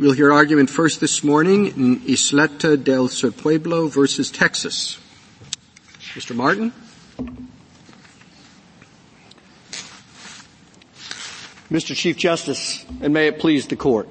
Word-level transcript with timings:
We'll 0.00 0.12
hear 0.12 0.32
argument 0.32 0.70
first 0.70 0.98
this 0.98 1.22
morning 1.22 1.66
in 1.66 2.00
Ysleta 2.00 2.82
del 2.82 3.08
Sur 3.08 3.32
Pueblo 3.32 3.86
versus 3.88 4.30
Texas. 4.30 4.98
Mr. 6.14 6.34
Martin? 6.34 6.72
Mr. 11.70 11.94
Chief 11.94 12.16
Justice, 12.16 12.86
and 13.02 13.12
may 13.12 13.26
it 13.26 13.40
please 13.40 13.66
the 13.66 13.76
court. 13.76 14.08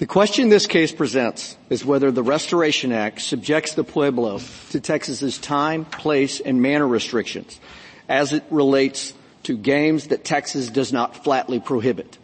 The 0.00 0.06
question 0.06 0.50
this 0.50 0.66
case 0.66 0.92
presents 0.92 1.56
is 1.70 1.82
whether 1.82 2.10
the 2.10 2.22
Restoration 2.22 2.92
Act 2.92 3.22
subjects 3.22 3.72
the 3.72 3.84
Pueblo 3.84 4.38
to 4.68 4.80
Texas's 4.80 5.38
time, 5.38 5.86
place, 5.86 6.40
and 6.40 6.60
manner 6.60 6.86
restrictions 6.86 7.58
as 8.06 8.34
it 8.34 8.44
relates 8.50 9.14
to 9.44 9.56
games 9.56 10.08
that 10.08 10.26
Texas 10.26 10.68
does 10.68 10.92
not 10.92 11.24
flatly 11.24 11.58
prohibit. 11.58 12.18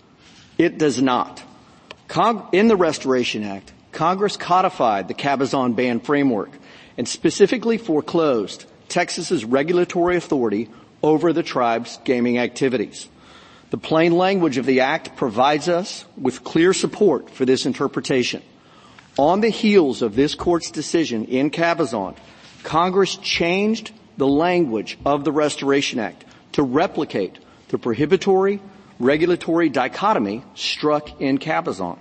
It 0.58 0.76
does 0.76 1.00
not. 1.00 1.42
In 2.52 2.66
the 2.66 2.76
Restoration 2.76 3.44
Act, 3.44 3.72
Congress 3.92 4.36
codified 4.36 5.06
the 5.06 5.14
Cabazon 5.14 5.76
Band 5.76 6.04
framework 6.04 6.50
and 6.98 7.06
specifically 7.06 7.78
foreclosed 7.78 8.64
Texas's 8.88 9.44
regulatory 9.44 10.16
authority 10.16 10.68
over 11.04 11.32
the 11.32 11.44
tribe's 11.44 12.00
gaming 12.04 12.36
activities. 12.38 13.08
The 13.70 13.78
plain 13.78 14.16
language 14.16 14.56
of 14.56 14.66
the 14.66 14.80
Act 14.80 15.16
provides 15.16 15.68
us 15.68 16.04
with 16.20 16.42
clear 16.42 16.72
support 16.72 17.30
for 17.30 17.44
this 17.44 17.64
interpretation. 17.64 18.42
On 19.16 19.40
the 19.40 19.48
heels 19.48 20.02
of 20.02 20.16
this 20.16 20.34
court's 20.34 20.72
decision 20.72 21.26
in 21.26 21.50
Cabazon, 21.50 22.16
Congress 22.64 23.16
changed 23.18 23.92
the 24.16 24.26
language 24.26 24.98
of 25.06 25.22
the 25.22 25.30
Restoration 25.30 26.00
Act 26.00 26.24
to 26.52 26.64
replicate 26.64 27.38
the 27.68 27.78
prohibitory 27.78 28.60
regulatory 29.00 29.68
dichotomy 29.68 30.44
struck 30.54 31.20
in 31.20 31.38
Cabazon. 31.38 31.98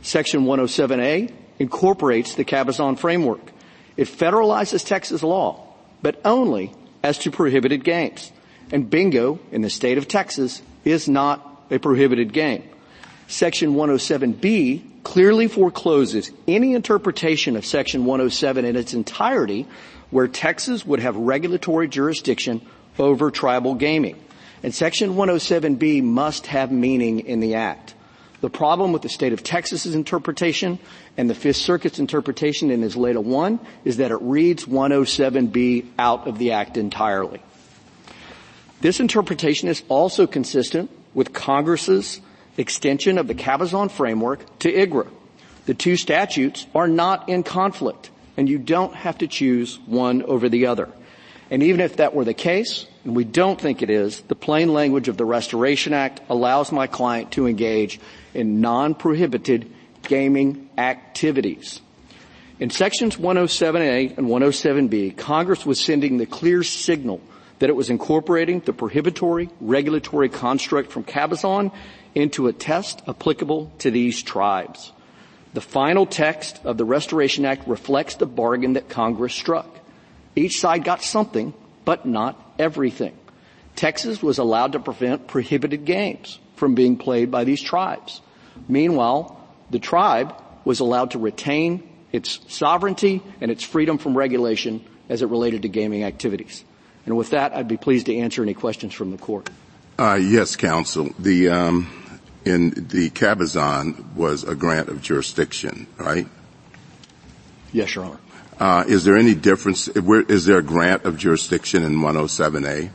Section 0.00 0.44
107A 0.44 1.32
incorporates 1.58 2.36
the 2.36 2.44
Cabazon 2.44 2.98
framework. 2.98 3.52
It 3.96 4.06
federalizes 4.06 4.86
Texas 4.86 5.22
law, 5.22 5.66
but 6.00 6.20
only 6.24 6.72
as 7.02 7.18
to 7.18 7.30
prohibited 7.30 7.84
games. 7.84 8.32
And 8.70 8.88
bingo 8.88 9.40
in 9.50 9.62
the 9.62 9.70
state 9.70 9.98
of 9.98 10.08
Texas 10.08 10.62
is 10.84 11.08
not 11.08 11.66
a 11.70 11.78
prohibited 11.78 12.32
game. 12.32 12.62
Section 13.26 13.74
107B 13.74 15.02
clearly 15.02 15.48
forecloses 15.48 16.30
any 16.46 16.74
interpretation 16.74 17.56
of 17.56 17.66
Section 17.66 18.04
107 18.04 18.64
in 18.64 18.76
its 18.76 18.94
entirety 18.94 19.66
where 20.10 20.28
Texas 20.28 20.86
would 20.86 21.00
have 21.00 21.16
regulatory 21.16 21.88
jurisdiction 21.88 22.62
over 22.98 23.30
tribal 23.30 23.74
gaming. 23.74 24.16
And 24.62 24.74
Section 24.74 25.14
107B 25.14 26.02
must 26.02 26.46
have 26.46 26.72
meaning 26.72 27.20
in 27.20 27.40
the 27.40 27.54
Act. 27.54 27.94
The 28.40 28.50
problem 28.50 28.92
with 28.92 29.02
the 29.02 29.08
state 29.08 29.32
of 29.32 29.42
Texas's 29.42 29.94
interpretation 29.94 30.78
and 31.16 31.28
the 31.28 31.34
Fifth 31.34 31.56
Circuit's 31.56 31.98
interpretation 31.98 32.70
in 32.70 32.82
Ysleta 32.82 33.22
1 33.22 33.58
is 33.84 33.96
that 33.96 34.12
it 34.12 34.18
reads 34.20 34.64
107B 34.64 35.86
out 35.98 36.28
of 36.28 36.38
the 36.38 36.52
Act 36.52 36.76
entirely. 36.76 37.42
This 38.80 39.00
interpretation 39.00 39.68
is 39.68 39.82
also 39.88 40.28
consistent 40.28 40.90
with 41.14 41.32
Congress's 41.32 42.20
extension 42.56 43.18
of 43.18 43.26
the 43.26 43.34
Cabazon 43.34 43.90
framework 43.90 44.58
to 44.60 44.72
IGRA. 44.72 45.08
The 45.66 45.74
two 45.74 45.96
statutes 45.96 46.66
are 46.74 46.86
not 46.86 47.28
in 47.28 47.42
conflict, 47.42 48.10
and 48.36 48.48
you 48.48 48.58
don't 48.58 48.94
have 48.94 49.18
to 49.18 49.26
choose 49.26 49.80
one 49.86 50.22
over 50.22 50.48
the 50.48 50.66
other. 50.66 50.88
And 51.50 51.62
even 51.62 51.80
if 51.80 51.96
that 51.96 52.14
were 52.14 52.24
the 52.24 52.34
case, 52.34 52.86
and 53.08 53.16
we 53.16 53.24
don't 53.24 53.58
think 53.58 53.80
it 53.80 53.88
is, 53.88 54.20
the 54.20 54.34
plain 54.34 54.74
language 54.74 55.08
of 55.08 55.16
the 55.16 55.24
Restoration 55.24 55.94
Act 55.94 56.20
allows 56.28 56.70
my 56.70 56.86
client 56.86 57.32
to 57.32 57.46
engage 57.46 57.98
in 58.34 58.60
non-prohibited 58.60 59.72
gaming 60.02 60.68
activities. 60.76 61.80
In 62.60 62.68
sections 62.68 63.16
107A 63.16 64.18
and 64.18 64.26
107B, 64.26 65.16
Congress 65.16 65.64
was 65.64 65.82
sending 65.82 66.18
the 66.18 66.26
clear 66.26 66.62
signal 66.62 67.22
that 67.60 67.70
it 67.70 67.76
was 67.76 67.88
incorporating 67.88 68.60
the 68.60 68.74
prohibitory 68.74 69.48
regulatory 69.58 70.28
construct 70.28 70.92
from 70.92 71.02
Cabazon 71.02 71.72
into 72.14 72.46
a 72.46 72.52
test 72.52 73.00
applicable 73.08 73.72
to 73.78 73.90
these 73.90 74.22
tribes. 74.22 74.92
The 75.54 75.62
final 75.62 76.04
text 76.04 76.60
of 76.62 76.76
the 76.76 76.84
Restoration 76.84 77.46
Act 77.46 77.66
reflects 77.66 78.16
the 78.16 78.26
bargain 78.26 78.74
that 78.74 78.90
Congress 78.90 79.32
struck. 79.32 79.78
Each 80.36 80.60
side 80.60 80.84
got 80.84 81.02
something, 81.02 81.54
but 81.88 82.04
not 82.04 82.38
everything. 82.58 83.16
Texas 83.74 84.22
was 84.22 84.36
allowed 84.36 84.72
to 84.72 84.78
prevent 84.78 85.26
prohibited 85.26 85.86
games 85.86 86.38
from 86.54 86.74
being 86.74 86.98
played 86.98 87.30
by 87.30 87.44
these 87.44 87.62
tribes. 87.62 88.20
Meanwhile, 88.68 89.40
the 89.70 89.78
tribe 89.78 90.34
was 90.66 90.80
allowed 90.80 91.12
to 91.12 91.18
retain 91.18 91.88
its 92.12 92.40
sovereignty 92.48 93.22
and 93.40 93.50
its 93.50 93.64
freedom 93.64 93.96
from 93.96 94.14
regulation 94.14 94.84
as 95.08 95.22
it 95.22 95.30
related 95.30 95.62
to 95.62 95.68
gaming 95.70 96.04
activities. 96.04 96.62
And 97.06 97.16
with 97.16 97.30
that, 97.30 97.56
I'd 97.56 97.68
be 97.68 97.78
pleased 97.78 98.04
to 98.06 98.16
answer 98.18 98.42
any 98.42 98.52
questions 98.52 98.92
from 98.92 99.10
the 99.10 99.16
court. 99.16 99.48
Uh, 99.98 100.20
yes, 100.20 100.56
counsel. 100.56 101.14
The 101.18 101.48
um, 101.48 102.20
in 102.44 102.68
the 102.68 103.08
Cabazon 103.08 104.12
was 104.14 104.44
a 104.44 104.54
grant 104.54 104.90
of 104.90 105.00
jurisdiction, 105.00 105.86
right? 105.96 106.26
Yes, 107.72 107.94
Your 107.94 108.04
Honor. 108.04 108.18
Uh, 108.58 108.84
is 108.88 109.04
there 109.04 109.16
any 109.16 109.34
difference? 109.34 109.88
Is 109.88 110.44
there 110.46 110.58
a 110.58 110.62
grant 110.62 111.04
of 111.04 111.16
jurisdiction 111.16 111.84
in 111.84 111.96
107A? 111.96 112.90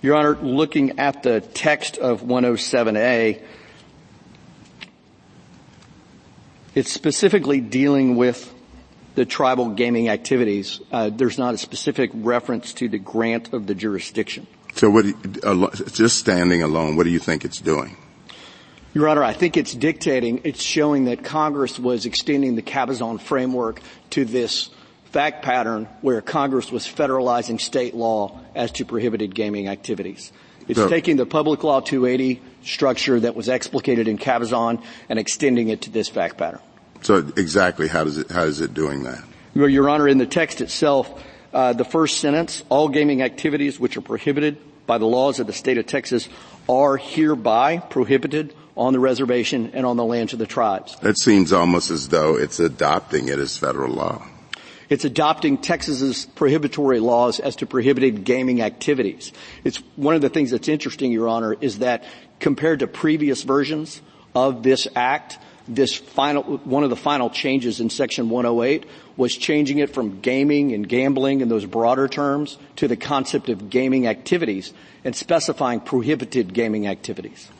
Your 0.00 0.16
Honor, 0.16 0.36
looking 0.40 0.98
at 0.98 1.22
the 1.22 1.40
text 1.40 1.98
of 1.98 2.22
107A, 2.22 3.42
it's 6.74 6.92
specifically 6.92 7.60
dealing 7.60 8.16
with 8.16 8.54
the 9.16 9.26
tribal 9.26 9.70
gaming 9.70 10.08
activities. 10.08 10.80
Uh, 10.92 11.10
there's 11.10 11.36
not 11.36 11.52
a 11.52 11.58
specific 11.58 12.10
reference 12.14 12.72
to 12.74 12.88
the 12.88 12.98
grant 12.98 13.52
of 13.52 13.66
the 13.66 13.74
jurisdiction. 13.74 14.46
So 14.76 14.88
what, 14.88 15.06
uh, 15.42 15.70
just 15.90 16.18
standing 16.18 16.62
alone, 16.62 16.96
what 16.96 17.02
do 17.02 17.10
you 17.10 17.18
think 17.18 17.44
it's 17.44 17.60
doing? 17.60 17.96
Your 18.94 19.08
Honor, 19.08 19.22
I 19.22 19.32
think 19.32 19.56
it's 19.56 19.74
dictating, 19.74 20.40
it's 20.44 20.62
showing 20.62 21.04
that 21.04 21.22
Congress 21.22 21.78
was 21.78 22.06
extending 22.06 22.54
the 22.54 22.62
Cabazon 22.62 23.20
framework 23.20 23.80
to 24.10 24.24
this 24.24 24.70
fact 25.10 25.42
pattern 25.42 25.88
where 26.00 26.20
Congress 26.20 26.72
was 26.72 26.86
federalizing 26.86 27.60
state 27.60 27.94
law 27.94 28.40
as 28.54 28.72
to 28.72 28.84
prohibited 28.84 29.34
gaming 29.34 29.68
activities. 29.68 30.32
It's 30.68 30.78
so, 30.78 30.88
taking 30.88 31.16
the 31.16 31.26
Public 31.26 31.64
Law 31.64 31.80
280 31.80 32.42
structure 32.62 33.18
that 33.20 33.34
was 33.34 33.48
explicated 33.48 34.06
in 34.06 34.18
Cabazon 34.18 34.82
and 35.08 35.18
extending 35.18 35.68
it 35.68 35.82
to 35.82 35.90
this 35.90 36.08
fact 36.08 36.36
pattern. 36.36 36.60
So 37.02 37.18
exactly 37.36 37.88
how 37.88 38.04
does 38.04 38.18
it, 38.18 38.30
how 38.30 38.42
is 38.42 38.60
it 38.60 38.74
doing 38.74 39.04
that? 39.04 39.22
Well, 39.54 39.68
Your 39.68 39.88
Honor, 39.88 40.08
in 40.08 40.18
the 40.18 40.26
text 40.26 40.60
itself, 40.60 41.22
uh, 41.52 41.72
the 41.72 41.84
first 41.84 42.18
sentence, 42.18 42.62
all 42.68 42.88
gaming 42.88 43.22
activities 43.22 43.80
which 43.80 43.96
are 43.96 44.02
prohibited 44.02 44.58
by 44.86 44.98
the 44.98 45.06
laws 45.06 45.40
of 45.40 45.46
the 45.46 45.52
state 45.52 45.78
of 45.78 45.86
Texas 45.86 46.28
are 46.68 46.96
hereby 46.96 47.78
prohibited 47.78 48.54
on 48.78 48.92
the 48.92 49.00
reservation 49.00 49.72
and 49.74 49.84
on 49.84 49.96
the 49.96 50.04
lands 50.04 50.32
of 50.32 50.38
the 50.38 50.46
tribes. 50.46 50.96
It 51.02 51.18
seems 51.18 51.52
almost 51.52 51.90
as 51.90 52.08
though 52.08 52.36
it's 52.36 52.60
adopting 52.60 53.28
it 53.28 53.38
as 53.38 53.58
federal 53.58 53.92
law. 53.92 54.22
It's 54.88 55.04
adopting 55.04 55.58
Texas's 55.58 56.26
prohibitory 56.34 57.00
laws 57.00 57.40
as 57.40 57.56
to 57.56 57.66
prohibited 57.66 58.24
gaming 58.24 58.62
activities. 58.62 59.32
It's 59.64 59.78
one 59.96 60.14
of 60.14 60.22
the 60.22 60.30
things 60.30 60.50
that's 60.50 60.68
interesting, 60.68 61.12
Your 61.12 61.28
Honor, 61.28 61.56
is 61.60 61.80
that 61.80 62.04
compared 62.40 62.78
to 62.78 62.86
previous 62.86 63.42
versions 63.42 64.00
of 64.34 64.62
this 64.62 64.88
act, 64.96 65.38
this 65.66 65.94
final, 65.94 66.42
one 66.58 66.84
of 66.84 66.90
the 66.90 66.96
final 66.96 67.28
changes 67.28 67.80
in 67.80 67.90
section 67.90 68.30
108 68.30 68.86
was 69.18 69.36
changing 69.36 69.78
it 69.78 69.90
from 69.90 70.20
gaming 70.20 70.72
and 70.72 70.88
gambling 70.88 71.42
in 71.42 71.48
those 71.48 71.66
broader 71.66 72.08
terms 72.08 72.56
to 72.76 72.88
the 72.88 72.96
concept 72.96 73.50
of 73.50 73.68
gaming 73.68 74.06
activities 74.06 74.72
and 75.04 75.14
specifying 75.14 75.80
prohibited 75.80 76.54
gaming 76.54 76.86
activities. 76.86 77.50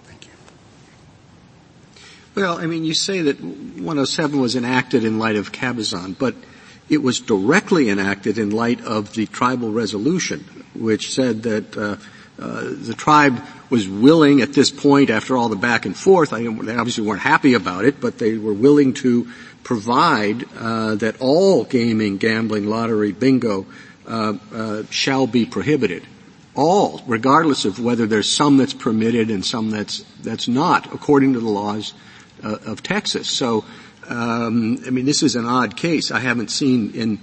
Well, 2.39 2.57
I 2.57 2.67
mean, 2.67 2.85
you 2.85 2.95
say 2.95 3.23
that 3.23 3.41
107 3.41 4.41
was 4.41 4.55
enacted 4.55 5.03
in 5.03 5.19
light 5.19 5.35
of 5.35 5.51
Cabazon, 5.51 6.17
but 6.17 6.37
it 6.89 7.03
was 7.03 7.19
directly 7.19 7.91
enacted 7.91 8.39
in 8.39 8.51
light 8.51 8.81
of 8.85 9.13
the 9.15 9.27
tribal 9.27 9.73
resolution, 9.73 10.45
which 10.73 11.13
said 11.13 11.43
that 11.43 11.77
uh, 11.77 11.97
uh, 12.41 12.63
the 12.63 12.95
tribe 12.97 13.43
was 13.71 13.89
willing 13.89 14.41
at 14.41 14.53
this 14.53 14.71
point, 14.71 15.11
after 15.11 15.37
all 15.37 15.49
the 15.49 15.57
back 15.57 15.85
and 15.85 15.97
forth, 15.97 16.33
I, 16.33 16.43
they 16.43 16.77
obviously 16.77 17.05
weren't 17.05 17.23
happy 17.23 17.55
about 17.55 17.85
it, 17.85 18.01
but 18.01 18.19
they 18.19 18.39
were 18.39 18.55
willing 18.55 18.95
to 18.95 19.27
provide 19.65 20.45
uh, 20.57 20.95
that 20.95 21.21
all 21.21 21.65
gaming, 21.65 22.19
gambling, 22.19 22.69
lottery, 22.69 23.11
bingo 23.11 23.67
uh, 24.07 24.35
uh, 24.55 24.83
shall 24.91 25.27
be 25.27 25.45
prohibited. 25.45 26.05
All, 26.55 27.03
regardless 27.09 27.65
of 27.65 27.81
whether 27.81 28.07
there's 28.07 28.31
some 28.31 28.59
that's 28.59 28.75
permitted 28.75 29.29
and 29.29 29.45
some 29.45 29.71
that's 29.71 30.05
that's 30.23 30.47
not, 30.47 30.95
according 30.95 31.33
to 31.33 31.41
the 31.41 31.49
laws 31.49 31.95
of 32.43 32.83
Texas. 32.83 33.29
So, 33.29 33.65
um, 34.09 34.79
I 34.87 34.91
mean, 34.91 35.05
this 35.05 35.23
is 35.23 35.37
an 35.37 35.47
odd 35.47 35.77
case. 35.77 36.11
I 36.11 36.21
haven't 36.21 36.51
seen 36.51 36.95
in 36.95 37.19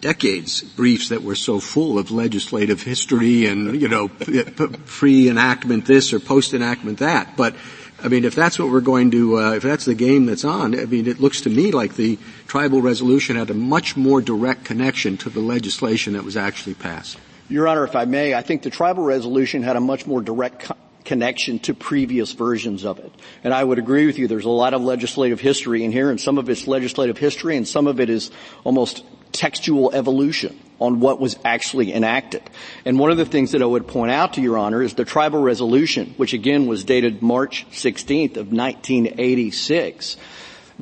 decades 0.00 0.62
briefs 0.62 1.10
that 1.10 1.22
were 1.22 1.34
so 1.34 1.60
full 1.60 1.98
of 1.98 2.10
legislative 2.10 2.82
history 2.82 3.46
and, 3.46 3.80
you 3.80 3.88
know, 3.88 4.08
pre-enactment 4.08 5.84
this 5.84 6.12
or 6.12 6.20
post-enactment 6.20 6.98
that. 6.98 7.36
But, 7.36 7.54
I 8.02 8.08
mean, 8.08 8.24
if 8.24 8.34
that's 8.34 8.58
what 8.58 8.70
we're 8.70 8.80
going 8.80 9.10
to, 9.10 9.38
uh, 9.38 9.52
if 9.52 9.62
that's 9.62 9.84
the 9.84 9.94
game 9.94 10.24
that's 10.24 10.44
on, 10.44 10.78
I 10.78 10.86
mean, 10.86 11.06
it 11.06 11.20
looks 11.20 11.42
to 11.42 11.50
me 11.50 11.70
like 11.70 11.96
the 11.96 12.18
tribal 12.46 12.80
resolution 12.80 13.36
had 13.36 13.50
a 13.50 13.54
much 13.54 13.96
more 13.96 14.22
direct 14.22 14.64
connection 14.64 15.18
to 15.18 15.28
the 15.28 15.40
legislation 15.40 16.14
that 16.14 16.24
was 16.24 16.36
actually 16.36 16.74
passed. 16.74 17.18
Your 17.50 17.68
Honor, 17.68 17.84
if 17.84 17.94
I 17.94 18.06
may, 18.06 18.32
I 18.32 18.42
think 18.42 18.62
the 18.62 18.70
tribal 18.70 19.04
resolution 19.04 19.62
had 19.62 19.76
a 19.76 19.80
much 19.80 20.06
more 20.06 20.22
direct 20.22 20.60
co- 20.60 20.76
connection 21.04 21.58
to 21.60 21.74
previous 21.74 22.32
versions 22.32 22.84
of 22.84 22.98
it. 22.98 23.12
And 23.44 23.52
I 23.52 23.62
would 23.62 23.78
agree 23.78 24.06
with 24.06 24.18
you, 24.18 24.28
there's 24.28 24.44
a 24.44 24.50
lot 24.50 24.74
of 24.74 24.82
legislative 24.82 25.40
history 25.40 25.84
in 25.84 25.92
here, 25.92 26.10
and 26.10 26.20
some 26.20 26.38
of 26.38 26.48
it's 26.48 26.66
legislative 26.66 27.18
history, 27.18 27.56
and 27.56 27.66
some 27.66 27.86
of 27.86 28.00
it 28.00 28.10
is 28.10 28.30
almost 28.64 29.04
textual 29.32 29.92
evolution 29.92 30.58
on 30.80 31.00
what 31.00 31.20
was 31.20 31.38
actually 31.44 31.92
enacted. 31.92 32.42
And 32.84 32.98
one 32.98 33.10
of 33.10 33.18
the 33.18 33.26
things 33.26 33.52
that 33.52 33.62
I 33.62 33.66
would 33.66 33.86
point 33.86 34.10
out 34.10 34.34
to 34.34 34.40
Your 34.40 34.58
Honor 34.58 34.82
is 34.82 34.94
the 34.94 35.04
tribal 35.04 35.42
resolution, 35.42 36.14
which 36.16 36.32
again 36.32 36.66
was 36.66 36.84
dated 36.84 37.22
March 37.22 37.66
16th 37.70 38.36
of 38.36 38.52
1986, 38.52 40.16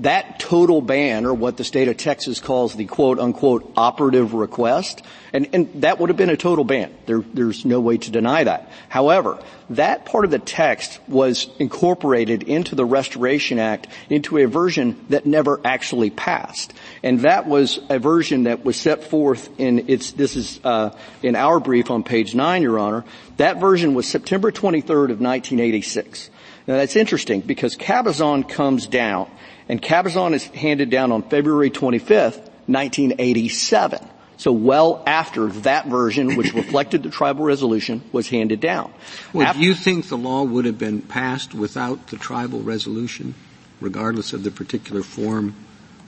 that 0.03 0.39
total 0.39 0.81
ban, 0.81 1.25
or 1.25 1.35
what 1.35 1.56
the 1.56 1.65
state 1.65 1.89
of 1.89 1.97
Texas 1.97 2.41
calls 2.41 2.75
the 2.75 2.87
quote 2.87 3.19
unquote 3.19 3.73
operative 3.77 4.35
request, 4.35 5.03
and, 5.33 5.49
and 5.53 5.83
that 5.83 5.99
would 5.99 6.11
have 6.11 6.17
been 6.17 6.31
a 6.31 6.37
total 6.37 6.65
ban. 6.65 6.95
There, 7.06 7.21
there's 7.21 7.65
no 7.65 7.81
way 7.81 7.99
to 7.99 8.11
deny 8.11 8.45
that. 8.45 8.71
However, 8.89 9.39
that 9.71 10.06
part 10.06 10.25
of 10.25 10.31
the 10.31 10.39
text 10.39 10.99
was 11.09 11.49
incorporated 11.59 12.43
into 12.43 12.75
the 12.75 12.85
Restoration 12.85 13.59
Act 13.59 13.89
into 14.09 14.39
a 14.39 14.47
version 14.47 15.05
that 15.11 15.27
never 15.27 15.61
actually 15.65 16.11
passed. 16.11 16.73
And 17.03 17.21
that 17.21 17.47
was 17.47 17.79
a 17.91 17.99
version 17.99 18.45
that 18.45 18.65
was 18.65 18.77
set 18.77 19.05
forth 19.05 19.50
in 19.61 19.89
its, 19.89 20.12
this 20.12 20.37
is, 20.37 20.61
uh, 20.65 20.97
in 21.23 21.37
our 21.37 21.61
brief 21.61 21.91
on 21.91 22.03
page 22.03 22.35
nine, 22.35 22.62
Your 22.62 22.79
Honor. 22.79 23.05
That 23.37 23.59
version 23.59 23.95
was 23.95 24.09
September 24.09 24.50
23rd 24.50 25.11
of 25.11 25.21
1986. 25.21 26.31
Now 26.67 26.77
that's 26.77 26.97
interesting 26.97 27.41
because 27.41 27.77
Cabazon 27.77 28.49
comes 28.49 28.87
down 28.87 29.31
and 29.69 29.81
Cabazon 29.81 30.35
is 30.35 30.44
handed 30.44 30.91
down 30.91 31.12
on 31.12 31.23
February 31.23 31.70
25th, 31.70 32.38
1987. 32.67 34.00
So 34.37 34.53
well 34.53 35.03
after 35.06 35.49
that 35.49 35.87
version, 35.87 36.37
which 36.37 36.53
reflected 36.55 37.03
the 37.03 37.11
tribal 37.11 37.44
resolution, 37.44 38.03
was 38.12 38.29
handed 38.29 38.61
down. 38.61 38.93
Well, 39.32 39.47
after- 39.47 39.61
do 39.61 39.67
you 39.67 39.75
think 39.75 40.09
the 40.09 40.17
law 40.17 40.44
would 40.44 40.65
have 40.65 40.79
been 40.79 41.03
passed 41.03 41.55
without 41.55 42.09
the 42.09 42.17
tribal 42.17 42.61
resolution, 42.61 43.35
regardless 43.81 44.32
of 44.32 44.44
the 44.44 44.50
particular 44.50 45.03
form 45.03 45.55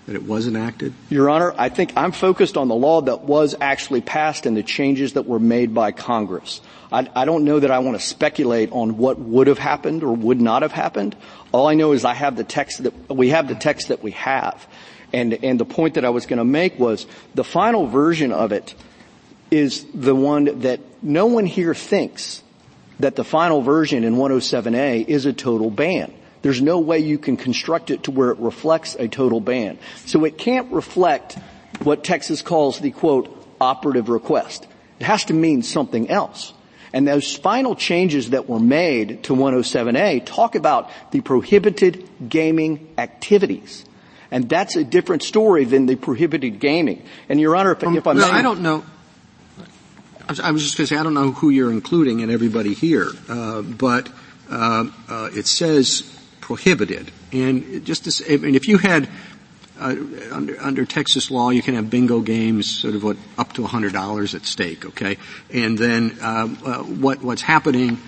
that 0.06 0.16
it 0.16 0.24
was 0.24 0.46
enacted? 0.46 0.92
Your 1.08 1.30
Honor, 1.30 1.54
I 1.56 1.68
think 1.68 1.92
I'm 1.96 2.12
focused 2.12 2.56
on 2.56 2.68
the 2.68 2.74
law 2.74 3.02
that 3.02 3.22
was 3.22 3.54
actually 3.60 4.00
passed 4.00 4.46
and 4.46 4.56
the 4.56 4.62
changes 4.62 5.14
that 5.14 5.26
were 5.26 5.38
made 5.38 5.74
by 5.74 5.92
Congress. 5.92 6.60
I, 6.92 7.08
I, 7.14 7.24
don't 7.24 7.44
know 7.44 7.60
that 7.60 7.70
I 7.70 7.78
want 7.78 7.98
to 7.98 8.04
speculate 8.04 8.72
on 8.72 8.96
what 8.96 9.18
would 9.18 9.46
have 9.46 9.58
happened 9.58 10.02
or 10.02 10.12
would 10.12 10.40
not 10.40 10.62
have 10.62 10.72
happened. 10.72 11.16
All 11.52 11.68
I 11.68 11.74
know 11.74 11.92
is 11.92 12.04
I 12.04 12.14
have 12.14 12.36
the 12.36 12.44
text 12.44 12.82
that 12.82 13.08
we 13.08 13.28
have 13.28 13.48
the 13.48 13.54
text 13.54 13.88
that 13.88 14.02
we 14.02 14.10
have. 14.12 14.66
And, 15.12 15.34
and 15.44 15.58
the 15.58 15.64
point 15.64 15.94
that 15.94 16.04
I 16.04 16.10
was 16.10 16.26
going 16.26 16.38
to 16.38 16.44
make 16.44 16.78
was 16.78 17.06
the 17.34 17.44
final 17.44 17.86
version 17.86 18.32
of 18.32 18.52
it 18.52 18.74
is 19.50 19.84
the 19.92 20.14
one 20.14 20.60
that 20.60 20.80
no 21.02 21.26
one 21.26 21.46
here 21.46 21.74
thinks 21.74 22.42
that 23.00 23.16
the 23.16 23.24
final 23.24 23.62
version 23.62 24.04
in 24.04 24.16
107A 24.16 25.08
is 25.08 25.26
a 25.26 25.32
total 25.32 25.70
ban. 25.70 26.12
There's 26.42 26.62
no 26.62 26.78
way 26.78 27.00
you 27.00 27.18
can 27.18 27.36
construct 27.36 27.90
it 27.90 28.04
to 28.04 28.10
where 28.10 28.30
it 28.30 28.38
reflects 28.38 28.96
a 28.98 29.08
total 29.08 29.40
ban. 29.40 29.78
So 30.06 30.24
it 30.24 30.38
can't 30.38 30.72
reflect 30.72 31.38
what 31.82 32.04
Texas 32.04 32.42
calls 32.42 32.80
the 32.80 32.90
quote, 32.90 33.36
operative 33.60 34.08
request. 34.08 34.66
It 34.98 35.04
has 35.04 35.24
to 35.26 35.34
mean 35.34 35.62
something 35.62 36.10
else. 36.10 36.52
And 36.92 37.06
those 37.06 37.36
final 37.36 37.76
changes 37.76 38.30
that 38.30 38.48
were 38.48 38.58
made 38.58 39.22
to 39.24 39.34
107A 39.34 40.26
talk 40.26 40.54
about 40.54 40.90
the 41.12 41.20
prohibited 41.20 42.08
gaming 42.28 42.88
activities. 42.98 43.84
And 44.30 44.48
that's 44.48 44.76
a 44.76 44.84
different 44.84 45.22
story 45.22 45.64
than 45.64 45.86
the 45.86 45.96
prohibited 45.96 46.58
gaming. 46.58 47.04
And 47.28 47.40
Your 47.40 47.54
Honor, 47.56 47.72
if, 47.72 47.84
um, 47.84 47.96
if 47.96 48.06
I 48.06 48.12
may. 48.12 48.22
I 48.22 48.42
don't 48.42 48.60
know. 48.60 48.84
I 50.42 50.52
was 50.52 50.62
just 50.62 50.76
going 50.76 50.86
to 50.86 50.94
say, 50.94 50.96
I 50.96 51.02
don't 51.02 51.14
know 51.14 51.32
who 51.32 51.50
you're 51.50 51.72
including 51.72 52.20
in 52.20 52.30
everybody 52.30 52.72
here, 52.72 53.08
uh, 53.28 53.62
but 53.62 54.08
uh, 54.48 54.84
uh, 55.08 55.30
it 55.32 55.48
says 55.48 56.19
prohibited. 56.50 57.12
And 57.30 57.86
just 57.86 58.02
to 58.04 58.10
say, 58.10 58.34
I 58.34 58.36
mean, 58.38 58.56
if 58.56 58.66
you 58.66 58.78
had 58.78 59.08
uh, 59.78 59.94
under, 60.32 60.60
under 60.60 60.84
Texas 60.84 61.30
law, 61.30 61.50
you 61.50 61.62
can 61.62 61.76
have 61.76 61.88
bingo 61.88 62.18
games, 62.18 62.68
sort 62.68 62.96
of 62.96 63.04
what 63.04 63.16
up 63.38 63.52
to 63.52 63.62
hundred 63.66 63.92
dollars 63.92 64.34
at 64.34 64.44
stake. 64.46 64.84
Okay, 64.84 65.16
and 65.54 65.78
then 65.78 66.18
uh, 66.20 66.48
uh, 66.64 66.78
what 66.82 67.22
what's 67.22 67.42
happening 67.42 67.98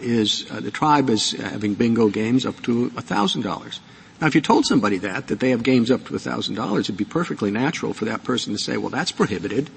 is 0.00 0.46
the 0.46 0.70
tribe 0.70 1.10
is 1.10 1.32
having 1.32 1.74
bingo 1.74 2.08
games 2.08 2.46
up 2.46 2.62
to 2.62 2.88
thousand 2.88 3.42
dollars. 3.42 3.78
Now, 4.22 4.28
if 4.28 4.34
you 4.34 4.40
told 4.40 4.64
somebody 4.64 4.96
that, 4.98 5.26
that 5.26 5.40
they 5.40 5.50
have 5.50 5.62
games 5.64 5.90
up 5.90 6.04
to 6.04 6.12
$1,000, 6.12 6.78
it'd 6.78 6.96
be 6.96 7.04
perfectly 7.04 7.50
natural 7.50 7.92
for 7.92 8.04
that 8.04 8.22
person 8.22 8.52
to 8.52 8.58
say, 8.58 8.76
well, 8.76 8.88
that's 8.88 9.10
prohibited 9.10 9.68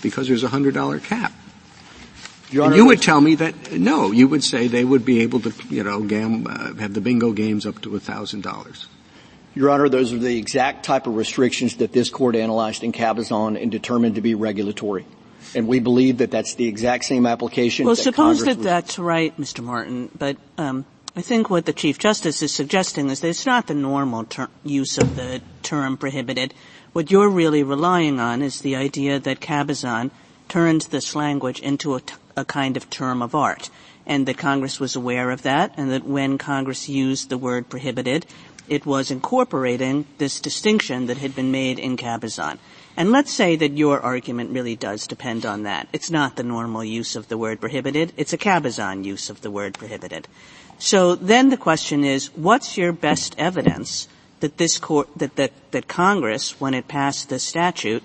because 0.00 0.26
there's 0.26 0.42
a 0.42 0.48
$100 0.48 1.04
cap. 1.04 1.34
And 2.52 2.74
you 2.74 2.86
would 2.86 3.02
tell 3.02 3.20
me 3.20 3.34
that 3.36 3.72
no, 3.72 4.10
you 4.10 4.28
would 4.28 4.44
say 4.44 4.68
they 4.68 4.84
would 4.84 5.04
be 5.04 5.20
able 5.20 5.40
to, 5.40 5.52
you 5.68 5.84
know, 5.84 6.02
gam, 6.02 6.46
uh, 6.46 6.74
have 6.74 6.94
the 6.94 7.00
bingo 7.00 7.32
games 7.32 7.66
up 7.66 7.80
to 7.82 7.90
$1,000. 7.90 8.86
Your 9.54 9.70
Honor, 9.70 9.88
those 9.88 10.12
are 10.12 10.18
the 10.18 10.38
exact 10.38 10.84
type 10.84 11.06
of 11.06 11.16
restrictions 11.16 11.76
that 11.76 11.92
this 11.92 12.10
court 12.10 12.36
analyzed 12.36 12.84
in 12.84 12.92
Cabazon 12.92 13.60
and 13.60 13.70
determined 13.70 14.14
to 14.14 14.20
be 14.20 14.34
regulatory. 14.34 15.04
And 15.54 15.66
we 15.66 15.80
believe 15.80 16.18
that 16.18 16.30
that's 16.30 16.54
the 16.54 16.66
exact 16.68 17.04
same 17.04 17.26
application. 17.26 17.86
Well, 17.86 17.94
that 17.94 18.02
suppose 18.02 18.38
Congress 18.38 18.56
that 18.56 18.62
that's 18.62 18.98
right, 18.98 19.36
Mr. 19.36 19.64
Martin, 19.64 20.10
but 20.16 20.36
um, 20.58 20.84
I 21.16 21.22
think 21.22 21.50
what 21.50 21.66
the 21.66 21.72
Chief 21.72 21.98
Justice 21.98 22.42
is 22.42 22.52
suggesting 22.52 23.10
is 23.10 23.20
that 23.20 23.28
it's 23.28 23.46
not 23.46 23.66
the 23.66 23.74
normal 23.74 24.24
ter- 24.24 24.48
use 24.62 24.98
of 24.98 25.16
the 25.16 25.42
term 25.62 25.96
prohibited. 25.96 26.54
What 26.92 27.10
you're 27.10 27.30
really 27.30 27.62
relying 27.62 28.20
on 28.20 28.42
is 28.42 28.60
the 28.60 28.76
idea 28.76 29.18
that 29.18 29.40
Cabazon 29.40 30.10
turned 30.48 30.82
this 30.82 31.16
language 31.16 31.60
into 31.60 31.94
a, 31.94 32.00
t- 32.00 32.14
a 32.38 32.44
kind 32.44 32.76
of 32.76 32.88
term 32.88 33.20
of 33.20 33.34
art, 33.34 33.68
and 34.06 34.26
that 34.26 34.38
Congress 34.38 34.78
was 34.80 34.96
aware 34.96 35.30
of 35.30 35.42
that, 35.42 35.74
and 35.76 35.90
that 35.90 36.04
when 36.04 36.38
Congress 36.38 36.88
used 36.88 37.28
the 37.28 37.36
word 37.36 37.68
prohibited, 37.68 38.24
it 38.68 38.86
was 38.86 39.10
incorporating 39.10 40.06
this 40.18 40.40
distinction 40.40 41.06
that 41.06 41.18
had 41.18 41.34
been 41.34 41.50
made 41.50 41.78
in 41.78 41.96
Cabazon. 41.96 42.58
And 42.96 43.12
let's 43.12 43.32
say 43.32 43.56
that 43.56 43.72
your 43.72 44.00
argument 44.00 44.50
really 44.50 44.76
does 44.76 45.06
depend 45.06 45.46
on 45.46 45.62
that. 45.62 45.88
It's 45.92 46.10
not 46.10 46.36
the 46.36 46.42
normal 46.42 46.84
use 46.84 47.16
of 47.16 47.28
the 47.28 47.38
word 47.38 47.60
prohibited, 47.60 48.12
it's 48.16 48.32
a 48.32 48.38
Cabazon 48.38 49.04
use 49.04 49.30
of 49.30 49.40
the 49.40 49.50
word 49.50 49.74
prohibited. 49.74 50.28
So 50.78 51.16
then 51.16 51.48
the 51.48 51.56
question 51.56 52.04
is, 52.04 52.34
what's 52.36 52.78
your 52.78 52.92
best 52.92 53.34
evidence 53.36 54.08
that 54.40 54.58
this 54.58 54.78
court, 54.78 55.08
that, 55.16 55.34
that, 55.36 55.52
that 55.72 55.88
Congress, 55.88 56.60
when 56.60 56.74
it 56.74 56.86
passed 56.86 57.28
this 57.28 57.42
statute, 57.42 58.04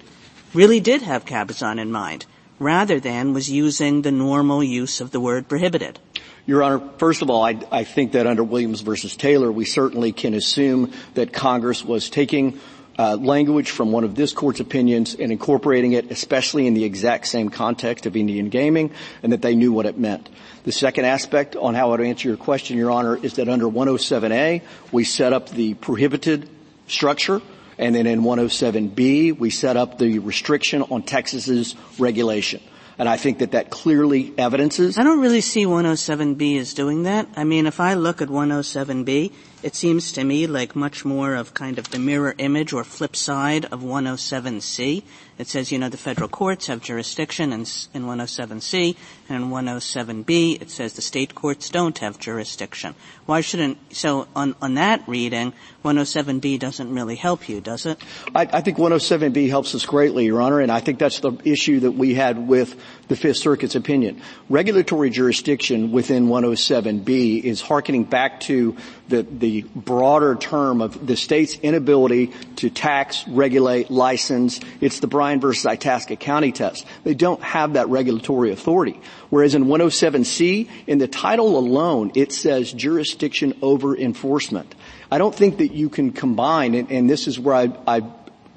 really 0.53 0.79
did 0.79 1.01
have 1.01 1.25
Cabazon 1.25 1.79
in 1.79 1.91
mind, 1.91 2.25
rather 2.63 2.99
than 2.99 3.33
was 3.33 3.49
using 3.49 4.01
the 4.01 4.11
normal 4.11 4.63
use 4.63 5.01
of 5.01 5.11
the 5.11 5.19
word 5.19 5.47
prohibited? 5.47 5.99
Your 6.45 6.63
Honor, 6.63 6.81
first 6.97 7.21
of 7.21 7.29
all, 7.29 7.43
I, 7.43 7.59
I 7.71 7.83
think 7.83 8.13
that 8.13 8.27
under 8.27 8.43
Williams 8.43 8.81
versus 8.81 9.15
Taylor, 9.15 9.51
we 9.51 9.65
certainly 9.65 10.11
can 10.11 10.33
assume 10.33 10.91
that 11.13 11.31
Congress 11.31 11.85
was 11.85 12.09
taking 12.09 12.59
uh, 12.97 13.15
language 13.15 13.71
from 13.71 13.91
one 13.91 14.03
of 14.03 14.15
this 14.15 14.33
court's 14.33 14.59
opinions 14.59 15.15
and 15.15 15.31
incorporating 15.31 15.93
it, 15.93 16.11
especially 16.11 16.67
in 16.67 16.73
the 16.73 16.83
exact 16.83 17.27
same 17.27 17.49
context 17.49 18.05
of 18.05 18.15
Indian 18.15 18.49
gaming, 18.49 18.91
and 19.23 19.31
that 19.31 19.41
they 19.41 19.55
knew 19.55 19.71
what 19.71 19.85
it 19.85 19.97
meant. 19.97 20.29
The 20.63 20.71
second 20.71 21.05
aspect 21.05 21.55
on 21.55 21.75
how 21.75 21.87
I 21.87 21.97
would 21.97 22.01
answer 22.01 22.27
your 22.27 22.37
question, 22.37 22.77
Your 22.77 22.91
Honor, 22.91 23.15
is 23.15 23.35
that 23.35 23.49
under 23.49 23.65
107A, 23.65 24.61
we 24.91 25.03
set 25.03 25.33
up 25.33 25.49
the 25.49 25.73
prohibited 25.75 26.49
structure, 26.87 27.41
and 27.77 27.95
then 27.95 28.07
in 28.07 28.21
107B, 28.21 29.37
we 29.37 29.49
set 29.49 29.77
up 29.77 29.97
the 29.97 30.19
restriction 30.19 30.81
on 30.83 31.03
Texas's 31.03 31.75
regulation. 31.97 32.61
And 32.97 33.09
I 33.09 33.17
think 33.17 33.39
that 33.39 33.51
that 33.53 33.71
clearly 33.71 34.33
evidences. 34.37 34.99
I 34.99 35.03
don't 35.03 35.19
really 35.19 35.41
see 35.41 35.65
107B 35.65 36.59
as 36.59 36.75
doing 36.75 37.03
that. 37.03 37.27
I 37.35 37.43
mean, 37.43 37.65
if 37.65 37.79
I 37.79 37.95
look 37.95 38.21
at 38.21 38.29
107B, 38.29 39.31
it 39.63 39.75
seems 39.75 40.11
to 40.11 40.23
me 40.23 40.45
like 40.45 40.75
much 40.75 41.03
more 41.03 41.33
of 41.33 41.55
kind 41.55 41.79
of 41.79 41.89
the 41.89 41.97
mirror 41.97 42.35
image 42.37 42.71
or 42.71 42.83
flip 42.83 43.15
side 43.15 43.65
of 43.65 43.81
107C. 43.81 45.01
It 45.37 45.47
says, 45.47 45.71
you 45.71 45.79
know, 45.79 45.89
the 45.89 45.97
federal 45.97 46.29
courts 46.29 46.67
have 46.67 46.81
jurisdiction 46.81 47.51
in, 47.51 47.61
in 47.93 48.05
107C, 48.05 48.95
and 49.29 49.43
in 49.43 49.49
107B 49.49 50.61
it 50.61 50.69
says 50.69 50.93
the 50.93 51.01
state 51.01 51.33
courts 51.33 51.69
don't 51.69 51.97
have 51.99 52.19
jurisdiction. 52.19 52.95
Why 53.25 53.41
shouldn't, 53.41 53.77
so 53.95 54.27
on, 54.35 54.55
on 54.61 54.75
that 54.75 55.07
reading, 55.07 55.53
107B 55.83 56.59
doesn't 56.59 56.93
really 56.93 57.15
help 57.15 57.49
you, 57.49 57.61
does 57.61 57.85
it? 57.85 57.99
I, 58.35 58.41
I 58.41 58.61
think 58.61 58.77
107B 58.77 59.49
helps 59.49 59.73
us 59.75 59.85
greatly, 59.85 60.25
Your 60.25 60.41
Honor, 60.41 60.59
and 60.59 60.71
I 60.71 60.79
think 60.79 60.99
that's 60.99 61.19
the 61.19 61.33
issue 61.43 61.81
that 61.81 61.91
we 61.91 62.13
had 62.13 62.47
with 62.47 62.79
the 63.07 63.15
Fifth 63.15 63.37
Circuit's 63.37 63.75
opinion. 63.75 64.21
Regulatory 64.49 65.09
jurisdiction 65.09 65.91
within 65.91 66.27
107B 66.27 67.43
is 67.43 67.61
harkening 67.61 68.03
back 68.03 68.39
to 68.41 68.77
the, 69.09 69.23
the 69.23 69.63
broader 69.75 70.35
term 70.35 70.81
of 70.81 71.05
the 71.05 71.15
state's 71.15 71.55
inability 71.57 72.27
to 72.57 72.69
tax, 72.69 73.27
regulate, 73.27 73.91
license. 73.91 74.59
It's 74.79 74.99
the 74.99 75.07
Bryan 75.23 75.39
versus 75.39 75.65
Itasca 75.65 76.17
County 76.17 76.51
test. 76.51 76.85
They 77.05 77.13
don't 77.13 77.41
have 77.41 77.73
that 77.73 77.87
regulatory 77.87 78.51
authority. 78.51 78.99
Whereas 79.29 79.55
in 79.55 79.67
107C, 79.67 80.69
in 80.85 80.97
the 80.97 81.07
title 81.07 81.57
alone, 81.57 82.11
it 82.13 82.33
says 82.33 82.73
jurisdiction 82.73 83.57
over 83.61 83.95
enforcement. 83.95 84.75
I 85.09 85.19
don't 85.19 85.33
think 85.33 85.59
that 85.59 85.71
you 85.71 85.87
can 85.87 86.11
combine, 86.11 86.75
and, 86.75 86.91
and 86.91 87.09
this 87.09 87.27
is 87.27 87.39
where 87.39 87.55
I, 87.55 87.71
I 87.87 88.01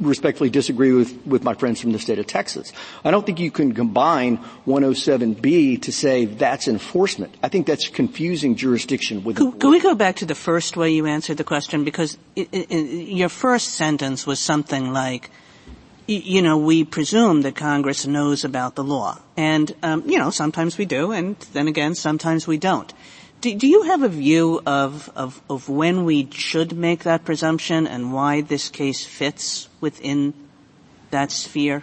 respectfully 0.00 0.50
disagree 0.50 0.90
with, 0.90 1.24
with 1.24 1.44
my 1.44 1.54
friends 1.54 1.80
from 1.80 1.92
the 1.92 2.00
state 2.00 2.18
of 2.18 2.26
Texas. 2.26 2.72
I 3.04 3.12
don't 3.12 3.24
think 3.24 3.38
you 3.38 3.52
can 3.52 3.72
combine 3.72 4.38
107B 4.66 5.82
to 5.82 5.92
say 5.92 6.24
that's 6.24 6.66
enforcement. 6.66 7.32
I 7.44 7.48
think 7.48 7.68
that's 7.68 7.88
confusing 7.88 8.56
jurisdiction 8.56 9.22
with. 9.22 9.36
Could, 9.36 9.60
could 9.60 9.70
we 9.70 9.78
go 9.78 9.94
back 9.94 10.16
to 10.16 10.26
the 10.26 10.34
first 10.34 10.76
way 10.76 10.90
you 10.90 11.06
answered 11.06 11.36
the 11.36 11.44
question? 11.44 11.84
Because 11.84 12.18
it, 12.34 12.48
it, 12.50 12.82
your 13.06 13.28
first 13.28 13.74
sentence 13.74 14.26
was 14.26 14.40
something 14.40 14.92
like, 14.92 15.30
you 16.06 16.42
know, 16.42 16.56
we 16.56 16.84
presume 16.84 17.42
that 17.42 17.56
Congress 17.56 18.06
knows 18.06 18.44
about 18.44 18.74
the 18.74 18.84
law. 18.84 19.18
And, 19.36 19.74
um, 19.82 20.08
you 20.08 20.18
know, 20.18 20.30
sometimes 20.30 20.78
we 20.78 20.84
do, 20.84 21.12
and 21.12 21.36
then 21.52 21.68
again, 21.68 21.94
sometimes 21.94 22.46
we 22.46 22.58
don't. 22.58 22.92
Do, 23.40 23.54
do 23.54 23.66
you 23.66 23.82
have 23.82 24.02
a 24.02 24.08
view 24.08 24.60
of, 24.64 25.10
of, 25.14 25.40
of 25.50 25.68
when 25.68 26.04
we 26.04 26.28
should 26.30 26.76
make 26.76 27.02
that 27.04 27.24
presumption 27.24 27.86
and 27.86 28.12
why 28.12 28.40
this 28.40 28.68
case 28.68 29.04
fits 29.04 29.68
within 29.80 30.32
that 31.10 31.30
sphere? 31.30 31.82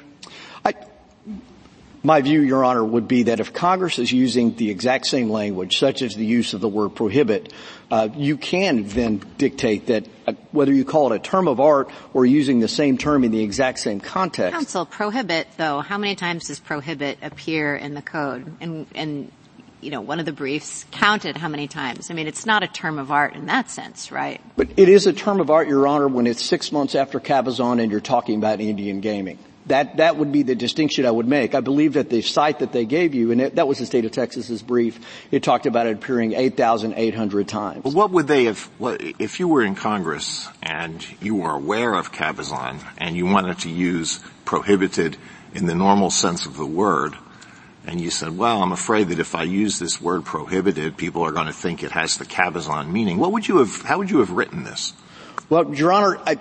My 2.05 2.21
view, 2.21 2.41
Your 2.41 2.65
Honor, 2.65 2.83
would 2.83 3.07
be 3.07 3.23
that 3.23 3.39
if 3.39 3.53
Congress 3.53 3.97
is 3.97 4.11
using 4.11 4.55
the 4.55 4.69
exact 4.69 5.05
same 5.05 5.29
language, 5.29 5.77
such 5.77 6.01
as 6.01 6.15
the 6.15 6.25
use 6.25 6.53
of 6.53 6.59
the 6.59 6.67
word 6.67 6.89
prohibit, 6.89 7.53
uh, 7.89 8.09
you 8.13 8.35
can 8.35 8.83
then 8.89 9.21
dictate 9.37 9.87
that 9.87 10.05
uh, 10.27 10.33
whether 10.51 10.73
you 10.73 10.83
call 10.83 11.13
it 11.13 11.15
a 11.15 11.19
term 11.19 11.47
of 11.47 11.61
art 11.61 11.89
or 12.13 12.25
using 12.25 12.59
the 12.59 12.67
same 12.67 12.97
term 12.97 13.23
in 13.23 13.31
the 13.31 13.41
exact 13.41 13.79
same 13.79 14.01
context. 14.01 14.53
Counsel, 14.53 14.85
prohibit, 14.85 15.47
though, 15.55 15.79
how 15.79 15.97
many 15.97 16.15
times 16.15 16.47
does 16.47 16.59
prohibit 16.59 17.19
appear 17.21 17.73
in 17.73 17.93
the 17.93 18.01
code? 18.01 18.53
And, 18.59 18.85
and 18.93 19.31
you 19.79 19.89
know, 19.89 20.01
one 20.01 20.19
of 20.19 20.25
the 20.25 20.33
briefs 20.33 20.85
counted 20.91 21.37
how 21.37 21.47
many 21.47 21.69
times. 21.69 22.11
I 22.11 22.15
mean, 22.15 22.27
it's 22.27 22.45
not 22.45 22.63
a 22.63 22.67
term 22.67 22.99
of 22.99 23.11
art 23.11 23.33
in 23.35 23.45
that 23.45 23.69
sense, 23.69 24.11
right? 24.11 24.41
But 24.57 24.71
it 24.75 24.89
is 24.89 25.07
a 25.07 25.13
term 25.13 25.39
of 25.39 25.49
art, 25.49 25.69
Your 25.69 25.87
Honor, 25.87 26.09
when 26.09 26.27
it's 26.27 26.43
six 26.43 26.73
months 26.73 26.95
after 26.95 27.21
Cabazon 27.21 27.81
and 27.81 27.89
you're 27.89 28.01
talking 28.01 28.37
about 28.37 28.59
Indian 28.59 28.99
gaming. 28.99 29.39
That, 29.67 29.97
that 29.97 30.17
would 30.17 30.31
be 30.31 30.43
the 30.43 30.55
distinction 30.55 31.05
I 31.05 31.11
would 31.11 31.27
make. 31.27 31.55
I 31.55 31.61
believe 31.61 31.93
that 31.93 32.09
the 32.09 32.21
site 32.21 32.59
that 32.59 32.73
they 32.73 32.85
gave 32.85 33.13
you, 33.13 33.31
and 33.31 33.39
it, 33.39 33.55
that 33.55 33.67
was 33.67 33.79
the 33.79 33.85
state 33.85 34.03
of 34.03 34.11
Texas's 34.11 34.61
brief, 34.61 34.99
it 35.31 35.41
talked 35.41 35.65
about 35.65 35.87
it 35.87 35.95
appearing 35.95 36.33
8,800 36.33 37.47
times. 37.47 37.83
Well, 37.85 37.93
what 37.93 38.11
would 38.11 38.27
they 38.27 38.43
have, 38.45 38.59
what, 38.77 39.01
if 39.19 39.39
you 39.39 39.47
were 39.47 39.63
in 39.63 39.75
Congress 39.75 40.49
and 40.61 41.05
you 41.21 41.35
were 41.35 41.51
aware 41.51 41.93
of 41.93 42.11
Cabazon 42.11 42.79
and 42.97 43.15
you 43.15 43.25
wanted 43.25 43.59
to 43.59 43.69
use 43.69 44.19
prohibited 44.43 45.15
in 45.53 45.65
the 45.65 45.75
normal 45.75 46.09
sense 46.09 46.45
of 46.45 46.57
the 46.57 46.65
word, 46.65 47.15
and 47.85 48.01
you 48.01 48.09
said, 48.09 48.37
well, 48.37 48.61
I'm 48.61 48.71
afraid 48.71 49.09
that 49.09 49.19
if 49.19 49.35
I 49.35 49.43
use 49.43 49.79
this 49.79 50.01
word 50.01 50.25
prohibited, 50.25 50.97
people 50.97 51.23
are 51.23 51.31
going 51.31 51.47
to 51.47 51.53
think 51.53 51.83
it 51.83 51.91
has 51.91 52.17
the 52.17 52.25
cabazon 52.25 52.91
meaning. 52.91 53.17
What 53.17 53.31
would 53.31 53.47
you 53.47 53.57
have, 53.57 53.81
how 53.81 53.99
would 53.99 54.09
you 54.09 54.19
have 54.19 54.31
written 54.31 54.63
this? 54.63 54.93
Well, 55.49 55.73
Your 55.73 55.93
Honor, 55.93 56.19
I, 56.25 56.37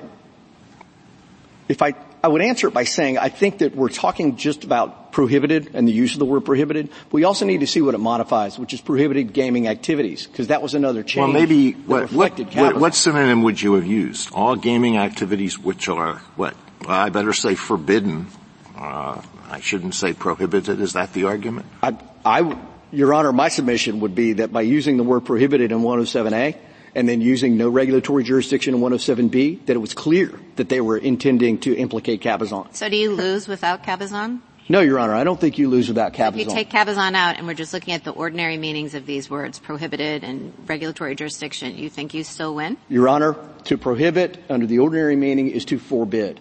if 1.68 1.82
I, 1.82 1.94
I 2.24 2.28
would 2.28 2.42
answer 2.42 2.68
it 2.68 2.74
by 2.74 2.84
saying 2.84 3.18
I 3.18 3.28
think 3.28 3.58
that 3.58 3.74
we're 3.74 3.88
talking 3.88 4.36
just 4.36 4.62
about 4.62 5.12
prohibited 5.12 5.70
and 5.74 5.86
the 5.88 5.92
use 5.92 6.12
of 6.14 6.20
the 6.20 6.24
word 6.24 6.44
prohibited. 6.44 6.88
But 6.88 7.12
we 7.12 7.24
also 7.24 7.44
need 7.44 7.60
to 7.60 7.66
see 7.66 7.82
what 7.82 7.94
it 7.94 7.98
modifies, 7.98 8.58
which 8.58 8.72
is 8.72 8.80
prohibited 8.80 9.32
gaming 9.32 9.66
activities, 9.66 10.26
because 10.26 10.48
that 10.48 10.62
was 10.62 10.74
another 10.74 11.02
change. 11.02 11.24
Well, 11.24 11.32
maybe 11.32 11.72
what, 11.72 12.12
what, 12.12 12.38
what, 12.54 12.76
what 12.76 12.94
synonym 12.94 13.42
would 13.42 13.60
you 13.60 13.74
have 13.74 13.86
used? 13.86 14.30
All 14.32 14.54
gaming 14.54 14.96
activities 14.96 15.58
which 15.58 15.88
are 15.88 16.16
what? 16.36 16.54
I 16.86 17.10
better 17.10 17.32
say 17.32 17.54
forbidden. 17.54 18.28
Uh, 18.76 19.20
I 19.50 19.60
shouldn't 19.60 19.94
say 19.94 20.12
prohibited. 20.12 20.80
Is 20.80 20.94
that 20.94 21.12
the 21.12 21.24
argument? 21.24 21.66
I, 21.82 21.96
I, 22.24 22.56
Your 22.90 23.14
Honor, 23.14 23.32
my 23.32 23.48
submission 23.48 24.00
would 24.00 24.14
be 24.14 24.34
that 24.34 24.52
by 24.52 24.62
using 24.62 24.96
the 24.96 25.04
word 25.04 25.24
prohibited 25.24 25.72
in 25.72 25.80
107A 25.80 26.56
and 26.94 27.08
then 27.08 27.20
using 27.20 27.56
no 27.56 27.68
regulatory 27.68 28.24
jurisdiction 28.24 28.74
in 28.74 28.80
107B, 28.80 29.66
that 29.66 29.74
it 29.74 29.80
was 29.80 29.94
clear 29.94 30.38
that 30.56 30.68
they 30.68 30.80
were 30.80 30.98
intending 30.98 31.58
to 31.60 31.74
implicate 31.74 32.20
Cabazon. 32.20 32.74
So 32.74 32.88
do 32.88 32.96
you 32.96 33.12
lose 33.12 33.48
without 33.48 33.82
Cabazon? 33.82 34.40
No, 34.68 34.80
Your 34.80 34.98
Honor, 34.98 35.14
I 35.14 35.24
don't 35.24 35.40
think 35.40 35.58
you 35.58 35.68
lose 35.68 35.88
without 35.88 36.12
Cabazon. 36.12 36.40
If 36.40 36.46
you 36.48 36.54
take 36.54 36.70
Cabazon 36.70 37.14
out 37.14 37.36
and 37.36 37.46
we're 37.46 37.54
just 37.54 37.72
looking 37.72 37.94
at 37.94 38.04
the 38.04 38.12
ordinary 38.12 38.56
meanings 38.56 38.94
of 38.94 39.06
these 39.06 39.28
words, 39.28 39.58
prohibited 39.58 40.22
and 40.22 40.54
regulatory 40.66 41.14
jurisdiction, 41.14 41.76
you 41.76 41.90
think 41.90 42.14
you 42.14 42.22
still 42.22 42.54
win? 42.54 42.76
Your 42.88 43.08
Honor, 43.08 43.36
to 43.64 43.76
prohibit 43.76 44.42
under 44.48 44.66
the 44.66 44.78
ordinary 44.78 45.16
meaning 45.16 45.48
is 45.48 45.64
to 45.66 45.78
forbid. 45.78 46.40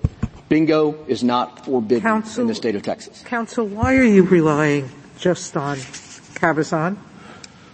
Bingo 0.50 1.04
is 1.08 1.24
not 1.24 1.66
forbidden 1.66 2.04
Counsel, 2.04 2.42
in 2.42 2.48
the 2.48 2.56
state 2.56 2.76
of 2.76 2.84
Texas. 2.84 3.24
Counsel, 3.26 3.66
why 3.66 3.96
are 3.96 4.04
you 4.04 4.24
relying 4.24 4.90
just 5.18 5.58
on 5.58 5.78
Cabazon? 5.78 6.98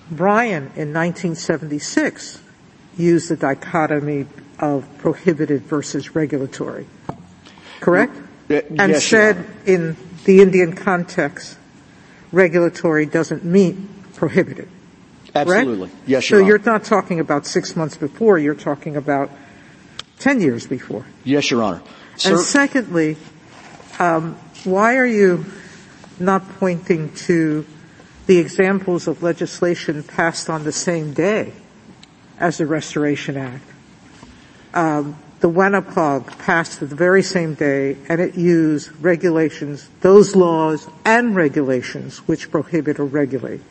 Bryan 0.09 0.71
in 0.75 0.93
1976 0.93 2.41
used 2.97 3.29
the 3.29 3.35
dichotomy 3.35 4.25
of 4.59 4.85
prohibited 4.97 5.63
versus 5.63 6.15
regulatory. 6.15 6.87
Correct? 7.79 8.15
And 8.49 8.95
said 8.97 9.45
in 9.65 9.95
the 10.25 10.41
Indian 10.41 10.73
context, 10.73 11.57
regulatory 12.31 13.05
doesn't 13.05 13.45
mean 13.45 13.89
prohibited. 14.15 14.67
Absolutely. 15.35 15.89
Correct? 15.89 16.07
Yes, 16.07 16.29
Your 16.29 16.39
So 16.39 16.45
Your 16.45 16.57
you're 16.57 16.65
not 16.65 16.83
talking 16.83 17.19
about 17.19 17.45
six 17.45 17.75
months 17.75 17.95
before, 17.95 18.39
you're 18.39 18.55
talking 18.55 18.95
about 18.95 19.29
ten 20.19 20.41
years 20.41 20.65
before. 20.65 21.05
Yes, 21.23 21.51
Your 21.51 21.61
Honor. 21.63 21.83
Sir? 22.15 22.31
And 22.31 22.39
secondly, 22.39 23.17
um, 23.99 24.35
why 24.63 24.95
are 24.95 25.05
you 25.05 25.45
not 26.19 26.47
pointing 26.57 27.13
to 27.13 27.65
the 28.25 28.39
examples 28.39 29.07
of 29.07 29.21
legislation 29.21 30.03
passed 30.03 30.49
on 30.49 30.63
the 30.63 30.71
same 30.71 31.13
day 31.13 31.53
as 32.39 32.57
the 32.57 32.65
Restoration 32.65 33.37
Act? 33.37 33.63
Um, 34.73 35.17
the 35.39 35.49
Wampanoag 35.49 36.37
passed 36.39 36.79
the 36.79 36.85
very 36.85 37.21
same 37.21 37.53
day, 37.53 37.97
and 38.09 38.19
it 38.19 38.35
used 38.35 38.91
regulations, 39.01 39.87
those 40.01 40.35
laws 40.35 40.87
and 41.05 41.35
regulations 41.35 42.19
which 42.27 42.49
prohibit 42.49 42.99
or 42.99 43.05
regulate. 43.05 43.61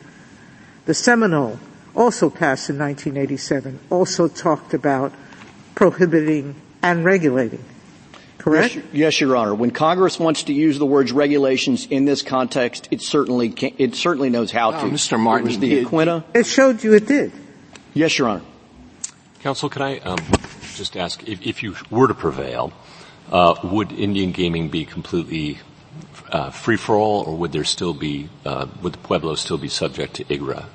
The 0.85 0.93
Seminole, 0.93 1.59
also 1.95 2.29
passed 2.29 2.69
in 2.69 2.77
1987, 2.77 3.79
also 3.89 4.27
talked 4.27 4.73
about 4.73 5.11
prohibiting 5.75 6.55
and 6.81 7.03
regulating 7.03 7.63
correct? 8.47 8.75
Yes, 8.75 8.85
yes, 8.93 9.21
Your 9.21 9.35
Honor. 9.35 9.55
When 9.55 9.71
Congress 9.71 10.19
wants 10.19 10.43
to 10.43 10.53
use 10.53 10.79
the 10.79 10.85
words 10.85 11.11
regulations 11.11 11.87
in 11.89 12.05
this 12.05 12.21
context, 12.21 12.87
it 12.91 13.01
certainly 13.01 13.49
can, 13.49 13.73
it 13.77 13.95
certainly 13.95 14.29
knows 14.29 14.51
how 14.51 14.73
oh, 14.73 14.81
to. 14.81 14.93
Mr. 14.93 15.19
Martin, 15.19 15.49
it 15.49 15.59
the 15.59 15.85
Aquinnah. 15.85 16.23
It 16.33 16.45
showed 16.45 16.83
you 16.83 16.93
it 16.93 17.07
did. 17.07 17.31
Yes, 17.93 18.17
Your 18.17 18.29
Honor. 18.29 18.43
Counsel, 19.47 19.69
can 19.69 19.81
I 19.81 19.99
um, 19.99 20.17
just 20.75 20.97
ask 20.97 21.25
if, 21.25 21.41
if, 21.41 21.63
you 21.63 21.73
were 21.89 22.09
to 22.09 22.13
prevail, 22.13 22.73
uh, 23.31 23.55
would 23.63 23.93
Indian 23.93 24.33
gaming 24.33 24.67
be 24.67 24.83
completely 24.83 25.59
uh, 26.29 26.49
free 26.49 26.75
for 26.75 26.97
all, 26.97 27.23
or 27.23 27.37
would 27.37 27.53
there 27.53 27.63
still 27.63 27.93
be 27.93 28.27
uh, 28.43 28.67
would 28.81 28.91
the 28.91 28.97
Pueblo 28.97 29.35
still 29.35 29.57
be 29.57 29.69
subject 29.69 30.15
to 30.15 30.25
IGRA? 30.25 30.65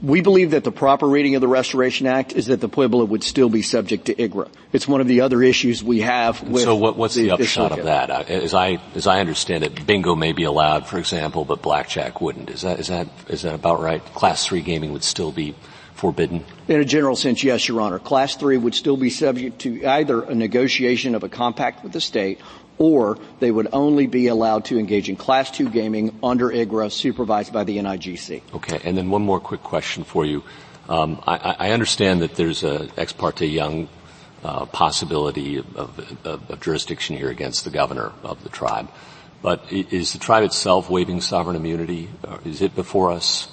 We 0.00 0.20
believe 0.20 0.52
that 0.52 0.62
the 0.62 0.70
proper 0.70 1.08
reading 1.08 1.34
of 1.34 1.40
the 1.40 1.48
Restoration 1.48 2.06
Act 2.06 2.34
is 2.34 2.46
that 2.46 2.60
the 2.60 2.68
Pueblo 2.68 3.04
would 3.04 3.24
still 3.24 3.48
be 3.48 3.62
subject 3.62 4.04
to 4.04 4.14
IGRA. 4.14 4.48
It's 4.72 4.86
one 4.86 5.00
of 5.00 5.08
the 5.08 5.22
other 5.22 5.42
issues 5.42 5.82
we 5.82 6.02
have 6.02 6.40
with. 6.40 6.62
So 6.62 6.76
what, 6.76 6.96
what's 6.96 7.16
the, 7.16 7.24
the 7.24 7.30
upshot 7.32 7.76
of 7.76 7.86
that? 7.86 8.10
Uh, 8.10 8.24
as 8.28 8.54
I 8.54 8.78
as 8.94 9.08
I 9.08 9.18
understand 9.18 9.64
it, 9.64 9.84
bingo 9.88 10.14
may 10.14 10.30
be 10.30 10.44
allowed, 10.44 10.86
for 10.86 10.98
example, 10.98 11.44
but 11.44 11.62
blackjack 11.62 12.20
wouldn't. 12.20 12.48
Is 12.48 12.60
that 12.60 12.78
is 12.78 12.86
that 12.86 13.08
is 13.28 13.42
that 13.42 13.54
about 13.54 13.80
right? 13.80 14.04
Class 14.14 14.46
three 14.46 14.62
gaming 14.62 14.92
would 14.92 15.02
still 15.02 15.32
be 15.32 15.56
forbidden? 16.04 16.44
In 16.68 16.80
a 16.80 16.84
general 16.84 17.16
sense, 17.16 17.42
yes, 17.42 17.66
Your 17.66 17.80
Honor. 17.80 17.98
Class 17.98 18.36
three 18.36 18.58
would 18.58 18.74
still 18.74 18.98
be 18.98 19.08
subject 19.08 19.60
to 19.60 19.86
either 19.86 20.20
a 20.20 20.34
negotiation 20.34 21.14
of 21.14 21.22
a 21.22 21.30
compact 21.30 21.82
with 21.82 21.92
the 21.92 22.00
state 22.00 22.40
or 22.76 23.16
they 23.40 23.50
would 23.50 23.68
only 23.72 24.06
be 24.06 24.26
allowed 24.26 24.66
to 24.66 24.78
engage 24.78 25.08
in 25.08 25.16
Class 25.16 25.50
2 25.52 25.70
gaming 25.70 26.18
under 26.22 26.50
IGRA 26.50 26.92
supervised 26.92 27.54
by 27.54 27.64
the 27.64 27.78
NIGC. 27.78 28.42
Okay, 28.52 28.80
and 28.84 28.98
then 28.98 29.08
one 29.08 29.22
more 29.22 29.40
quick 29.40 29.62
question 29.62 30.04
for 30.04 30.26
you. 30.26 30.42
Um, 30.90 31.22
I, 31.26 31.56
I, 31.58 31.70
understand 31.70 32.20
that 32.20 32.34
there's 32.34 32.62
a 32.62 32.90
ex 32.98 33.14
parte 33.14 33.46
young 33.46 33.88
uh, 34.42 34.66
possibility 34.66 35.56
of, 35.56 35.74
of, 35.74 36.26
of, 36.26 36.60
jurisdiction 36.60 37.16
here 37.16 37.30
against 37.30 37.64
the 37.64 37.70
governor 37.70 38.12
of 38.22 38.42
the 38.42 38.50
tribe, 38.50 38.90
but 39.40 39.64
is 39.72 40.12
the 40.12 40.18
tribe 40.18 40.44
itself 40.44 40.90
waiving 40.90 41.22
sovereign 41.22 41.56
immunity? 41.56 42.10
Is 42.44 42.60
it 42.60 42.74
before 42.74 43.12
us? 43.12 43.48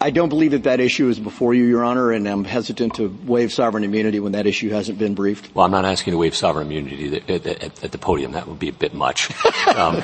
I 0.00 0.10
don't 0.10 0.28
believe 0.28 0.50
that 0.50 0.64
that 0.64 0.80
issue 0.80 1.08
is 1.08 1.20
before 1.20 1.54
you, 1.54 1.64
Your 1.64 1.84
Honor, 1.84 2.12
and 2.12 2.28
I'm 2.28 2.44
hesitant 2.44 2.94
to 2.96 3.16
waive 3.24 3.52
sovereign 3.52 3.84
immunity 3.84 4.20
when 4.20 4.32
that 4.32 4.46
issue 4.46 4.70
hasn't 4.70 4.98
been 4.98 5.14
briefed. 5.14 5.54
Well, 5.54 5.64
I'm 5.64 5.70
not 5.70 5.84
asking 5.84 6.12
to 6.12 6.18
waive 6.18 6.34
sovereign 6.34 6.66
immunity 6.66 7.22
at, 7.28 7.46
at, 7.46 7.84
at 7.84 7.92
the 7.92 7.98
podium. 7.98 8.32
That 8.32 8.48
would 8.48 8.58
be 8.58 8.68
a 8.68 8.72
bit 8.72 8.94
much. 8.94 9.30
Um, 9.72 10.02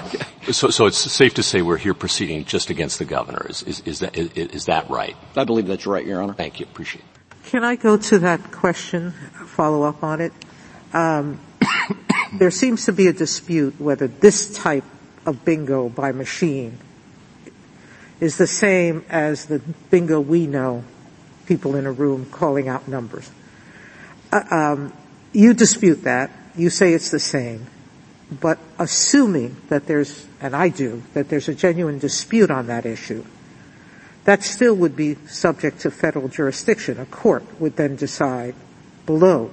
so, 0.50 0.70
so, 0.70 0.86
it's 0.86 0.96
safe 0.96 1.34
to 1.34 1.42
say 1.42 1.60
we're 1.60 1.76
here 1.76 1.92
proceeding 1.92 2.44
just 2.44 2.70
against 2.70 2.98
the 2.98 3.04
governor. 3.04 3.44
Is, 3.50 3.62
is, 3.64 3.80
is, 3.80 3.98
that, 3.98 4.16
is, 4.16 4.30
is 4.30 4.64
that 4.66 4.88
right? 4.88 5.14
I 5.36 5.44
believe 5.44 5.66
that's 5.66 5.86
right, 5.86 6.06
Your 6.06 6.22
Honor. 6.22 6.32
Thank 6.32 6.58
you. 6.58 6.64
Appreciate 6.64 7.04
it. 7.04 7.46
Can 7.50 7.64
I 7.64 7.76
go 7.76 7.96
to 7.98 8.18
that 8.20 8.50
question, 8.50 9.10
follow 9.46 9.82
up 9.82 10.02
on 10.02 10.22
it? 10.22 10.32
Um, 10.94 11.40
there 12.32 12.50
seems 12.50 12.86
to 12.86 12.92
be 12.92 13.08
a 13.08 13.12
dispute 13.12 13.78
whether 13.78 14.06
this 14.06 14.54
type 14.54 14.84
of 15.26 15.44
bingo 15.44 15.90
by 15.90 16.12
machine 16.12 16.78
is 18.20 18.36
the 18.36 18.46
same 18.46 19.04
as 19.08 19.46
the 19.46 19.60
bingo 19.90 20.20
we 20.20 20.46
know, 20.46 20.84
people 21.46 21.76
in 21.76 21.86
a 21.86 21.92
room 21.92 22.26
calling 22.30 22.68
out 22.68 22.88
numbers. 22.88 23.30
Uh, 24.32 24.42
um, 24.50 24.92
you 25.32 25.54
dispute 25.54 26.02
that. 26.04 26.30
You 26.56 26.70
say 26.70 26.92
it's 26.92 27.10
the 27.10 27.20
same. 27.20 27.66
But 28.30 28.58
assuming 28.78 29.56
that 29.68 29.86
there's, 29.86 30.26
and 30.40 30.54
I 30.54 30.68
do, 30.68 31.02
that 31.14 31.28
there's 31.28 31.48
a 31.48 31.54
genuine 31.54 31.98
dispute 31.98 32.50
on 32.50 32.66
that 32.66 32.84
issue, 32.84 33.24
that 34.24 34.42
still 34.42 34.74
would 34.74 34.94
be 34.94 35.14
subject 35.26 35.80
to 35.80 35.90
federal 35.90 36.28
jurisdiction. 36.28 36.98
A 36.98 37.06
court 37.06 37.44
would 37.60 37.76
then 37.76 37.96
decide 37.96 38.54
below 39.06 39.50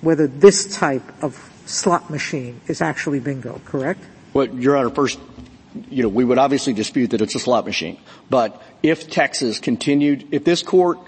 whether 0.00 0.28
this 0.28 0.76
type 0.76 1.02
of 1.22 1.50
slot 1.66 2.10
machine 2.10 2.60
is 2.68 2.80
actually 2.80 3.18
bingo, 3.18 3.60
correct? 3.64 4.04
Well, 4.32 4.48
Your 4.48 4.76
Honor, 4.76 4.90
first, 4.90 5.18
you 5.90 6.02
know, 6.02 6.08
we 6.08 6.24
would 6.24 6.38
obviously 6.38 6.72
dispute 6.72 7.10
that 7.10 7.20
it's 7.20 7.34
a 7.34 7.38
slot 7.38 7.64
machine. 7.64 7.98
But 8.28 8.60
if 8.82 9.10
Texas 9.10 9.58
continued, 9.58 10.28
if 10.32 10.44
this 10.44 10.62
court 10.62 10.98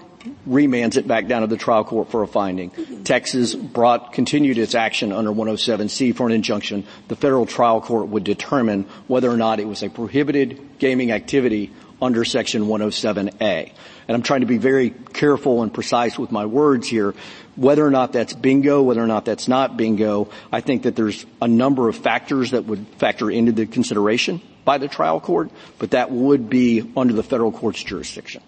remands 0.47 0.97
it 0.97 1.07
back 1.07 1.27
down 1.27 1.41
to 1.41 1.47
the 1.47 1.57
trial 1.57 1.83
court 1.83 2.09
for 2.09 2.23
a 2.23 2.27
finding. 2.27 2.71
Texas 3.03 3.53
brought, 3.53 4.13
continued 4.13 4.57
its 4.57 4.75
action 4.75 5.11
under 5.11 5.31
107C 5.31 6.15
for 6.15 6.27
an 6.27 6.33
injunction. 6.33 6.85
The 7.07 7.15
federal 7.15 7.45
trial 7.45 7.81
court 7.81 8.07
would 8.07 8.23
determine 8.23 8.85
whether 9.07 9.29
or 9.29 9.37
not 9.37 9.59
it 9.59 9.67
was 9.67 9.83
a 9.83 9.89
prohibited 9.89 10.79
gaming 10.79 11.11
activity 11.11 11.71
under 12.01 12.25
section 12.25 12.63
107A. 12.63 13.71
And 14.07 14.15
I'm 14.15 14.21
trying 14.21 14.41
to 14.41 14.47
be 14.47 14.57
very 14.57 14.89
careful 14.89 15.63
and 15.63 15.73
precise 15.73 16.19
with 16.19 16.31
my 16.31 16.45
words 16.45 16.87
here. 16.87 17.15
Whether 17.55 17.85
or 17.85 17.91
not 17.91 18.11
that's 18.11 18.33
bingo, 18.33 18.81
whether 18.81 19.01
or 19.01 19.07
not 19.07 19.25
that's 19.25 19.47
not 19.47 19.77
bingo, 19.77 20.29
I 20.51 20.59
think 20.61 20.83
that 20.83 20.95
there's 20.95 21.25
a 21.41 21.47
number 21.47 21.87
of 21.87 21.95
factors 21.95 22.51
that 22.51 22.65
would 22.65 22.85
factor 22.97 23.31
into 23.31 23.53
the 23.53 23.65
consideration 23.65 24.41
by 24.65 24.77
the 24.77 24.87
trial 24.87 25.19
court, 25.19 25.51
but 25.79 25.91
that 25.91 26.11
would 26.11 26.49
be 26.49 26.91
under 26.97 27.13
the 27.13 27.23
federal 27.23 27.51
court's 27.51 27.83
jurisdiction. 27.83 28.41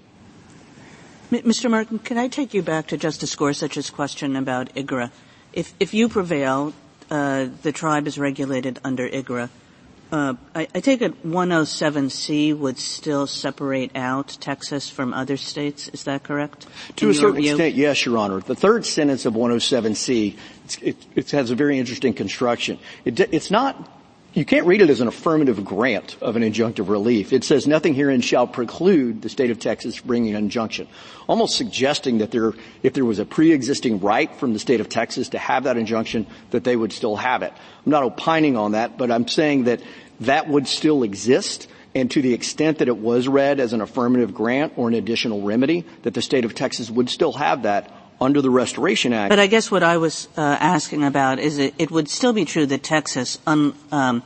Mr. 1.31 1.69
Martin, 1.69 1.99
can 1.99 2.17
I 2.17 2.27
take 2.27 2.53
you 2.53 2.61
back 2.61 2.87
to 2.87 2.97
Justice 2.97 3.35
Gorsuch's 3.35 3.89
question 3.89 4.35
about 4.35 4.73
IGRA? 4.75 5.11
If, 5.53 5.73
if 5.79 5.93
you 5.93 6.09
prevail, 6.09 6.73
uh, 7.11 7.47
the 7.63 7.71
tribe 7.71 8.07
is 8.07 8.17
regulated 8.17 8.79
under 8.83 9.07
IGRA. 9.07 9.49
Uh, 10.09 10.35
I, 10.55 10.69
I, 10.73 10.79
take 10.79 11.01
it 11.01 11.21
107C 11.27 12.57
would 12.57 12.79
still 12.79 13.27
separate 13.27 13.91
out 13.93 14.37
Texas 14.39 14.89
from 14.89 15.13
other 15.13 15.35
states. 15.35 15.89
Is 15.89 16.03
that 16.05 16.23
correct? 16.23 16.65
To 16.97 17.09
a 17.09 17.13
certain 17.13 17.41
view? 17.41 17.51
extent, 17.51 17.75
yes, 17.75 18.05
Your 18.05 18.17
Honor. 18.17 18.39
The 18.39 18.55
third 18.55 18.85
sentence 18.85 19.25
of 19.25 19.33
107C, 19.33 20.37
it, 20.81 20.95
it 21.13 21.31
has 21.31 21.51
a 21.51 21.55
very 21.55 21.77
interesting 21.77 22.13
construction. 22.13 22.79
It, 23.03 23.19
it's 23.19 23.51
not 23.51 23.96
you 24.37 24.45
can't 24.45 24.67
read 24.67 24.83
it 24.83 24.91
as 24.91 25.01
an 25.01 25.07
affirmative 25.07 25.65
grant 25.65 26.15
of 26.21 26.35
an 26.35 26.43
injunctive 26.43 26.89
relief. 26.89 27.33
It 27.33 27.43
says 27.43 27.65
nothing 27.65 27.95
herein 27.95 28.21
shall 28.21 28.45
preclude 28.45 29.23
the 29.23 29.29
state 29.29 29.49
of 29.49 29.57
Texas 29.57 29.99
bringing 29.99 30.35
an 30.35 30.43
injunction. 30.43 30.87
Almost 31.27 31.57
suggesting 31.57 32.19
that 32.19 32.29
there, 32.29 32.53
if 32.83 32.93
there 32.93 33.03
was 33.03 33.17
a 33.17 33.25
pre-existing 33.25 33.99
right 33.99 34.31
from 34.35 34.53
the 34.53 34.59
state 34.59 34.79
of 34.79 34.89
Texas 34.89 35.29
to 35.29 35.39
have 35.39 35.63
that 35.63 35.75
injunction, 35.75 36.27
that 36.51 36.63
they 36.63 36.75
would 36.75 36.93
still 36.93 37.15
have 37.15 37.41
it. 37.41 37.51
I'm 37.83 37.91
not 37.91 38.03
opining 38.03 38.57
on 38.57 38.73
that, 38.73 38.95
but 38.95 39.09
I'm 39.09 39.27
saying 39.27 39.63
that 39.63 39.81
that 40.19 40.47
would 40.47 40.67
still 40.67 41.01
exist 41.01 41.67
and 41.95 42.11
to 42.11 42.21
the 42.21 42.33
extent 42.33 42.77
that 42.77 42.87
it 42.87 42.97
was 42.97 43.27
read 43.27 43.59
as 43.59 43.73
an 43.73 43.81
affirmative 43.81 44.35
grant 44.35 44.73
or 44.75 44.87
an 44.87 44.93
additional 44.93 45.41
remedy, 45.41 45.83
that 46.03 46.13
the 46.13 46.21
state 46.21 46.45
of 46.45 46.53
Texas 46.53 46.91
would 46.91 47.09
still 47.09 47.33
have 47.33 47.63
that 47.63 47.91
under 48.19 48.41
the 48.41 48.49
Restoration 48.49 49.13
Act. 49.13 49.29
But 49.29 49.39
I 49.39 49.47
guess 49.47 49.69
what 49.69 49.83
I 49.83 49.97
was 49.97 50.27
uh, 50.37 50.41
asking 50.41 51.03
about 51.03 51.39
is 51.39 51.57
it, 51.57 51.73
it, 51.77 51.91
would 51.91 52.09
still 52.09 52.33
be 52.33 52.45
true 52.45 52.65
that 52.65 52.83
Texas, 52.83 53.39
un, 53.45 53.73
um, 53.91 54.23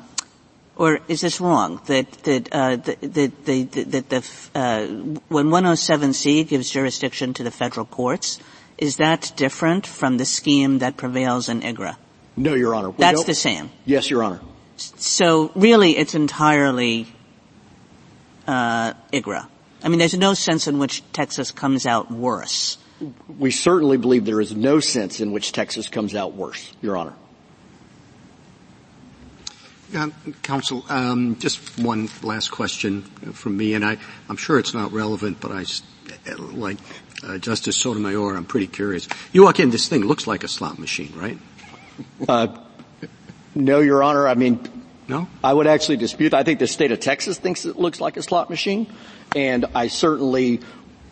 or 0.76 1.00
is 1.08 1.22
this 1.22 1.42
wrong? 1.42 1.82
That 1.88 2.12
that 2.24 2.54
uh, 2.54 2.76
that, 2.78 3.02
that, 3.02 3.72
that 3.92 4.10
the 4.10 4.50
uh, 4.56 4.88
when 5.28 5.48
107C 5.48 6.48
gives 6.48 6.70
jurisdiction 6.70 7.34
to 7.36 7.44
the 7.44 7.52
federal 7.52 7.86
courts, 7.86 8.40
is 8.78 8.98
that 8.98 9.34
different 9.36 9.86
from 9.86 10.18
the 10.18 10.26
scheme 10.26 10.80
that 10.80 10.98
prevails 10.98 11.50
in 11.50 11.62
IGRA? 11.62 11.98
No, 12.38 12.56
Your 12.56 12.74
Honor. 12.74 12.94
That's 12.98 13.26
the 13.26 13.36
same. 13.36 13.70
Yes, 13.86 14.10
Your 14.10 14.24
Honor. 14.24 14.40
So 14.78 15.52
really, 15.54 15.98
it's 15.98 16.16
entirely 16.16 17.08
uh, 18.48 18.94
IGRA. 19.12 19.48
I 19.84 19.90
mean, 19.90 20.00
there's 20.00 20.18
no 20.18 20.34
sense 20.34 20.68
in 20.68 20.80
which 20.80 21.04
Texas 21.12 21.52
comes 21.52 21.86
out 21.86 22.10
worse 22.10 22.78
we 23.38 23.52
certainly 23.52 23.98
believe 23.98 24.26
there 24.26 24.42
is 24.42 24.56
no 24.56 24.80
sense 24.80 25.20
in 25.20 25.32
which 25.32 25.52
Texas 25.52 25.88
comes 25.88 26.16
out 26.16 26.34
worse, 26.34 26.72
Your 26.82 26.98
Honor. 26.98 27.14
Uh, 29.96 30.10
counsel, 30.42 30.86
um, 30.88 31.38
just 31.40 31.78
one 31.78 32.10
last 32.24 32.50
question 32.50 33.02
from 33.02 33.58
me, 33.58 33.74
and 33.74 33.84
I, 33.84 33.98
am 34.30 34.38
sure 34.38 34.58
it's 34.58 34.74
not 34.74 34.94
relevant, 34.94 35.42
but 35.42 35.52
I, 35.52 35.66
like 36.38 36.78
uh, 37.24 37.38
Justice 37.38 37.76
Sotomayor, 37.76 38.36
I'm 38.36 38.46
pretty 38.46 38.68
curious. 38.68 39.10
You 39.34 39.44
walk 39.44 39.60
in, 39.60 39.70
this 39.70 39.90
thing 39.90 40.06
looks 40.06 40.28
like 40.28 40.46
a 40.46 40.48
slot 40.48 40.80
machine, 40.80 41.12
right? 41.16 41.38
Uh, 42.28 42.58
no, 43.54 43.82
Your 43.82 44.02
Honor. 44.02 44.28
I 44.28 44.36
mean, 44.36 44.62
no. 45.10 45.28
I 45.44 45.54
would 45.54 45.68
actually 45.68 45.98
dispute. 45.98 46.34
I 46.34 46.44
think 46.44 46.60
the 46.60 46.68
state 46.68 46.94
of 46.94 47.02
Texas 47.02 47.38
thinks 47.38 47.66
it 47.66 47.78
looks 47.78 48.00
like 48.00 48.16
a 48.16 48.24
slot 48.24 48.50
machine, 48.50 48.88
and 49.36 49.66
I 49.76 49.88
certainly 49.90 50.62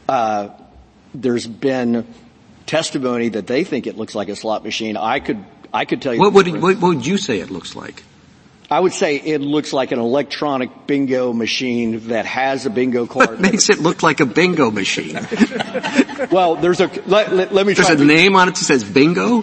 uh, 0.07 0.49
there's 1.13 1.47
been 1.47 2.07
testimony 2.65 3.29
that 3.29 3.47
they 3.47 3.63
think 3.63 3.87
it 3.87 3.97
looks 3.97 4.15
like 4.15 4.29
a 4.29 4.35
slot 4.35 4.63
machine. 4.63 4.97
I 4.97 5.19
could, 5.19 5.43
I 5.73 5.85
could 5.85 6.01
tell 6.01 6.13
you. 6.13 6.19
What 6.19 6.33
would, 6.33 6.61
what 6.61 6.77
would 6.79 7.05
you 7.05 7.17
say 7.17 7.39
it 7.39 7.49
looks 7.49 7.75
like? 7.75 8.03
I 8.71 8.79
would 8.79 8.93
say 8.93 9.15
it 9.15 9.41
looks 9.41 9.73
like 9.73 9.91
an 9.91 9.97
electronic 9.97 10.85
bingo 10.85 11.33
machine 11.33 12.09
that 12.09 12.27
has 12.27 12.67
a 12.67 12.69
bingo 12.69 13.07
card. 13.07 13.29
What 13.31 13.39
makes 13.39 13.69
it 13.69 13.79
look 13.79 14.03
like 14.03 14.19
a 14.19 14.27
bingo 14.27 14.69
machine? 14.69 15.15
well, 16.31 16.55
there's 16.55 16.79
a, 16.79 16.87
let, 17.07 17.33
let, 17.33 17.51
let 17.51 17.65
me 17.65 17.73
There's 17.73 17.89
a 17.89 17.95
to, 17.95 18.05
name 18.05 18.35
on 18.35 18.47
it 18.47 18.55
that 18.55 18.63
says 18.63 18.83
bingo? 18.83 19.41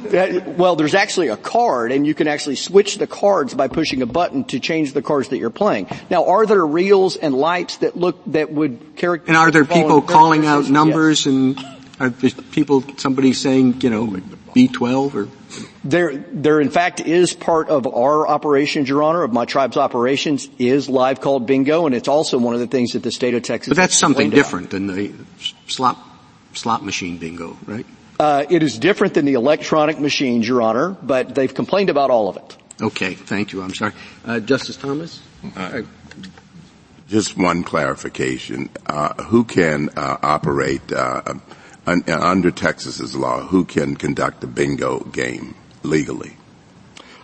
well, 0.53 0.77
there's 0.77 0.95
actually 0.95 1.29
a 1.29 1.37
card 1.37 1.91
and 1.91 2.07
you 2.07 2.15
can 2.15 2.29
actually 2.29 2.55
switch 2.55 2.99
the 2.99 3.09
cards 3.09 3.53
by 3.53 3.67
pushing 3.67 4.01
a 4.01 4.07
button 4.07 4.45
to 4.45 4.61
change 4.61 4.93
the 4.93 5.03
cards 5.03 5.29
that 5.31 5.39
you're 5.39 5.51
playing. 5.51 5.89
Now, 6.09 6.27
are 6.27 6.47
there 6.47 6.65
reels 6.65 7.17
and 7.17 7.35
lights 7.35 7.79
that 7.79 7.97
look, 7.97 8.23
that 8.27 8.53
would 8.53 8.95
characterize? 8.95 9.29
And 9.29 9.37
are 9.37 9.51
there 9.51 9.65
people 9.65 10.03
calling 10.03 10.47
out 10.47 10.71
numbers 10.71 11.27
yes. 11.27 11.35
and 11.35 11.76
are 11.99 12.11
people, 12.11 12.85
somebody 12.99 13.33
saying, 13.33 13.81
you 13.81 13.91
know, 13.91 14.07
B12 14.55 15.15
or? 15.15 15.29
There, 15.85 16.17
there 16.17 16.61
in 16.61 16.71
fact 16.71 17.01
is 17.01 17.33
part 17.33 17.69
of 17.69 17.87
our 17.87 18.27
operations, 18.27 18.89
Your 18.89 19.03
Honor, 19.03 19.23
of 19.23 19.33
my 19.33 19.45
tribe's 19.45 19.77
operations 19.77 20.49
is 20.59 20.89
live 20.89 21.21
called 21.21 21.47
bingo, 21.47 21.87
and 21.87 21.95
it's 21.95 22.09
also 22.09 22.39
one 22.39 22.55
of 22.55 22.61
the 22.61 22.67
things 22.67 22.93
that 22.93 23.03
the 23.03 23.13
state 23.13 23.35
of 23.35 23.43
Texas. 23.43 23.71
But 23.71 23.77
that's 23.77 23.97
something 23.97 24.31
different 24.31 24.73
about. 24.73 24.87
than 24.87 24.87
the 24.89 25.13
slot 25.69 25.99
slot 26.55 26.85
machine 26.85 27.19
bingo, 27.19 27.57
right? 27.67 27.87
Uh, 28.19 28.45
it 28.49 28.63
is 28.63 28.79
different 28.79 29.15
than 29.15 29.27
the 29.27 29.35
electronic 29.35 30.01
machines, 30.01 30.49
Your 30.49 30.63
Honor, 30.63 30.91
but 31.03 31.35
they've 31.35 31.53
complained 31.53 31.91
about 31.91 32.11
all 32.11 32.29
of 32.29 32.37
it. 32.37 32.57
Okay, 32.81 33.15
thank 33.15 33.53
you. 33.53 33.63
I'm 33.63 33.75
sorry, 33.75 33.93
uh, 34.25 34.41
Justice 34.41 34.77
Thomas. 34.77 35.21
Uh, 35.55 35.83
just 37.09 37.37
one 37.37 37.63
clarification: 37.63 38.71
uh, 38.87 39.23
Who 39.25 39.45
can 39.45 39.91
uh, 39.97 40.17
operate? 40.23 40.93
Uh, 41.87 42.01
under 42.09 42.51
Texas's 42.51 43.15
law, 43.15 43.41
who 43.43 43.65
can 43.65 43.97
conduct 43.97 44.43
a 44.43 44.47
bingo 44.47 45.01
game 45.01 45.55
legally? 45.83 46.37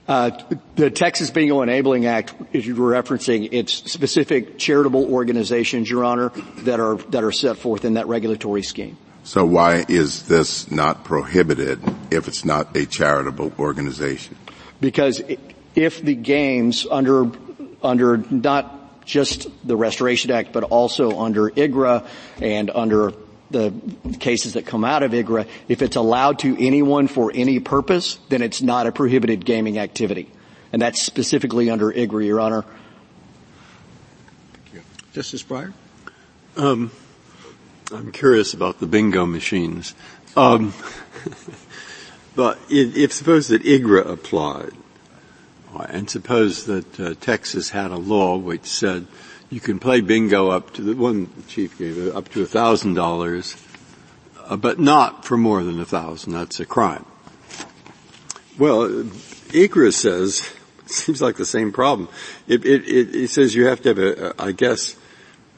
Uh, 0.06 0.30
the 0.76 0.90
Texas 0.90 1.30
Bingo 1.30 1.62
Enabling 1.62 2.06
Act, 2.06 2.34
as 2.54 2.66
you 2.66 2.74
were 2.74 2.90
referencing, 2.90 3.48
it's 3.52 3.72
specific 3.90 4.58
charitable 4.58 5.12
organizations, 5.12 5.88
Your 5.88 6.04
Honor, 6.04 6.30
that 6.58 6.80
are 6.80 6.96
that 7.10 7.22
are 7.22 7.32
set 7.32 7.56
forth 7.56 7.84
in 7.84 7.94
that 7.94 8.08
regulatory 8.08 8.62
scheme. 8.62 8.96
So 9.24 9.44
why 9.44 9.84
is 9.88 10.24
this 10.26 10.70
not 10.70 11.04
prohibited 11.04 11.80
if 12.10 12.26
it's 12.26 12.44
not 12.44 12.76
a 12.76 12.84
charitable 12.84 13.52
organization? 13.58 14.36
Because 14.80 15.22
if 15.76 16.02
the 16.02 16.16
games 16.16 16.86
under 16.90 17.30
under 17.82 18.16
not 18.16 19.04
just 19.04 19.48
the 19.66 19.76
Restoration 19.76 20.30
Act, 20.30 20.52
but 20.52 20.64
also 20.64 21.20
under 21.20 21.50
IGRA 21.50 22.06
and 22.40 22.70
under 22.70 23.12
the 23.52 23.72
cases 24.18 24.54
that 24.54 24.66
come 24.66 24.84
out 24.84 25.02
of 25.02 25.12
IGRA, 25.12 25.46
if 25.68 25.82
it's 25.82 25.96
allowed 25.96 26.40
to 26.40 26.56
anyone 26.58 27.08
for 27.08 27.30
any 27.34 27.60
purpose, 27.60 28.18
then 28.28 28.42
it's 28.42 28.62
not 28.62 28.86
a 28.86 28.92
prohibited 28.92 29.44
gaming 29.44 29.78
activity. 29.78 30.30
And 30.72 30.80
that's 30.80 31.02
specifically 31.02 31.70
under 31.70 31.92
IGRA, 31.92 32.26
Your 32.26 32.40
Honor. 32.40 32.64
Thank 34.52 34.74
you. 34.74 34.82
Justice 35.12 35.42
Breyer? 35.42 35.72
Um, 36.56 36.90
I'm 37.92 38.12
curious 38.12 38.54
about 38.54 38.80
the 38.80 38.86
bingo 38.86 39.26
machines. 39.26 39.94
Um, 40.36 40.72
but 42.36 42.58
if, 42.70 42.96
if, 42.96 43.12
suppose 43.12 43.48
that 43.48 43.62
IGRA 43.62 44.06
applied, 44.06 44.72
and 45.88 46.08
suppose 46.08 46.66
that 46.66 47.00
uh, 47.00 47.14
Texas 47.20 47.70
had 47.70 47.90
a 47.90 47.96
law 47.96 48.36
which 48.36 48.64
said 48.64 49.06
you 49.52 49.60
can 49.60 49.78
play 49.78 50.00
bingo 50.00 50.48
up 50.48 50.72
to 50.72 50.82
the 50.82 50.94
one 50.96 51.30
the 51.36 51.42
chief 51.42 51.78
gave 51.78 52.16
up 52.16 52.28
to 52.30 52.42
a 52.42 52.46
thousand 52.46 52.94
dollars 52.94 53.56
uh, 54.52 54.56
but 54.56 54.78
not 54.78 55.24
for 55.24 55.36
more 55.36 55.62
than 55.62 55.80
a 55.80 55.84
thousand. 55.84 56.32
That's 56.32 56.60
a 56.60 56.66
crime. 56.66 57.04
Well, 58.58 58.88
IGRA 58.88 59.92
says, 59.92 60.52
seems 60.86 61.22
like 61.22 61.36
the 61.36 61.46
same 61.46 61.72
problem. 61.72 62.08
It, 62.46 62.64
it, 62.64 62.86
it, 62.86 63.14
it 63.14 63.28
says 63.28 63.54
you 63.54 63.66
have 63.66 63.80
to 63.82 63.88
have 63.88 63.98
a, 63.98 64.28
a, 64.28 64.34
I 64.38 64.52
guess, 64.52 64.96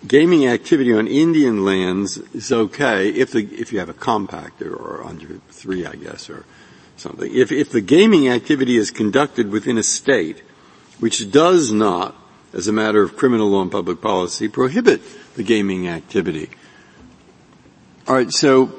gaming 0.07 0.47
activity 0.47 0.93
on 0.93 1.09
Indian 1.09 1.65
lands 1.65 2.19
is 2.35 2.53
okay 2.53 3.09
if 3.09 3.33
the, 3.33 3.41
if 3.41 3.73
you 3.73 3.79
have 3.79 3.89
a 3.89 3.95
compactor 3.95 4.71
or 4.71 5.03
under 5.05 5.39
three, 5.51 5.87
I 5.87 5.95
guess, 5.95 6.29
or 6.29 6.45
something. 6.97 7.35
If, 7.35 7.51
if 7.51 7.71
the 7.71 7.81
gaming 7.81 8.29
activity 8.29 8.77
is 8.77 8.91
conducted 8.91 9.51
within 9.51 9.79
a 9.79 9.83
state 9.83 10.43
which 11.01 11.33
does 11.33 11.73
not, 11.73 12.15
as 12.55 12.69
a 12.69 12.73
matter 12.73 13.03
of 13.03 13.17
criminal 13.17 13.51
law 13.51 13.63
and 13.63 13.71
public 13.71 14.01
policy, 14.01 14.49
prohibit 14.49 15.03
the 15.35 15.43
gaming 15.43 15.89
activity. 15.89 16.49
Alright, 18.09 18.33
so 18.33 18.73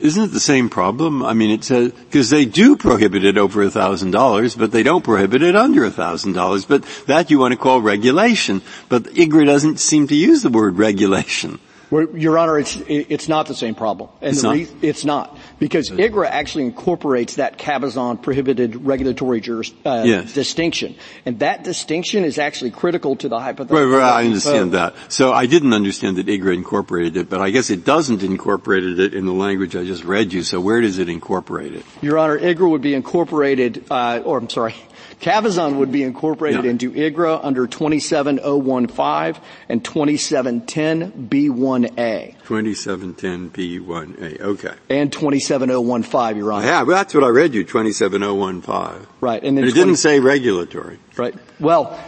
isn't 0.00 0.22
it 0.22 0.32
the 0.32 0.40
same 0.40 0.68
problem? 0.68 1.24
I 1.24 1.32
mean, 1.32 1.50
it 1.50 1.64
says 1.64 1.92
because 1.92 2.30
they 2.30 2.44
do 2.44 2.76
prohibit 2.76 3.24
it 3.24 3.38
over 3.38 3.62
a 3.62 3.70
thousand 3.70 4.12
dollars, 4.12 4.54
but 4.54 4.70
they 4.70 4.82
don't 4.82 5.02
prohibit 5.02 5.42
it 5.42 5.56
under 5.56 5.84
a 5.84 5.90
thousand 5.90 6.34
dollars. 6.34 6.64
But 6.64 6.84
that 7.06 7.30
you 7.30 7.38
want 7.38 7.52
to 7.52 7.58
call 7.58 7.80
regulation. 7.80 8.62
But 8.88 9.04
IGRA 9.04 9.46
doesn't 9.46 9.80
seem 9.80 10.06
to 10.08 10.14
use 10.14 10.42
the 10.42 10.50
word 10.50 10.78
regulation. 10.78 11.58
Well, 11.90 12.16
Your 12.16 12.36
Honor, 12.36 12.58
it's 12.58 12.76
it's 12.86 13.28
not 13.28 13.46
the 13.46 13.54
same 13.54 13.74
problem, 13.74 14.10
and 14.20 14.34
it's 14.34 14.42
not. 14.42 14.54
Re- 14.54 14.68
it's 14.82 15.04
not 15.04 15.38
because 15.58 15.90
IGRA 15.90 16.28
actually 16.28 16.64
incorporates 16.64 17.36
that 17.36 17.58
Cabazon 17.58 18.22
prohibited 18.22 18.84
regulatory 18.84 19.40
juris, 19.40 19.72
uh, 19.86 20.02
yes. 20.04 20.34
distinction, 20.34 20.96
and 21.24 21.38
that 21.38 21.64
distinction 21.64 22.24
is 22.24 22.38
actually 22.38 22.72
critical 22.72 23.16
to 23.16 23.28
the 23.28 23.40
hypothetical. 23.40 23.88
Right, 23.88 23.98
right, 23.98 24.12
I 24.12 24.24
understand 24.26 24.72
that. 24.72 24.94
So 25.08 25.32
I 25.32 25.46
didn't 25.46 25.72
understand 25.72 26.16
that 26.18 26.26
IGRA 26.26 26.54
incorporated 26.54 27.16
it, 27.16 27.30
but 27.30 27.40
I 27.40 27.50
guess 27.50 27.70
it 27.70 27.84
doesn't 27.84 28.22
incorporate 28.22 28.84
it 28.84 29.14
in 29.14 29.24
the 29.24 29.32
language 29.32 29.74
I 29.74 29.84
just 29.84 30.04
read 30.04 30.32
you. 30.32 30.42
So 30.42 30.60
where 30.60 30.82
does 30.82 30.98
it 30.98 31.08
incorporate 31.08 31.74
it? 31.74 31.84
Your 32.02 32.18
Honor, 32.18 32.38
IGRA 32.38 32.70
would 32.70 32.82
be 32.82 32.94
incorporated, 32.94 33.86
uh, 33.90 34.20
or 34.24 34.36
I'm 34.36 34.50
sorry, 34.50 34.74
Cabazon 35.20 35.78
would 35.78 35.90
be 35.90 36.04
incorporated 36.04 36.64
Yeah. 36.64 36.70
into 36.70 36.92
IGRA 36.92 37.40
under 37.42 37.66
27015 37.66 39.34
and 39.68 39.82
2710B1A 39.82 42.36
2710B1A. 42.46 44.40
Okay. 44.40 44.74
and 44.88 45.12
27015, 45.12 46.36
Your 46.36 46.52
Honor. 46.52 46.66
Yeah, 46.66 46.82
well, 46.82 46.96
that's 46.96 47.14
what 47.14 47.24
I 47.24 47.28
read 47.28 47.54
you, 47.54 47.64
27015. 47.64 49.06
Right, 49.20 49.42
and 49.42 49.56
then 49.56 49.64
But 49.64 49.70
it 49.70 49.74
20 49.74 49.86
didn't 49.86 49.98
say 49.98 50.20
regulatory. 50.20 50.98
right. 51.16 51.34
Well, 51.58 51.98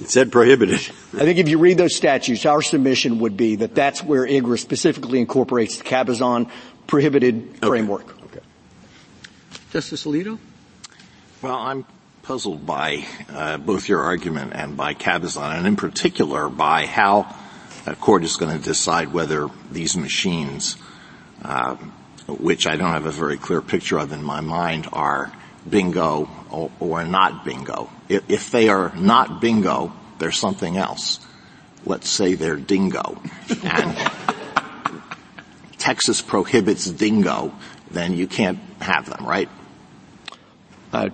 It 0.00 0.08
said 0.10 0.32
prohibited. 0.32 0.80
I 1.14 1.24
think 1.24 1.38
if 1.38 1.48
you 1.48 1.58
read 1.58 1.76
those 1.78 1.94
statutes, 1.94 2.44
our 2.46 2.62
submission 2.62 3.18
would 3.20 3.36
be 3.36 3.56
that 3.56 3.74
that's 3.74 4.02
where 4.02 4.26
IGRA 4.26 4.58
specifically 4.58 5.20
incorporates 5.20 5.76
the 5.78 5.84
Cabazon 5.84 6.48
prohibited 6.86 7.58
framework. 7.62 8.16
Okay. 8.24 8.40
Justice 9.72 10.04
Alito? 10.06 10.38
Well, 11.42 11.54
I'm 11.54 11.84
puzzled 12.26 12.66
by 12.66 13.06
uh, 13.28 13.56
both 13.56 13.88
your 13.88 14.02
argument 14.02 14.52
and 14.52 14.76
by 14.76 14.94
Cabazon, 14.94 15.58
and 15.58 15.66
in 15.66 15.76
particular 15.76 16.48
by 16.48 16.84
how 16.84 17.32
a 17.86 17.94
court 17.94 18.24
is 18.24 18.36
going 18.36 18.56
to 18.56 18.62
decide 18.62 19.12
whether 19.12 19.48
these 19.70 19.96
machines, 19.96 20.76
uh, 21.44 21.76
which 22.26 22.66
I 22.66 22.74
don't 22.74 22.90
have 22.90 23.06
a 23.06 23.12
very 23.12 23.36
clear 23.36 23.62
picture 23.62 23.96
of 23.98 24.10
in 24.10 24.24
my 24.24 24.40
mind, 24.40 24.88
are 24.92 25.32
bingo 25.70 26.28
or, 26.50 26.72
or 26.80 27.04
not 27.04 27.44
bingo. 27.44 27.88
If, 28.08 28.28
if 28.28 28.50
they 28.50 28.70
are 28.70 28.92
not 28.96 29.40
bingo, 29.40 29.92
they're 30.18 30.32
something 30.32 30.76
else. 30.76 31.24
Let's 31.84 32.08
say 32.08 32.34
they're 32.34 32.56
dingo. 32.56 33.22
And 33.62 33.96
Texas 35.78 36.22
prohibits 36.22 36.90
dingo, 36.90 37.54
then 37.92 38.14
you 38.14 38.26
can't 38.26 38.58
have 38.80 39.08
them, 39.08 39.24
right? 39.24 39.48
Uh, 40.92 41.10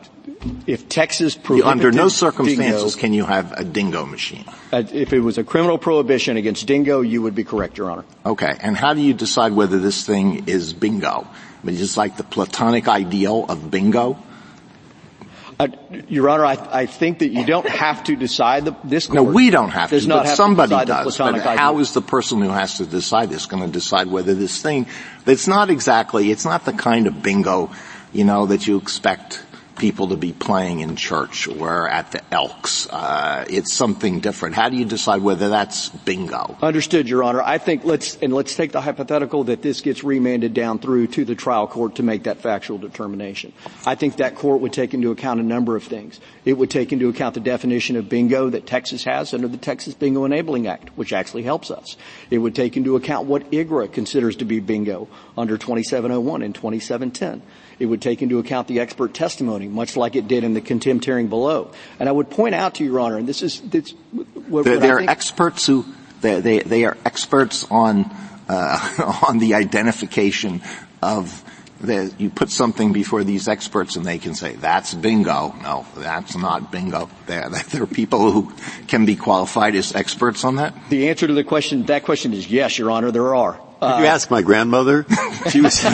if 0.66 0.88
Texas 0.88 1.36
prohibited 1.36 1.70
Under 1.70 1.92
no 1.92 2.08
circumstances 2.08 2.94
dingo, 2.94 3.00
can 3.00 3.12
you 3.12 3.24
have 3.24 3.52
a 3.52 3.64
dingo 3.64 4.06
machine. 4.06 4.44
uh, 4.72 4.84
if 4.92 5.12
it 5.12 5.20
was 5.20 5.38
a 5.38 5.44
criminal 5.44 5.78
prohibition 5.78 6.36
against 6.36 6.66
dingo, 6.66 7.00
you 7.00 7.22
would 7.22 7.34
be 7.34 7.44
correct, 7.44 7.78
Your 7.78 7.90
Honor. 7.90 8.04
Okay, 8.24 8.56
and 8.60 8.76
how 8.76 8.94
do 8.94 9.00
you 9.00 9.14
decide 9.14 9.52
whether 9.52 9.78
this 9.78 10.06
thing 10.06 10.48
is 10.48 10.72
bingo? 10.72 11.26
I 11.26 11.66
mean, 11.66 11.76
just 11.76 11.96
like 11.96 12.16
the 12.16 12.24
platonic 12.24 12.88
ideal 12.88 13.46
of 13.48 13.70
bingo? 13.70 14.18
Uh, 15.58 15.68
Your 16.08 16.28
Honor, 16.28 16.46
I, 16.46 16.68
I 16.70 16.86
think 16.86 17.18
that 17.20 17.28
you 17.28 17.44
don't 17.44 17.68
have 17.68 18.04
to 18.04 18.16
decide 18.16 18.64
the, 18.64 18.76
this 18.84 19.10
No, 19.10 19.22
we 19.22 19.50
don't 19.50 19.70
have 19.70 19.90
to, 19.90 20.08
but 20.08 20.26
have 20.26 20.36
somebody 20.36 20.76
to 20.76 20.84
does. 20.84 21.18
But 21.18 21.58
how 21.58 21.78
is 21.78 21.92
the 21.92 22.02
person 22.02 22.40
who 22.40 22.48
has 22.48 22.78
to 22.78 22.86
decide 22.86 23.30
this 23.30 23.46
going 23.46 23.62
to 23.64 23.70
decide 23.70 24.06
whether 24.06 24.34
this 24.34 24.62
thing, 24.62 24.86
it's 25.26 25.48
not 25.48 25.68
exactly, 25.70 26.30
it's 26.30 26.44
not 26.44 26.64
the 26.64 26.72
kind 26.72 27.06
of 27.06 27.22
bingo, 27.22 27.70
you 28.12 28.24
know, 28.24 28.46
that 28.46 28.66
you 28.66 28.76
expect 28.76 29.42
people 29.76 30.08
to 30.08 30.16
be 30.16 30.32
playing 30.32 30.80
in 30.80 30.96
church 30.96 31.48
or 31.48 31.88
at 31.88 32.12
the 32.12 32.22
Elks. 32.32 32.86
Uh, 32.88 33.44
it's 33.48 33.72
something 33.72 34.20
different. 34.20 34.54
How 34.54 34.68
do 34.68 34.76
you 34.76 34.84
decide 34.84 35.22
whether 35.22 35.48
that's 35.48 35.88
bingo? 35.88 36.56
Understood, 36.62 37.08
Your 37.08 37.24
Honor. 37.24 37.42
I 37.42 37.58
think 37.58 37.84
let's, 37.84 38.16
and 38.16 38.32
let's 38.32 38.54
take 38.54 38.72
the 38.72 38.80
hypothetical 38.80 39.44
that 39.44 39.62
this 39.62 39.80
gets 39.80 40.04
remanded 40.04 40.54
down 40.54 40.78
through 40.78 41.08
to 41.08 41.24
the 41.24 41.34
trial 41.34 41.66
court 41.66 41.96
to 41.96 42.02
make 42.02 42.24
that 42.24 42.38
factual 42.38 42.78
determination. 42.78 43.52
I 43.86 43.94
think 43.94 44.16
that 44.16 44.36
court 44.36 44.60
would 44.60 44.72
take 44.72 44.94
into 44.94 45.10
account 45.10 45.40
a 45.40 45.42
number 45.42 45.76
of 45.76 45.84
things. 45.84 46.20
It 46.44 46.54
would 46.54 46.70
take 46.70 46.92
into 46.92 47.08
account 47.08 47.34
the 47.34 47.40
definition 47.40 47.96
of 47.96 48.08
bingo 48.08 48.50
that 48.50 48.66
Texas 48.66 49.04
has 49.04 49.34
under 49.34 49.48
the 49.48 49.56
Texas 49.56 49.94
Bingo 49.94 50.24
Enabling 50.24 50.66
Act, 50.66 50.90
which 50.96 51.12
actually 51.12 51.42
helps 51.42 51.70
us. 51.70 51.96
It 52.30 52.38
would 52.38 52.54
take 52.54 52.76
into 52.76 52.96
account 52.96 53.26
what 53.26 53.50
IGRA 53.50 53.92
considers 53.92 54.36
to 54.36 54.44
be 54.44 54.60
bingo 54.60 55.08
under 55.36 55.56
2701 55.56 56.42
and 56.42 56.54
2710. 56.54 57.42
It 57.78 57.86
would 57.86 58.00
take 58.02 58.22
into 58.22 58.38
account 58.38 58.68
the 58.68 58.80
expert 58.80 59.14
testimony, 59.14 59.68
much 59.68 59.96
like 59.96 60.16
it 60.16 60.28
did 60.28 60.44
in 60.44 60.54
the 60.54 60.60
contempt 60.60 61.04
hearing 61.04 61.28
below. 61.28 61.72
And 61.98 62.08
I 62.08 62.12
would 62.12 62.30
point 62.30 62.54
out 62.54 62.74
to 62.76 62.84
Your 62.84 63.00
Honor, 63.00 63.18
and 63.18 63.28
this 63.28 63.42
is, 63.42 63.60
this, 63.60 63.90
what, 64.12 64.26
They're, 64.64 64.74
what 64.74 64.82
I 64.82 64.86
they're 64.86 64.98
think- 64.98 65.10
experts 65.10 65.66
who 65.66 65.84
they, 66.20 66.40
they, 66.40 66.58
they 66.60 66.84
are 66.84 66.96
experts 67.04 67.66
on 67.70 68.10
uh, 68.48 69.22
on 69.28 69.38
the 69.38 69.54
identification 69.54 70.60
of 71.02 71.42
the, 71.80 72.12
you 72.16 72.30
put 72.30 72.48
something 72.50 72.92
before 72.92 73.24
these 73.24 73.48
experts 73.48 73.96
and 73.96 74.06
they 74.06 74.18
can 74.18 74.34
say 74.34 74.54
that's 74.54 74.94
bingo. 74.94 75.52
No, 75.62 75.84
that's 75.96 76.36
not 76.36 76.70
bingo. 76.70 77.10
There, 77.26 77.48
there 77.70 77.82
are 77.82 77.86
people 77.86 78.30
who 78.30 78.52
can 78.86 79.04
be 79.04 79.16
qualified 79.16 79.74
as 79.74 79.94
experts 79.94 80.44
on 80.44 80.56
that. 80.56 80.74
The 80.90 81.08
answer 81.08 81.26
to 81.26 81.34
the 81.34 81.42
question, 81.44 81.84
that 81.86 82.04
question 82.04 82.32
is 82.34 82.48
yes, 82.48 82.78
Your 82.78 82.90
Honor, 82.92 83.10
there 83.10 83.34
are. 83.34 83.60
Uh, 83.80 83.98
you 84.00 84.06
ask 84.06 84.30
my 84.30 84.42
grandmother? 84.42 85.04
She 85.50 85.60
was, 85.60 85.82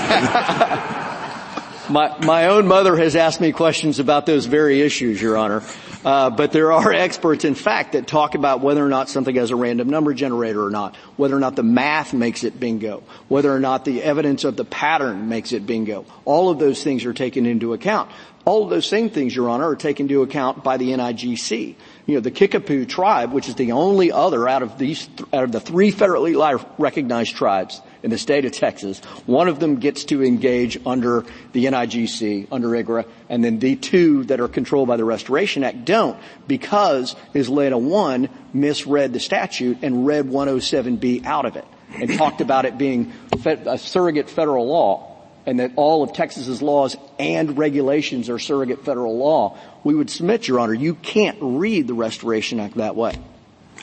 My, 1.90 2.14
my 2.22 2.48
own 2.48 2.66
mother 2.66 2.96
has 2.96 3.16
asked 3.16 3.40
me 3.40 3.50
questions 3.50 3.98
about 3.98 4.26
those 4.26 4.44
very 4.44 4.82
issues, 4.82 5.22
Your 5.22 5.38
Honor. 5.38 5.62
Uh, 6.04 6.28
but 6.28 6.52
there 6.52 6.70
are 6.70 6.92
experts, 6.92 7.46
in 7.46 7.54
fact, 7.54 7.92
that 7.92 8.06
talk 8.06 8.34
about 8.34 8.60
whether 8.60 8.84
or 8.84 8.90
not 8.90 9.08
something 9.08 9.34
has 9.36 9.50
a 9.50 9.56
random 9.56 9.88
number 9.88 10.12
generator 10.12 10.62
or 10.62 10.68
not, 10.68 10.96
whether 11.16 11.34
or 11.34 11.40
not 11.40 11.56
the 11.56 11.62
math 11.62 12.12
makes 12.12 12.44
it 12.44 12.60
bingo, 12.60 13.02
whether 13.28 13.50
or 13.50 13.58
not 13.58 13.86
the 13.86 14.02
evidence 14.02 14.44
of 14.44 14.54
the 14.56 14.66
pattern 14.66 15.30
makes 15.30 15.52
it 15.52 15.66
bingo. 15.66 16.04
All 16.26 16.50
of 16.50 16.58
those 16.58 16.84
things 16.84 17.06
are 17.06 17.14
taken 17.14 17.46
into 17.46 17.72
account. 17.72 18.10
All 18.44 18.64
of 18.64 18.70
those 18.70 18.86
same 18.86 19.08
things, 19.08 19.34
Your 19.34 19.48
Honor, 19.48 19.68
are 19.70 19.76
taken 19.76 20.04
into 20.04 20.20
account 20.20 20.62
by 20.62 20.76
the 20.76 20.90
NIGC. 20.90 21.74
You 22.04 22.14
know, 22.14 22.20
the 22.20 22.30
Kickapoo 22.30 22.84
tribe, 22.84 23.32
which 23.32 23.48
is 23.48 23.54
the 23.54 23.72
only 23.72 24.12
other 24.12 24.46
out 24.46 24.62
of 24.62 24.76
these, 24.76 25.08
out 25.32 25.44
of 25.44 25.52
the 25.52 25.60
three 25.60 25.90
federally 25.90 26.62
recognized 26.78 27.34
tribes 27.34 27.80
in 28.02 28.10
the 28.10 28.18
state 28.18 28.44
of 28.44 28.52
Texas, 28.52 29.00
one 29.26 29.48
of 29.48 29.60
them 29.60 29.76
gets 29.76 30.04
to 30.04 30.22
engage 30.22 30.78
under 30.86 31.24
the 31.52 31.64
NIGC, 31.66 32.48
under 32.52 32.68
IGRA, 32.68 33.06
and 33.28 33.44
then 33.44 33.58
the 33.58 33.76
two 33.76 34.24
that 34.24 34.40
are 34.40 34.48
controlled 34.48 34.88
by 34.88 34.96
the 34.96 35.04
Restoration 35.04 35.64
Act 35.64 35.84
don't 35.84 36.18
because 36.46 37.16
Ysleta 37.34 37.80
1 37.80 38.28
misread 38.52 39.12
the 39.12 39.20
statute 39.20 39.78
and 39.82 40.06
read 40.06 40.26
107B 40.26 41.24
out 41.24 41.46
of 41.46 41.56
it 41.56 41.64
and 41.94 42.16
talked 42.16 42.40
about 42.40 42.64
it 42.64 42.78
being 42.78 43.12
a 43.44 43.78
surrogate 43.78 44.28
federal 44.28 44.66
law 44.66 45.16
and 45.46 45.60
that 45.60 45.72
all 45.76 46.02
of 46.02 46.12
Texas's 46.12 46.60
laws 46.60 46.94
and 47.18 47.56
regulations 47.56 48.28
are 48.28 48.38
surrogate 48.38 48.84
federal 48.84 49.16
law, 49.16 49.56
we 49.82 49.94
would 49.94 50.10
submit, 50.10 50.46
Your 50.46 50.60
Honor, 50.60 50.74
you 50.74 50.94
can't 50.94 51.38
read 51.40 51.86
the 51.86 51.94
Restoration 51.94 52.60
Act 52.60 52.76
that 52.76 52.94
way. 52.96 53.14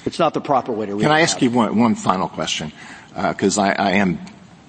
It's 0.06 0.20
not 0.20 0.36
the 0.36 0.42
proper 0.42 0.72
way 0.72 0.86
to 0.86 0.94
read 0.94 1.02
it. 1.02 1.04
Can. 1.06 1.12
I 1.12 1.22
ask 1.22 1.42
you 1.42 1.50
one, 1.50 1.80
one 1.80 1.96
final 1.96 2.30
question? 2.30 2.72
Because 3.16 3.58
I, 3.58 3.72
I 3.72 3.92
am 3.92 4.20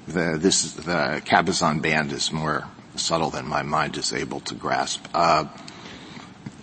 the 0.06 0.38
this 0.38 0.72
the 0.72 1.20
Cabazon 1.24 1.82
band 1.82 2.12
is 2.12 2.30
more 2.30 2.64
subtle 2.94 3.30
than 3.30 3.46
my 3.46 3.62
mind 3.62 3.96
is 3.96 4.12
able 4.12 4.40
to 4.40 4.54
grasp. 4.54 5.06
Uh, 5.12 5.46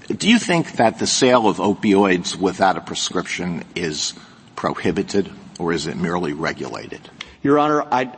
do 0.08 0.30
you 0.30 0.40
think 0.40 0.74
that 0.74 1.00
the 1.00 1.08
sale 1.08 1.48
of 1.48 1.58
opioids 1.58 2.36
without 2.36 2.78
a 2.78 2.82
prescription 2.82 3.64
is 3.76 4.14
prohibited, 4.56 5.32
or 5.60 5.72
is 5.74 5.88
it 5.88 5.96
merely 5.96 6.34
regulated? 6.34 7.10
Your 7.42 7.60
Honor, 7.60 7.84
I, 7.90 8.14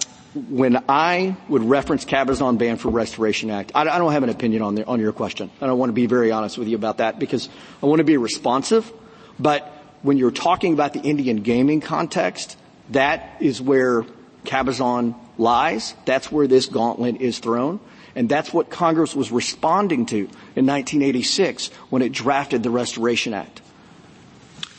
when 0.50 0.84
I 0.90 1.36
would 1.48 1.64
reference 1.64 2.06
Cabazon 2.06 2.58
ban 2.58 2.78
for 2.78 2.90
Restoration 2.90 3.50
Act, 3.50 3.72
I, 3.76 3.82
I 3.82 3.98
don't 3.98 4.12
have 4.12 4.24
an 4.24 4.30
opinion 4.30 4.62
on, 4.62 4.76
the, 4.76 4.86
on 4.86 5.00
your 5.00 5.14
question. 5.14 5.52
I 5.62 5.72
want 5.74 5.90
to 5.90 5.94
be 5.94 6.08
very 6.08 6.32
honest 6.32 6.58
with 6.58 6.68
you 6.68 6.76
about 6.76 6.98
that 6.98 7.20
because 7.20 7.50
I 7.82 7.86
want 7.86 8.00
to 8.00 8.04
be 8.04 8.18
responsive. 8.18 8.92
But 9.40 9.68
when 10.02 10.18
you're 10.18 10.32
talking 10.32 10.74
about 10.74 10.94
the 10.94 11.02
Indian 11.02 11.38
gaming 11.38 11.82
context, 11.82 12.58
that 12.92 13.38
is 13.40 13.62
where 13.62 14.06
Cabazon 14.44 15.16
lies, 15.38 15.94
that's 16.06 16.32
where 16.32 16.48
this 16.48 16.68
gauntlet 16.68 17.22
is 17.22 17.40
thrown. 17.40 17.80
And 18.16 18.30
that's 18.30 18.54
what 18.54 18.70
Congress 18.70 19.14
was 19.14 19.30
responding 19.30 20.06
to 20.06 20.18
in 20.18 20.66
1986 20.66 21.68
when 21.90 22.02
it 22.02 22.14
drafted 22.14 22.64
the 22.64 22.70
Restoration 22.70 23.34
Act. 23.34 23.62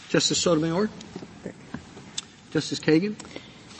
Justice 0.08 0.38
Sotomayor? 0.40 0.88
Justice 2.50 2.80
Kagan? 2.80 3.14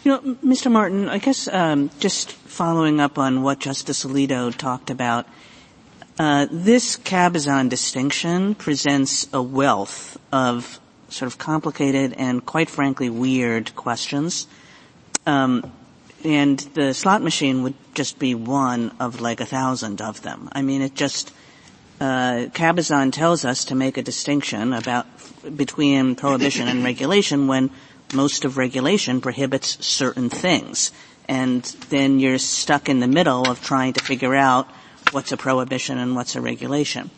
You 0.04 0.12
know, 0.12 0.36
Mr. 0.44 0.70
Martin, 0.70 1.08
I 1.08 1.18
guess 1.18 1.48
um, 1.48 1.90
just 1.98 2.32
following 2.32 3.00
up 3.00 3.18
on 3.18 3.42
what 3.42 3.58
Justice 3.58 4.04
Alito 4.04 4.54
talked 4.54 4.90
about, 4.90 5.26
uh, 6.18 6.46
this 6.50 6.96
Cabazon 6.96 7.68
distinction 7.68 8.54
presents 8.54 9.28
a 9.32 9.42
wealth 9.42 10.18
of 10.32 10.78
sort 11.08 11.30
of 11.30 11.38
complicated 11.38 12.14
and 12.14 12.44
quite 12.44 12.70
frankly 12.70 13.10
weird 13.10 13.74
questions. 13.76 14.46
Um, 15.26 15.72
and 16.24 16.58
the 16.74 16.94
slot 16.94 17.22
machine 17.22 17.62
would 17.62 17.74
just 17.94 18.18
be 18.18 18.34
one 18.34 18.94
of 18.98 19.20
like 19.20 19.40
a 19.40 19.46
thousand 19.46 20.00
of 20.00 20.22
them. 20.22 20.48
I 20.52 20.62
mean, 20.62 20.82
it 20.82 20.94
just 20.94 21.32
uh, 22.00 22.48
Cabazon 22.52 23.12
tells 23.12 23.44
us 23.44 23.66
to 23.66 23.74
make 23.74 23.96
a 23.96 24.02
distinction 24.02 24.72
about 24.72 25.06
between 25.56 26.14
prohibition 26.14 26.68
and 26.68 26.84
regulation 26.84 27.46
when 27.46 27.70
most 28.14 28.44
of 28.44 28.56
regulation 28.56 29.20
prohibits 29.20 29.84
certain 29.84 30.28
things. 30.28 30.92
And 31.28 31.62
then 31.90 32.20
you're 32.20 32.38
stuck 32.38 32.88
in 32.88 33.00
the 33.00 33.08
middle 33.08 33.48
of 33.48 33.62
trying 33.62 33.94
to 33.94 34.04
figure 34.04 34.34
out 34.34 34.68
what's 35.12 35.32
a 35.32 35.36
prohibition 35.36 35.98
and 35.98 36.14
what's 36.14 36.36
a 36.36 36.40
regulation. 36.40 37.10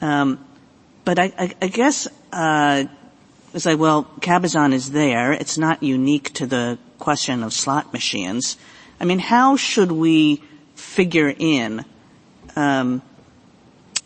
Um, 0.00 0.44
but 1.04 1.18
I, 1.18 1.32
I, 1.38 1.54
I 1.62 1.68
guess 1.68 2.08
uh, 2.32 2.84
it's 3.54 3.66
like, 3.66 3.78
well, 3.78 4.04
Cabazon 4.20 4.72
is 4.72 4.90
there. 4.90 5.32
It's 5.32 5.58
not 5.58 5.82
unique 5.82 6.32
to 6.34 6.46
the 6.46 6.78
question 6.98 7.42
of 7.42 7.52
slot 7.52 7.92
machines. 7.92 8.56
I 9.00 9.04
mean, 9.04 9.18
how 9.18 9.56
should 9.56 9.92
we 9.92 10.42
figure 10.74 11.32
in 11.36 11.84
um, 12.56 13.02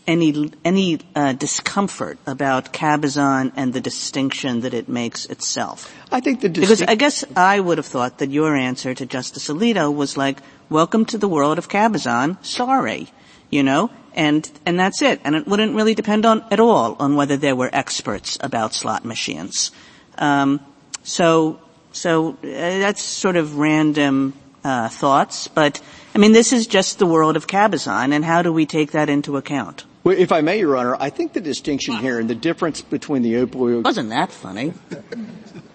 any 0.07 0.53
any 0.65 1.01
uh, 1.15 1.33
discomfort 1.33 2.19
about 2.27 2.73
Cabazon 2.73 3.53
and 3.57 3.73
the 3.73 3.81
distinction 3.81 4.61
that 4.61 4.75
it 4.75 4.89
makes 4.89 5.27
itself? 5.27 5.95
I 6.11 6.21
think 6.21 6.41
the 6.41 6.49
because 6.49 6.83
I 6.83 6.95
guess 6.95 7.25
I 7.37 7.61
would 7.61 7.79
have 7.79 7.87
thought 7.87 8.19
that 8.19 8.31
your 8.31 8.55
answer 8.57 8.95
to 8.95 9.07
Justice 9.07 9.49
Alito 9.49 9.95
was 9.95 10.17
like, 10.17 10.39
"Welcome 10.69 11.05
to 11.07 11.19
the 11.19 11.29
world 11.29 11.59
of 11.59 11.69
Cabazon." 11.69 12.45
Sorry, 12.45 13.11
you 13.53 13.63
know, 13.63 13.91
and 14.15 14.51
and 14.67 14.81
that's 14.81 15.03
it. 15.03 15.21
And 15.23 15.37
it 15.37 15.47
wouldn't 15.47 15.77
really 15.77 15.95
depend 15.95 16.27
on 16.27 16.45
at 16.51 16.59
all 16.59 16.97
on 16.99 17.15
whether 17.15 17.37
there 17.37 17.55
were 17.55 17.71
experts 17.73 18.37
about 18.41 18.75
slot 18.75 19.05
machines. 19.05 19.71
Um, 20.19 20.59
so 21.05 21.61
so 21.93 22.31
uh, 22.31 22.35
that's 22.43 23.03
sort 23.03 23.37
of 23.37 23.59
random 23.59 24.33
uh, 24.65 24.89
thoughts, 24.89 25.47
but 25.47 25.81
I 26.15 26.19
mean, 26.19 26.33
this 26.33 26.53
is 26.53 26.67
just 26.67 26.99
the 26.99 27.07
world 27.07 27.37
of 27.37 27.47
Cabazon, 27.47 28.13
and 28.13 28.25
how 28.25 28.43
do 28.43 28.53
we 28.53 28.67
take 28.67 28.93
that 28.93 29.09
into 29.09 29.37
account? 29.37 29.85
Well, 30.05 30.19
if 30.19 30.33
I 30.33 30.41
may, 30.41 30.59
Your 30.59 30.77
Honor, 30.77 30.97
I 30.99 31.11
think 31.11 31.33
the 31.33 31.41
distinction 31.41 31.95
here 31.95 32.19
and 32.19 32.29
the 32.29 32.35
difference 32.35 32.81
between 32.81 33.23
the 33.23 33.35
opioid 33.35 33.85
wasn't 33.85 34.09
that 34.11 34.33
funny. 34.33 34.73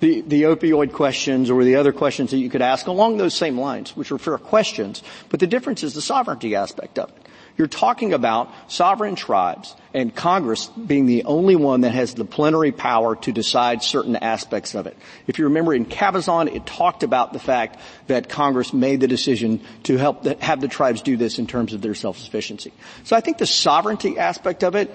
the, 0.00 0.22
the 0.22 0.42
opioid 0.42 0.92
questions 0.92 1.50
or 1.50 1.62
the 1.64 1.76
other 1.76 1.92
questions 1.92 2.30
that 2.30 2.38
you 2.38 2.50
could 2.50 2.62
ask 2.62 2.86
along 2.86 3.18
those 3.18 3.34
same 3.34 3.58
lines, 3.58 3.96
which 3.96 4.10
are 4.10 4.18
fair 4.18 4.38
questions, 4.38 5.02
but 5.28 5.40
the 5.40 5.46
difference 5.46 5.82
is 5.82 5.94
the 5.94 6.02
sovereignty 6.02 6.54
aspect 6.54 6.98
of 6.98 7.10
it. 7.10 7.26
You're 7.58 7.68
talking 7.68 8.14
about 8.14 8.50
sovereign 8.68 9.16
tribes 9.16 9.74
and 9.92 10.14
Congress 10.14 10.66
being 10.66 11.04
the 11.04 11.24
only 11.24 11.56
one 11.56 11.82
that 11.82 11.92
has 11.92 12.14
the 12.14 12.24
plenary 12.24 12.72
power 12.72 13.16
to 13.16 13.32
decide 13.32 13.82
certain 13.82 14.16
aspects 14.16 14.74
of 14.74 14.86
it. 14.86 14.96
If 15.26 15.38
you 15.38 15.44
remember 15.44 15.74
in 15.74 15.84
Cabazon, 15.84 16.54
it 16.54 16.64
talked 16.64 17.02
about 17.02 17.34
the 17.34 17.38
fact 17.38 17.78
that 18.06 18.30
Congress 18.30 18.72
made 18.72 19.00
the 19.00 19.08
decision 19.08 19.60
to 19.82 19.98
help 19.98 20.22
the, 20.22 20.36
have 20.40 20.62
the 20.62 20.68
tribes 20.68 21.02
do 21.02 21.18
this 21.18 21.38
in 21.38 21.46
terms 21.46 21.74
of 21.74 21.82
their 21.82 21.94
self-sufficiency. 21.94 22.72
So 23.04 23.14
I 23.14 23.20
think 23.20 23.36
the 23.36 23.46
sovereignty 23.46 24.18
aspect 24.18 24.64
of 24.64 24.74
it 24.74 24.90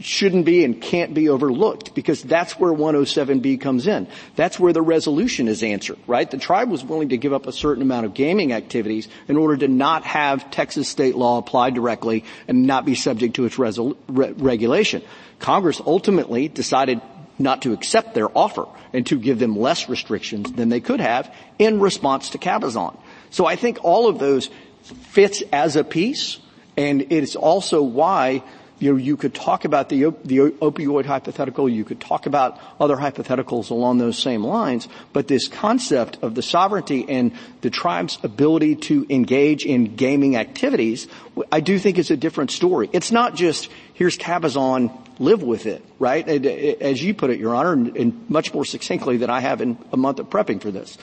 shouldn't 0.00 0.44
be 0.44 0.64
and 0.64 0.80
can't 0.80 1.14
be 1.14 1.28
overlooked 1.28 1.94
because 1.94 2.22
that's 2.22 2.58
where 2.58 2.72
107B 2.72 3.60
comes 3.60 3.86
in. 3.86 4.06
That's 4.36 4.58
where 4.58 4.72
the 4.72 4.82
resolution 4.82 5.48
is 5.48 5.62
answered, 5.62 5.98
right? 6.06 6.30
The 6.30 6.38
tribe 6.38 6.70
was 6.70 6.84
willing 6.84 7.10
to 7.10 7.16
give 7.16 7.32
up 7.32 7.46
a 7.46 7.52
certain 7.52 7.82
amount 7.82 8.06
of 8.06 8.14
gaming 8.14 8.52
activities 8.52 9.08
in 9.28 9.36
order 9.36 9.56
to 9.58 9.68
not 9.68 10.04
have 10.04 10.50
Texas 10.50 10.88
state 10.88 11.16
law 11.16 11.38
applied 11.38 11.74
directly 11.74 12.24
and 12.46 12.66
not 12.66 12.84
be 12.84 12.94
subject 12.94 13.36
to 13.36 13.44
its 13.44 13.56
resol- 13.56 13.96
re- 14.08 14.32
regulation. 14.32 15.02
Congress 15.38 15.80
ultimately 15.84 16.48
decided 16.48 17.00
not 17.38 17.62
to 17.62 17.72
accept 17.72 18.14
their 18.14 18.36
offer 18.36 18.66
and 18.92 19.06
to 19.06 19.18
give 19.18 19.38
them 19.38 19.56
less 19.56 19.88
restrictions 19.88 20.50
than 20.52 20.68
they 20.68 20.80
could 20.80 21.00
have 21.00 21.32
in 21.58 21.80
response 21.80 22.30
to 22.30 22.38
Cabazon. 22.38 22.96
So 23.30 23.46
I 23.46 23.56
think 23.56 23.78
all 23.82 24.08
of 24.08 24.18
those 24.18 24.50
fits 24.82 25.42
as 25.52 25.76
a 25.76 25.84
piece 25.84 26.38
and 26.78 27.10
it's 27.10 27.34
also 27.34 27.82
why 27.82 28.44
you 28.78 28.92
know, 28.92 28.96
you 28.96 29.16
could 29.16 29.34
talk 29.34 29.64
about 29.64 29.88
the, 29.88 30.14
the 30.24 30.38
opioid 30.38 31.04
hypothetical, 31.04 31.68
you 31.68 31.84
could 31.84 32.00
talk 32.00 32.26
about 32.26 32.58
other 32.78 32.96
hypotheticals 32.96 33.70
along 33.70 33.98
those 33.98 34.18
same 34.18 34.44
lines, 34.44 34.88
but 35.12 35.28
this 35.28 35.48
concept 35.48 36.18
of 36.22 36.34
the 36.34 36.42
sovereignty 36.42 37.04
and 37.08 37.32
the 37.60 37.70
tribe's 37.70 38.18
ability 38.22 38.76
to 38.76 39.06
engage 39.10 39.64
in 39.64 39.96
gaming 39.96 40.36
activities, 40.36 41.08
I 41.50 41.60
do 41.60 41.78
think 41.78 41.98
is 41.98 42.10
a 42.10 42.16
different 42.16 42.50
story. 42.50 42.88
It's 42.92 43.10
not 43.10 43.34
just, 43.34 43.68
here's 43.94 44.16
Cabazon, 44.16 44.96
live 45.18 45.42
with 45.42 45.66
it, 45.66 45.84
right? 45.98 46.26
As 46.28 47.02
you 47.02 47.14
put 47.14 47.30
it, 47.30 47.38
Your 47.40 47.54
Honor, 47.54 47.72
and 47.72 48.30
much 48.30 48.54
more 48.54 48.64
succinctly 48.64 49.16
than 49.16 49.30
I 49.30 49.40
have 49.40 49.60
in 49.60 49.76
a 49.92 49.96
month 49.96 50.20
of 50.20 50.30
prepping 50.30 50.60
for 50.60 50.70
this. 50.70 50.96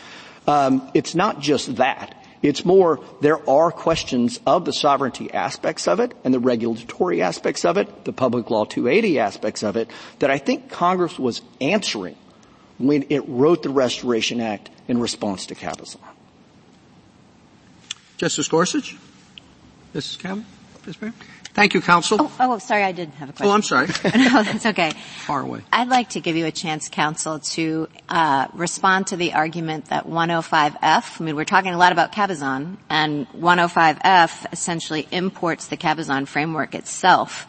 Um, 0.47 0.89
it's 0.93 1.15
not 1.15 1.39
just 1.39 1.75
that. 1.77 2.24
It's 2.41 2.65
more, 2.65 2.99
there 3.21 3.47
are 3.49 3.71
questions 3.71 4.39
of 4.45 4.65
the 4.65 4.73
sovereignty 4.73 5.33
aspects 5.33 5.87
of 5.87 5.99
it 5.99 6.13
and 6.23 6.33
the 6.33 6.39
regulatory 6.39 7.21
aspects 7.21 7.65
of 7.65 7.77
it, 7.77 8.05
the 8.05 8.13
public 8.13 8.49
law 8.49 8.65
280 8.65 9.19
aspects 9.19 9.63
of 9.63 9.75
it, 9.77 9.89
that 10.19 10.29
I 10.29 10.37
think 10.37 10.69
Congress 10.69 11.17
was 11.17 11.41
answering 11.59 12.15
when 12.77 13.05
it 13.09 13.27
wrote 13.27 13.63
the 13.63 13.69
Restoration 13.69 14.41
Act 14.41 14.69
in 14.87 14.99
response 14.99 15.47
to 15.47 15.55
Cabazon. 15.55 15.99
Justice 18.17 18.47
Gorsuch? 18.47 18.95
Mrs. 19.93 20.19
Campbell? 20.19 20.45
Thank 21.55 21.73
you, 21.73 21.79
counsel. 21.79 22.17
Oh, 22.19 22.31
oh, 22.37 22.57
sorry, 22.59 22.83
I 22.83 22.91
didn't 22.91 23.13
have 23.13 23.29
a 23.29 23.31
question. 23.31 23.49
Oh, 23.49 23.53
I'm 23.53 23.61
sorry. 23.61 23.87
no, 24.03 24.43
that's 24.43 24.65
okay. 24.65 24.91
Far 25.25 25.39
away. 25.39 25.61
I'd 25.71 25.87
like 25.87 26.09
to 26.09 26.19
give 26.19 26.35
you 26.35 26.45
a 26.45 26.51
chance, 26.51 26.89
counsel, 26.89 27.39
to 27.39 27.87
uh, 28.09 28.49
respond 28.53 29.07
to 29.07 29.15
the 29.15 29.33
argument 29.33 29.85
that 29.85 30.05
105F. 30.05 30.81
I 30.81 31.23
mean, 31.23 31.37
we're 31.37 31.45
talking 31.45 31.73
a 31.73 31.77
lot 31.77 31.93
about 31.93 32.11
Cabazon, 32.11 32.75
and 32.89 33.25
105F 33.29 34.51
essentially 34.51 35.07
imports 35.11 35.67
the 35.67 35.77
Cabazon 35.77 36.27
framework 36.27 36.75
itself 36.75 37.47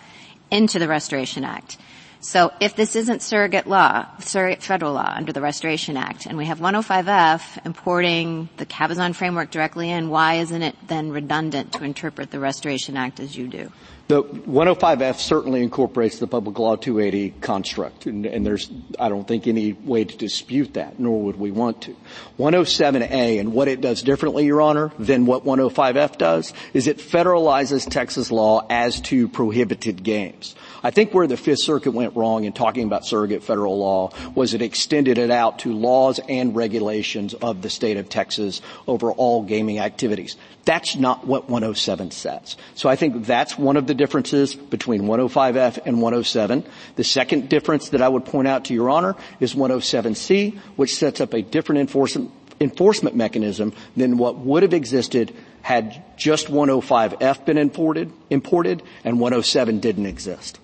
into 0.52 0.78
the 0.78 0.86
Restoration 0.86 1.42
Act. 1.42 1.76
So 2.20 2.52
if 2.60 2.76
this 2.76 2.94
isn't 2.94 3.22
surrogate 3.22 3.66
law, 3.66 4.06
surrogate 4.20 4.62
federal 4.62 4.92
law 4.92 5.12
under 5.14 5.32
the 5.32 5.40
Restoration 5.40 5.96
Act, 5.96 6.26
and 6.26 6.38
we 6.38 6.46
have 6.46 6.60
105F 6.60 7.66
importing 7.66 8.48
the 8.56 8.66
Cabazon 8.66 9.16
framework 9.16 9.50
directly 9.50 9.90
in, 9.90 10.10
why 10.10 10.34
isn't 10.34 10.62
it 10.62 10.76
then 10.86 11.10
redundant 11.10 11.72
to 11.72 11.84
interpret 11.84 12.30
the 12.30 12.38
Restoration 12.38 12.96
Act 12.96 13.18
as 13.18 13.36
you 13.36 13.48
do? 13.48 13.72
The 14.08 14.22
105F 14.22 15.16
certainly 15.16 15.64
incorporates 15.64 16.20
the 16.20 16.28
Public 16.28 16.56
Law 16.60 16.76
280 16.76 17.34
construct, 17.40 18.06
and, 18.06 18.24
and, 18.24 18.46
there's, 18.46 18.70
I 19.00 19.08
don't 19.08 19.26
think, 19.26 19.48
any 19.48 19.72
way 19.72 20.04
to 20.04 20.16
dispute 20.16 20.74
that, 20.74 21.00
nor 21.00 21.20
would 21.22 21.40
we 21.40 21.50
want 21.50 21.82
to. 21.82 21.96
107A 22.38 23.40
and 23.40 23.52
what 23.52 23.66
it 23.66 23.80
does 23.80 24.02
differently, 24.02 24.46
Your 24.46 24.60
Honor, 24.60 24.92
than 25.00 25.26
what 25.26 25.44
105F 25.44 26.18
does, 26.18 26.52
is 26.72 26.86
it 26.86 26.98
federalizes 26.98 27.90
Texas 27.90 28.30
law 28.30 28.64
as 28.70 29.00
to 29.02 29.26
prohibited 29.26 30.04
games. 30.04 30.54
I 30.87 30.92
think 30.92 31.12
where 31.12 31.27
the 31.27 31.37
Fifth 31.37 31.62
Circuit 31.62 31.90
went 31.90 32.14
wrong 32.14 32.44
in 32.44 32.53
talking 32.53 32.85
about 32.85 33.05
surrogate 33.05 33.42
federal 33.42 33.77
law 33.77 34.12
was 34.37 34.55
it 34.55 34.62
extended 34.62 35.18
it 35.18 35.33
out 35.33 35.59
to 35.61 35.72
laws 35.72 36.20
and 36.29 36.55
regulations 36.55 37.35
of 37.35 37.61
the 37.61 37.70
state 37.70 37.96
of 37.96 38.09
Texas 38.09 38.62
over 38.87 39.11
all 39.11 39.42
gaming 39.42 39.81
activities. 39.81 40.37
That's 40.64 40.94
not 40.94 41.27
what 41.27 41.51
107 41.51 42.12
says. 42.12 42.57
So 42.77 42.88
I 42.88 42.94
think 42.94 43.27
that's 43.27 43.59
one 43.59 43.77
of 43.77 43.88
the 43.88 43.94
differences 43.94 44.55
between 44.55 45.03
105F 45.03 45.81
and 45.85 46.01
107. 46.01 46.64
The 46.94 47.03
second 47.03 47.49
difference 47.49 47.88
that 47.88 48.01
I 48.01 48.09
would 48.09 48.25
point 48.25 48.46
out 48.46 48.66
to 48.66 48.75
Your 48.75 48.88
Honor 48.88 49.16
is 49.40 49.57
107C, 49.57 50.57
which 50.77 50.94
sets 50.94 51.20
up 51.20 51.35
a 51.35 51.42
different 51.42 51.81
enforcement 51.81 52.31
enforcement 52.61 53.16
mechanism 53.16 53.72
than 53.96 54.18
what 54.18 54.38
would 54.38 54.62
have 54.62 54.72
existed 54.72 55.35
had 55.62 56.01
just 56.16 56.46
105F 56.46 57.44
been 57.44 57.59
imported, 57.59 58.12
imported 58.31 58.85
and 59.03 59.18
107 59.18 59.81
didn't 59.81 60.07
exist 60.07 60.61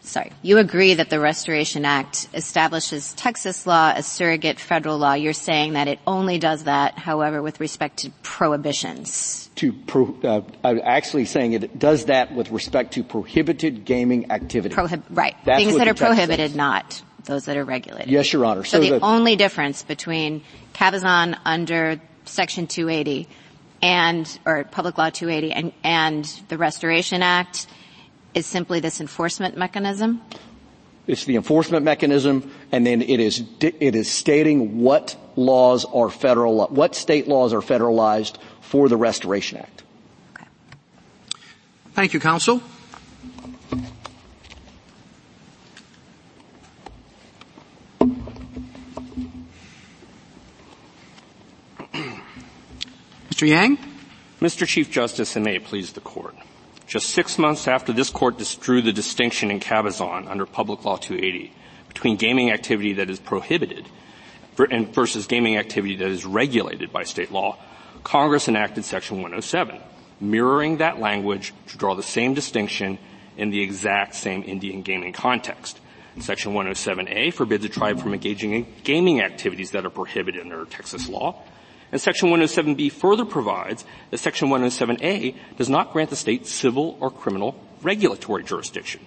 sorry, 0.00 0.32
you 0.42 0.58
agree 0.58 0.94
that 0.94 1.10
the 1.10 1.20
Restoration 1.20 1.84
Act 1.84 2.28
establishes 2.34 3.12
Texas 3.14 3.66
law 3.66 3.92
as 3.94 4.06
surrogate 4.06 4.58
federal 4.58 4.98
law. 4.98 5.14
You're 5.14 5.32
saying 5.32 5.74
that 5.74 5.88
it 5.88 5.98
only 6.06 6.38
does 6.38 6.64
that, 6.64 6.98
however, 6.98 7.42
with 7.42 7.60
respect 7.60 7.98
to 7.98 8.10
prohibitions. 8.22 9.50
To 9.56 9.72
pro, 9.72 10.16
uh, 10.24 10.42
I'm 10.64 10.80
actually 10.82 11.26
saying 11.26 11.52
it 11.52 11.78
does 11.78 12.06
that 12.06 12.34
with 12.34 12.50
respect 12.50 12.94
to 12.94 13.04
prohibited 13.04 13.84
gaming 13.84 14.30
activities. 14.30 14.76
Prohib- 14.76 15.02
right. 15.10 15.36
That's 15.44 15.62
Things 15.62 15.76
that 15.76 15.88
are 15.88 15.94
prohibited, 15.94 16.56
not 16.56 17.02
those 17.24 17.44
that 17.44 17.56
are 17.56 17.64
regulated. 17.64 18.08
Yes, 18.10 18.32
Your 18.32 18.44
Honor. 18.44 18.64
So, 18.64 18.80
so 18.80 18.84
the, 18.84 18.98
the 18.98 19.04
only 19.04 19.36
difference 19.36 19.82
between 19.82 20.42
cabazon 20.74 21.38
under 21.44 22.00
Section 22.24 22.66
280 22.66 23.28
and, 23.82 24.38
or 24.44 24.64
Public 24.64 24.98
Law 24.98 25.10
280 25.10 25.52
and, 25.52 25.72
and 25.82 26.24
the 26.48 26.58
Restoration 26.58 27.22
Act 27.22 27.66
is 28.34 28.46
simply 28.46 28.80
this 28.80 29.00
enforcement 29.00 29.56
mechanism? 29.56 30.20
It's 31.06 31.24
the 31.24 31.36
enforcement 31.36 31.84
mechanism, 31.84 32.50
and 32.70 32.86
then 32.86 33.02
it 33.02 33.18
is 33.20 33.42
it 33.60 33.96
is 33.96 34.08
stating 34.10 34.80
what 34.80 35.16
laws 35.34 35.84
are 35.86 36.08
federal, 36.10 36.66
what 36.68 36.94
state 36.94 37.26
laws 37.26 37.52
are 37.52 37.60
federalized 37.60 38.36
for 38.60 38.88
the 38.88 38.96
Restoration 38.96 39.58
Act. 39.58 39.82
Okay. 40.36 40.46
Thank 41.94 42.12
you, 42.14 42.20
counsel. 42.20 42.60
Mr. 53.30 53.48
Yang? 53.48 53.78
Mr. 54.40 54.66
Chief 54.66 54.90
Justice, 54.90 55.34
and 55.34 55.44
may 55.44 55.56
it 55.56 55.64
please 55.64 55.92
the 55.92 56.00
court. 56.00 56.36
Just 56.90 57.10
six 57.10 57.38
months 57.38 57.68
after 57.68 57.92
this 57.92 58.10
court 58.10 58.42
drew 58.60 58.82
the 58.82 58.92
distinction 58.92 59.52
in 59.52 59.60
Cabazon 59.60 60.28
under 60.28 60.44
Public 60.44 60.84
Law 60.84 60.96
280 60.96 61.52
between 61.86 62.16
gaming 62.16 62.50
activity 62.50 62.94
that 62.94 63.08
is 63.08 63.20
prohibited 63.20 63.86
versus 64.56 65.28
gaming 65.28 65.56
activity 65.56 65.94
that 65.94 66.08
is 66.08 66.26
regulated 66.26 66.92
by 66.92 67.04
state 67.04 67.30
law, 67.30 67.56
Congress 68.02 68.48
enacted 68.48 68.84
Section 68.84 69.18
107, 69.18 69.80
mirroring 70.20 70.78
that 70.78 70.98
language 70.98 71.54
to 71.68 71.78
draw 71.78 71.94
the 71.94 72.02
same 72.02 72.34
distinction 72.34 72.98
in 73.36 73.50
the 73.50 73.62
exact 73.62 74.16
same 74.16 74.42
Indian 74.42 74.82
gaming 74.82 75.12
context. 75.12 75.78
Section 76.18 76.54
107A 76.54 77.32
forbids 77.32 77.64
a 77.64 77.68
tribe 77.68 78.00
from 78.00 78.14
engaging 78.14 78.52
in 78.52 78.66
gaming 78.82 79.22
activities 79.22 79.70
that 79.70 79.86
are 79.86 79.90
prohibited 79.90 80.42
under 80.42 80.64
Texas 80.64 81.08
law. 81.08 81.40
And 81.92 82.00
Section 82.00 82.30
107B 82.30 82.92
further 82.92 83.24
provides 83.24 83.84
that 84.10 84.18
Section 84.18 84.48
107A 84.48 85.34
does 85.56 85.68
not 85.68 85.92
grant 85.92 86.10
the 86.10 86.16
state 86.16 86.46
civil 86.46 86.96
or 87.00 87.10
criminal 87.10 87.56
regulatory 87.82 88.44
jurisdiction. 88.44 89.00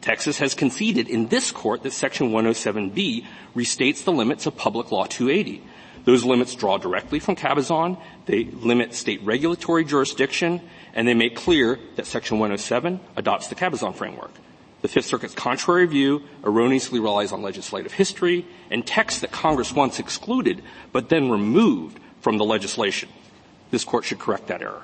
Texas 0.00 0.38
has 0.38 0.54
conceded 0.54 1.08
in 1.08 1.28
this 1.28 1.52
court 1.52 1.82
that 1.82 1.92
Section 1.92 2.30
107B 2.30 3.24
restates 3.54 4.02
the 4.02 4.12
limits 4.12 4.46
of 4.46 4.56
Public 4.56 4.90
Law 4.90 5.04
280. 5.04 5.62
Those 6.04 6.24
limits 6.24 6.54
draw 6.56 6.78
directly 6.78 7.20
from 7.20 7.36
Cabazon, 7.36 8.00
they 8.26 8.44
limit 8.44 8.94
state 8.94 9.22
regulatory 9.22 9.84
jurisdiction, 9.84 10.60
and 10.94 11.06
they 11.06 11.14
make 11.14 11.36
clear 11.36 11.78
that 11.94 12.06
Section 12.06 12.38
107 12.38 12.98
adopts 13.16 13.46
the 13.46 13.54
Cabazon 13.54 13.94
framework. 13.94 14.32
The 14.80 14.88
Fifth 14.88 15.06
Circuit's 15.06 15.34
contrary 15.34 15.86
view 15.86 16.22
erroneously 16.42 16.98
relies 16.98 17.30
on 17.30 17.42
legislative 17.42 17.92
history 17.92 18.44
and 18.68 18.84
text 18.84 19.20
that 19.20 19.30
Congress 19.30 19.72
once 19.72 20.00
excluded 20.00 20.60
but 20.90 21.08
then 21.08 21.30
removed 21.30 22.00
from 22.22 22.38
the 22.38 22.44
legislation. 22.44 23.10
This 23.70 23.84
court 23.84 24.04
should 24.04 24.18
correct 24.18 24.46
that 24.46 24.62
error. 24.62 24.82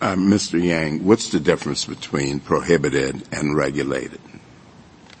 Uh, 0.00 0.14
Mr. 0.14 0.62
Yang, 0.62 1.04
what's 1.04 1.30
the 1.30 1.40
difference 1.40 1.86
between 1.86 2.40
prohibited 2.40 3.26
and 3.32 3.56
regulated? 3.56 4.20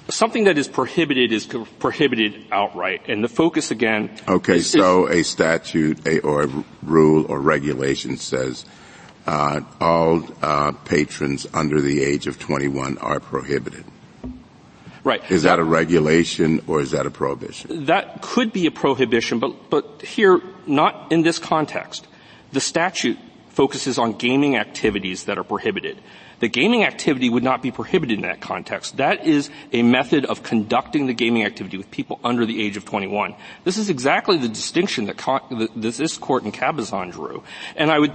Something 0.08 0.44
that 0.44 0.58
is 0.58 0.68
prohibited 0.68 1.32
is 1.32 1.46
prohibited 1.46 2.44
outright, 2.52 3.08
and 3.08 3.24
the 3.24 3.28
focus 3.28 3.70
again. 3.70 4.10
Okay, 4.28 4.56
is, 4.58 4.70
so 4.70 5.08
a 5.08 5.24
statute 5.24 6.06
a, 6.06 6.20
or 6.20 6.44
a 6.44 6.64
rule 6.82 7.26
or 7.28 7.40
regulation 7.40 8.16
says 8.16 8.64
uh, 9.26 9.60
all 9.80 10.22
uh, 10.42 10.72
patrons 10.84 11.46
under 11.54 11.80
the 11.80 12.02
age 12.02 12.26
of 12.26 12.38
21 12.38 12.98
are 12.98 13.18
prohibited. 13.18 13.84
Right. 15.02 15.22
Is 15.30 15.42
that 15.44 15.58
a 15.58 15.64
regulation 15.64 16.62
or 16.66 16.80
is 16.80 16.90
that 16.90 17.06
a 17.06 17.10
prohibition? 17.10 17.86
That 17.86 18.22
could 18.22 18.52
be 18.52 18.66
a 18.66 18.72
prohibition, 18.72 19.38
but, 19.38 19.70
but 19.70 20.02
here, 20.02 20.40
not 20.66 21.12
in 21.12 21.22
this 21.22 21.38
context. 21.38 22.06
The 22.52 22.60
statute 22.60 23.18
focuses 23.50 23.98
on 23.98 24.12
gaming 24.12 24.56
activities 24.56 25.24
that 25.24 25.38
are 25.38 25.44
prohibited. 25.44 25.98
The 26.40 26.48
gaming 26.48 26.84
activity 26.84 27.30
would 27.30 27.42
not 27.42 27.62
be 27.62 27.70
prohibited 27.70 28.18
in 28.18 28.22
that 28.22 28.42
context. 28.42 28.98
That 28.98 29.26
is 29.26 29.48
a 29.72 29.82
method 29.82 30.26
of 30.26 30.42
conducting 30.42 31.06
the 31.06 31.14
gaming 31.14 31.44
activity 31.44 31.78
with 31.78 31.90
people 31.90 32.20
under 32.22 32.44
the 32.44 32.62
age 32.62 32.76
of 32.76 32.84
21. 32.84 33.34
This 33.64 33.78
is 33.78 33.88
exactly 33.88 34.36
the 34.36 34.48
distinction 34.48 35.06
that, 35.06 35.70
this 35.74 36.18
court 36.18 36.44
in 36.44 36.52
Cabazon 36.52 37.12
drew. 37.12 37.42
And 37.74 37.90
I 37.90 37.98
would, 37.98 38.12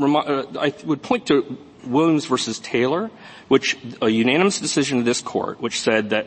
uh, 0.00 0.44
I 0.58 0.72
would 0.84 1.02
point 1.02 1.26
to 1.26 1.58
Williams 1.84 2.24
versus 2.24 2.58
Taylor, 2.58 3.10
which 3.48 3.76
a 4.00 4.08
unanimous 4.08 4.58
decision 4.60 4.98
of 4.98 5.04
this 5.04 5.20
court, 5.20 5.60
which 5.60 5.80
said 5.80 6.10
that 6.10 6.26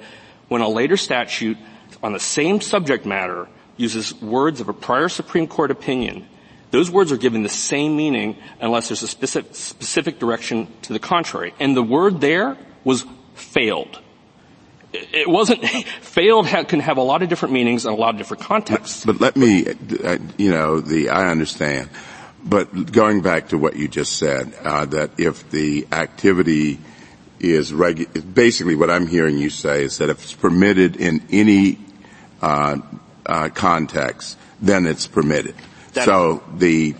when 0.49 0.61
a 0.61 0.69
later 0.69 0.97
statute 0.97 1.57
on 2.03 2.13
the 2.13 2.19
same 2.19 2.61
subject 2.61 3.07
matter 3.07 3.47
uses 3.77 4.13
words 4.21 4.61
of 4.61 4.69
a 4.69 4.73
prior 4.73 5.09
Supreme 5.09 5.47
Court 5.47 5.71
opinion, 5.71 6.27
those 6.71 6.89
words 6.89 7.11
are 7.11 7.17
given 7.17 7.43
the 7.43 7.49
same 7.49 7.95
meaning 7.95 8.37
unless 8.59 8.89
there's 8.89 9.03
a 9.03 9.07
specific, 9.07 9.53
specific 9.55 10.19
direction 10.19 10.67
to 10.83 10.93
the 10.93 10.99
contrary. 10.99 11.53
And 11.59 11.77
the 11.77 11.83
word 11.83 12.19
there 12.19 12.57
was 12.83 13.05
failed. 13.35 13.99
It 14.91 15.27
wasn't, 15.29 15.65
failed 16.01 16.47
can 16.47 16.79
have 16.79 16.97
a 16.97 17.01
lot 17.01 17.21
of 17.21 17.29
different 17.29 17.53
meanings 17.53 17.85
and 17.85 17.95
a 17.95 17.99
lot 17.99 18.15
of 18.15 18.17
different 18.17 18.43
contexts. 18.43 19.05
But, 19.05 19.19
but 19.19 19.21
let 19.21 19.35
me, 19.35 19.67
uh, 19.67 20.17
you 20.37 20.51
know, 20.51 20.79
the, 20.79 21.09
I 21.09 21.29
understand. 21.29 21.89
But 22.43 22.91
going 22.91 23.21
back 23.21 23.49
to 23.49 23.57
what 23.57 23.75
you 23.75 23.87
just 23.87 24.17
said, 24.17 24.53
uh, 24.63 24.85
that 24.85 25.11
if 25.19 25.49
the 25.49 25.87
activity 25.91 26.79
is 27.39 27.71
regu- 27.71 28.33
basically 28.33 28.75
what 28.75 28.89
I'm 28.89 29.07
hearing 29.07 29.37
you 29.37 29.49
say 29.49 29.83
is 29.83 29.99
that 29.99 30.09
if 30.09 30.23
it's 30.23 30.33
permitted 30.33 30.95
in 30.95 31.21
any 31.31 31.77
uh, 32.41 32.77
uh, 32.77 32.77
context, 33.25 34.37
then 34.61 34.85
it's 34.85 35.07
permitted. 35.07 35.55
So 35.93 36.43
the 36.55 36.95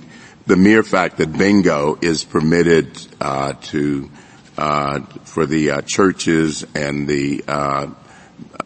the 0.45 0.55
mere 0.55 0.83
fact 0.83 1.17
that 1.17 1.33
bingo 1.33 1.97
is 2.01 2.23
permitted 2.23 2.89
uh, 3.21 3.53
to 3.53 4.09
uh, 4.57 4.99
for 5.23 5.45
the 5.45 5.71
uh, 5.71 5.81
churches 5.81 6.65
and 6.75 7.07
the 7.07 7.43
uh, 7.47 7.87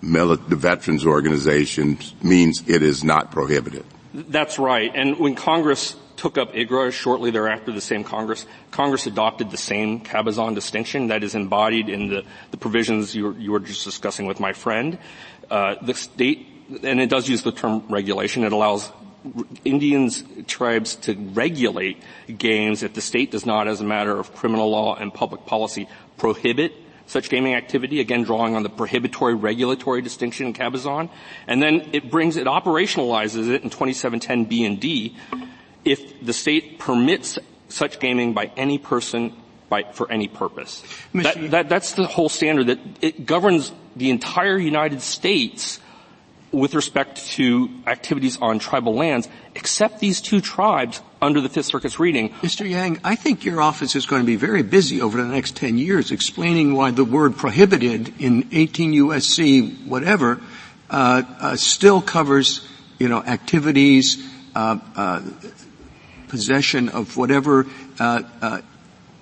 the 0.01 0.55
veterans 0.55 1.05
organizations 1.05 2.13
means 2.21 2.63
it 2.67 2.83
is 2.83 3.03
not 3.03 3.31
prohibited. 3.31 3.85
That's 4.13 4.57
right. 4.57 4.91
And 4.93 5.19
when 5.19 5.35
Congress 5.35 5.95
took 6.15 6.37
up 6.37 6.53
IGRA 6.53 6.91
shortly 6.91 7.29
thereafter, 7.29 7.71
the 7.71 7.81
same 7.81 8.03
Congress, 8.03 8.45
Congress 8.71 9.05
adopted 9.05 9.51
the 9.51 9.57
same 9.57 10.01
Cabazon 10.01 10.55
distinction 10.55 11.07
that 11.07 11.23
is 11.23 11.35
embodied 11.35 11.89
in 11.89 12.09
the, 12.09 12.23
the 12.51 12.57
provisions 12.57 13.15
you 13.15 13.25
were, 13.25 13.33
you 13.33 13.51
were, 13.51 13.59
just 13.59 13.83
discussing 13.83 14.25
with 14.25 14.39
my 14.39 14.53
friend. 14.53 14.97
Uh, 15.51 15.75
the 15.81 15.93
state, 15.93 16.47
and 16.83 16.99
it 16.99 17.09
does 17.09 17.27
use 17.29 17.43
the 17.43 17.51
term 17.51 17.83
regulation, 17.89 18.43
it 18.43 18.51
allows 18.51 18.91
Indians 19.65 20.23
tribes 20.47 20.95
to 20.95 21.13
regulate 21.15 22.01
games 22.37 22.83
if 22.83 22.93
the 22.93 23.01
state 23.01 23.31
does 23.31 23.45
not, 23.45 23.67
as 23.67 23.81
a 23.81 23.83
matter 23.83 24.17
of 24.17 24.33
criminal 24.35 24.69
law 24.69 24.95
and 24.95 25.13
public 25.13 25.45
policy, 25.45 25.87
prohibit 26.17 26.73
such 27.07 27.29
gaming 27.29 27.55
activity, 27.55 27.99
again 27.99 28.23
drawing 28.23 28.55
on 28.55 28.63
the 28.63 28.69
prohibitory 28.69 29.33
regulatory 29.33 30.01
distinction 30.01 30.47
in 30.47 30.53
Cabazon. 30.53 31.09
And 31.47 31.61
then 31.61 31.89
it 31.93 32.11
brings, 32.11 32.35
it 32.37 32.47
operationalizes 32.47 33.49
it 33.49 33.63
in 33.63 33.69
2710 33.69 34.45
B 34.45 34.65
and 34.65 34.79
D 34.79 35.15
if 35.85 36.25
the 36.25 36.33
state 36.33 36.79
permits 36.79 37.39
such 37.69 37.99
gaming 37.99 38.33
by 38.33 38.51
any 38.57 38.77
person 38.77 39.33
by, 39.69 39.83
for 39.83 40.11
any 40.11 40.27
purpose. 40.27 40.83
That, 41.13 41.51
that, 41.51 41.69
that's 41.69 41.93
the 41.93 42.05
whole 42.05 42.29
standard 42.29 42.67
that 42.67 42.79
it 43.01 43.25
governs 43.25 43.71
the 43.95 44.09
entire 44.09 44.57
United 44.57 45.01
States 45.01 45.79
with 46.51 46.73
respect 46.75 47.17
to 47.31 47.69
activities 47.85 48.37
on 48.41 48.59
tribal 48.59 48.95
lands, 48.95 49.27
except 49.55 49.99
these 49.99 50.21
two 50.21 50.39
tribes 50.39 51.01
under 51.21 51.41
the 51.41 51.49
Fifth 51.49 51.65
Circuit's 51.65 51.99
reading. 51.99 52.29
Mr. 52.41 52.67
Yang, 52.67 52.99
I 53.03 53.15
think 53.15 53.43
your 53.43 53.61
office 53.61 53.95
is 53.95 54.05
going 54.05 54.21
to 54.21 54.25
be 54.25 54.35
very 54.35 54.63
busy 54.63 55.01
over 55.01 55.21
the 55.21 55.27
next 55.27 55.55
10 55.57 55.77
years 55.77 56.11
explaining 56.11 56.73
why 56.73 56.91
the 56.91 57.03
word 57.03 57.35
prohibited 57.35 58.13
in 58.21 58.47
18 58.51 58.93
U.S.C. 58.93 59.71
whatever 59.85 60.39
uh, 60.89 61.23
uh, 61.39 61.55
still 61.55 62.01
covers, 62.01 62.65
you 62.97 63.09
know, 63.09 63.21
activities, 63.23 64.23
uh, 64.55 64.77
uh 64.95 65.21
possession 66.29 66.89
of 66.89 67.15
whatever 67.15 67.65
uh, 67.99 68.21
uh, 68.41 68.61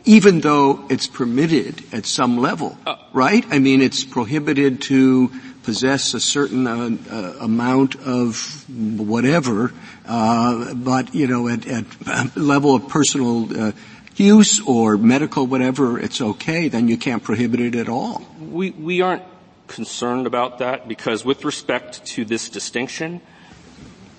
even 0.05 0.39
though 0.41 0.85
it's 0.89 1.07
permitted 1.07 1.83
at 1.91 2.05
some 2.05 2.37
level, 2.37 2.77
right? 3.11 3.43
I 3.49 3.59
mean, 3.59 3.81
it's 3.81 4.03
prohibited 4.03 4.83
to 4.83 5.31
possess 5.65 6.13
a 6.13 6.19
certain 6.19 6.67
uh, 6.67 6.97
uh, 7.11 7.33
amount 7.41 7.95
of 7.95 8.63
whatever, 8.69 9.73
uh, 10.07 10.73
but 10.75 11.13
you 11.13 11.27
know, 11.27 11.49
at, 11.49 11.67
at 11.67 12.37
level 12.37 12.75
of 12.75 12.87
personal 12.87 13.67
uh, 13.67 13.71
use 14.15 14.61
or 14.65 14.97
medical 14.97 15.47
whatever, 15.47 15.99
it's 15.99 16.21
okay. 16.21 16.69
Then 16.69 16.87
you 16.87 16.97
can't 16.97 17.23
prohibit 17.23 17.59
it 17.59 17.75
at 17.75 17.89
all. 17.89 18.25
We 18.39 18.71
we 18.71 19.01
aren't 19.01 19.23
concerned 19.67 20.27
about 20.27 20.59
that 20.59 20.87
because, 20.87 21.25
with 21.25 21.43
respect 21.43 22.05
to 22.05 22.23
this 22.23 22.47
distinction, 22.49 23.19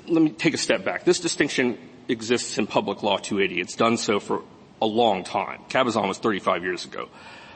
let 0.08 0.22
me 0.22 0.30
take 0.30 0.54
a 0.54 0.58
step 0.58 0.84
back. 0.84 1.04
This 1.04 1.20
distinction 1.20 1.78
exists 2.08 2.58
in 2.58 2.66
Public 2.66 3.02
Law 3.02 3.18
280. 3.18 3.60
It's 3.60 3.76
done 3.76 3.96
so 3.96 4.20
for 4.20 4.42
a 4.82 4.86
long 4.86 5.24
time. 5.24 5.62
Cabazon 5.68 6.08
was 6.08 6.18
35 6.18 6.62
years 6.62 6.84
ago. 6.84 7.08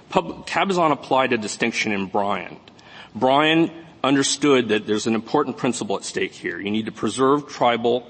Pub- 0.09 0.47
Cabazon 0.47 0.91
applied 0.91 1.33
a 1.33 1.39
distinction 1.39 1.93
in 1.93 2.07
Bryan 2.07 2.59
Bryan 3.15 3.71
understood 4.03 4.69
that 4.69 4.87
there's 4.87 5.07
an 5.07 5.15
important 5.15 5.57
principle 5.57 5.97
at 5.97 6.05
stake 6.05 6.33
here. 6.33 6.59
You 6.59 6.71
need 6.71 6.87
to 6.87 6.93
preserve 6.93 7.49
tribal 7.49 8.07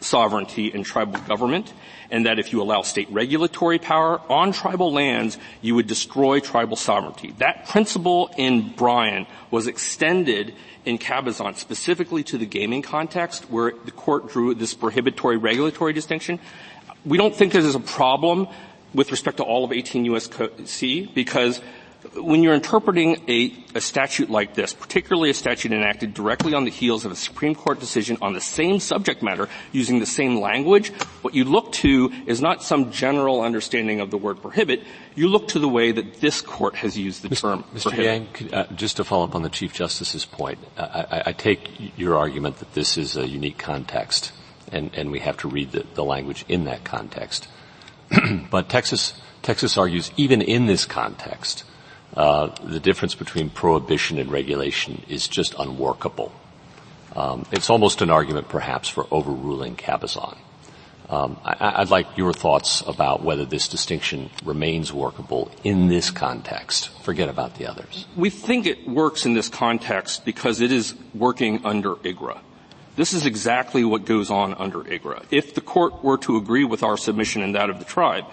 sovereignty 0.00 0.70
and 0.72 0.84
tribal 0.84 1.20
government, 1.22 1.72
and 2.10 2.26
that 2.26 2.38
if 2.38 2.52
you 2.52 2.62
allow 2.62 2.82
state 2.82 3.10
regulatory 3.10 3.78
power 3.78 4.20
on 4.30 4.52
tribal 4.52 4.92
lands, 4.92 5.38
you 5.60 5.74
would 5.74 5.86
destroy 5.86 6.40
tribal 6.40 6.76
sovereignty. 6.76 7.34
That 7.38 7.68
principle 7.68 8.30
in 8.36 8.70
Bryan 8.70 9.26
was 9.50 9.66
extended 9.66 10.54
in 10.84 10.98
Cabazon 10.98 11.56
specifically 11.56 12.22
to 12.24 12.38
the 12.38 12.46
gaming 12.46 12.82
context 12.82 13.50
where 13.50 13.72
the 13.84 13.90
court 13.90 14.30
drew 14.30 14.54
this 14.54 14.74
prohibitory 14.74 15.36
regulatory 15.36 15.92
distinction. 15.92 16.38
We 17.04 17.18
don't 17.18 17.34
think 17.34 17.52
there's 17.52 17.74
a 17.74 17.80
problem 17.80 18.48
with 18.94 19.10
respect 19.10 19.36
to 19.36 19.42
all 19.42 19.64
of 19.64 19.72
18 19.72 20.04
U.S.C. 20.06 21.10
because 21.14 21.60
when 22.14 22.42
you're 22.42 22.54
interpreting 22.54 23.20
a, 23.28 23.52
a, 23.74 23.80
statute 23.80 24.30
like 24.30 24.54
this, 24.54 24.72
particularly 24.72 25.30
a 25.30 25.34
statute 25.34 25.72
enacted 25.72 26.14
directly 26.14 26.54
on 26.54 26.64
the 26.64 26.70
heels 26.70 27.04
of 27.04 27.10
a 27.10 27.16
Supreme 27.16 27.56
Court 27.56 27.80
decision 27.80 28.18
on 28.22 28.34
the 28.34 28.40
same 28.40 28.78
subject 28.78 29.20
matter 29.20 29.48
using 29.72 29.98
the 29.98 30.06
same 30.06 30.40
language, 30.40 30.90
what 31.22 31.34
you 31.34 31.44
look 31.44 31.72
to 31.72 32.12
is 32.26 32.40
not 32.40 32.62
some 32.62 32.92
general 32.92 33.40
understanding 33.40 34.00
of 34.00 34.12
the 34.12 34.16
word 34.16 34.40
prohibit. 34.40 34.84
You 35.16 35.28
look 35.28 35.48
to 35.48 35.58
the 35.58 35.68
way 35.68 35.90
that 35.90 36.20
this 36.20 36.40
court 36.40 36.76
has 36.76 36.96
used 36.96 37.22
the 37.22 37.30
Mr. 37.30 37.40
term 37.40 37.64
Mr. 37.74 37.82
prohibit. 37.82 38.40
Yang, 38.40 38.54
uh, 38.54 38.72
just 38.74 38.98
to 38.98 39.04
follow 39.04 39.24
up 39.24 39.34
on 39.34 39.42
the 39.42 39.50
Chief 39.50 39.74
Justice's 39.74 40.24
point, 40.24 40.58
I, 40.76 41.22
I, 41.26 41.32
take 41.32 41.98
your 41.98 42.16
argument 42.16 42.58
that 42.58 42.74
this 42.74 42.96
is 42.96 43.16
a 43.16 43.26
unique 43.26 43.58
context, 43.58 44.32
and, 44.70 44.94
and 44.94 45.10
we 45.10 45.18
have 45.18 45.36
to 45.38 45.48
read 45.48 45.72
the, 45.72 45.84
the 45.94 46.04
language 46.04 46.44
in 46.48 46.64
that 46.64 46.84
context. 46.84 47.48
but 48.50 48.68
Texas, 48.68 49.20
Texas 49.42 49.76
argues 49.76 50.12
even 50.16 50.40
in 50.40 50.66
this 50.66 50.84
context, 50.84 51.64
uh, 52.16 52.48
the 52.64 52.80
difference 52.80 53.14
between 53.14 53.50
prohibition 53.50 54.18
and 54.18 54.30
regulation 54.30 55.02
is 55.08 55.28
just 55.28 55.54
unworkable. 55.58 56.32
Um, 57.14 57.46
it's 57.52 57.70
almost 57.70 58.02
an 58.02 58.10
argument, 58.10 58.48
perhaps, 58.48 58.88
for 58.88 59.06
overruling 59.10 59.76
Cabazon. 59.76 60.36
Um, 61.10 61.38
I, 61.42 61.80
would 61.80 61.90
like 61.90 62.18
your 62.18 62.34
thoughts 62.34 62.82
about 62.86 63.22
whether 63.22 63.46
this 63.46 63.66
distinction 63.66 64.28
remains 64.44 64.92
workable 64.92 65.50
in 65.64 65.88
this 65.88 66.10
context. 66.10 66.90
Forget 67.02 67.30
about 67.30 67.54
the 67.54 67.66
others. 67.66 68.04
We 68.14 68.28
think 68.28 68.66
it 68.66 68.86
works 68.86 69.24
in 69.24 69.32
this 69.32 69.48
context 69.48 70.26
because 70.26 70.60
it 70.60 70.70
is 70.70 70.94
working 71.14 71.64
under 71.64 71.94
IGRA. 71.94 72.40
This 72.96 73.14
is 73.14 73.24
exactly 73.24 73.84
what 73.84 74.04
goes 74.04 74.28
on 74.30 74.52
under 74.54 74.80
IGRA. 74.80 75.24
If 75.30 75.54
the 75.54 75.62
court 75.62 76.04
were 76.04 76.18
to 76.18 76.36
agree 76.36 76.64
with 76.64 76.82
our 76.82 76.98
submission 76.98 77.42
and 77.42 77.54
that 77.54 77.70
of 77.70 77.78
the 77.78 77.86
tribe, 77.86 78.24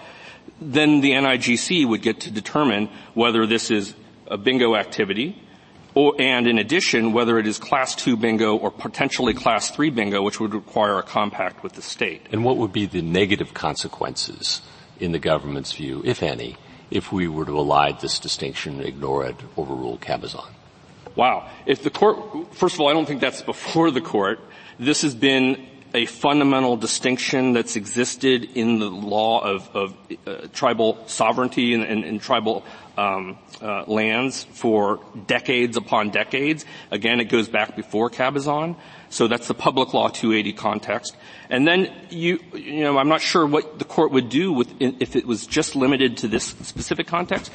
then 0.60 1.00
the 1.00 1.12
NIGC 1.12 1.86
would 1.86 2.02
get 2.02 2.20
to 2.20 2.30
determine 2.30 2.88
whether 3.14 3.46
this 3.46 3.70
is 3.70 3.94
a 4.26 4.36
bingo 4.36 4.74
activity 4.74 5.40
or, 5.96 6.14
and 6.18 6.46
in 6.46 6.58
addition, 6.58 7.12
whether 7.12 7.38
it 7.38 7.46
is 7.46 7.58
class 7.58 7.94
two 7.94 8.16
bingo 8.16 8.54
or 8.54 8.70
potentially 8.70 9.32
class 9.32 9.70
three 9.70 9.88
bingo, 9.88 10.22
which 10.22 10.38
would 10.38 10.54
require 10.54 10.98
a 10.98 11.02
compact 11.02 11.62
with 11.62 11.72
the 11.72 11.82
state. 11.82 12.26
And 12.30 12.44
what 12.44 12.58
would 12.58 12.72
be 12.72 12.84
the 12.84 13.00
negative 13.00 13.54
consequences 13.54 14.60
in 15.00 15.12
the 15.12 15.18
government's 15.18 15.72
view, 15.72 16.02
if 16.04 16.22
any, 16.22 16.56
if 16.90 17.12
we 17.12 17.28
were 17.28 17.46
to 17.46 17.52
elide 17.52 18.00
this 18.00 18.18
distinction, 18.18 18.80
ignore 18.82 19.24
it, 19.24 19.36
overrule 19.56 19.96
Cabazon? 19.96 20.50
Wow. 21.16 21.48
If 21.64 21.82
the 21.82 21.90
court, 21.90 22.54
first 22.54 22.74
of 22.74 22.82
all, 22.82 22.88
I 22.88 22.92
don't 22.92 23.06
think 23.06 23.22
that's 23.22 23.40
before 23.40 23.90
the 23.90 24.02
court. 24.02 24.38
This 24.78 25.00
has 25.00 25.14
been 25.14 25.66
a 25.96 26.04
fundamental 26.04 26.76
distinction 26.76 27.54
that's 27.54 27.74
existed 27.74 28.44
in 28.54 28.78
the 28.78 28.90
law 28.90 29.40
of, 29.40 29.74
of 29.74 29.96
uh, 30.26 30.46
tribal 30.52 31.02
sovereignty 31.06 31.72
and, 31.72 31.82
and, 31.82 32.04
and 32.04 32.20
tribal 32.20 32.62
um, 32.98 33.38
uh, 33.62 33.82
lands 33.86 34.44
for 34.44 35.00
decades 35.26 35.78
upon 35.78 36.10
decades. 36.10 36.66
Again, 36.90 37.18
it 37.18 37.30
goes 37.30 37.48
back 37.48 37.74
before 37.76 38.10
Cabazon. 38.10 38.76
So 39.08 39.26
that's 39.26 39.48
the 39.48 39.54
public 39.54 39.94
law 39.94 40.08
280 40.08 40.52
context. 40.52 41.16
And 41.48 41.66
then 41.66 41.90
you, 42.10 42.40
you 42.52 42.82
know, 42.82 42.98
I'm 42.98 43.08
not 43.08 43.22
sure 43.22 43.46
what 43.46 43.78
the 43.78 43.86
court 43.86 44.12
would 44.12 44.28
do 44.28 44.52
with, 44.52 44.70
if 44.78 45.16
it 45.16 45.26
was 45.26 45.46
just 45.46 45.76
limited 45.76 46.18
to 46.18 46.28
this 46.28 46.44
specific 46.44 47.06
context, 47.06 47.50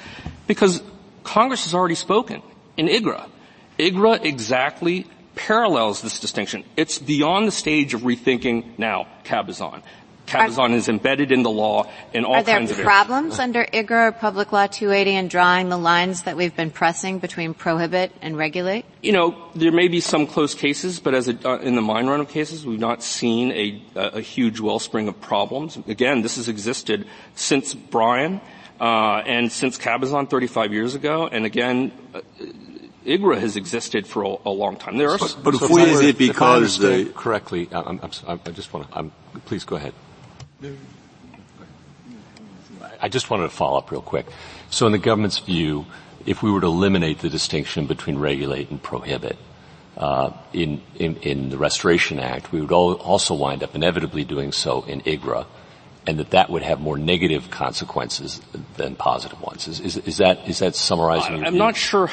because 0.48 0.82
Congress 1.24 1.66
has 1.66 1.76
already 1.76 1.96
spoken 1.96 2.42
in 2.76 2.88
IGRA. 2.88 3.30
IGRA 3.78 4.26
exactly 4.26 5.06
parallels 5.48 6.02
this 6.02 6.20
distinction. 6.20 6.64
It's 6.78 7.00
beyond 7.00 7.48
the 7.48 7.52
stage 7.52 7.94
of 7.94 8.02
rethinking 8.02 8.78
now 8.78 9.08
Cabazon. 9.24 9.82
Cabazon 10.28 10.74
is 10.74 10.88
embedded 10.88 11.32
in 11.32 11.44
the 11.44 11.50
law 11.50 11.92
in 12.14 12.24
all 12.24 12.36
kinds 12.36 12.72
of 12.72 12.78
Are 12.78 12.78
there 12.78 12.86
problems 12.86 13.40
under 13.40 13.66
IGRA 13.66 14.10
or 14.10 14.12
Public 14.14 14.52
Law 14.54 14.68
280 14.68 15.16
in 15.16 15.28
drawing 15.28 15.70
the 15.70 15.78
lines 15.78 16.24
that 16.24 16.38
we've 16.38 16.56
been 16.56 16.72
pressing 16.72 17.20
between 17.20 17.54
prohibit 17.54 18.14
and 18.22 18.38
regulate? 18.38 18.86
You 19.02 19.12
know, 19.12 19.50
there 19.56 19.74
may 19.74 19.90
be 19.90 20.00
some 20.00 20.28
close 20.28 20.56
cases, 20.56 21.00
but 21.00 21.14
as 21.14 21.28
a, 21.28 21.38
uh, 21.46 21.58
in 21.58 21.76
the 21.76 21.82
mine 21.82 22.08
run 22.08 22.22
of 22.22 22.30
cases, 22.30 22.66
we've 22.66 22.80
not 22.80 23.04
seen 23.04 23.52
a, 23.52 23.82
a, 23.96 24.22
huge 24.22 24.62
wellspring 24.62 25.10
of 25.10 25.20
problems. 25.20 25.78
Again, 25.88 26.22
this 26.22 26.38
has 26.38 26.48
existed 26.48 27.08
since 27.36 27.74
Bryan, 27.74 28.40
uh, 28.80 29.24
and 29.26 29.52
since 29.52 29.78
Cabazon 29.78 30.30
35 30.30 30.72
years 30.72 30.96
ago, 30.96 31.28
and 31.28 31.46
again, 31.46 31.92
uh, 32.14 32.22
IGRA 33.06 33.40
has 33.40 33.56
existed 33.56 34.06
for 34.06 34.24
a, 34.24 34.36
a 34.46 34.52
long 34.52 34.78
time. 34.78 34.98
There 34.98 35.10
are, 35.10 35.18
but, 35.18 35.38
but 35.44 35.56
so 35.56 35.78
if 35.78 35.88
is 35.88 36.02
it 36.02 36.18
because 36.18 36.78
they 36.78 37.06
correctly? 37.06 37.68
I'm, 37.72 38.00
I'm, 38.28 38.40
i 38.46 38.52
just 38.52 38.74
want 38.74 38.92
to. 38.92 39.12
please 39.46 39.64
go 39.64 39.76
ahead. 39.76 39.94
I 43.02 43.10
just 43.10 43.30
wanted 43.30 43.44
to 43.44 43.50
follow 43.50 43.80
up 43.80 43.90
real 43.90 44.02
quick. 44.02 44.28
So, 44.70 44.86
in 44.86 44.92
the 44.92 45.00
government's 45.00 45.40
view, 45.40 45.88
if 46.26 46.44
we 46.44 46.52
were 46.52 46.62
to 46.62 46.68
eliminate 46.68 47.20
the 47.20 47.30
distinction 47.30 47.88
between 47.88 48.20
regulate 48.20 48.70
and 48.70 48.82
prohibit 48.82 49.38
uh, 49.98 50.32
in, 50.54 50.82
in, 50.96 51.16
in 51.18 51.50
the 51.50 51.58
Restoration 51.58 52.20
Act, 52.20 52.52
we 52.52 52.62
would 52.62 52.72
also 52.72 53.34
wind 53.34 53.64
up 53.64 53.74
inevitably 53.74 54.24
doing 54.24 54.52
so 54.52 54.84
in 54.84 55.02
IGRA 55.02 55.48
and 56.08 56.18
that 56.20 56.32
that 56.32 56.50
would 56.50 56.64
have 56.64 56.80
more 56.80 56.98
negative 56.98 57.52
consequences 57.52 58.42
than 58.78 58.96
positive 58.96 59.40
ones. 59.42 59.68
Is, 59.68 59.80
is, 59.80 59.98
is 59.98 60.18
that 60.18 60.48
is 60.50 60.60
that 60.60 60.76
summarizing? 60.76 61.44
I'm 61.46 61.52
view? 61.52 61.60
not 61.60 61.76
sure 61.76 62.08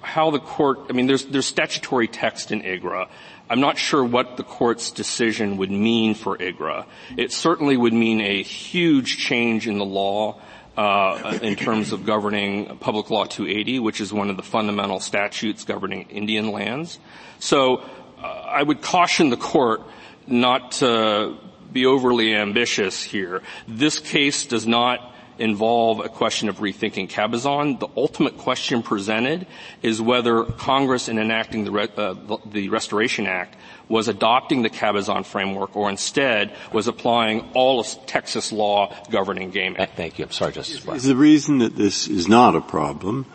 how 0.00 0.30
the 0.30 0.38
court. 0.38 0.80
I 0.88 0.92
mean, 0.92 1.06
there's 1.06 1.26
there's 1.26 1.46
statutory 1.46 2.08
text 2.08 2.52
in 2.52 2.62
IGRA. 2.62 3.08
I'm 3.50 3.60
not 3.60 3.76
sure 3.76 4.02
what 4.02 4.38
the 4.38 4.42
court's 4.42 4.90
decision 4.90 5.58
would 5.58 5.70
mean 5.70 6.14
for 6.14 6.38
IGRA. 6.38 6.86
It 7.16 7.30
certainly 7.32 7.76
would 7.76 7.92
mean 7.92 8.22
a 8.22 8.42
huge 8.42 9.18
change 9.18 9.68
in 9.68 9.78
the 9.78 9.84
law. 9.84 10.40
Uh, 10.76 11.38
in 11.40 11.54
terms 11.54 11.92
of 11.92 12.04
governing 12.04 12.78
Public 12.78 13.08
Law 13.08 13.26
280, 13.26 13.78
which 13.78 14.00
is 14.00 14.12
one 14.12 14.28
of 14.28 14.36
the 14.36 14.42
fundamental 14.42 14.98
statutes 14.98 15.62
governing 15.62 16.08
Indian 16.10 16.50
lands. 16.50 16.98
So 17.38 17.76
uh, 18.18 18.26
I 18.26 18.60
would 18.60 18.82
caution 18.82 19.30
the 19.30 19.36
court 19.36 19.82
not 20.26 20.72
to 20.72 21.36
be 21.74 21.84
overly 21.84 22.34
ambitious 22.34 23.02
here. 23.02 23.42
This 23.68 23.98
case 23.98 24.46
does 24.46 24.66
not 24.66 25.14
involve 25.38 25.98
a 26.00 26.08
question 26.08 26.48
of 26.48 26.58
rethinking 26.58 27.10
Cabazon. 27.10 27.80
The 27.80 27.88
ultimate 27.96 28.38
question 28.38 28.82
presented 28.82 29.46
is 29.82 30.00
whether 30.00 30.44
Congress, 30.44 31.08
in 31.08 31.18
enacting 31.18 31.64
the, 31.64 31.72
Re- 31.72 31.88
uh, 31.96 32.14
the 32.46 32.68
Restoration 32.68 33.26
Act, 33.26 33.56
was 33.88 34.08
adopting 34.08 34.62
the 34.62 34.70
Cabazon 34.70 35.26
framework 35.26 35.76
or 35.76 35.90
instead 35.90 36.54
was 36.72 36.86
applying 36.86 37.40
all 37.54 37.80
of 37.80 37.86
Texas 38.06 38.52
law 38.52 38.94
governing 39.10 39.50
gaming. 39.50 39.84
Thank 39.96 40.18
you. 40.18 40.26
I'm 40.26 40.30
sorry, 40.30 40.52
Justice 40.52 40.86
Is 40.86 41.04
the 41.04 41.16
reason 41.16 41.58
that 41.58 41.76
this 41.76 42.08
is 42.08 42.28
not 42.28 42.54
a 42.54 42.60
problem 42.60 43.26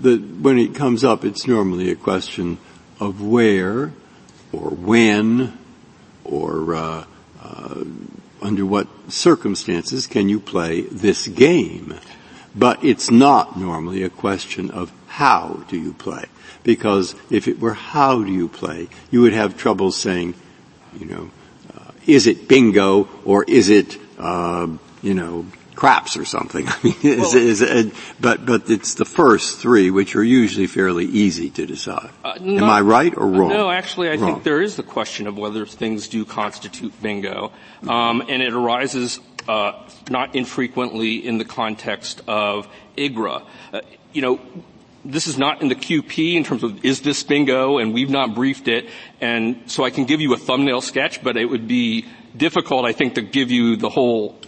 that 0.00 0.20
when 0.20 0.58
it 0.58 0.74
comes 0.74 1.02
up, 1.02 1.24
it's 1.24 1.46
normally 1.46 1.90
a 1.90 1.96
question 1.96 2.58
of 3.00 3.22
where 3.22 3.92
or 4.52 4.70
when 4.70 5.58
or 6.24 6.74
uh, 6.74 7.04
under 8.42 8.64
what 8.66 8.86
circumstances 9.08 10.06
can 10.06 10.28
you 10.28 10.40
play 10.40 10.82
this 10.82 11.26
game? 11.26 11.94
But 12.54 12.84
it's 12.84 13.10
not 13.10 13.58
normally 13.58 14.02
a 14.02 14.10
question 14.10 14.70
of 14.70 14.92
how 15.06 15.64
do 15.68 15.78
you 15.78 15.92
play. 15.92 16.24
Because 16.62 17.14
if 17.30 17.48
it 17.48 17.60
were 17.60 17.74
how 17.74 18.22
do 18.22 18.32
you 18.32 18.48
play, 18.48 18.88
you 19.10 19.22
would 19.22 19.32
have 19.32 19.56
trouble 19.56 19.92
saying, 19.92 20.34
you 20.98 21.06
know, 21.06 21.30
uh, 21.74 21.92
is 22.06 22.26
it 22.26 22.48
bingo 22.48 23.08
or 23.24 23.44
is 23.44 23.68
it, 23.68 23.98
uh, 24.18 24.66
you 25.02 25.14
know, 25.14 25.46
craps 25.76 26.16
or 26.16 26.24
something. 26.24 26.66
I 26.68 26.76
mean, 26.82 26.96
is, 27.02 27.34
is, 27.34 27.62
is, 27.62 27.92
but 28.18 28.44
but 28.44 28.68
it's 28.68 28.94
the 28.94 29.04
first 29.04 29.60
three 29.60 29.90
which 29.90 30.16
are 30.16 30.24
usually 30.24 30.66
fairly 30.66 31.04
easy 31.04 31.50
to 31.50 31.66
decide. 31.66 32.10
Uh, 32.24 32.34
Am 32.40 32.64
I 32.64 32.80
right 32.80 33.16
or 33.16 33.28
wrong? 33.28 33.50
No, 33.50 33.70
actually, 33.70 34.08
I 34.08 34.16
wrong. 34.16 34.32
think 34.32 34.44
there 34.44 34.60
is 34.60 34.76
the 34.76 34.82
question 34.82 35.26
of 35.26 35.38
whether 35.38 35.64
things 35.66 36.08
do 36.08 36.24
constitute 36.24 37.00
bingo, 37.00 37.52
um, 37.86 38.22
and 38.28 38.42
it 38.42 38.52
arises 38.52 39.20
uh, 39.46 39.72
not 40.10 40.34
infrequently 40.34 41.24
in 41.24 41.38
the 41.38 41.44
context 41.44 42.22
of 42.26 42.66
IGRA. 42.96 43.44
Uh, 43.72 43.80
you 44.12 44.22
know, 44.22 44.40
this 45.04 45.26
is 45.26 45.38
not 45.38 45.62
in 45.62 45.68
the 45.68 45.74
QP 45.74 46.34
in 46.34 46.42
terms 46.42 46.64
of 46.64 46.84
is 46.84 47.02
this 47.02 47.22
bingo, 47.22 47.78
and 47.78 47.92
we've 47.94 48.10
not 48.10 48.34
briefed 48.34 48.66
it, 48.66 48.88
and 49.20 49.70
so 49.70 49.84
I 49.84 49.90
can 49.90 50.04
give 50.04 50.20
you 50.20 50.32
a 50.32 50.38
thumbnail 50.38 50.80
sketch, 50.80 51.22
but 51.22 51.36
it 51.36 51.44
would 51.44 51.68
be 51.68 52.06
difficult, 52.36 52.84
I 52.84 52.92
think, 52.92 53.14
to 53.14 53.22
give 53.22 53.50
you 53.50 53.76
the 53.76 53.88
whole 53.88 54.40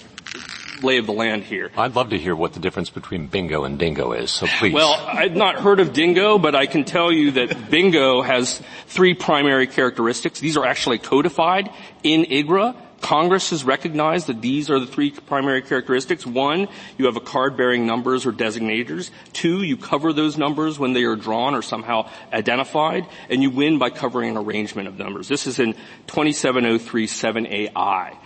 lay 0.82 0.98
of 0.98 1.06
the 1.06 1.12
land 1.12 1.44
here. 1.44 1.70
I'd 1.76 1.94
love 1.94 2.10
to 2.10 2.18
hear 2.18 2.34
what 2.34 2.52
the 2.52 2.60
difference 2.60 2.90
between 2.90 3.26
bingo 3.26 3.64
and 3.64 3.78
dingo 3.78 4.12
is, 4.12 4.30
so 4.30 4.46
please. 4.58 4.72
Well, 4.72 4.94
I've 4.94 5.36
not 5.36 5.60
heard 5.60 5.80
of 5.80 5.92
dingo, 5.92 6.38
but 6.38 6.54
I 6.54 6.66
can 6.66 6.84
tell 6.84 7.12
you 7.12 7.32
that 7.32 7.70
bingo 7.70 8.22
has 8.22 8.62
three 8.86 9.14
primary 9.14 9.66
characteristics. 9.66 10.40
These 10.40 10.56
are 10.56 10.66
actually 10.66 10.98
codified 10.98 11.70
in 12.02 12.24
IGRA. 12.24 12.76
Congress 13.00 13.50
has 13.50 13.64
recognized 13.64 14.26
that 14.26 14.42
these 14.42 14.70
are 14.70 14.80
the 14.80 14.86
three 14.86 15.12
primary 15.12 15.62
characteristics. 15.62 16.26
One, 16.26 16.66
you 16.96 17.06
have 17.06 17.16
a 17.16 17.20
card 17.20 17.56
bearing 17.56 17.86
numbers 17.86 18.26
or 18.26 18.32
designators. 18.32 19.10
Two, 19.32 19.62
you 19.62 19.76
cover 19.76 20.12
those 20.12 20.36
numbers 20.36 20.80
when 20.80 20.94
they 20.94 21.04
are 21.04 21.16
drawn 21.16 21.54
or 21.54 21.62
somehow 21.62 22.10
identified. 22.32 23.06
And 23.30 23.40
you 23.42 23.50
win 23.50 23.78
by 23.78 23.90
covering 23.90 24.30
an 24.30 24.36
arrangement 24.36 24.88
of 24.88 24.98
numbers. 24.98 25.28
This 25.28 25.46
is 25.46 25.60
in 25.60 25.76
27037AI. 26.08 28.16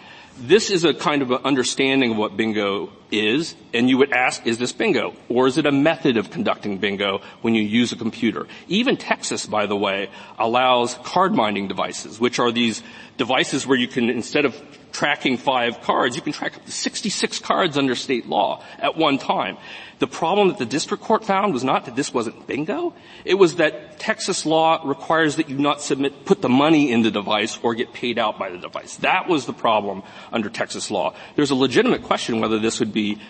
This 0.45 0.71
is 0.71 0.83
a 0.83 0.93
kind 0.93 1.23
of 1.23 1.31
an 1.31 1.39
understanding 1.45 2.11
of 2.11 2.17
what 2.17 2.37
bingo 2.37 2.91
is, 3.13 3.55
and 3.73 3.89
you 3.89 3.99
would 3.99 4.13
ask, 4.13 4.45
is 4.45 4.59
this 4.59 4.73
bingo? 4.73 5.15
Or 5.29 5.47
is 5.47 5.57
it 5.57 5.67
a 5.67 5.71
method 5.71 6.17
of 6.17 6.33
conducting 6.33 6.79
bingo 6.79 7.21
when 7.43 7.55
you 7.55 7.63
use 7.63 7.93
a 7.93 7.97
computer? 7.97 8.49
Even 8.67 8.97
Texas, 8.97 9.47
by 9.47 9.67
the 9.67 9.77
way, 9.77 10.11
allows 10.41 10.95
card 11.05 11.33
minding 11.33 11.69
devices, 11.69 12.19
which 12.19 12.41
are 12.41 12.51
these 12.51 12.83
devices 13.19 13.69
where 13.69 13.79
you 13.79 13.87
can, 13.87 14.11
instead 14.11 14.45
of 14.45 14.61
tracking 14.93 15.37
five 15.37 15.81
cards, 15.83 16.17
you 16.17 16.23
can 16.23 16.33
track 16.33 16.57
up 16.57 16.65
to 16.65 16.73
66 16.73 17.39
cards 17.41 17.77
under 17.77 17.95
state 17.95 18.27
law 18.27 18.63
at 18.79 18.97
one 18.97 19.19
time. 19.19 19.57
The 19.99 20.07
problem 20.07 20.49
that 20.49 20.59
the 20.59 20.67
district 20.67 21.03
court 21.03 21.25
found 21.25 21.53
was 21.53 21.63
not 21.63 21.85
that 21.85 21.97
this 21.97 22.13
wasn't 22.13 22.47
bingo. 22.47 22.93
It 23.25 23.35
was 23.35 23.57
that 23.57 24.01
Texas 24.01 24.45
law 24.45 24.81
requires 24.85 25.37
that 25.37 25.49
you 25.49 25.59
not 25.59 25.81
submit, 25.81 26.25
put 26.25 26.43
the 26.43 26.49
money 26.49 26.91
in 26.91 27.03
the 27.03 27.11
device 27.11 27.59
or 27.63 27.75
get 27.75 27.93
paid 27.93 28.19
out 28.19 28.39
by 28.39 28.51
the 28.51 28.59
device. 28.59 28.97
That 28.97 29.29
was 29.29 29.47
the 29.47 29.53
problem 29.53 30.03
under 30.33 30.49
Texas 30.49 30.91
law. 30.91 31.15
There's 31.37 31.53
a 31.53 31.55
legitimate 31.55 32.03
question 32.03 32.41
whether 32.41 32.59
this 32.59 32.81
would 32.81 32.93
be 32.93 33.21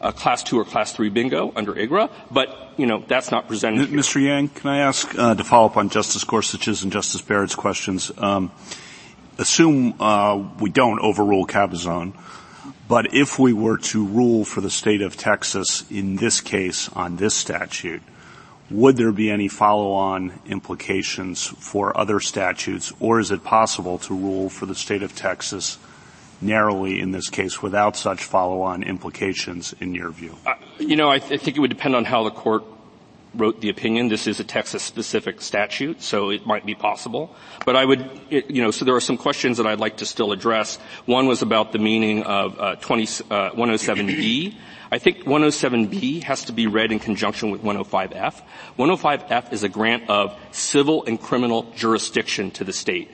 a 0.00 0.12
class 0.12 0.42
two 0.42 0.58
or 0.58 0.64
class 0.64 0.92
three 0.92 1.08
bingo 1.08 1.52
under 1.56 1.74
IGRA, 1.74 2.10
but, 2.30 2.72
you 2.76 2.86
know, 2.86 3.02
that's 3.08 3.30
not 3.30 3.48
presented 3.48 3.88
Mr. 3.88 4.22
Yang, 4.22 4.50
can 4.50 4.70
I 4.70 4.78
ask, 4.78 5.12
uh, 5.18 5.34
to 5.34 5.44
follow 5.44 5.66
up 5.66 5.76
on 5.76 5.88
Justice 5.88 6.24
Gorsuch's 6.24 6.82
and 6.82 6.92
Justice 6.92 7.20
Barrett's 7.22 7.54
questions, 7.56 8.12
um, 8.18 8.52
assume 9.38 9.94
uh, 10.00 10.44
we 10.60 10.70
don't 10.70 11.00
overrule 11.00 11.46
Cabazon, 11.46 12.14
but 12.88 13.14
if 13.14 13.38
we 13.38 13.52
were 13.52 13.78
to 13.78 14.04
rule 14.04 14.44
for 14.44 14.60
the 14.60 14.70
state 14.70 15.02
of 15.02 15.16
Texas 15.16 15.84
in 15.90 16.16
this 16.16 16.40
case 16.40 16.88
on 16.90 17.16
this 17.16 17.34
statute, 17.34 18.02
would 18.70 18.96
there 18.96 19.12
be 19.12 19.30
any 19.30 19.48
follow-on 19.48 20.40
implications 20.46 21.46
for 21.46 21.96
other 21.96 22.20
statutes, 22.20 22.92
or 23.00 23.18
is 23.20 23.30
it 23.30 23.44
possible 23.44 23.98
to 23.98 24.14
rule 24.14 24.50
for 24.50 24.66
the 24.66 24.74
state 24.74 25.02
of 25.02 25.14
Texas 25.14 25.78
narrowly 26.40 27.00
in 27.00 27.10
this 27.10 27.30
case 27.30 27.62
without 27.62 27.96
such 27.96 28.22
follow-on 28.24 28.82
implications 28.82 29.74
in 29.80 29.94
your 29.94 30.10
view? 30.10 30.36
Uh, 30.44 30.54
you 30.78 30.96
know, 30.96 31.10
I, 31.10 31.18
th- 31.18 31.40
I 31.40 31.42
think 31.42 31.56
it 31.56 31.60
would 31.60 31.70
depend 31.70 31.96
on 31.96 32.04
how 32.04 32.24
the 32.24 32.30
court 32.30 32.64
wrote 33.34 33.60
the 33.60 33.68
opinion. 33.68 34.08
This 34.08 34.26
is 34.26 34.40
a 34.40 34.44
Texas-specific 34.44 35.40
statute, 35.40 36.02
so 36.02 36.30
it 36.30 36.46
might 36.46 36.64
be 36.64 36.74
possible. 36.74 37.34
But 37.64 37.76
I 37.76 37.84
would, 37.84 38.08
you 38.30 38.62
know, 38.62 38.70
so 38.70 38.84
there 38.84 38.94
are 38.94 39.00
some 39.00 39.16
questions 39.16 39.58
that 39.58 39.66
I'd 39.66 39.80
like 39.80 39.98
to 39.98 40.06
still 40.06 40.32
address. 40.32 40.76
One 41.06 41.26
was 41.26 41.42
about 41.42 41.72
the 41.72 41.78
meaning 41.78 42.22
of 42.22 42.58
uh, 42.58 42.76
20, 42.76 43.02
uh, 43.30 43.50
107B. 43.50 44.54
I 44.90 44.98
think 44.98 45.24
107B 45.24 46.22
has 46.22 46.44
to 46.44 46.52
be 46.52 46.66
read 46.66 46.92
in 46.92 46.98
conjunction 46.98 47.50
with 47.50 47.62
105F. 47.62 48.40
105F 48.78 49.52
is 49.52 49.62
a 49.62 49.68
grant 49.68 50.08
of 50.08 50.34
civil 50.50 51.04
and 51.04 51.20
criminal 51.20 51.70
jurisdiction 51.76 52.50
to 52.52 52.64
the 52.64 52.72
state 52.72 53.10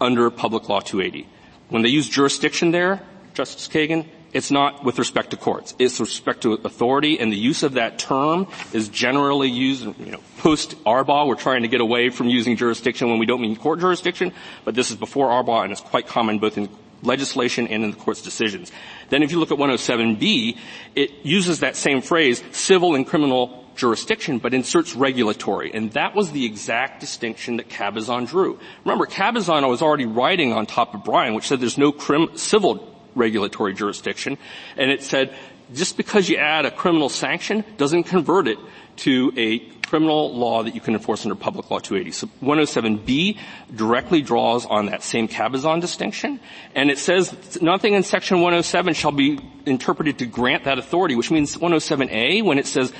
under 0.00 0.30
Public 0.30 0.68
Law 0.68 0.80
280. 0.80 1.28
When 1.68 1.82
they 1.82 1.88
use 1.88 2.08
jurisdiction 2.08 2.70
there, 2.70 3.02
Justice 3.34 3.68
Kagan, 3.68 4.06
it's 4.34 4.50
not 4.50 4.84
with 4.84 4.98
respect 4.98 5.30
to 5.30 5.36
courts. 5.36 5.74
It's 5.78 5.98
with 5.98 6.10
respect 6.10 6.42
to 6.42 6.54
authority, 6.54 7.18
and 7.18 7.32
the 7.32 7.36
use 7.36 7.62
of 7.62 7.74
that 7.74 7.98
term 7.98 8.48
is 8.72 8.88
generally 8.88 9.48
used, 9.48 9.84
you 9.84 10.12
know, 10.12 10.20
post 10.38 10.74
Arbaugh. 10.84 11.26
We're 11.26 11.36
trying 11.36 11.62
to 11.62 11.68
get 11.68 11.80
away 11.80 12.10
from 12.10 12.28
using 12.28 12.56
jurisdiction 12.56 13.08
when 13.08 13.18
we 13.18 13.26
don't 13.26 13.40
mean 13.40 13.56
court 13.56 13.80
jurisdiction, 13.80 14.32
but 14.64 14.74
this 14.74 14.90
is 14.90 14.96
before 14.96 15.28
Arbaugh, 15.28 15.62
and 15.62 15.72
it's 15.72 15.80
quite 15.80 16.08
common 16.08 16.40
both 16.40 16.58
in 16.58 16.68
legislation 17.02 17.68
and 17.68 17.84
in 17.84 17.90
the 17.92 17.96
court's 17.96 18.22
decisions. 18.22 18.72
Then 19.08 19.22
if 19.22 19.30
you 19.30 19.38
look 19.38 19.52
at 19.52 19.58
107B, 19.58 20.58
it 20.96 21.10
uses 21.22 21.60
that 21.60 21.76
same 21.76 22.00
phrase, 22.02 22.42
civil 22.50 22.94
and 22.94 23.06
criminal 23.06 23.64
jurisdiction, 23.76 24.38
but 24.38 24.54
inserts 24.54 24.94
regulatory. 24.94 25.72
And 25.72 25.92
that 25.92 26.14
was 26.14 26.30
the 26.30 26.44
exact 26.44 27.00
distinction 27.00 27.56
that 27.58 27.68
Cabazon 27.68 28.28
drew. 28.28 28.58
Remember, 28.84 29.06
Cabazon 29.06 29.68
was 29.68 29.82
already 29.82 30.06
writing 30.06 30.52
on 30.52 30.66
top 30.66 30.94
of 30.94 31.04
Bryan, 31.04 31.34
which 31.34 31.46
said 31.46 31.60
there's 31.60 31.78
no 31.78 31.92
crim- 31.92 32.36
civil 32.36 32.93
regulatory 33.14 33.74
jurisdiction. 33.74 34.38
And 34.76 34.90
it 34.90 35.02
said, 35.02 35.34
just 35.72 35.96
because 35.96 36.28
you 36.28 36.36
add 36.36 36.66
a 36.66 36.70
criminal 36.70 37.08
sanction 37.08 37.64
doesn't 37.76 38.04
convert 38.04 38.48
it 38.48 38.58
to 38.96 39.32
a 39.36 39.60
criminal 39.86 40.34
law 40.34 40.62
that 40.62 40.74
you 40.74 40.80
can 40.80 40.94
enforce 40.94 41.24
under 41.24 41.34
Public 41.34 41.70
Law 41.70 41.78
280. 41.78 42.10
So 42.12 42.26
107B 42.42 43.38
directly 43.74 44.22
draws 44.22 44.66
on 44.66 44.86
that 44.86 45.02
same 45.02 45.28
Cabazon 45.28 45.80
distinction, 45.80 46.40
and 46.74 46.90
it 46.90 46.98
says 46.98 47.60
nothing 47.60 47.94
in 47.94 48.02
Section 48.02 48.38
107 48.38 48.94
shall 48.94 49.12
be 49.12 49.38
interpreted 49.66 50.18
to 50.18 50.26
grant 50.26 50.64
that 50.64 50.78
authority, 50.78 51.14
which 51.14 51.30
means 51.30 51.56
107A, 51.56 52.42
when 52.42 52.58
it 52.58 52.66
says 52.66 52.92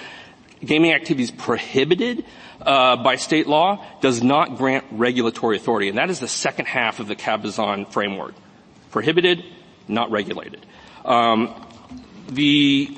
gaming 0.65 0.93
activities 0.93 1.31
prohibited 1.31 2.25
uh, 2.63 2.97
by 2.97 3.17
state 3.17 3.47
law, 3.47 3.85
does 4.01 4.23
not 4.23 4.57
grant 4.57 4.85
regulatory 4.91 5.57
authority, 5.57 5.89
and 5.89 5.99
that 5.99 6.11
is 6.11 6.21
the 6.21 6.29
second 6.29 6.67
half 6.67 7.01
of 7.01 7.09
the 7.09 7.17
Cabazon 7.17 7.91
framework. 7.91 8.35
Prohibited, 8.91 9.45
not 9.89 10.11
regulated. 10.11 10.65
Um, 11.05 11.55
the 12.29 12.97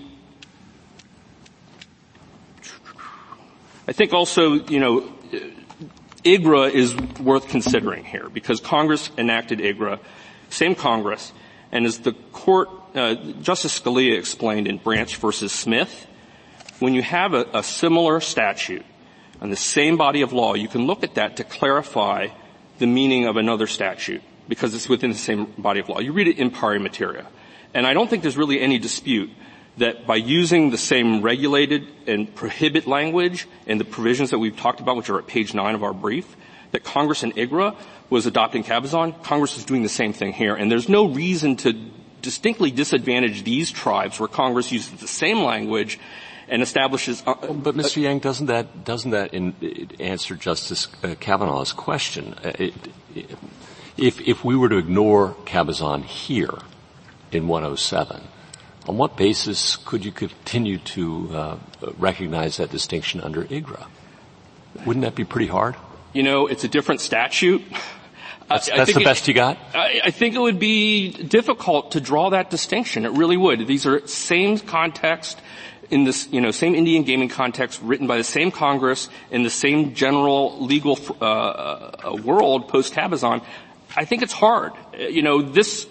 I 3.89 3.93
think 3.93 4.13
also, 4.13 4.55
you 4.55 4.81
know, 4.81 5.13
IGRA 6.25 6.73
is 6.73 6.97
worth 7.21 7.49
considering 7.49 8.05
here 8.05 8.29
because 8.29 8.59
Congress 8.59 9.11
enacted 9.17 9.61
IGRA, 9.61 10.01
same 10.49 10.75
Congress, 10.75 11.33
and 11.71 11.87
as 11.87 12.01
the 12.01 12.13
court, 12.33 12.69
uh, 12.95 13.15
Justice 13.43 13.79
Scalia 13.79 14.19
explained 14.19 14.67
in 14.67 14.79
Branch 14.79 15.15
versus 15.17 15.53
Smith, 15.53 16.07
when 16.81 16.95
you 16.95 17.03
have 17.03 17.33
a, 17.33 17.47
a 17.55 17.63
similar 17.63 18.21
statute 18.21 18.85
on 19.41 19.51
the 19.51 19.57
same 19.57 19.97
body 19.97 20.23
of 20.23 20.33
law, 20.33 20.55
you 20.55 20.69
can 20.69 20.87
look 20.87 21.05
at 21.05 21.15
that 21.15 21.37
to 21.37 21.45
clarify 21.45 22.29
the 22.79 22.87
meaning 22.87 23.27
of 23.27 23.37
another 23.37 23.69
statute 23.69 24.23
because 24.49 24.75
it's 24.75 24.89
within 24.89 25.11
the 25.11 25.17
same 25.17 25.47
body 25.59 25.81
of 25.81 25.89
law. 25.89 26.01
You 26.01 26.13
read 26.13 26.29
it 26.29 26.39
in 26.39 26.51
pari 26.51 26.79
materia. 26.79 27.27
And 27.75 27.87
I 27.87 27.95
don't 27.95 28.09
think 28.09 28.23
there's 28.23 28.37
really 28.37 28.61
any 28.61 28.79
dispute 28.79 29.31
that 29.79 30.07
by 30.07 30.17
using 30.17 30.71
the 30.71 30.79
same 30.79 31.21
regulated 31.21 31.87
and 32.07 32.35
prohibit 32.35 32.87
language 32.87 33.47
and 33.67 33.79
the 33.79 33.85
provisions 33.85 34.31
that 34.31 34.39
we've 34.39 34.57
talked 34.57 34.81
about, 34.81 34.97
which 34.97 35.11
are 35.11 35.19
at 35.19 35.27
page 35.27 35.53
nine 35.53 35.75
of 35.75 35.83
our 35.83 35.93
brief, 35.93 36.37
that 36.73 36.85
Congress 36.85 37.23
in 37.23 37.33
IGRA 37.33 37.77
was 38.09 38.27
adopting 38.27 38.65
Cabazon, 38.65 39.23
Congress 39.23 39.57
is 39.59 39.65
doing 39.65 39.83
the 39.83 39.89
same 39.89 40.13
thing 40.13 40.33
here. 40.33 40.55
And 40.55 40.71
there's 40.71 40.89
no 40.89 41.09
reason 41.09 41.57
to 41.57 41.73
distinctly 42.23 42.71
disadvantage 42.71 43.45
these 43.45 43.71
tribes 43.71 44.19
where 44.19 44.29
Congress 44.29 44.73
uses 44.73 44.93
the 45.01 45.09
same 45.09 45.43
language 45.43 45.99
and 46.49 46.63
establishes. 46.63 47.23
Uh, 47.27 47.35
but 47.53 47.75
Mr. 47.75 48.01
Yang, 48.03 48.21
doesn't 48.21 48.47
that 48.47 48.85
doesn't 48.85 49.11
that 49.11 49.35
in, 49.35 49.55
answer 50.01 50.35
Justice 50.35 50.89
uh, 51.03 51.15
Kavanaugh's 51.21 51.73
question? 51.73 52.35
Uh, 52.45 52.53
it, 52.59 52.75
it, 53.15 53.31
if, 53.97 54.21
if 54.21 54.45
we 54.45 54.57
were 54.57 54.69
to 54.69 54.77
ignore 54.77 55.35
Cabazon 55.45 56.05
here 56.05 56.59
in 57.33 57.49
107, 57.49 58.23
on 58.89 58.97
what 58.97 59.17
basis 59.17 59.77
could 59.77 60.05
you 60.05 60.13
continue 60.13 60.79
to 60.79 61.31
uh, 61.33 61.57
recognize 61.99 62.59
that 62.59 62.71
distinction 62.71 63.21
under 63.21 63.45
IGRA? 63.45 63.87
Wouldn't 64.85 65.05
that 65.05 65.15
be 65.15 65.25
pretty 65.25 65.49
hard? 65.49 65.77
You 66.13 66.23
know, 66.23 66.47
it's 66.47 66.65
a 66.65 66.69
different 66.69 67.01
statute. 67.01 67.63
That's, 68.49 68.69
that's 68.69 68.95
the 68.95 69.03
best 69.03 69.25
it, 69.25 69.29
you 69.29 69.35
got? 69.35 69.59
I, 69.75 70.03
I, 70.05 70.11
think 70.13 70.37
it 70.37 70.39
would 70.39 70.61
be 70.61 71.11
difficult 71.11 71.93
to 71.93 72.01
draw 72.01 72.31
that 72.31 72.49
distinction. 72.49 73.05
It 73.05 73.13
really 73.13 73.37
would. 73.37 73.67
These 73.67 73.87
are 73.87 74.07
same 74.07 74.59
context 74.59 75.41
in 75.91 76.05
this, 76.05 76.29
you 76.31 76.41
know, 76.41 76.53
same 76.53 76.75
Indian 76.75 77.03
gaming 77.03 77.29
context 77.29 77.81
written 77.83 78.07
by 78.07 78.19
the 78.19 78.25
same 78.25 78.53
Congress 78.53 79.09
in 79.33 79.43
the 79.43 79.51
same 79.51 79.95
general 79.95 80.65
legal 80.65 80.99
uh, 81.21 81.25
uh 81.25 82.17
world 82.23 82.69
post 82.69 82.93
Cabazon. 82.93 83.43
I 83.97 84.05
think 84.05 84.23
it's 84.23 84.33
hard. 84.33 84.73
You 84.99 85.23
know, 85.23 85.43
this, 85.43 85.87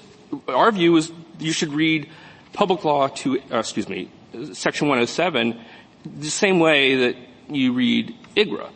our 0.48 0.72
view 0.72 0.96
is 0.98 1.12
you 1.40 1.52
should 1.52 1.74
read 1.74 2.10
public 2.54 2.86
law 2.86 3.08
to, 3.08 3.40
uh, 3.52 3.60
excuse 3.60 3.90
me, 3.90 4.10
section 4.54 4.88
107 4.88 5.60
the 6.06 6.30
same 6.30 6.60
way 6.60 6.96
that 6.96 7.16
you 7.50 7.74
read 7.74 8.16
IGRA. 8.36 8.70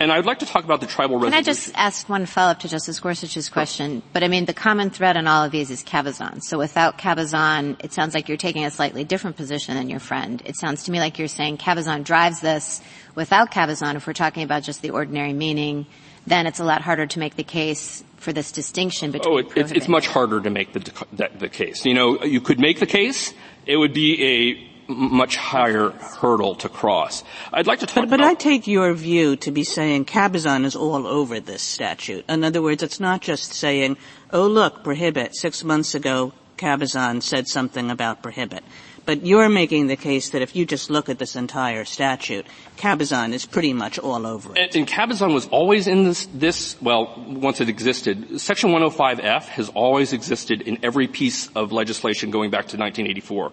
And 0.00 0.12
I'd 0.12 0.26
like 0.26 0.40
to 0.40 0.46
talk 0.46 0.64
about 0.64 0.80
the 0.80 0.86
tribal 0.86 1.20
Can 1.20 1.32
I 1.32 1.40
just 1.40 1.72
ask 1.76 2.08
one 2.08 2.26
follow-up 2.26 2.58
to 2.60 2.68
Justice 2.68 2.98
Gorsuch's 2.98 3.48
question? 3.48 4.02
But 4.12 4.24
I 4.24 4.28
mean, 4.28 4.44
the 4.44 4.52
common 4.52 4.90
thread 4.90 5.16
in 5.16 5.28
all 5.28 5.44
of 5.44 5.52
these 5.52 5.70
is 5.70 5.84
Cabazon. 5.84 6.42
So 6.42 6.58
without 6.58 6.98
Cabazon, 6.98 7.82
it 7.82 7.92
sounds 7.92 8.12
like 8.12 8.28
you're 8.28 8.36
taking 8.36 8.64
a 8.64 8.70
slightly 8.70 9.04
different 9.04 9.36
position 9.36 9.76
than 9.76 9.88
your 9.88 10.00
friend. 10.00 10.42
It 10.44 10.56
sounds 10.56 10.82
to 10.84 10.90
me 10.90 10.98
like 10.98 11.18
you're 11.18 11.28
saying 11.28 11.58
Cabazon 11.58 12.02
drives 12.02 12.40
this. 12.40 12.82
Without 13.14 13.52
Cabazon, 13.52 13.94
if 13.94 14.06
we're 14.06 14.14
talking 14.14 14.42
about 14.42 14.64
just 14.64 14.82
the 14.82 14.90
ordinary 14.90 15.32
meaning, 15.32 15.86
then 16.26 16.46
it's 16.46 16.60
a 16.60 16.64
lot 16.64 16.82
harder 16.82 17.06
to 17.06 17.18
make 17.18 17.36
the 17.36 17.44
case 17.44 18.02
for 18.16 18.32
this 18.32 18.52
distinction 18.52 19.10
between. 19.10 19.34
Oh, 19.34 19.38
it, 19.38 19.52
it's, 19.56 19.72
it's 19.72 19.88
much 19.88 20.06
harder 20.06 20.40
to 20.40 20.50
make 20.50 20.72
the, 20.72 20.80
the, 21.12 21.30
the 21.38 21.48
case. 21.48 21.84
You 21.84 21.94
know, 21.94 22.22
you 22.24 22.40
could 22.40 22.58
make 22.58 22.80
the 22.80 22.86
case 22.86 23.34
It 23.66 23.76
would 23.76 23.94
be 23.94 24.22
a 24.22 24.92
much 24.92 25.36
higher 25.36 25.90
hurdle 25.90 26.54
to 26.56 26.68
cross. 26.68 27.24
I'd 27.52 27.66
like 27.66 27.78
to 27.78 27.86
talk 27.86 28.08
but, 28.08 28.10
but 28.10 28.20
I 28.20 28.34
take 28.34 28.66
your 28.66 28.92
view 28.92 29.36
to 29.36 29.50
be 29.50 29.64
saying 29.64 30.04
Cabazon 30.04 30.66
is 30.66 30.76
all 30.76 31.06
over 31.06 31.40
this 31.40 31.62
statute. 31.62 32.24
In 32.28 32.44
other 32.44 32.60
words, 32.60 32.82
it's 32.82 33.00
not 33.00 33.22
just 33.22 33.54
saying, 33.54 33.96
oh 34.32 34.46
look, 34.46 34.84
prohibit. 34.84 35.34
Six 35.34 35.64
months 35.64 35.94
ago, 35.94 36.34
Cabazon 36.58 37.22
said 37.22 37.48
something 37.48 37.90
about 37.90 38.22
prohibit. 38.22 38.62
But 39.06 39.26
you're 39.26 39.48
making 39.48 39.88
the 39.88 39.96
case 39.96 40.30
that 40.30 40.40
if 40.42 40.56
you 40.56 40.64
just 40.64 40.88
look 40.88 41.08
at 41.08 41.18
this 41.18 41.36
entire 41.36 41.84
statute, 41.84 42.46
Cabazon 42.78 43.32
is 43.32 43.44
pretty 43.44 43.72
much 43.72 43.98
all 43.98 44.26
over 44.26 44.52
it. 44.52 44.58
And, 44.58 44.76
and 44.76 44.88
Cabazon 44.88 45.34
was 45.34 45.46
always 45.48 45.86
in 45.86 46.04
this, 46.04 46.26
this, 46.32 46.80
well, 46.80 47.14
once 47.26 47.60
it 47.60 47.68
existed. 47.68 48.40
Section 48.40 48.70
105F 48.70 49.44
has 49.44 49.68
always 49.70 50.12
existed 50.12 50.62
in 50.62 50.78
every 50.82 51.06
piece 51.06 51.48
of 51.48 51.72
legislation 51.72 52.30
going 52.30 52.50
back 52.50 52.68
to 52.68 52.78
1984. 52.78 53.52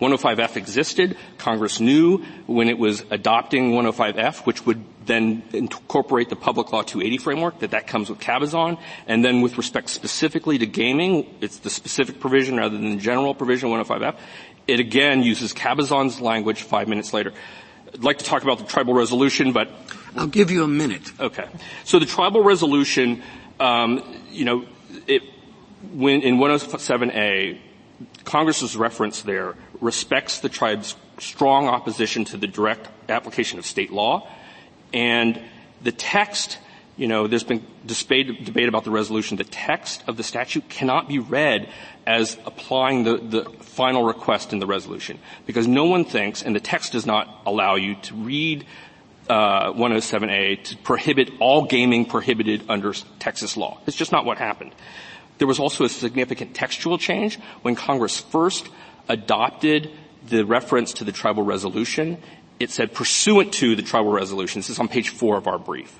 105F 0.00 0.56
existed. 0.56 1.16
Congress 1.38 1.80
knew 1.80 2.18
when 2.46 2.68
it 2.68 2.78
was 2.78 3.04
adopting 3.10 3.72
105F, 3.72 4.46
which 4.46 4.66
would 4.66 4.84
then 5.06 5.42
incorporate 5.52 6.28
the 6.28 6.36
Public 6.36 6.72
Law 6.72 6.82
280 6.82 7.18
framework, 7.18 7.58
that 7.60 7.72
that 7.72 7.86
comes 7.86 8.08
with 8.08 8.18
Cabazon. 8.18 8.78
And 9.06 9.24
then 9.24 9.40
with 9.40 9.58
respect 9.58 9.88
specifically 9.90 10.58
to 10.58 10.66
gaming, 10.66 11.32
it's 11.40 11.58
the 11.58 11.70
specific 11.70 12.20
provision 12.20 12.56
rather 12.56 12.76
than 12.76 12.96
the 12.96 13.02
general 13.02 13.34
provision 13.34 13.70
105F. 13.70 14.16
It 14.66 14.80
again 14.80 15.22
uses 15.22 15.52
Cabazon's 15.52 16.20
language 16.20 16.62
five 16.62 16.88
minutes 16.88 17.12
later. 17.12 17.32
I'd 17.92 18.04
like 18.04 18.18
to 18.18 18.24
talk 18.24 18.42
about 18.42 18.58
the 18.58 18.64
tribal 18.64 18.94
resolution, 18.94 19.52
but 19.52 19.70
I'll 20.16 20.26
give 20.26 20.50
you 20.50 20.64
a 20.64 20.68
minute. 20.68 21.12
Okay. 21.20 21.46
So 21.84 21.98
the 21.98 22.06
tribal 22.06 22.42
resolution, 22.42 23.22
um, 23.60 24.02
you 24.30 24.44
know, 24.44 24.64
it, 25.06 25.22
when 25.92 26.22
in 26.22 26.38
107A, 26.38 27.58
Congress's 28.24 28.76
reference 28.76 29.22
there 29.22 29.56
respects 29.80 30.40
the 30.40 30.48
tribe's 30.48 30.96
strong 31.18 31.68
opposition 31.68 32.24
to 32.26 32.36
the 32.36 32.46
direct 32.46 32.88
application 33.08 33.58
of 33.58 33.66
state 33.66 33.92
law, 33.92 34.28
and 34.92 35.40
the 35.82 35.92
text, 35.92 36.58
you 36.96 37.06
know, 37.08 37.26
there's 37.26 37.44
been 37.44 37.64
debate, 37.86 38.44
debate 38.44 38.68
about 38.68 38.84
the 38.84 38.90
resolution. 38.90 39.36
The 39.36 39.44
text 39.44 40.02
of 40.06 40.16
the 40.16 40.22
statute 40.22 40.68
cannot 40.68 41.08
be 41.08 41.18
read 41.18 41.68
as 42.06 42.36
applying 42.46 43.04
the, 43.04 43.16
the 43.18 43.44
final 43.60 44.04
request 44.04 44.52
in 44.52 44.58
the 44.58 44.66
resolution, 44.66 45.18
because 45.46 45.66
no 45.66 45.84
one 45.84 46.04
thinks, 46.04 46.42
and 46.42 46.54
the 46.54 46.60
text 46.60 46.92
does 46.92 47.06
not 47.06 47.42
allow 47.46 47.76
you 47.76 47.94
to 47.96 48.14
read 48.14 48.66
uh, 49.28 49.72
107A 49.72 50.64
to 50.64 50.76
prohibit 50.78 51.30
all 51.40 51.66
gaming 51.66 52.04
prohibited 52.04 52.64
under 52.68 52.92
Texas 53.18 53.56
law. 53.56 53.78
It's 53.86 53.96
just 53.96 54.12
not 54.12 54.24
what 54.24 54.38
happened. 54.38 54.74
There 55.38 55.46
was 55.46 55.58
also 55.58 55.84
a 55.84 55.88
significant 55.88 56.54
textual 56.54 56.98
change 56.98 57.38
when 57.62 57.74
Congress 57.74 58.20
first 58.20 58.68
adopted 59.08 59.90
the 60.28 60.44
reference 60.44 60.94
to 60.94 61.04
the 61.04 61.12
tribal 61.12 61.42
resolution. 61.42 62.18
It 62.60 62.70
said 62.70 62.94
pursuant 62.94 63.52
to 63.54 63.74
the 63.74 63.82
tribal 63.82 64.12
resolution. 64.12 64.60
This 64.60 64.70
is 64.70 64.78
on 64.78 64.88
page 64.88 65.08
four 65.08 65.36
of 65.36 65.46
our 65.46 65.58
brief. 65.58 65.98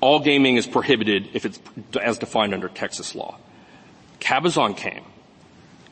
All 0.00 0.20
gaming 0.20 0.56
is 0.56 0.66
prohibited 0.66 1.30
if 1.34 1.44
it's 1.44 1.60
as 2.00 2.18
defined 2.18 2.54
under 2.54 2.68
Texas 2.68 3.14
law. 3.14 3.38
Cabazon 4.30 4.76
came. 4.76 5.02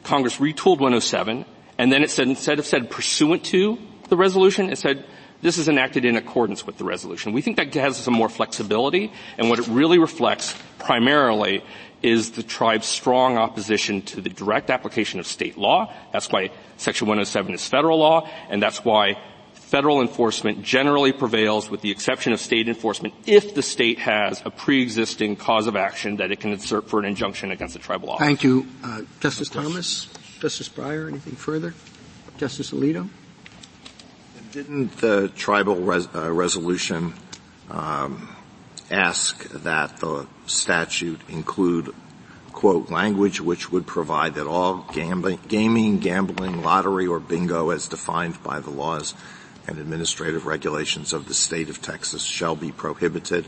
Congress 0.05 0.37
retooled 0.37 0.79
107, 0.79 1.45
and 1.77 1.93
then 1.93 2.05
it 2.05 2.11
said, 2.11 2.29
instead 2.29 2.61
of 2.61 2.67
said 2.67 2.89
pursuant 2.89 3.45
to 3.47 3.77
the 4.11 4.17
resolution, 4.17 4.71
it 4.71 4.79
said 4.79 5.05
this 5.43 5.59
is 5.59 5.69
enacted 5.69 6.05
in 6.05 6.15
accordance 6.15 6.65
with 6.65 6.79
the 6.79 6.85
resolution. 6.85 7.33
We 7.33 7.43
think 7.43 7.57
that 7.57 7.75
has 7.75 7.97
some 7.97 8.15
more 8.15 8.29
flexibility, 8.29 9.13
and 9.39 9.51
what 9.51 9.59
it 9.59 9.67
really 9.67 9.99
reflects 9.99 10.55
primarily 10.79 11.65
is 12.01 12.31
the 12.31 12.45
tribe's 12.45 12.87
strong 12.87 13.37
opposition 13.37 14.03
to 14.03 14.21
the 14.21 14.31
direct 14.31 14.71
application 14.71 15.19
of 15.19 15.27
state 15.27 15.59
law. 15.59 15.93
That's 16.13 16.31
why 16.31 16.53
Section 16.77 17.09
107 17.09 17.55
is 17.55 17.67
federal 17.67 17.99
law, 17.99 18.31
and 18.51 18.63
that's 18.63 18.85
why 18.85 19.21
federal 19.69 20.01
enforcement 20.01 20.63
generally 20.63 21.13
prevails 21.13 21.69
with 21.69 21.83
the 21.83 21.91
exception 21.91 22.33
of 22.33 22.41
state 22.41 22.69
enforcement 22.69 23.13
if 23.27 23.55
the 23.55 23.63
state 23.63 23.99
has 23.99 24.41
a 24.47 24.51
pre-existing 24.51 25.37
cause 25.37 25.67
of 25.67 25.77
action 25.77 26.17
that 26.17 26.33
it 26.33 26.41
can 26.41 26.53
insert 26.53 26.89
for 26.89 26.99
an 26.99 27.05
injunction 27.05 27.51
against 27.51 27.75
the 27.75 27.79
tribal 27.79 28.11
office. 28.11 28.27
Thank 28.27 28.43
you. 28.43 28.67
Uh, 28.83 29.03
Justice 29.21 29.51
Thomas? 29.51 30.07
Justice 30.41 30.71
Breyer, 30.71 31.09
anything 31.09 31.35
further? 31.35 31.75
Justice 32.39 32.71
Alito? 32.71 33.11
Didn't 34.53 34.97
the 34.99 35.29
tribal 35.37 35.77
res- 35.77 36.09
uh, 36.15 36.33
resolution 36.33 37.13
um, 37.71 38.35
ask 38.91 39.51
that 39.51 39.99
the 39.99 40.27
statute 40.47 41.21
include 41.29 41.95
quote, 42.53 42.91
language 42.91 43.41
which 43.41 43.71
would 43.71 43.87
provide 43.87 44.35
that 44.35 44.47
all 44.47 44.87
gambling, 44.93 45.39
gaming, 45.47 45.99
gambling, 45.99 46.63
lottery, 46.63 47.07
or 47.07 47.21
bingo 47.21 47.71
as 47.71 47.87
defined 47.87 48.43
by 48.43 48.59
the 48.59 48.71
laws 48.71 49.15
and 49.69 49.79
administrative 49.79 50.47
regulations 50.47 51.13
of 51.13 51.29
the 51.29 51.35
state 51.35 51.69
of 51.69 51.83
Texas 51.83 52.23
shall 52.23 52.57
be 52.57 52.73
prohibited 52.73 53.47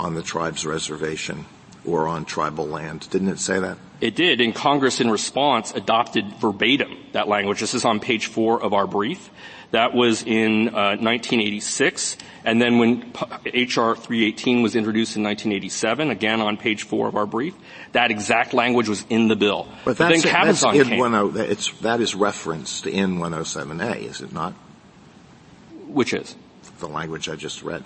on 0.00 0.14
the 0.14 0.22
tribe's 0.22 0.64
reservation 0.64 1.44
or 1.84 2.08
on 2.08 2.24
tribal 2.24 2.66
land. 2.66 3.08
Didn't 3.10 3.28
it 3.28 3.38
say 3.38 3.58
that? 3.60 3.76
It 4.00 4.16
did, 4.16 4.40
and 4.40 4.54
Congress 4.54 5.00
in 5.00 5.10
response 5.10 5.72
adopted 5.72 6.36
verbatim 6.36 6.96
that 7.12 7.28
language. 7.28 7.60
This 7.60 7.74
is 7.74 7.84
on 7.84 8.00
page 8.00 8.26
four 8.26 8.62
of 8.62 8.72
our 8.72 8.86
brief. 8.86 9.30
That 9.72 9.94
was 9.94 10.22
in 10.22 10.68
uh, 10.68 11.00
1986, 11.00 12.18
and 12.44 12.60
then 12.60 12.78
when 12.78 13.10
HR 13.46 13.96
318 13.96 14.60
was 14.62 14.76
introduced 14.76 15.16
in 15.16 15.22
1987, 15.22 16.10
again 16.10 16.42
on 16.42 16.58
page 16.58 16.82
four 16.82 17.08
of 17.08 17.16
our 17.16 17.24
brief, 17.24 17.54
that 17.92 18.10
exact 18.10 18.52
language 18.52 18.88
was 18.88 19.04
in 19.08 19.28
the 19.28 19.36
bill. 19.36 19.66
But, 19.86 19.96
but 19.96 20.08
then 20.10 20.20
Cabazon 20.20 20.76
that's 20.76 20.88
came. 20.90 21.00
10, 21.00 21.50
it's, 21.50 21.70
that 21.80 22.00
is 22.02 22.14
referenced 22.14 22.86
in 22.86 23.18
107A, 23.18 24.02
is 24.02 24.20
it 24.20 24.32
not? 24.32 24.52
Which 25.92 26.12
is? 26.14 26.36
The 26.78 26.88
language 26.88 27.28
I 27.28 27.36
just 27.36 27.62
read. 27.62 27.84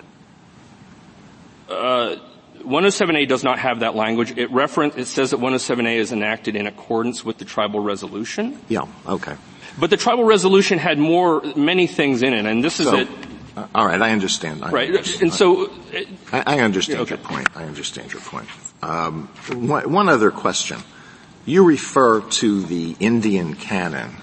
Uh, 1.69 2.15
107A 2.59 3.27
does 3.27 3.43
not 3.43 3.59
have 3.59 3.81
that 3.81 3.95
language. 3.95 4.37
It 4.37 4.51
reference, 4.51 4.95
it 4.95 5.05
says 5.05 5.31
that 5.31 5.39
107A 5.39 5.95
is 5.95 6.11
enacted 6.11 6.55
in 6.55 6.67
accordance 6.67 7.23
with 7.23 7.37
the 7.37 7.45
tribal 7.45 7.79
resolution. 7.79 8.59
Yeah, 8.67 8.87
okay. 9.05 9.35
But 9.79 9.89
the 9.89 9.97
tribal 9.97 10.23
resolution 10.23 10.79
had 10.79 10.97
more, 10.97 11.41
many 11.55 11.87
things 11.87 12.23
in 12.23 12.33
it, 12.33 12.45
and 12.45 12.63
this 12.63 12.79
is 12.79 12.87
so, 12.87 12.97
it. 12.97 13.07
Uh, 13.55 13.67
all 13.75 13.85
right, 13.85 14.01
I 14.01 14.11
understand. 14.11 14.63
I 14.63 14.71
right, 14.71 14.89
understand. 14.89 15.23
and 15.23 15.33
so 15.33 15.71
I, 16.31 16.43
I 16.45 16.59
understand 16.59 17.01
okay. 17.01 17.15
your 17.15 17.23
point. 17.23 17.47
I 17.55 17.63
understand 17.63 18.11
your 18.11 18.21
point. 18.21 18.47
Um, 18.81 19.27
one, 19.51 19.91
one, 19.91 20.09
other 20.09 20.31
question: 20.31 20.79
You 21.45 21.63
refer 21.63 22.21
to 22.21 22.61
the 22.63 22.95
Indian 22.99 23.55
canon. 23.55 24.15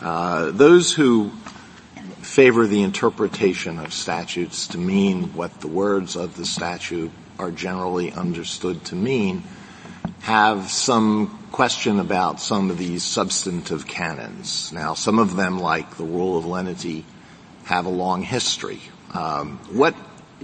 Uh, 0.00 0.50
those 0.52 0.92
who 0.92 1.32
favor 2.28 2.66
the 2.66 2.82
interpretation 2.82 3.78
of 3.78 3.90
statutes 3.92 4.68
to 4.68 4.76
mean 4.76 5.34
what 5.34 5.62
the 5.62 5.66
words 5.66 6.14
of 6.14 6.36
the 6.36 6.44
statute 6.44 7.10
are 7.38 7.50
generally 7.50 8.12
understood 8.12 8.84
to 8.84 8.94
mean 8.94 9.42
have 10.20 10.70
some 10.70 11.48
question 11.50 11.98
about 11.98 12.38
some 12.38 12.70
of 12.70 12.76
these 12.76 13.02
substantive 13.02 13.86
canons. 13.86 14.70
Now, 14.74 14.92
some 14.92 15.18
of 15.18 15.36
them, 15.36 15.58
like 15.58 15.96
the 15.96 16.04
rule 16.04 16.36
of 16.36 16.44
lenity, 16.44 17.06
have 17.64 17.86
a 17.86 17.90
long 17.90 18.22
history. 18.22 18.82
Um, 19.14 19.58
what 19.72 19.96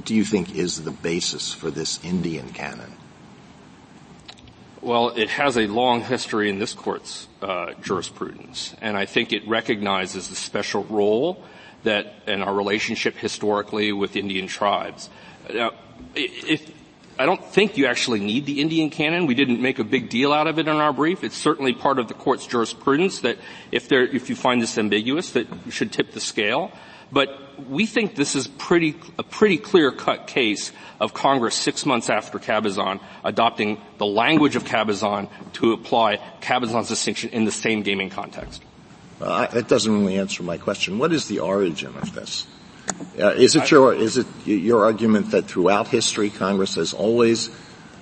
do 0.03 0.15
you 0.15 0.25
think 0.25 0.57
is 0.57 0.83
the 0.83 0.91
basis 0.91 1.53
for 1.53 1.71
this 1.71 2.03
Indian 2.03 2.49
canon? 2.49 2.95
Well, 4.81 5.11
it 5.11 5.29
has 5.29 5.59
a 5.59 5.67
long 5.67 6.01
history 6.01 6.49
in 6.49 6.59
this 6.59 6.73
court's 6.73 7.29
uh, 7.43 7.75
jurisprudence, 7.83 8.75
and 8.81 8.97
I 8.97 9.05
think 9.05 9.35
it 9.35 9.47
recognizes 9.47 10.31
the 10.31 10.35
special 10.35 10.85
role 10.85 11.45
that 11.85 12.15
in 12.27 12.43
our 12.43 12.55
relationship 12.55 13.17
historically 13.17 13.93
with 13.93 14.17
Indian 14.17 14.47
tribes. 14.47 15.09
Now, 15.53 15.73
if 16.15 16.71
I 17.17 17.27
don't 17.27 17.45
think 17.45 17.77
you 17.77 17.87
actually 17.87 18.19
need 18.19 18.45
the 18.45 18.61
Indian 18.61 18.91
canon. 18.91 19.27
We 19.27 19.35
didn't 19.35 19.63
make 19.63 19.79
a 19.79 19.85
big 19.85 20.09
deal 20.09 20.33
out 20.33 20.49
of 20.49 20.59
it 20.59 20.67
in 20.67 20.77
our 20.77 20.93
brief. 20.93 21.23
It's 21.23 21.37
certainly 21.37 21.73
part 21.73 22.01
of 22.01 22.09
the 22.09 22.15
court's 22.15 22.47
jurisprudence 22.47 23.21
that 23.21 23.39
if 23.71 23.89
there, 23.89 24.03
if 24.05 24.29
you 24.29 24.35
find 24.35 24.61
this 24.61 24.77
ambiguous, 24.79 25.31
that 25.31 25.47
you 25.65 25.71
should 25.71 25.93
tip 25.93 26.11
the 26.11 26.21
scale. 26.21 26.73
But 27.13 27.69
we 27.69 27.87
think 27.87 28.17
this 28.17 28.35
is 28.35 28.49
pretty, 28.49 28.97
a 29.17 29.23
pretty 29.23 29.59
clear-cut 29.59 30.27
case 30.27 30.73
of 30.99 31.15
Congress 31.15 31.55
six 31.55 31.87
months 31.87 32.11
after 32.11 32.41
Cabazon 32.41 32.99
adopting 33.23 33.81
the 33.99 34.07
language 34.07 34.57
of 34.57 34.65
Cabazon 34.65 35.29
to 35.55 35.73
apply 35.73 36.17
Cabazon's 36.41 36.89
distinction 36.89 37.31
in 37.31 37.45
the 37.45 37.53
same 37.53 37.83
gaming 37.83 38.11
context. 38.11 38.61
Uh, 39.25 39.47
that 39.47 39.69
doesn't 39.69 39.91
really 39.91 40.19
answer 40.19 40.43
my 40.43 40.59
question. 40.59 40.99
What 40.99 41.11
is 41.11 41.29
the 41.29 41.39
origin 41.39 41.95
of 41.97 42.13
this? 42.13 42.47
Uh, 43.19 43.29
is 43.29 43.57
it 43.57 43.71
your 43.71 43.95
is 43.95 44.19
it 44.19 44.27
your 44.45 44.85
argument 44.85 45.31
that 45.31 45.47
throughout 45.47 45.89
history 45.89 46.29
Congress 46.29 46.75
has 46.75 46.93
always 46.93 47.49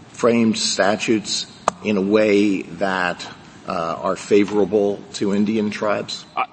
framed 0.09 0.59
statutes 0.59 1.47
in 1.85 1.97
a 1.97 2.01
way 2.01 2.63
that 2.63 3.25
uh, 3.69 3.97
are 4.01 4.17
favorable 4.17 5.01
to 5.15 5.33
Indian 5.33 5.71
tribes? 5.71 6.25
I, 6.37 6.47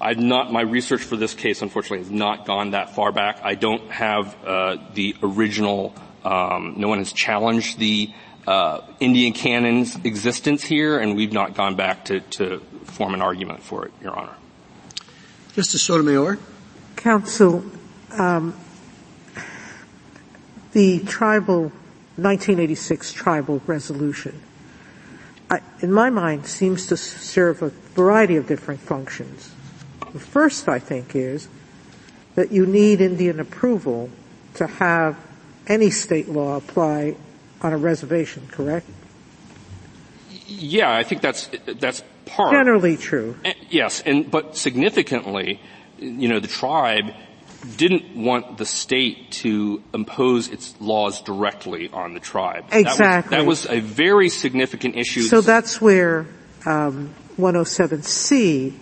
I've 0.00 0.18
not 0.18 0.52
my 0.52 0.62
research 0.62 1.02
for 1.02 1.16
this 1.16 1.34
case, 1.34 1.60
unfortunately, 1.60 1.98
has 1.98 2.10
not 2.12 2.46
gone 2.46 2.70
that 2.70 2.94
far 2.94 3.10
back. 3.10 3.40
I 3.42 3.56
don't 3.56 3.90
have 3.90 4.36
uh, 4.44 4.76
the 4.94 5.16
original. 5.24 5.92
Um, 6.24 6.74
no 6.76 6.86
one 6.86 6.98
has 6.98 7.12
challenged 7.12 7.80
the 7.80 8.12
uh, 8.46 8.80
Indian 9.00 9.32
canon's 9.32 9.96
existence 10.04 10.62
here, 10.62 11.00
and 11.00 11.16
we've 11.16 11.32
not 11.32 11.54
gone 11.54 11.74
back 11.74 12.04
to, 12.06 12.20
to 12.20 12.62
form 12.84 13.14
an 13.14 13.22
argument 13.22 13.62
for 13.62 13.86
it, 13.86 13.92
Your 14.02 14.16
Honor. 14.16 14.34
Justice 15.54 15.82
Sotomayor? 15.82 16.38
Counsel, 16.96 17.64
um, 18.12 18.54
the 20.72 21.00
tribal 21.00 21.72
1986 22.16 23.12
tribal 23.12 23.60
resolution, 23.66 24.40
I, 25.50 25.60
in 25.80 25.92
my 25.92 26.10
mind, 26.10 26.46
seems 26.46 26.86
to 26.88 26.96
serve 26.96 27.62
a 27.62 27.70
variety 27.94 28.36
of 28.36 28.46
different 28.46 28.80
functions. 28.80 29.52
The 30.12 30.20
first, 30.20 30.68
I 30.68 30.78
think, 30.78 31.14
is 31.14 31.48
that 32.34 32.52
you 32.52 32.66
need 32.66 33.00
Indian 33.00 33.40
approval 33.40 34.10
to 34.54 34.66
have 34.66 35.16
any 35.66 35.90
state 35.90 36.28
law 36.28 36.56
apply 36.56 37.16
on 37.62 37.72
a 37.72 37.76
reservation, 37.76 38.46
correct? 38.50 38.86
Yeah, 40.46 40.94
I 40.94 41.02
think 41.02 41.22
that's 41.22 41.48
that's 41.66 42.02
part. 42.26 42.52
Generally 42.52 42.96
true. 42.98 43.36
Yes, 43.70 44.02
and 44.04 44.30
but 44.30 44.56
significantly, 44.56 45.60
you 45.98 46.28
know, 46.28 46.40
the 46.40 46.48
tribe 46.48 47.12
didn't 47.76 48.14
want 48.14 48.58
the 48.58 48.66
state 48.66 49.30
to 49.30 49.82
impose 49.94 50.48
its 50.48 50.74
laws 50.80 51.22
directly 51.22 51.88
on 51.90 52.14
the 52.14 52.20
tribe. 52.20 52.64
Exactly. 52.72 53.36
That 53.36 53.46
was, 53.46 53.62
that 53.62 53.72
was 53.72 53.78
a 53.78 53.80
very 53.80 54.28
significant 54.28 54.96
issue. 54.96 55.22
So 55.22 55.40
that's 55.40 55.80
where 55.80 56.26
um, 56.66 57.14
107C 57.38 58.74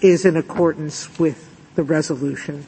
is 0.00 0.24
in 0.24 0.36
accordance 0.36 1.18
with 1.18 1.44
the 1.74 1.82
resolution 1.82 2.66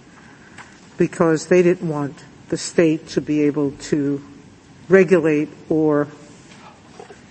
because 0.97 1.47
they 1.47 1.63
didn't 1.63 1.89
want 1.89 2.25
the 2.49 2.57
state 2.57 3.09
to 3.09 3.21
be 3.21 3.43
able 3.43 3.73
to 3.73 4.23
regulate 4.89 5.49
or 5.69 6.09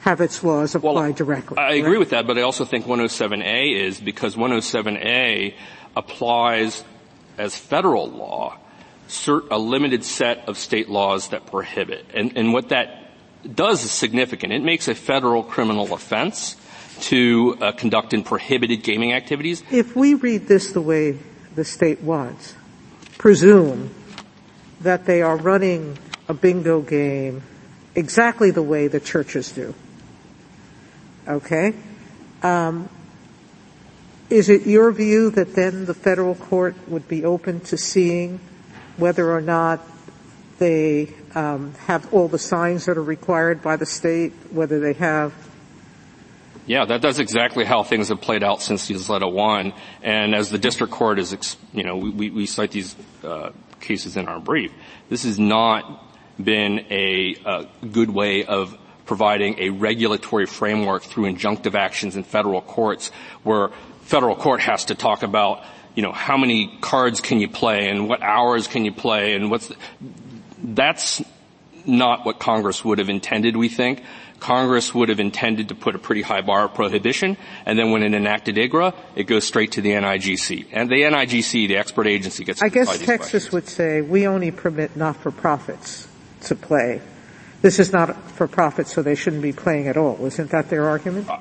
have 0.01 0.21
its 0.21 0.43
laws 0.43 0.75
apply 0.75 0.91
well, 0.91 1.13
directly. 1.13 1.57
I 1.57 1.73
agree 1.73 1.97
with 1.97 2.11
that, 2.11 2.25
but 2.25 2.37
I 2.37 2.41
also 2.41 2.65
think 2.65 2.85
107A 2.85 3.75
is 3.75 3.99
because 3.99 4.35
107A 4.35 5.53
applies 5.95 6.83
as 7.37 7.57
federal 7.57 8.09
law 8.09 8.57
a 9.27 9.57
limited 9.57 10.03
set 10.03 10.47
of 10.47 10.57
state 10.57 10.87
laws 10.87 11.29
that 11.29 11.45
prohibit. 11.47 12.05
And, 12.13 12.37
and 12.37 12.53
what 12.53 12.69
that 12.69 13.11
does 13.55 13.83
is 13.83 13.91
significant. 13.91 14.53
It 14.53 14.63
makes 14.63 14.87
a 14.87 14.93
federal 14.93 15.43
criminal 15.43 15.91
offense 15.93 16.55
to 17.01 17.57
uh, 17.59 17.71
conduct 17.71 18.13
in 18.13 18.23
prohibited 18.23 18.83
gaming 18.83 19.13
activities. 19.13 19.63
If 19.71 19.95
we 19.95 20.13
read 20.13 20.47
this 20.47 20.73
the 20.73 20.81
way 20.81 21.17
the 21.55 21.65
state 21.65 22.01
wants, 22.01 22.55
presume 23.17 23.93
that 24.81 25.05
they 25.05 25.21
are 25.21 25.37
running 25.37 25.97
a 26.27 26.33
bingo 26.33 26.81
game 26.81 27.41
exactly 27.95 28.51
the 28.51 28.61
way 28.61 28.87
the 28.87 28.99
churches 28.99 29.51
do. 29.51 29.73
Okay? 31.29 31.73
Um, 32.43 32.89
is 34.29 34.49
it 34.49 34.67
your 34.67 34.91
view 34.91 35.29
that 35.31 35.55
then 35.55 35.85
the 35.85 35.93
federal 35.93 36.35
court 36.35 36.75
would 36.87 37.07
be 37.07 37.25
open 37.25 37.61
to 37.61 37.77
seeing 37.77 38.39
whether 38.97 39.31
or 39.31 39.41
not 39.41 39.79
they 40.59 41.13
um, 41.35 41.73
have 41.85 42.13
all 42.13 42.27
the 42.27 42.39
signs 42.39 42.85
that 42.85 42.97
are 42.97 43.03
required 43.03 43.61
by 43.61 43.75
the 43.75 43.85
state, 43.85 44.33
whether 44.51 44.79
they 44.79 44.93
have 44.93 45.33
yeah, 46.69 46.85
that, 46.85 47.01
that's 47.01 47.17
exactly 47.17 47.65
how 47.65 47.81
things 47.81 48.09
have 48.09 48.21
played 48.21 48.43
out 48.43 48.61
since 48.61 48.87
Ysleta 48.91 49.31
1. 49.31 49.73
And 50.03 50.35
as 50.35 50.51
the 50.51 50.59
district 50.59 50.93
court 50.93 51.17
is, 51.17 51.57
you 51.73 51.83
know, 51.83 51.97
we, 51.97 52.29
we 52.29 52.45
cite 52.45 52.69
these 52.69 52.95
uh, 53.23 53.49
cases 53.79 54.17
in 54.17 54.27
our 54.27 54.39
brief. 54.39 54.71
This 55.09 55.23
has 55.23 55.39
not 55.39 56.05
been 56.37 56.85
a, 56.91 57.35
a 57.43 57.67
good 57.87 58.11
way 58.11 58.45
of 58.45 58.77
providing 59.09 59.57
a 59.57 59.71
regulatory 59.71 60.45
framework 60.45 61.01
through 61.01 61.23
injunctive 61.23 61.73
actions 61.73 62.15
in 62.15 62.23
federal 62.23 62.61
courts 62.61 63.09
where 63.41 63.69
federal 64.03 64.35
court 64.35 64.59
has 64.59 64.85
to 64.85 64.93
talk 64.93 65.23
about, 65.23 65.63
you 65.95 66.03
know, 66.03 66.11
how 66.11 66.37
many 66.37 66.77
cards 66.79 67.19
can 67.19 67.39
you 67.39 67.49
play 67.49 67.89
and 67.89 68.07
what 68.07 68.21
hours 68.21 68.67
can 68.67 68.85
you 68.85 68.91
play 68.91 69.33
and 69.33 69.49
what's, 69.49 69.67
the, 69.69 69.75
that's 70.63 71.23
not 71.87 72.23
what 72.23 72.37
Congress 72.37 72.85
would 72.85 72.99
have 72.99 73.09
intended, 73.09 73.57
we 73.57 73.67
think. 73.67 74.03
Congress 74.39 74.93
would 74.93 75.09
have 75.09 75.19
intended 75.19 75.69
to 75.69 75.75
put 75.75 75.95
a 75.95 75.99
pretty 75.99 76.21
high 76.21 76.41
bar 76.41 76.65
of 76.65 76.75
prohibition, 76.75 77.35
and 77.65 77.79
then 77.79 77.89
when 77.89 78.03
it 78.03 78.13
enacted 78.13 78.57
IGRA, 78.57 78.93
it 79.15 79.23
goes 79.23 79.43
straight 79.43 79.71
to 79.71 79.81
the 79.81 79.89
NIGC. 79.89 80.67
And 80.71 80.87
the 80.87 81.01
NIGC, 81.01 81.67
the 81.67 81.77
expert 81.77 82.05
agency, 82.05 82.43
gets 82.43 82.61
I 82.61 82.69
guess 82.69 82.95
Texas 82.99 83.07
questions. 83.17 83.51
would 83.51 83.67
say, 83.67 84.01
we 84.01 84.27
only 84.27 84.51
permit 84.51 84.95
not-for-profits 84.95 86.07
to 86.43 86.55
play. 86.55 87.01
This 87.61 87.79
is 87.79 87.91
not 87.91 88.15
for 88.31 88.47
profit, 88.47 88.87
so 88.87 89.01
they 89.01 89.15
shouldn't 89.15 89.41
be 89.41 89.51
playing 89.51 89.87
at 89.87 89.97
all. 89.97 90.25
Isn't 90.25 90.51
that 90.51 90.69
their 90.69 90.87
argument? 90.87 91.27
Uh, 91.29 91.39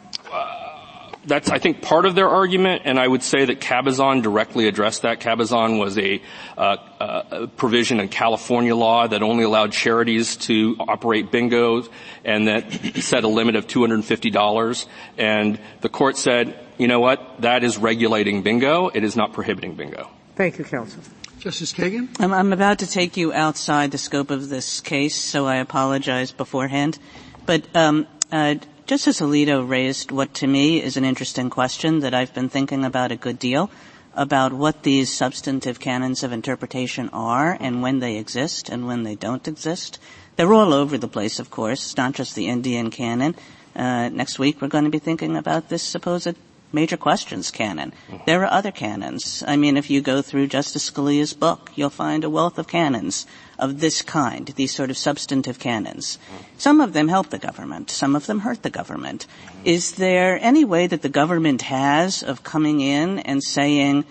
that's, 1.24 1.50
I 1.50 1.58
think, 1.58 1.82
part 1.82 2.06
of 2.06 2.14
their 2.14 2.28
argument, 2.28 2.82
and 2.86 2.98
I 2.98 3.06
would 3.06 3.22
say 3.22 3.44
that 3.44 3.60
Cabazon 3.60 4.22
directly 4.22 4.66
addressed 4.66 5.02
that. 5.02 5.20
Cabazon 5.20 5.78
was 5.78 5.98
a, 5.98 6.22
uh, 6.56 6.76
uh, 6.98 7.46
provision 7.56 8.00
in 8.00 8.08
California 8.08 8.74
law 8.74 9.06
that 9.06 9.22
only 9.22 9.44
allowed 9.44 9.72
charities 9.72 10.36
to 10.48 10.76
operate 10.80 11.30
bingos 11.30 11.88
and 12.24 12.48
that 12.48 12.72
set 12.96 13.24
a 13.24 13.28
limit 13.28 13.56
of 13.56 13.66
$250. 13.66 14.86
And 15.18 15.60
the 15.82 15.88
court 15.88 16.16
said, 16.16 16.58
you 16.78 16.88
know 16.88 17.00
what, 17.00 17.42
that 17.42 17.62
is 17.62 17.76
regulating 17.76 18.42
bingo. 18.42 18.88
It 18.88 19.04
is 19.04 19.14
not 19.14 19.34
prohibiting 19.34 19.74
bingo. 19.74 20.08
Thank 20.34 20.58
you, 20.58 20.64
counsel. 20.64 21.02
Justice 21.48 21.72
Kagan? 21.72 22.08
I'm, 22.20 22.34
I'm 22.34 22.52
about 22.52 22.80
to 22.80 22.86
take 22.86 23.16
you 23.16 23.32
outside 23.32 23.90
the 23.90 23.96
scope 23.96 24.30
of 24.30 24.50
this 24.50 24.82
case, 24.82 25.16
so 25.16 25.46
I 25.46 25.56
apologize 25.56 26.30
beforehand. 26.30 26.98
But 27.46 27.64
um, 27.74 28.06
uh, 28.30 28.56
Justice 28.84 29.22
Alito 29.22 29.66
raised 29.66 30.10
what 30.10 30.34
to 30.34 30.46
me 30.46 30.82
is 30.82 30.98
an 30.98 31.06
interesting 31.06 31.48
question 31.48 32.00
that 32.00 32.12
I've 32.12 32.34
been 32.34 32.50
thinking 32.50 32.84
about 32.84 33.12
a 33.12 33.16
good 33.16 33.38
deal 33.38 33.70
about 34.12 34.52
what 34.52 34.82
these 34.82 35.10
substantive 35.10 35.80
canons 35.80 36.22
of 36.22 36.32
interpretation 36.32 37.08
are 37.14 37.56
and 37.58 37.80
when 37.80 38.00
they 38.00 38.18
exist 38.18 38.68
and 38.68 38.86
when 38.86 39.04
they 39.04 39.14
don't 39.14 39.48
exist. 39.48 39.98
They're 40.36 40.52
all 40.52 40.74
over 40.74 40.98
the 40.98 41.08
place, 41.08 41.38
of 41.38 41.50
course. 41.50 41.82
It's 41.82 41.96
not 41.96 42.12
just 42.12 42.34
the 42.34 42.48
Indian 42.48 42.90
canon. 42.90 43.34
Uh, 43.74 44.10
next 44.10 44.38
week 44.38 44.60
we're 44.60 44.68
going 44.68 44.84
to 44.84 44.90
be 44.90 44.98
thinking 44.98 45.34
about 45.34 45.70
this 45.70 45.82
supposed 45.82 46.36
major 46.72 46.96
questions 46.96 47.50
canon. 47.50 47.92
There 48.26 48.42
are 48.42 48.52
other 48.52 48.70
canons. 48.70 49.42
I 49.46 49.56
mean, 49.56 49.76
if 49.76 49.88
you 49.90 50.00
go 50.00 50.20
through 50.22 50.48
Justice 50.48 50.90
Scalia's 50.90 51.32
book, 51.32 51.70
you'll 51.74 51.90
find 51.90 52.24
a 52.24 52.30
wealth 52.30 52.58
of 52.58 52.68
canons 52.68 53.26
of 53.58 53.80
this 53.80 54.02
kind, 54.02 54.46
these 54.56 54.74
sort 54.74 54.90
of 54.90 54.96
substantive 54.98 55.58
canons. 55.58 56.18
Some 56.58 56.80
of 56.80 56.92
them 56.92 57.08
help 57.08 57.30
the 57.30 57.38
government. 57.38 57.90
Some 57.90 58.14
of 58.14 58.26
them 58.26 58.40
hurt 58.40 58.62
the 58.62 58.70
government. 58.70 59.26
Is 59.64 59.92
there 59.92 60.38
any 60.40 60.64
way 60.64 60.86
that 60.86 61.02
the 61.02 61.08
government 61.08 61.62
has 61.62 62.22
of 62.22 62.44
coming 62.44 62.80
in 62.80 63.18
and 63.20 63.42
saying, 63.42 64.04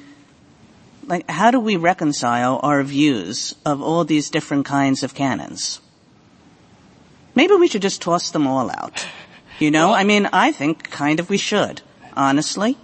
like, 1.06 1.30
how 1.30 1.52
do 1.52 1.60
we 1.60 1.78
reconcile 1.78 2.60
our 2.64 2.84
views 2.84 3.56
of 3.66 3.82
all 3.82 4.04
these 4.04 4.30
different 4.30 4.66
kinds 4.66 5.04
of 5.04 5.14
canons? 5.14 5.80
Maybe 7.36 7.54
we 7.54 7.68
should 7.68 7.84
just 7.84 8.02
toss 8.02 8.32
them 8.32 8.48
all 8.48 8.72
out. 8.72 9.06
You 9.60 9.72
know, 9.72 9.94
I 9.94 10.04
mean, 10.04 10.28
I 10.34 10.52
think 10.52 10.90
kind 10.90 11.20
of 11.20 11.30
we 11.30 11.38
should 11.38 11.82
honestly. 12.18 12.78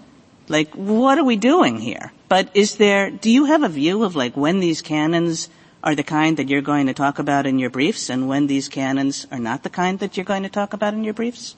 Like, 0.47 0.73
what 0.75 1.17
are 1.17 1.23
we 1.23 1.35
doing 1.35 1.79
here? 1.79 2.13
But 2.29 2.49
is 2.53 2.77
there, 2.77 3.09
do 3.09 3.29
you 3.29 3.45
have 3.45 3.63
a 3.63 3.69
view 3.69 4.03
of 4.03 4.15
like 4.15 4.37
when 4.37 4.59
these 4.59 4.81
canons 4.81 5.49
are 5.83 5.95
the 5.95 6.03
kind 6.03 6.37
that 6.37 6.47
you're 6.47 6.61
going 6.61 6.87
to 6.87 6.93
talk 6.93 7.19
about 7.19 7.45
in 7.45 7.59
your 7.59 7.69
briefs 7.69 8.09
and 8.09 8.27
when 8.27 8.47
these 8.47 8.69
canons 8.69 9.27
are 9.31 9.39
not 9.39 9.63
the 9.63 9.69
kind 9.69 9.99
that 9.99 10.15
you're 10.15 10.25
going 10.25 10.43
to 10.43 10.49
talk 10.49 10.73
about 10.73 10.93
in 10.93 11.03
your 11.03 11.13
briefs? 11.13 11.55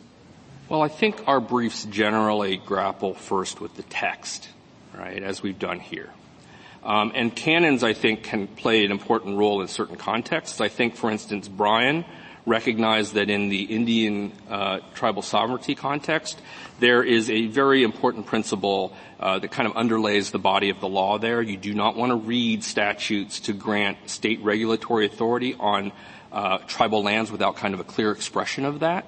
Well, 0.70 0.82
I 0.82 0.88
think 0.88 1.28
our 1.28 1.40
briefs 1.40 1.86
generally 1.86 2.58
grapple 2.58 3.14
first 3.14 3.62
with 3.62 3.76
the 3.76 3.84
text, 3.84 4.50
right, 4.98 5.22
as 5.22 5.44
we've 5.44 5.60
done 5.60 5.80
here. 5.80 6.10
Um, 6.84 7.12
and 7.16 7.36
canons, 7.36 7.84
I 7.84 7.94
think, 7.94 8.24
can 8.24 8.48
play 8.48 8.86
an 8.86 8.92
important 8.92 9.38
role 9.38 9.62
in 9.62 9.68
certain 9.68 9.96
contexts. 9.96 10.62
I 10.62 10.70
think, 10.70 10.96
for 10.96 11.12
instance, 11.12 11.48
Bryan 11.48 12.06
recognize 12.46 13.14
that 13.14 13.30
in 13.30 13.50
the 13.50 13.64
Indian 13.64 14.32
uh, 14.50 14.80
tribal 14.94 15.22
sovereignty 15.22 15.76
context, 15.76 16.40
there 16.80 17.04
is 17.04 17.30
a 17.30 17.48
very 17.48 17.84
important 17.84 18.26
principle 18.26 18.96
uh, 19.20 19.40
that 19.40 19.52
kind 19.52 19.68
of 19.68 19.74
underlays 19.76 20.32
the 20.32 20.40
body 20.40 20.70
of 20.70 20.80
the 20.80 20.88
law 20.88 21.18
there. 21.18 21.42
You 21.42 21.58
do 21.58 21.74
not 21.74 21.96
want 21.96 22.12
to 22.12 22.16
read 22.16 22.64
statutes 22.64 23.40
to 23.42 23.54
grant 23.54 24.10
state 24.10 24.42
regulatory 24.44 25.06
authority 25.06 25.56
on 25.60 25.92
uh, 26.32 26.60
tribal 26.68 27.04
lands 27.04 27.32
without 27.32 27.56
kind 27.56 27.74
of 27.74 27.80
a 27.80 27.86
clear 27.86 28.12
expression 28.12 28.66
of 28.66 28.82
that. 28.82 29.06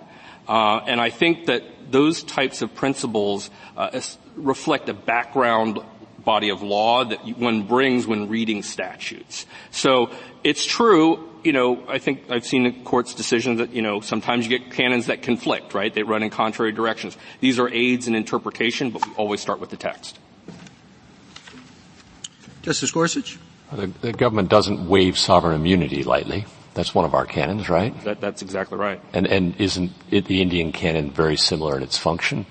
Uh, 0.47 0.79
and 0.87 1.01
I 1.01 1.09
think 1.09 1.47
that 1.47 1.63
those 1.91 2.23
types 2.23 2.61
of 2.61 2.73
principles 2.73 3.49
uh, 3.75 3.99
reflect 4.35 4.87
a 4.87 4.93
background 4.93 5.79
body 6.27 6.49
of 6.49 6.61
law 6.61 7.05
that 7.05 7.25
one 7.39 7.63
brings 7.63 8.05
when 8.05 8.27
reading 8.27 8.61
statutes. 8.61 9.45
So 9.71 10.11
it's 10.43 10.65
true, 10.65 11.23
you 11.45 11.53
know, 11.53 11.81
I 11.87 11.99
think 11.99 12.29
I've 12.29 12.45
seen 12.45 12.65
the 12.65 12.73
court's 12.83 13.13
decisions 13.13 13.59
that, 13.59 13.71
you 13.71 13.81
know, 13.81 14.01
sometimes 14.01 14.45
you 14.45 14.59
get 14.59 14.73
canons 14.73 15.05
that 15.05 15.21
conflict, 15.21 15.73
right? 15.73 15.93
They 15.93 16.03
run 16.03 16.23
in 16.23 16.29
contrary 16.29 16.73
directions. 16.73 17.15
These 17.39 17.59
are 17.59 17.69
aids 17.69 18.09
in 18.09 18.13
interpretation, 18.13 18.91
but 18.91 19.07
we 19.07 19.13
always 19.13 19.39
start 19.39 19.61
with 19.61 19.69
the 19.69 19.77
text. 19.77 20.19
Justice 22.61 22.91
Gorsuch? 22.91 23.39
The, 23.71 23.87
the 24.01 24.11
government 24.11 24.49
doesn't 24.49 24.85
waive 24.85 25.17
sovereign 25.17 25.55
immunity 25.55 26.03
lightly. 26.03 26.45
That's 26.73 26.93
one 26.93 27.05
of 27.05 27.13
our 27.13 27.25
canons, 27.25 27.69
right? 27.69 27.95
That, 28.03 28.19
that's 28.19 28.41
exactly 28.41 28.77
right. 28.77 28.99
And, 29.13 29.27
and 29.27 29.55
isn't 29.61 29.93
it 30.11 30.25
the 30.25 30.41
Indian 30.41 30.73
canon 30.73 31.09
very 31.09 31.37
similar 31.37 31.77
in 31.77 31.83
its 31.83 31.97
function? 31.97 32.45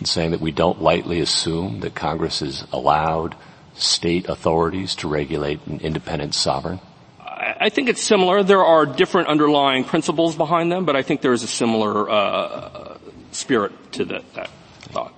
In 0.00 0.06
saying 0.06 0.30
that 0.30 0.40
we 0.40 0.50
don't 0.50 0.80
lightly 0.80 1.20
assume 1.20 1.80
that 1.80 1.94
Congress 1.94 2.40
has 2.40 2.66
allowed 2.72 3.36
state 3.74 4.28
authorities 4.28 4.94
to 4.96 5.08
regulate 5.08 5.64
an 5.66 5.80
independent 5.80 6.34
sovereign? 6.34 6.80
I 7.28 7.68
think 7.68 7.88
it's 7.88 8.02
similar. 8.02 8.42
There 8.42 8.64
are 8.64 8.86
different 8.86 9.28
underlying 9.28 9.84
principles 9.84 10.34
behind 10.36 10.72
them, 10.72 10.86
but 10.86 10.96
I 10.96 11.02
think 11.02 11.20
there 11.20 11.32
is 11.32 11.42
a 11.42 11.46
similar 11.46 12.08
uh, 12.08 12.98
spirit 13.32 13.72
to 13.92 14.04
that, 14.06 14.34
that 14.34 14.50
thought. 14.80 15.14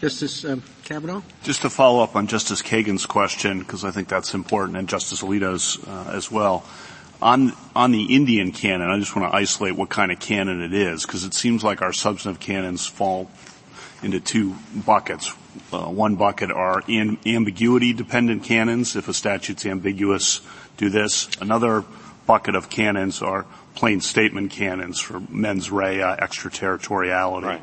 Justice 0.00 0.44
um, 0.44 0.62
Kavanaugh? 0.84 1.22
Just 1.42 1.62
to 1.62 1.70
follow 1.70 2.02
up 2.02 2.16
on 2.16 2.26
Justice 2.26 2.60
Kagan's 2.60 3.06
question, 3.06 3.60
because 3.60 3.84
I 3.84 3.90
think 3.90 4.08
that's 4.08 4.34
important, 4.34 4.76
and 4.76 4.88
Justice 4.88 5.22
Alito's 5.22 5.78
uh, 5.86 6.10
as 6.14 6.30
well. 6.30 6.64
On, 7.22 7.52
on 7.76 7.92
the 7.92 8.14
Indian 8.14 8.50
canon, 8.52 8.90
I 8.90 8.98
just 8.98 9.14
want 9.14 9.30
to 9.30 9.36
isolate 9.36 9.76
what 9.76 9.88
kind 9.88 10.10
of 10.10 10.18
canon 10.18 10.60
it 10.60 10.74
is, 10.74 11.06
because 11.06 11.24
it 11.24 11.34
seems 11.34 11.62
like 11.62 11.80
our 11.80 11.92
substantive 11.92 12.40
canons 12.40 12.86
fall 12.86 13.30
into 14.02 14.18
two 14.18 14.56
buckets. 14.74 15.32
Uh, 15.72 15.84
one 15.84 16.16
bucket 16.16 16.50
are 16.50 16.82
in, 16.88 17.18
ambiguity-dependent 17.24 18.42
canons. 18.42 18.96
If 18.96 19.08
a 19.08 19.14
statute's 19.14 19.64
ambiguous, 19.64 20.40
do 20.76 20.90
this. 20.90 21.28
Another 21.40 21.84
bucket 22.26 22.56
of 22.56 22.68
canons 22.68 23.22
are 23.22 23.46
plain 23.76 24.00
statement 24.00 24.50
canons 24.50 24.98
for 24.98 25.20
mens 25.28 25.70
rea, 25.70 26.02
extraterritoriality. 26.02 27.46
Right 27.46 27.62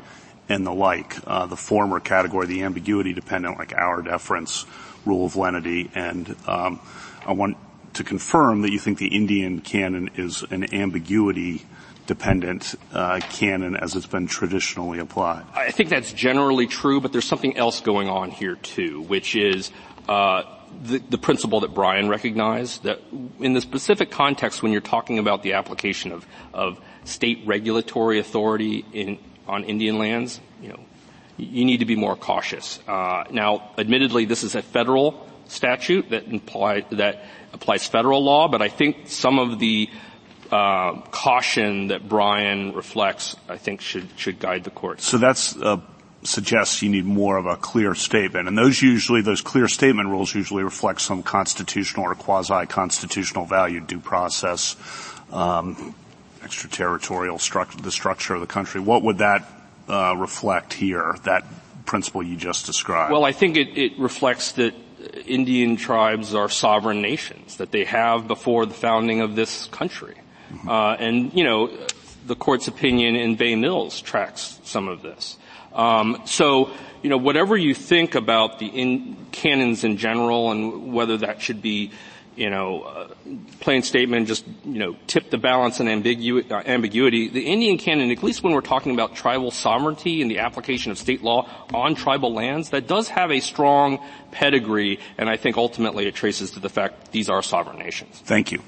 and 0.50 0.66
the 0.66 0.72
like. 0.72 1.16
Uh, 1.26 1.46
the 1.46 1.56
former 1.56 2.00
category, 2.00 2.46
the 2.46 2.64
ambiguity 2.64 3.12
dependent, 3.12 3.56
like 3.56 3.72
our 3.72 4.02
deference, 4.02 4.66
rule 5.06 5.24
of 5.24 5.36
lenity, 5.36 5.90
and 5.94 6.34
um, 6.46 6.80
I 7.24 7.32
want 7.32 7.56
to 7.94 8.04
confirm 8.04 8.62
that 8.62 8.72
you 8.72 8.78
think 8.78 8.98
the 8.98 9.14
Indian 9.14 9.60
canon 9.60 10.10
is 10.16 10.42
an 10.50 10.72
ambiguity 10.74 11.66
dependent 12.06 12.74
uh, 12.92 13.20
canon 13.30 13.76
as 13.76 13.94
it's 13.94 14.06
been 14.06 14.26
traditionally 14.26 14.98
applied. 14.98 15.44
I 15.54 15.70
think 15.70 15.90
that's 15.90 16.12
generally 16.12 16.66
true, 16.66 17.00
but 17.00 17.12
there's 17.12 17.24
something 17.24 17.56
else 17.56 17.80
going 17.80 18.08
on 18.08 18.30
here 18.30 18.56
too, 18.56 19.02
which 19.02 19.36
is 19.36 19.70
uh, 20.08 20.42
the, 20.82 20.98
the, 20.98 21.18
principle 21.18 21.60
that 21.60 21.72
Bryan 21.72 22.08
recognized 22.08 22.82
that 22.82 23.00
in 23.38 23.52
the 23.52 23.60
specific 23.60 24.10
context 24.10 24.62
when 24.62 24.72
you're 24.72 24.80
talking 24.80 25.18
about 25.18 25.42
the 25.42 25.52
application 25.52 26.10
of, 26.10 26.26
of 26.52 26.80
state 27.04 27.42
regulatory 27.46 28.18
authority 28.18 28.84
in, 28.92 29.18
on 29.46 29.64
Indian 29.64 29.98
lands, 29.98 30.40
you 30.60 30.70
know, 30.70 30.80
you 31.36 31.64
need 31.64 31.78
to 31.78 31.86
be 31.86 31.96
more 31.96 32.16
cautious. 32.16 32.80
Uh, 32.88 33.24
now, 33.30 33.70
admittedly, 33.78 34.24
this 34.24 34.42
is 34.42 34.54
a 34.54 34.62
federal 34.62 35.28
statute 35.46 36.10
that 36.10 36.24
imply, 36.26 36.80
that 36.90 37.24
applies 37.52 37.86
federal 37.86 38.22
law, 38.22 38.48
but 38.48 38.62
I 38.62 38.68
think 38.68 39.08
some 39.08 39.38
of 39.38 39.58
the 39.58 39.90
uh, 40.50 41.00
caution 41.10 41.88
that 41.88 42.08
Bryan 42.08 42.72
reflects, 42.72 43.36
I 43.48 43.56
think, 43.56 43.80
should 43.80 44.08
should 44.16 44.38
guide 44.38 44.64
the 44.64 44.70
court. 44.70 45.00
So 45.00 45.18
that's 45.18 45.56
uh, 45.56 45.80
suggests 46.22 46.82
you 46.82 46.90
need 46.90 47.06
more 47.06 47.38
of 47.38 47.46
a 47.46 47.56
clear 47.56 47.94
statement, 47.94 48.48
and 48.48 48.58
those 48.58 48.82
usually 48.82 49.22
those 49.22 49.40
clear 49.40 49.68
statement 49.68 50.08
rules 50.08 50.34
usually 50.34 50.64
reflect 50.64 51.00
some 51.00 51.22
constitutional 51.22 52.06
or 52.06 52.14
quasi 52.14 52.66
constitutional 52.66 53.44
value, 53.44 53.80
due 53.80 54.00
process, 54.00 54.76
um, 55.32 55.94
extraterritorial 56.42 57.38
structure, 57.38 57.80
the 57.80 57.92
structure 57.92 58.34
of 58.34 58.40
the 58.40 58.46
country. 58.46 58.80
What 58.80 59.02
would 59.02 59.18
that 59.18 59.48
uh, 59.88 60.16
reflect 60.16 60.72
here? 60.72 61.16
That 61.24 61.44
principle 61.86 62.22
you 62.22 62.36
just 62.36 62.66
described. 62.66 63.12
Well, 63.12 63.24
I 63.24 63.32
think 63.32 63.56
it, 63.56 63.76
it 63.76 63.98
reflects 63.98 64.52
that 64.52 64.74
Indian 65.26 65.76
tribes 65.76 66.34
are 66.34 66.48
sovereign 66.48 67.00
nations 67.00 67.56
that 67.56 67.70
they 67.70 67.84
have 67.84 68.28
before 68.28 68.66
the 68.66 68.74
founding 68.74 69.20
of 69.20 69.36
this 69.36 69.66
country, 69.66 70.14
mm-hmm. 70.52 70.68
uh, 70.68 70.94
and 70.94 71.32
you 71.34 71.44
know 71.44 71.70
the 72.26 72.36
court's 72.36 72.68
opinion 72.68 73.16
in 73.16 73.34
Bay 73.34 73.54
Mills 73.54 74.00
tracks 74.00 74.60
some 74.64 74.88
of 74.88 75.02
this. 75.02 75.38
Um, 75.72 76.22
so, 76.24 76.70
you 77.02 77.10
know, 77.10 77.16
whatever 77.16 77.56
you 77.56 77.74
think 77.74 78.14
about 78.14 78.58
the 78.58 78.66
in, 78.66 79.16
canons 79.32 79.84
in 79.84 79.96
general 79.96 80.50
and 80.50 80.92
whether 80.92 81.16
that 81.18 81.40
should 81.40 81.62
be 81.62 81.92
you 82.40 82.48
know, 82.48 82.80
uh, 82.80 83.08
plain 83.60 83.82
statement, 83.82 84.26
just, 84.26 84.46
you 84.64 84.78
know, 84.78 84.96
tip 85.06 85.28
the 85.28 85.36
balance 85.36 85.78
in 85.78 85.86
ambigu- 85.88 86.50
uh, 86.50 86.62
ambiguity. 86.64 87.28
The 87.28 87.46
Indian 87.46 87.76
canon, 87.76 88.10
at 88.10 88.22
least 88.22 88.42
when 88.42 88.54
we're 88.54 88.62
talking 88.62 88.92
about 88.92 89.14
tribal 89.14 89.50
sovereignty 89.50 90.22
and 90.22 90.30
the 90.30 90.38
application 90.38 90.90
of 90.90 90.96
state 90.96 91.22
law 91.22 91.46
on 91.74 91.94
tribal 91.94 92.32
lands, 92.32 92.70
that 92.70 92.88
does 92.88 93.08
have 93.08 93.30
a 93.30 93.40
strong 93.40 93.98
pedigree, 94.30 94.98
and 95.18 95.28
I 95.28 95.36
think 95.36 95.58
ultimately 95.58 96.06
it 96.06 96.14
traces 96.14 96.52
to 96.52 96.60
the 96.60 96.70
fact 96.70 97.12
these 97.12 97.28
are 97.28 97.42
sovereign 97.42 97.78
nations. 97.78 98.22
Thank 98.24 98.52
you. 98.52 98.62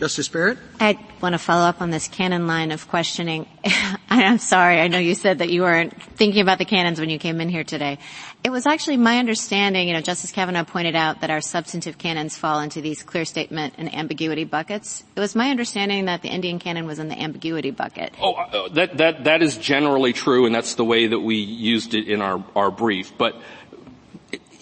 Justice 0.00 0.28
Barrett? 0.28 0.56
I 0.80 0.98
want 1.20 1.34
to 1.34 1.38
follow 1.38 1.66
up 1.66 1.82
on 1.82 1.90
this 1.90 2.08
canon 2.08 2.46
line 2.46 2.72
of 2.72 2.88
questioning. 2.88 3.46
I'm 4.10 4.38
sorry, 4.38 4.80
I 4.80 4.88
know 4.88 4.98
you 4.98 5.14
said 5.14 5.40
that 5.40 5.50
you 5.50 5.60
weren't 5.60 6.02
thinking 6.02 6.40
about 6.40 6.56
the 6.56 6.64
canons 6.64 6.98
when 6.98 7.10
you 7.10 7.18
came 7.18 7.38
in 7.38 7.50
here 7.50 7.64
today. 7.64 7.98
It 8.42 8.48
was 8.48 8.66
actually 8.66 8.96
my 8.96 9.18
understanding, 9.18 9.88
you 9.88 9.92
know, 9.92 10.00
Justice 10.00 10.32
Kavanaugh 10.32 10.64
pointed 10.64 10.96
out 10.96 11.20
that 11.20 11.28
our 11.28 11.42
substantive 11.42 11.98
canons 11.98 12.34
fall 12.34 12.60
into 12.60 12.80
these 12.80 13.02
clear 13.02 13.26
statement 13.26 13.74
and 13.76 13.94
ambiguity 13.94 14.44
buckets. 14.44 15.04
It 15.14 15.20
was 15.20 15.36
my 15.36 15.50
understanding 15.50 16.06
that 16.06 16.22
the 16.22 16.28
Indian 16.28 16.58
canon 16.58 16.86
was 16.86 16.98
in 16.98 17.08
the 17.08 17.20
ambiguity 17.20 17.70
bucket. 17.70 18.14
Oh, 18.18 18.32
uh, 18.32 18.68
that, 18.70 18.96
that, 18.96 19.24
that 19.24 19.42
is 19.42 19.58
generally 19.58 20.14
true, 20.14 20.46
and 20.46 20.54
that's 20.54 20.76
the 20.76 20.84
way 20.84 21.08
that 21.08 21.20
we 21.20 21.36
used 21.36 21.92
it 21.92 22.08
in 22.08 22.22
our, 22.22 22.42
our 22.56 22.70
brief. 22.70 23.12
But 23.18 23.38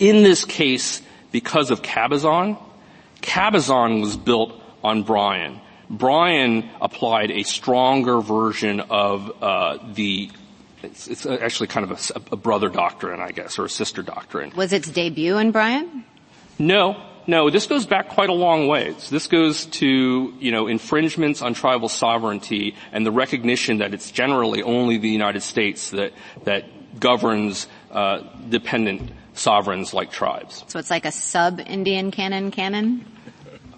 in 0.00 0.24
this 0.24 0.44
case, 0.44 1.00
because 1.30 1.70
of 1.70 1.82
Cabazon, 1.82 2.60
Cabazon 3.22 4.00
was 4.00 4.16
built 4.16 4.60
on 4.82 5.02
Bryan. 5.02 5.60
Bryan 5.90 6.68
applied 6.80 7.30
a 7.30 7.42
stronger 7.44 8.20
version 8.20 8.80
of 8.80 9.42
uh, 9.42 9.78
the 9.94 10.30
it's, 10.82 11.08
it's, 11.08 11.26
actually 11.26 11.66
kind 11.66 11.90
of 11.90 12.12
a, 12.14 12.34
a, 12.34 12.36
brother 12.36 12.68
doctrine, 12.68 13.20
I 13.20 13.32
guess, 13.32 13.58
or 13.58 13.64
a 13.64 13.70
sister 13.70 14.02
doctrine. 14.02 14.52
Was 14.54 14.72
its 14.72 14.88
debut 14.88 15.36
in 15.38 15.50
Bryan? 15.50 16.04
No, 16.58 17.02
no. 17.26 17.50
This 17.50 17.66
goes 17.66 17.84
back 17.84 18.10
quite 18.10 18.28
a 18.28 18.34
long 18.34 18.68
ways. 18.68 19.10
This 19.10 19.26
goes 19.26 19.66
to 19.66 20.34
you 20.38 20.52
know 20.52 20.68
infringements 20.68 21.42
on 21.42 21.54
tribal 21.54 21.88
sovereignty 21.88 22.76
and 22.92 23.04
the 23.04 23.12
recognition 23.12 23.78
that 23.78 23.92
it's 23.92 24.10
generally 24.10 24.62
only 24.62 24.98
the 24.98 25.08
United 25.08 25.42
States 25.42 25.90
that 25.90 26.12
that 26.44 27.00
governs 27.00 27.66
uh, 27.90 28.18
dependent 28.48 29.10
sovereigns 29.34 29.94
like 29.94 30.10
tribes. 30.10 30.64
So 30.68 30.78
it's 30.78 30.90
like 30.90 31.04
a 31.04 31.12
sub-Indian 31.12 32.10
canon 32.10 32.50
canon. 32.50 33.04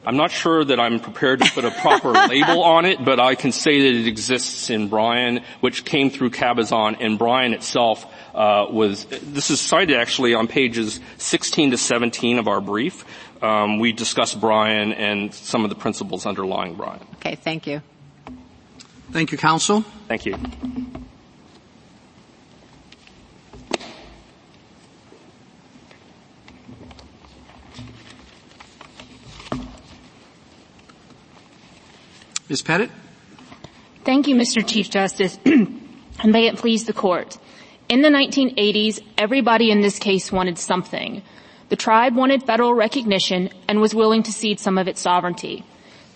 I'm 0.04 0.16
not 0.16 0.30
sure 0.30 0.64
that 0.64 0.80
I'm 0.80 0.98
prepared 0.98 1.40
to 1.40 1.50
put 1.50 1.64
a 1.64 1.70
proper 1.70 2.12
label 2.28 2.62
on 2.62 2.86
it, 2.86 3.04
but 3.04 3.20
I 3.20 3.34
can 3.34 3.52
say 3.52 3.80
that 3.80 4.00
it 4.00 4.06
exists 4.06 4.70
in 4.70 4.88
Bryan, 4.88 5.42
which 5.60 5.84
came 5.84 6.10
through 6.10 6.30
Cabazon, 6.30 6.96
and 7.00 7.18
Bryan 7.18 7.52
itself 7.52 8.06
uh, 8.34 8.66
was. 8.70 9.04
This 9.04 9.50
is 9.50 9.60
cited 9.60 9.96
actually 9.96 10.34
on 10.34 10.48
pages 10.48 11.00
16 11.18 11.72
to 11.72 11.76
17 11.76 12.38
of 12.38 12.48
our 12.48 12.60
brief. 12.60 13.04
Um, 13.42 13.78
we 13.78 13.92
discuss 13.92 14.34
Bryan 14.34 14.92
and 14.92 15.34
some 15.34 15.64
of 15.64 15.70
the 15.70 15.76
principles 15.76 16.26
underlying 16.26 16.74
Bryan. 16.74 17.06
Okay, 17.16 17.34
thank 17.34 17.66
you. 17.66 17.82
Thank 19.12 19.32
you, 19.32 19.38
counsel. 19.38 19.84
Thank 20.08 20.24
you. 20.24 20.38
Ms. 32.50 32.62
Pettit? 32.62 32.90
Thank 34.04 34.26
you, 34.26 34.34
Mr. 34.34 34.66
Chief 34.66 34.90
Justice, 34.90 35.38
and 35.44 35.78
may 36.26 36.48
it 36.48 36.56
please 36.56 36.84
the 36.84 36.92
court. 36.92 37.38
In 37.88 38.02
the 38.02 38.08
1980s, 38.08 39.00
everybody 39.16 39.70
in 39.70 39.82
this 39.82 40.00
case 40.00 40.32
wanted 40.32 40.58
something. 40.58 41.22
The 41.68 41.76
tribe 41.76 42.16
wanted 42.16 42.42
federal 42.42 42.74
recognition 42.74 43.50
and 43.68 43.80
was 43.80 43.94
willing 43.94 44.24
to 44.24 44.32
cede 44.32 44.58
some 44.58 44.78
of 44.78 44.88
its 44.88 45.00
sovereignty. 45.00 45.64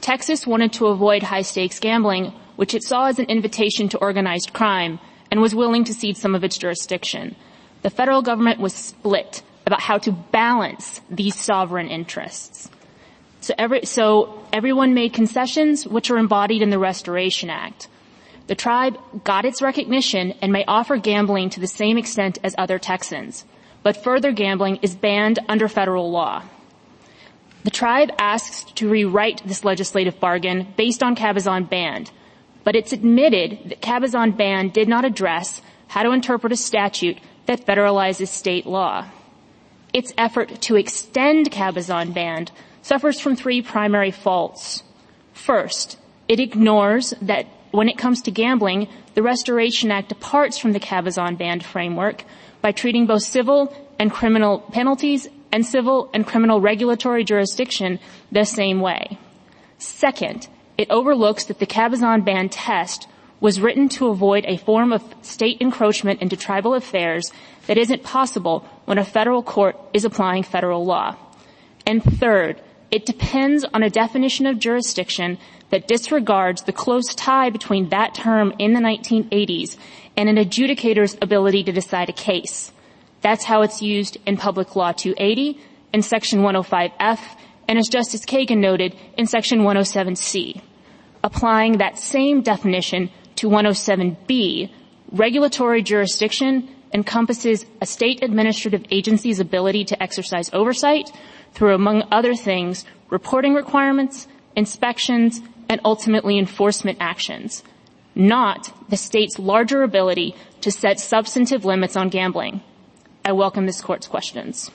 Texas 0.00 0.44
wanted 0.44 0.72
to 0.72 0.88
avoid 0.88 1.22
high 1.22 1.42
stakes 1.42 1.78
gambling, 1.78 2.32
which 2.56 2.74
it 2.74 2.82
saw 2.82 3.06
as 3.06 3.20
an 3.20 3.26
invitation 3.26 3.88
to 3.90 3.98
organized 3.98 4.52
crime, 4.52 4.98
and 5.30 5.40
was 5.40 5.54
willing 5.54 5.84
to 5.84 5.94
cede 5.94 6.16
some 6.16 6.34
of 6.34 6.42
its 6.42 6.58
jurisdiction. 6.58 7.36
The 7.82 7.90
federal 7.90 8.22
government 8.22 8.58
was 8.58 8.74
split 8.74 9.44
about 9.66 9.82
how 9.82 9.98
to 9.98 10.10
balance 10.10 11.00
these 11.08 11.36
sovereign 11.36 11.86
interests. 11.88 12.68
So, 13.44 13.52
every, 13.58 13.84
so 13.84 14.42
everyone 14.54 14.94
made 14.94 15.12
concessions 15.12 15.86
which 15.86 16.10
are 16.10 16.16
embodied 16.16 16.62
in 16.62 16.70
the 16.70 16.78
Restoration 16.78 17.50
Act. 17.50 17.88
The 18.46 18.54
tribe 18.54 18.96
got 19.22 19.44
its 19.44 19.60
recognition 19.60 20.32
and 20.40 20.50
may 20.50 20.64
offer 20.64 20.96
gambling 20.96 21.50
to 21.50 21.60
the 21.60 21.66
same 21.66 21.98
extent 21.98 22.38
as 22.42 22.54
other 22.56 22.78
Texans, 22.78 23.44
but 23.82 24.02
further 24.02 24.32
gambling 24.32 24.76
is 24.76 24.94
banned 24.94 25.40
under 25.46 25.68
federal 25.68 26.10
law. 26.10 26.42
The 27.64 27.70
tribe 27.70 28.12
asks 28.18 28.64
to 28.76 28.88
rewrite 28.88 29.46
this 29.46 29.62
legislative 29.62 30.18
bargain 30.18 30.68
based 30.78 31.02
on 31.02 31.14
Cabazon 31.14 31.68
Band, 31.68 32.12
but 32.64 32.74
it's 32.74 32.94
admitted 32.94 33.58
that 33.66 33.82
Cabazon 33.82 34.38
Band 34.38 34.72
did 34.72 34.88
not 34.88 35.04
address 35.04 35.60
how 35.88 36.02
to 36.02 36.12
interpret 36.12 36.54
a 36.54 36.56
statute 36.56 37.18
that 37.44 37.66
federalizes 37.66 38.28
state 38.28 38.64
law. 38.64 39.04
Its 39.92 40.14
effort 40.16 40.62
to 40.62 40.76
extend 40.76 41.50
Cabazon 41.50 42.14
Band 42.14 42.50
suffers 42.84 43.18
from 43.18 43.34
three 43.34 43.62
primary 43.62 44.10
faults. 44.10 44.82
First, 45.32 45.98
it 46.28 46.38
ignores 46.38 47.14
that 47.22 47.46
when 47.70 47.88
it 47.88 47.96
comes 47.96 48.20
to 48.22 48.30
gambling, 48.30 48.88
the 49.14 49.22
Restoration 49.22 49.90
Act 49.90 50.10
departs 50.10 50.58
from 50.58 50.72
the 50.72 50.80
Cabazon 50.80 51.38
Band 51.38 51.64
framework 51.64 52.24
by 52.60 52.72
treating 52.72 53.06
both 53.06 53.22
civil 53.22 53.74
and 53.98 54.12
criminal 54.12 54.60
penalties 54.60 55.26
and 55.50 55.64
civil 55.64 56.10
and 56.12 56.26
criminal 56.26 56.60
regulatory 56.60 57.24
jurisdiction 57.24 57.98
the 58.30 58.44
same 58.44 58.80
way. 58.80 59.18
Second, 59.78 60.46
it 60.76 60.90
overlooks 60.90 61.44
that 61.44 61.60
the 61.60 61.66
Cabazon 61.66 62.22
Band 62.24 62.52
test 62.52 63.08
was 63.40 63.60
written 63.60 63.88
to 63.88 64.08
avoid 64.08 64.44
a 64.46 64.58
form 64.58 64.92
of 64.92 65.02
state 65.22 65.60
encroachment 65.60 66.20
into 66.20 66.36
tribal 66.36 66.74
affairs 66.74 67.32
that 67.66 67.78
isn't 67.78 68.02
possible 68.02 68.68
when 68.84 68.98
a 68.98 69.04
federal 69.04 69.42
court 69.42 69.76
is 69.94 70.04
applying 70.04 70.42
federal 70.42 70.84
law. 70.84 71.16
And 71.86 72.02
third, 72.02 72.60
it 72.94 73.06
depends 73.06 73.64
on 73.74 73.82
a 73.82 73.90
definition 73.90 74.46
of 74.46 74.60
jurisdiction 74.60 75.36
that 75.70 75.88
disregards 75.88 76.62
the 76.62 76.72
close 76.72 77.12
tie 77.16 77.50
between 77.50 77.88
that 77.88 78.14
term 78.14 78.54
in 78.60 78.72
the 78.72 78.78
1980s 78.78 79.76
and 80.16 80.28
an 80.28 80.38
adjudicator's 80.38 81.16
ability 81.20 81.64
to 81.64 81.72
decide 81.72 82.08
a 82.08 82.12
case. 82.12 82.70
That's 83.20 83.42
how 83.42 83.62
it's 83.62 83.82
used 83.82 84.18
in 84.26 84.36
Public 84.36 84.76
Law 84.76 84.92
280, 84.92 85.58
in 85.92 86.02
Section 86.02 86.42
105F, 86.42 87.18
and 87.66 87.80
as 87.80 87.88
Justice 87.88 88.24
Kagan 88.24 88.58
noted, 88.58 88.94
in 89.18 89.26
Section 89.26 89.62
107C. 89.62 90.60
Applying 91.24 91.78
that 91.78 91.98
same 91.98 92.42
definition 92.42 93.10
to 93.34 93.48
107B, 93.48 94.70
regulatory 95.10 95.82
jurisdiction 95.82 96.68
encompasses 96.94 97.66
a 97.80 97.86
state 97.86 98.22
administrative 98.22 98.84
agency's 98.90 99.40
ability 99.40 99.84
to 99.84 100.02
exercise 100.02 100.48
oversight 100.52 101.10
through, 101.52 101.74
among 101.74 102.04
other 102.10 102.34
things, 102.34 102.84
reporting 103.10 103.52
requirements, 103.54 104.28
inspections, 104.56 105.40
and 105.68 105.80
ultimately 105.84 106.38
enforcement 106.38 106.98
actions, 107.00 107.64
not 108.14 108.72
the 108.88 108.96
state's 108.96 109.38
larger 109.38 109.82
ability 109.82 110.34
to 110.60 110.70
set 110.70 111.00
substantive 111.00 111.64
limits 111.64 111.96
on 111.96 112.08
gambling. 112.08 112.62
I 113.24 113.32
welcome 113.32 113.66
this 113.66 113.80
court's 113.80 114.06
questions. 114.06 114.70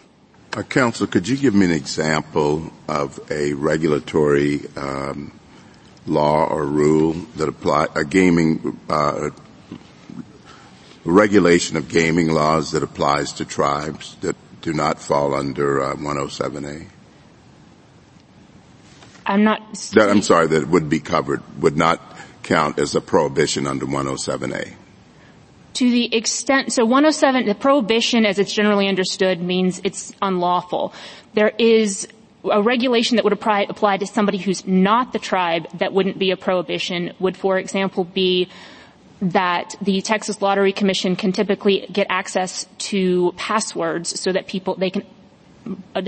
Uh, 0.57 0.63
Counsel, 0.63 1.07
could 1.07 1.27
you 1.27 1.37
give 1.37 1.53
me 1.53 1.67
an 1.67 1.71
example 1.71 2.73
of 2.87 3.19
a 3.29 3.53
regulatory 3.53 4.61
um, 4.75 5.31
law 6.07 6.47
or 6.47 6.65
rule 6.65 7.13
that 7.35 7.47
apply 7.47 7.87
a 7.95 8.03
gaming 8.03 8.79
uh, 8.89 9.29
regulation 11.09 11.77
of 11.77 11.89
gaming 11.89 12.29
laws 12.29 12.71
that 12.71 12.83
applies 12.83 13.33
to 13.33 13.45
tribes 13.45 14.15
that 14.21 14.35
do 14.61 14.73
not 14.73 14.99
fall 14.99 15.33
under 15.33 15.81
uh, 15.81 15.95
107A? 15.95 16.87
I'm 19.25 19.43
not. 19.43 19.73
That, 19.93 20.09
I'm 20.09 20.23
sorry, 20.23 20.47
that 20.47 20.67
would 20.67 20.89
be 20.89 20.99
covered, 20.99 21.43
would 21.61 21.77
not 21.77 22.01
count 22.43 22.79
as 22.79 22.95
a 22.95 23.01
prohibition 23.01 23.67
under 23.67 23.85
107A. 23.85 24.73
To 25.75 25.91
the 25.91 26.13
extent, 26.15 26.73
so 26.73 26.83
107, 26.83 27.45
the 27.45 27.53
prohibition 27.53 28.25
as 28.25 28.39
it's 28.39 28.51
generally 28.51 28.87
understood 28.87 29.39
means 29.39 29.79
it's 29.83 30.11
unlawful. 30.21 30.93
There 31.35 31.53
is 31.59 32.07
a 32.43 32.61
regulation 32.61 33.17
that 33.17 33.23
would 33.23 33.33
apply, 33.33 33.67
apply 33.69 33.97
to 33.97 34.07
somebody 34.07 34.39
who's 34.39 34.65
not 34.65 35.13
the 35.13 35.19
tribe 35.19 35.67
that 35.75 35.93
wouldn't 35.93 36.17
be 36.17 36.31
a 36.31 36.37
prohibition 36.37 37.13
would, 37.19 37.37
for 37.37 37.59
example, 37.59 38.03
be 38.03 38.49
that 39.21 39.75
the 39.81 40.01
Texas 40.01 40.41
Lottery 40.41 40.71
Commission 40.71 41.15
can 41.15 41.31
typically 41.31 41.87
get 41.91 42.07
access 42.09 42.65
to 42.77 43.33
passwords 43.35 44.19
so 44.19 44.31
that 44.31 44.47
people, 44.47 44.75
they 44.75 44.89
can 44.89 45.03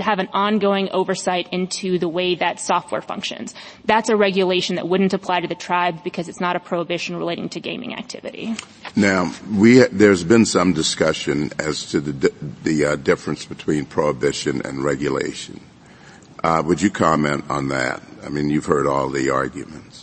have 0.00 0.18
an 0.18 0.28
ongoing 0.32 0.88
oversight 0.90 1.48
into 1.52 1.98
the 1.98 2.08
way 2.08 2.34
that 2.34 2.58
software 2.58 3.02
functions. 3.02 3.54
That's 3.84 4.08
a 4.08 4.16
regulation 4.16 4.76
that 4.76 4.88
wouldn't 4.88 5.12
apply 5.12 5.40
to 5.40 5.48
the 5.48 5.54
tribe 5.54 6.02
because 6.02 6.28
it's 6.28 6.40
not 6.40 6.56
a 6.56 6.60
prohibition 6.60 7.16
relating 7.16 7.48
to 7.50 7.60
gaming 7.60 7.94
activity. 7.94 8.56
Now, 8.96 9.32
we, 9.52 9.84
there's 9.86 10.24
been 10.24 10.46
some 10.46 10.72
discussion 10.72 11.52
as 11.58 11.90
to 11.90 12.00
the, 12.00 12.32
the 12.64 12.84
uh, 12.86 12.96
difference 12.96 13.44
between 13.44 13.84
prohibition 13.84 14.62
and 14.64 14.82
regulation. 14.82 15.60
Uh, 16.42 16.62
would 16.64 16.82
you 16.82 16.90
comment 16.90 17.44
on 17.48 17.68
that? 17.68 18.02
I 18.24 18.28
mean, 18.28 18.50
you've 18.50 18.66
heard 18.66 18.86
all 18.86 19.08
the 19.08 19.30
arguments. 19.30 20.01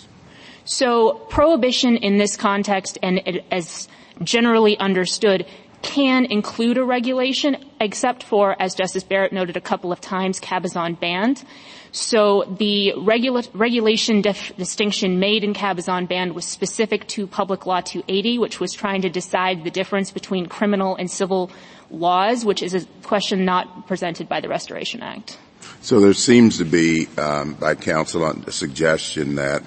So 0.70 1.14
prohibition 1.30 1.98
in 1.98 2.20
this 2.20 2.38
context 2.38 3.00
and 3.02 3.42
as 3.50 3.88
generally 4.22 4.78
understood 4.78 5.48
can 5.82 6.26
include 6.26 6.78
a 6.78 6.84
regulation, 6.84 7.58
except 7.82 8.22
for, 8.22 8.56
as 8.62 8.76
Justice 8.76 9.02
Barrett 9.02 9.34
noted 9.34 9.58
a 9.58 9.62
couple 9.62 9.92
of 9.92 10.00
times, 10.00 10.40
Cabazon 10.40 11.00
Band. 11.00 11.44
So 11.92 12.44
the 12.60 12.94
regula- 12.98 13.46
regulation 13.56 14.22
dif- 14.22 14.56
distinction 14.58 15.20
made 15.20 15.44
in 15.44 15.56
Cabazon 15.56 16.08
Band 16.08 16.36
was 16.36 16.46
specific 16.46 17.08
to 17.08 17.26
Public 17.26 17.66
Law 17.66 17.82
280, 17.82 18.38
which 18.38 18.60
was 18.60 18.72
trying 18.72 19.02
to 19.02 19.10
decide 19.10 19.64
the 19.64 19.72
difference 19.72 20.12
between 20.12 20.46
criminal 20.46 20.96
and 20.98 21.10
civil 21.10 21.50
laws, 21.90 22.46
which 22.46 22.62
is 22.62 22.76
a 22.76 22.86
question 23.02 23.44
not 23.44 23.88
presented 23.88 24.30
by 24.30 24.40
the 24.40 24.48
Restoration 24.48 25.02
Act. 25.02 25.40
So 25.82 26.00
there 26.00 26.14
seems 26.14 26.60
to 26.60 26.66
be, 26.66 27.08
um, 27.18 27.56
by 27.56 27.74
counsel, 27.74 28.24
a 28.24 28.52
suggestion 28.52 29.34
that 29.36 29.64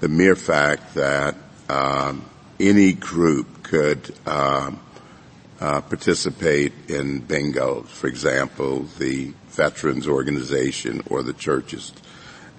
the 0.00 0.08
mere 0.08 0.36
fact 0.36 0.94
that 0.94 1.34
um, 1.68 2.24
any 2.60 2.92
group 2.92 3.62
could 3.62 4.14
um, 4.26 4.80
uh, 5.60 5.80
participate 5.80 6.72
in 6.88 7.20
bingo, 7.20 7.82
for 7.82 8.06
example, 8.06 8.84
the 8.98 9.32
veterans 9.48 10.06
organization 10.06 11.02
or 11.08 11.22
the 11.22 11.32
churches, 11.32 11.92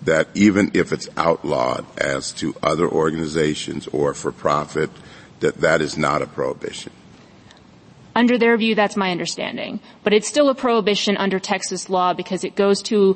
that 0.02 0.28
even 0.34 0.72
if 0.74 0.92
it's 0.92 1.08
outlawed 1.18 1.86
as 1.98 2.32
to 2.32 2.56
other 2.62 2.88
organizations 2.88 3.88
or 3.88 4.14
for 4.14 4.32
profit, 4.32 4.90
that 5.40 5.58
that 5.62 5.82
is 5.82 5.98
not 5.98 6.22
a 6.22 6.28
prohibition. 6.28 6.92
Under 8.16 8.40
their 8.40 8.58
view, 8.58 8.74
that's 8.74 8.96
my 8.96 9.12
understanding. 9.12 9.80
But 10.04 10.12
it's 10.12 10.28
still 10.28 10.50
a 10.50 10.56
prohibition 10.56 11.18
under 11.18 11.40
Texas 11.40 11.88
law 11.88 12.16
because 12.16 12.44
it 12.44 12.56
goes 12.56 12.82
to 12.84 13.16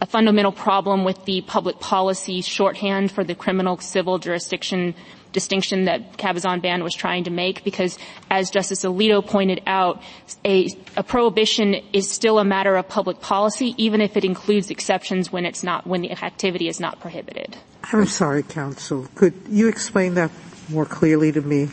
a 0.00 0.06
fundamental 0.06 0.52
problem 0.52 1.04
with 1.04 1.24
the 1.24 1.42
public 1.42 1.78
policy 1.78 2.40
shorthand 2.40 3.12
for 3.12 3.22
the 3.22 3.34
criminal 3.34 3.78
civil 3.78 4.18
jurisdiction 4.18 4.94
distinction 5.32 5.84
that 5.84 6.16
Cabazon 6.16 6.60
Band 6.60 6.82
was 6.82 6.94
trying 6.94 7.24
to 7.24 7.30
make 7.30 7.62
because 7.62 7.98
as 8.30 8.50
Justice 8.50 8.84
Alito 8.84 9.24
pointed 9.24 9.62
out, 9.66 10.02
a, 10.44 10.68
a, 10.96 11.02
prohibition 11.02 11.74
is 11.92 12.10
still 12.10 12.38
a 12.38 12.44
matter 12.44 12.74
of 12.76 12.88
public 12.88 13.20
policy 13.20 13.74
even 13.76 14.00
if 14.00 14.16
it 14.16 14.24
includes 14.24 14.70
exceptions 14.70 15.30
when 15.30 15.46
it's 15.46 15.62
not, 15.62 15.86
when 15.86 16.00
the 16.02 16.10
activity 16.10 16.68
is 16.68 16.80
not 16.80 16.98
prohibited. 17.00 17.56
I'm 17.92 18.06
sorry, 18.06 18.42
counsel. 18.42 19.06
Could 19.14 19.34
you 19.48 19.68
explain 19.68 20.14
that 20.14 20.30
more 20.68 20.86
clearly 20.86 21.32
to 21.32 21.40
me? 21.40 21.68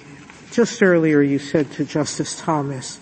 Just 0.52 0.82
earlier 0.82 1.22
you 1.22 1.40
said 1.40 1.72
to 1.74 1.86
Justice 1.86 2.40
Thomas 2.40 3.00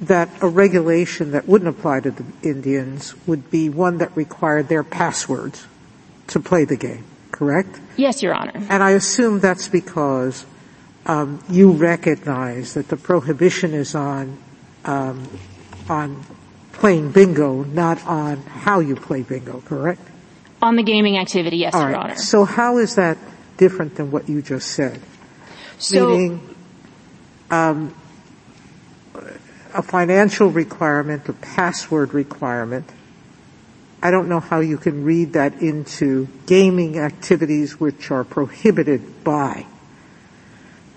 that 0.00 0.28
a 0.40 0.48
regulation 0.48 1.32
that 1.32 1.48
wouldn't 1.48 1.68
apply 1.68 2.00
to 2.00 2.10
the 2.10 2.24
Indians 2.42 3.14
would 3.26 3.50
be 3.50 3.68
one 3.68 3.98
that 3.98 4.16
required 4.16 4.68
their 4.68 4.84
passwords 4.84 5.66
to 6.28 6.40
play 6.40 6.64
the 6.64 6.76
game 6.76 7.04
correct? 7.42 7.80
Yes, 7.96 8.22
Your 8.22 8.34
Honor. 8.34 8.52
And 8.54 8.82
I 8.82 8.90
assume 8.90 9.40
that's 9.40 9.68
because 9.68 10.46
um, 11.06 11.42
you 11.48 11.72
recognize 11.72 12.74
that 12.74 12.88
the 12.88 12.96
prohibition 12.96 13.74
is 13.74 13.94
on 13.94 14.38
um, 14.84 15.28
on 15.88 16.24
playing 16.72 17.10
bingo, 17.12 17.64
not 17.64 18.04
on 18.06 18.38
how 18.42 18.80
you 18.80 18.94
play 18.94 19.22
bingo, 19.22 19.60
correct? 19.62 20.00
On 20.60 20.76
the 20.76 20.82
gaming 20.82 21.18
activity, 21.18 21.56
yes, 21.58 21.74
All 21.74 21.82
Your 21.82 21.90
right. 21.90 22.04
Honor. 22.04 22.16
So 22.16 22.44
how 22.44 22.78
is 22.78 22.94
that 22.96 23.18
different 23.56 23.96
than 23.96 24.10
what 24.10 24.28
you 24.28 24.42
just 24.42 24.70
said? 24.70 25.00
So, 25.78 26.06
Meaning, 26.06 26.54
um, 27.50 27.94
a 29.74 29.82
financial 29.82 30.48
requirement, 30.50 31.28
a 31.28 31.32
password 31.32 32.14
requirement, 32.14 32.88
I 34.02 34.10
don't 34.10 34.28
know 34.28 34.40
how 34.40 34.60
you 34.60 34.78
can 34.78 35.04
read 35.04 35.34
that 35.34 35.62
into 35.62 36.26
gaming 36.46 36.98
activities 36.98 37.78
which 37.78 38.10
are 38.10 38.24
prohibited 38.24 39.22
by. 39.22 39.66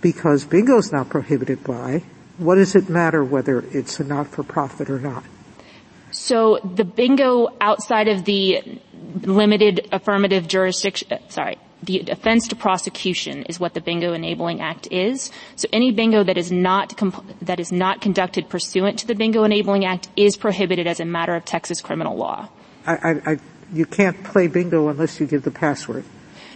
Because 0.01 0.43
bingo's 0.43 0.91
not 0.91 1.09
prohibited 1.09 1.63
by. 1.63 2.03
What 2.37 2.55
does 2.55 2.75
it 2.75 2.89
matter 2.89 3.23
whether 3.23 3.59
it's 3.71 3.99
a 3.99 4.03
not-for-profit 4.03 4.89
or 4.89 4.99
not? 4.99 5.23
So 6.11 6.59
the 6.63 6.83
bingo 6.83 7.49
outside 7.61 8.07
of 8.07 8.25
the 8.25 8.79
limited 9.21 9.87
affirmative 9.91 10.47
jurisdiction, 10.47 11.09
sorry, 11.29 11.57
the 11.85 12.05
offense 12.09 12.47
to 12.49 12.55
prosecution 12.55 13.43
is 13.43 13.59
what 13.59 13.73
the 13.73 13.81
Bingo 13.81 14.13
Enabling 14.13 14.61
Act 14.61 14.87
is. 14.91 15.31
So 15.55 15.67
any 15.71 15.91
bingo 15.91 16.23
that 16.23 16.37
is 16.37 16.51
not 16.51 16.97
that 17.41 17.59
is 17.59 17.71
not 17.71 18.01
conducted 18.01 18.49
pursuant 18.49 18.99
to 18.99 19.07
the 19.07 19.15
Bingo 19.15 19.43
Enabling 19.43 19.85
Act 19.85 20.09
is 20.15 20.35
prohibited 20.35 20.87
as 20.87 20.99
a 20.99 21.05
matter 21.05 21.35
of 21.35 21.45
Texas 21.45 21.81
criminal 21.81 22.15
law. 22.15 22.49
I, 22.85 23.21
I, 23.25 23.37
you 23.73 23.85
can't 23.85 24.23
play 24.23 24.47
bingo 24.47 24.87
unless 24.89 25.19
you 25.19 25.25
give 25.25 25.43
the 25.43 25.51
password. 25.51 26.05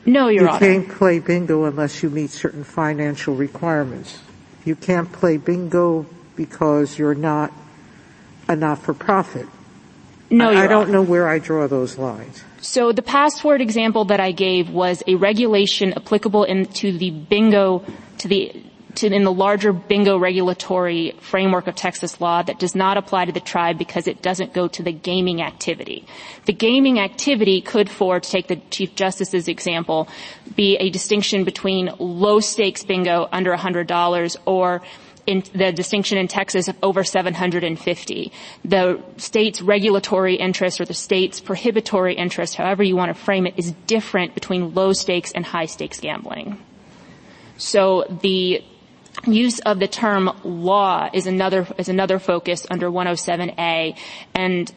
No, 0.05 0.27
Your 0.27 0.43
you 0.43 0.49
Honor. 0.49 0.65
You 0.65 0.81
can't 0.83 0.97
play 0.97 1.19
bingo 1.19 1.65
unless 1.65 2.03
you 2.03 2.09
meet 2.09 2.29
certain 2.29 2.63
financial 2.63 3.35
requirements. 3.35 4.19
You 4.65 4.75
can't 4.75 5.11
play 5.11 5.37
bingo 5.37 6.05
because 6.35 6.97
you're 6.97 7.15
not 7.15 7.51
a 8.47 8.55
not-for-profit. 8.55 9.45
No, 10.29 10.49
I, 10.49 10.63
I 10.63 10.67
don't 10.67 10.89
know 10.89 11.01
where 11.01 11.27
I 11.27 11.39
draw 11.39 11.67
those 11.67 11.97
lines. 11.97 12.43
So 12.61 12.91
the 12.91 13.01
password 13.01 13.61
example 13.61 14.05
that 14.05 14.19
I 14.19 14.31
gave 14.31 14.69
was 14.69 15.01
a 15.07 15.15
regulation 15.15 15.93
applicable 15.93 16.43
into 16.43 16.97
the 16.97 17.09
bingo, 17.11 17.85
to 18.17 18.27
the, 18.27 18.63
to, 18.95 19.07
in 19.07 19.23
the 19.23 19.31
larger 19.31 19.71
bingo 19.71 20.17
regulatory 20.17 21.15
framework 21.21 21.67
of 21.67 21.75
Texas 21.75 22.19
law 22.19 22.43
that 22.43 22.59
does 22.59 22.75
not 22.75 22.97
apply 22.97 23.25
to 23.25 23.31
the 23.31 23.39
tribe 23.39 23.77
because 23.77 24.07
it 24.07 24.21
doesn't 24.21 24.53
go 24.53 24.67
to 24.67 24.83
the 24.83 24.91
gaming 24.91 25.41
activity. 25.41 26.05
The 26.45 26.53
gaming 26.53 26.99
activity 26.99 27.61
could, 27.61 27.89
for, 27.89 28.19
to 28.19 28.29
take 28.29 28.47
the 28.47 28.57
Chief 28.71 28.93
Justice's 28.93 29.47
example, 29.47 30.09
be 30.55 30.75
a 30.77 30.89
distinction 30.89 31.45
between 31.45 31.91
low 31.97 32.41
stakes 32.41 32.83
bingo 32.83 33.29
under 33.31 33.55
$100 33.55 34.37
or 34.45 34.81
in 35.29 35.43
the 35.53 35.71
distinction 35.71 36.17
in 36.17 36.27
Texas 36.27 36.67
of 36.67 36.75
over 36.81 37.03
750. 37.03 38.31
The 38.65 38.99
state's 39.17 39.61
regulatory 39.61 40.33
interest 40.33 40.81
or 40.81 40.85
the 40.85 40.95
state's 40.95 41.39
prohibitory 41.39 42.15
interest, 42.15 42.55
however 42.55 42.81
you 42.81 42.95
want 42.95 43.15
to 43.15 43.23
frame 43.23 43.45
it, 43.45 43.53
is 43.55 43.71
different 43.85 44.33
between 44.33 44.73
low 44.73 44.91
stakes 44.91 45.31
and 45.31 45.45
high 45.45 45.67
stakes 45.67 45.99
gambling. 45.99 46.57
So 47.57 48.05
the 48.23 48.63
use 49.27 49.59
of 49.59 49.77
the 49.77 49.87
term 49.87 50.31
law 50.43 51.11
is 51.13 51.27
another, 51.27 51.67
is 51.77 51.89
another 51.89 52.17
focus 52.17 52.65
under 52.71 52.89
107A 52.89 53.95
and 54.33 54.73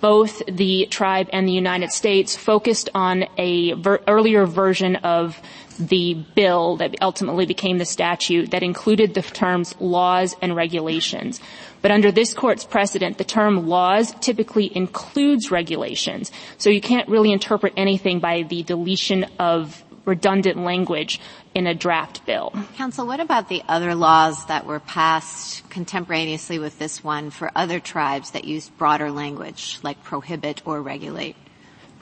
both 0.00 0.42
the 0.46 0.86
tribe 0.86 1.28
and 1.32 1.48
the 1.48 1.52
United 1.52 1.90
States 1.90 2.36
focused 2.36 2.88
on 2.94 3.24
a 3.36 3.72
ver- 3.72 4.00
earlier 4.06 4.46
version 4.46 4.96
of 4.96 5.40
the 5.80 6.14
bill 6.34 6.76
that 6.76 6.94
ultimately 7.00 7.46
became 7.46 7.78
the 7.78 7.84
statute 7.84 8.50
that 8.50 8.62
included 8.62 9.14
the 9.14 9.22
terms 9.22 9.74
laws 9.80 10.36
and 10.42 10.54
regulations. 10.54 11.40
But 11.82 11.90
under 11.90 12.12
this 12.12 12.34
court's 12.34 12.64
precedent, 12.64 13.18
the 13.18 13.24
term 13.24 13.66
laws 13.66 14.14
typically 14.20 14.74
includes 14.76 15.50
regulations. 15.50 16.30
So 16.58 16.70
you 16.70 16.80
can't 16.80 17.08
really 17.08 17.32
interpret 17.32 17.72
anything 17.76 18.20
by 18.20 18.42
the 18.42 18.62
deletion 18.62 19.24
of 19.38 19.82
redundant 20.04 20.58
language 20.58 21.20
in 21.54 21.66
a 21.66 21.74
draft 21.74 22.24
bill. 22.26 22.52
Counsel, 22.76 23.06
what 23.06 23.20
about 23.20 23.48
the 23.48 23.62
other 23.68 23.94
laws 23.94 24.46
that 24.46 24.66
were 24.66 24.80
passed 24.80 25.68
contemporaneously 25.70 26.58
with 26.58 26.78
this 26.78 27.02
one 27.02 27.30
for 27.30 27.50
other 27.54 27.80
tribes 27.80 28.32
that 28.32 28.44
used 28.44 28.76
broader 28.78 29.10
language, 29.10 29.78
like 29.82 30.02
prohibit 30.02 30.62
or 30.64 30.80
regulate? 30.82 31.36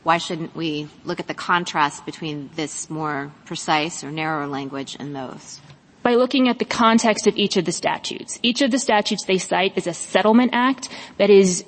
Why 0.02 0.18
shouldn't 0.18 0.54
we 0.56 0.88
look 1.04 1.20
at 1.20 1.26
the 1.26 1.34
contrast 1.34 2.06
between 2.06 2.50
this 2.56 2.88
more 2.88 3.32
precise 3.44 4.02
or 4.04 4.10
narrower 4.10 4.46
language 4.46 4.96
and 4.98 5.14
those? 5.14 5.60
by 6.08 6.14
looking 6.14 6.48
at 6.48 6.58
the 6.58 6.64
context 6.64 7.26
of 7.26 7.36
each 7.36 7.58
of 7.58 7.66
the 7.66 7.72
statutes. 7.72 8.38
Each 8.42 8.62
of 8.62 8.70
the 8.70 8.78
statutes 8.78 9.26
they 9.26 9.36
cite 9.36 9.76
is 9.76 9.86
a 9.86 9.92
settlement 9.92 10.52
act 10.54 10.88
that 11.18 11.28
is 11.28 11.64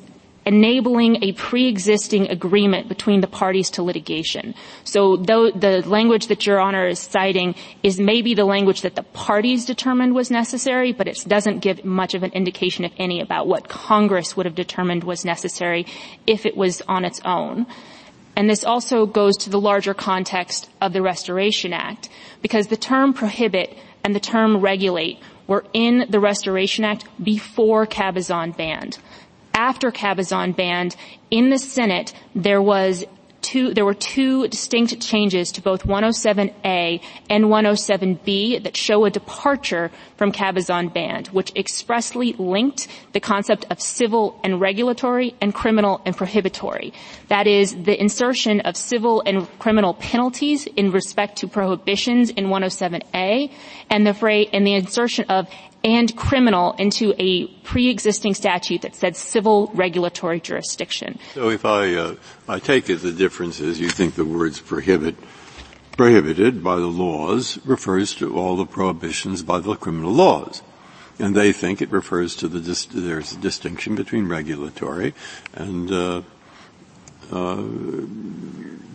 enabling 0.47 1.23
a 1.23 1.33
pre-existing 1.33 2.27
agreement 2.31 2.89
between 2.89 3.21
the 3.21 3.27
parties 3.27 3.71
to 3.71 3.83
litigation. 3.83 4.55
So 4.85 5.17
the 5.17 5.83
language 5.87 6.29
that 6.29 6.47
Your 6.47 6.59
Honor 6.59 6.87
is 6.89 6.99
citing 6.99 7.55
is 7.83 8.01
maybe 8.01 8.33
the 8.33 8.47
language 8.47 8.81
that 8.81 8.97
the 8.97 9.03
parties 9.03 9.67
determined 9.67 10.15
was 10.15 10.31
necessary, 10.31 10.93
but 10.93 11.07
it 11.07 11.23
doesn't 11.29 11.59
give 11.59 11.85
much 11.85 12.15
of 12.15 12.23
an 12.23 12.33
indication, 12.33 12.87
if 12.87 12.93
any, 12.97 13.21
about 13.21 13.47
what 13.47 13.69
Congress 13.69 14.37
would 14.37 14.47
have 14.47 14.55
determined 14.55 15.05
was 15.05 15.25
necessary 15.25 15.85
if 16.27 16.47
it 16.47 16.57
was 16.57 16.81
on 16.89 17.05
its 17.05 17.21
own. 17.25 17.67
And 18.41 18.49
this 18.49 18.65
also 18.65 19.05
goes 19.05 19.37
to 19.37 19.51
the 19.51 19.61
larger 19.61 19.93
context 19.93 20.71
of 20.81 20.95
the 20.95 21.03
Restoration 21.03 21.75
Act, 21.75 22.09
because 22.41 22.69
the 22.69 22.77
term 22.79 23.13
prohibit 23.13 23.77
and 24.03 24.15
the 24.15 24.19
term 24.19 24.63
regulate 24.63 25.19
were 25.47 25.67
in 25.75 26.07
the 26.09 26.21
Restoration 26.21 26.83
Act 26.83 27.05
before 27.23 27.87
Cabazon 27.87 28.57
Band. 28.57 28.97
After 29.53 29.91
Cabazon 29.91 30.57
Band, 30.57 30.97
in 31.31 31.51
the 31.51 31.59
Senate, 31.59 32.15
there 32.35 32.63
was 32.63 33.05
two, 33.51 33.75
there 33.75 33.85
were 33.85 33.95
two 33.95 34.47
distinct 34.49 35.01
changes 35.01 35.51
to 35.53 35.61
both 35.61 35.83
107A 35.85 37.01
and 37.29 37.45
107B 37.47 38.63
that 38.63 38.77
show 38.77 39.05
a 39.05 39.11
departure 39.11 39.91
from 40.17 40.31
Cabazon 40.31 40.93
Band, 40.93 41.29
which 41.29 41.53
expressly 41.57 42.33
linked 42.35 42.87
the 43.13 43.21
concept 43.21 43.67
of 43.71 43.81
civil 43.81 44.39
and 44.45 44.61
regulatory 44.61 45.35
and 45.41 45.53
criminal 45.53 46.01
and 46.05 46.17
prohibitory. 46.17 46.93
That 47.29 47.47
is 47.47 47.75
the 47.75 48.01
insertion 48.01 48.61
of 48.61 48.77
civil 48.77 49.23
and 49.27 49.49
criminal 49.59 49.95
penalties 49.95 50.67
in 50.67 50.93
respect 50.93 51.39
to 51.39 51.49
prohibitions 51.49 52.31
in 52.31 52.47
107A 52.47 53.51
and 53.91 54.07
the 54.07 54.21
and 54.53 54.67
the 54.67 54.75
insertion 54.75 55.25
of 55.29 55.49
and 55.83 56.15
criminal 56.17 56.73
into 56.73 57.15
a 57.19 57.47
pre-existing 57.65 58.35
statute 58.35 58.83
that 58.83 58.95
said 58.95 59.17
civil 59.17 59.71
regulatory 59.75 60.41
jurisdiction. 60.41 61.19
So 61.35 61.49
if 61.51 61.65
I, 61.65 61.95
uh, 61.95 62.15
I 62.49 62.59
take 62.59 62.91
it 62.91 62.97
the 62.97 63.13
difference 63.13 63.61
is 63.61 63.81
you 63.81 63.89
think 63.89 64.15
the 64.15 64.25
words 64.25 64.61
prohibit, 64.61 65.17
prohibited 65.97 66.63
by 66.63 66.77
the 66.77 66.87
laws 66.87 67.59
refers 67.65 68.15
to 68.17 68.37
all 68.37 68.57
the 68.57 68.67
prohibitions 68.67 69.43
by 69.43 69.61
the 69.61 69.75
criminal 69.75 70.13
laws. 70.13 70.63
And 71.19 71.35
they 71.35 71.53
think 71.53 71.83
it 71.83 71.91
refers 71.91 72.35
to 72.37 72.49
the, 72.49 72.61
dis- 72.61 72.87
there's 72.87 73.33
a 73.33 73.39
distinction 73.39 73.95
between 73.95 74.29
regulatory 74.29 75.15
and, 75.55 75.91
uh, 75.91 76.23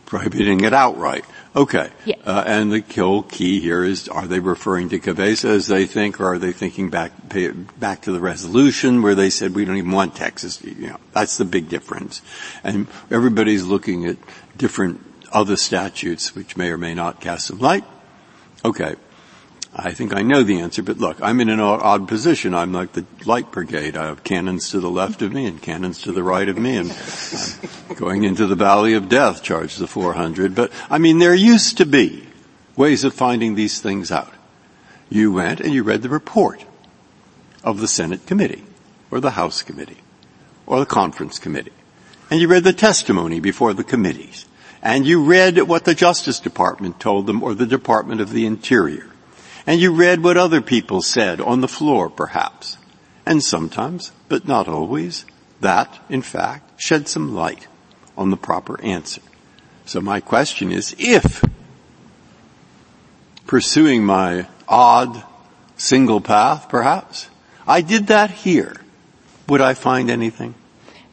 prohibiting 0.06 0.64
it 0.64 0.74
outright. 0.74 1.26
Okay. 1.56 1.90
Yeah. 2.04 2.16
Uh, 2.26 2.44
and 2.46 2.72
the 2.72 2.82
kill 2.82 3.24
key 3.24 3.62
here 3.62 3.84
is, 3.84 4.10
are 4.10 4.28
they 4.28 4.40
referring 4.40 4.90
to 4.90 5.00
Cabazon 5.00 5.52
as 5.52 5.68
they 5.68 5.86
think, 5.86 6.20
or 6.20 6.34
are 6.34 6.38
they 6.38 6.52
thinking 6.52 6.90
back, 6.90 7.30
pay, 7.30 7.50
back 7.50 8.02
to 8.02 8.12
the 8.12 8.20
resolution 8.20 9.02
where 9.02 9.16
they 9.16 9.30
said 9.30 9.56
we 9.56 9.64
don't 9.64 9.78
even 9.78 9.92
want 9.92 10.16
Texas? 10.16 10.62
You 10.62 10.88
know, 10.88 10.98
that's 11.14 11.38
the 11.38 11.46
big 11.46 11.70
difference. 11.70 12.22
And 12.64 12.88
everybody's 13.10 13.64
looking 13.64 14.06
at 14.06 14.18
different 14.58 15.02
other 15.32 15.56
statutes 15.56 16.36
which 16.36 16.58
may 16.58 16.72
or 16.72 16.78
may 16.78 16.94
not 16.94 17.22
cast 17.22 17.48
some 17.48 17.60
light. 17.60 17.86
Okay. 18.66 18.96
I 19.78 19.92
think 19.92 20.16
I 20.16 20.22
know 20.22 20.42
the 20.42 20.62
answer, 20.62 20.82
but 20.82 21.00
look, 21.00 21.22
I'm 21.22 21.42
in 21.42 21.50
an 21.50 21.60
odd 21.60 22.08
position. 22.08 22.54
I'm 22.54 22.72
like 22.72 22.94
the 22.94 23.06
light 23.26 23.52
brigade. 23.52 23.98
I 23.98 24.06
have 24.06 24.24
cannons 24.24 24.70
to 24.70 24.80
the 24.80 24.90
left 24.90 25.22
of 25.22 25.34
me 25.34 25.46
and 25.48 25.62
cannons 25.62 26.02
to 26.04 26.14
the 26.14 26.24
right 26.24 26.48
of 26.48 26.58
me, 26.58 26.78
and 26.78 26.92
I'm 27.90 27.96
going 27.96 28.24
into 28.24 28.48
the 28.48 28.56
valley 28.56 28.94
of 28.94 29.10
death, 29.10 29.44
charge 29.44 29.76
the 29.76 29.86
400. 29.86 30.56
But 30.56 30.72
I 30.90 30.98
mean, 30.98 31.20
there 31.20 31.36
used 31.36 31.78
to 31.80 31.86
be 31.86 32.26
ways 32.78 33.04
of 33.04 33.14
finding 33.14 33.56
these 33.56 33.82
things 33.82 34.12
out. 34.12 34.34
You 35.10 35.34
went 35.34 35.60
and 35.60 35.74
you 35.74 35.84
read 35.84 36.04
the 36.04 36.10
report 36.10 36.64
of 37.62 37.82
the 37.82 37.88
Senate 37.90 38.26
committee, 38.26 38.64
or 39.12 39.20
the 39.20 39.32
House 39.32 39.62
committee, 39.62 39.98
or 40.66 40.80
the 40.80 40.86
conference 40.86 41.38
committee, 41.38 41.74
and 42.32 42.40
you 42.40 42.48
read 42.48 42.64
the 42.64 42.72
testimony 42.72 43.42
before 43.42 43.74
the 43.74 43.84
committees, 43.84 44.46
and 44.82 45.06
you 45.06 45.26
read 45.26 45.60
what 45.64 45.84
the 45.84 45.96
Justice 45.96 46.40
Department 46.40 46.98
told 47.02 47.28
them, 47.28 47.44
or 47.44 47.54
the 47.54 47.66
Department 47.66 48.22
of 48.22 48.32
the 48.32 48.46
Interior 48.46 49.10
and 49.68 49.80
you 49.80 49.92
read 49.92 50.24
what 50.24 50.38
other 50.38 50.62
people 50.62 51.02
said 51.02 51.42
on 51.42 51.62
the 51.62 51.68
floor 51.68 52.10
perhaps. 52.10 52.78
And 53.26 53.44
sometimes, 53.44 54.12
but 54.30 54.48
not 54.48 54.68
always, 54.68 55.26
that 55.62 56.00
in 56.10 56.22
fact 56.22 56.80
shed 56.80 57.08
some 57.08 57.34
light 57.34 57.68
on 58.18 58.30
the 58.30 58.38
proper 58.38 58.80
answer. 58.82 59.22
So 59.86 60.02
my 60.02 60.20
question 60.20 60.72
is 60.72 60.96
if 61.00 61.44
pursuing 63.48 64.06
my 64.06 64.48
odd 64.68 65.24
single 65.78 66.22
path 66.22 66.70
perhaps, 66.70 67.30
I 67.68 67.82
did 67.82 68.08
that 68.08 68.32
here, 68.32 68.76
would 69.48 69.62
I 69.62 69.74
find 69.74 70.10
anything? 70.10 70.56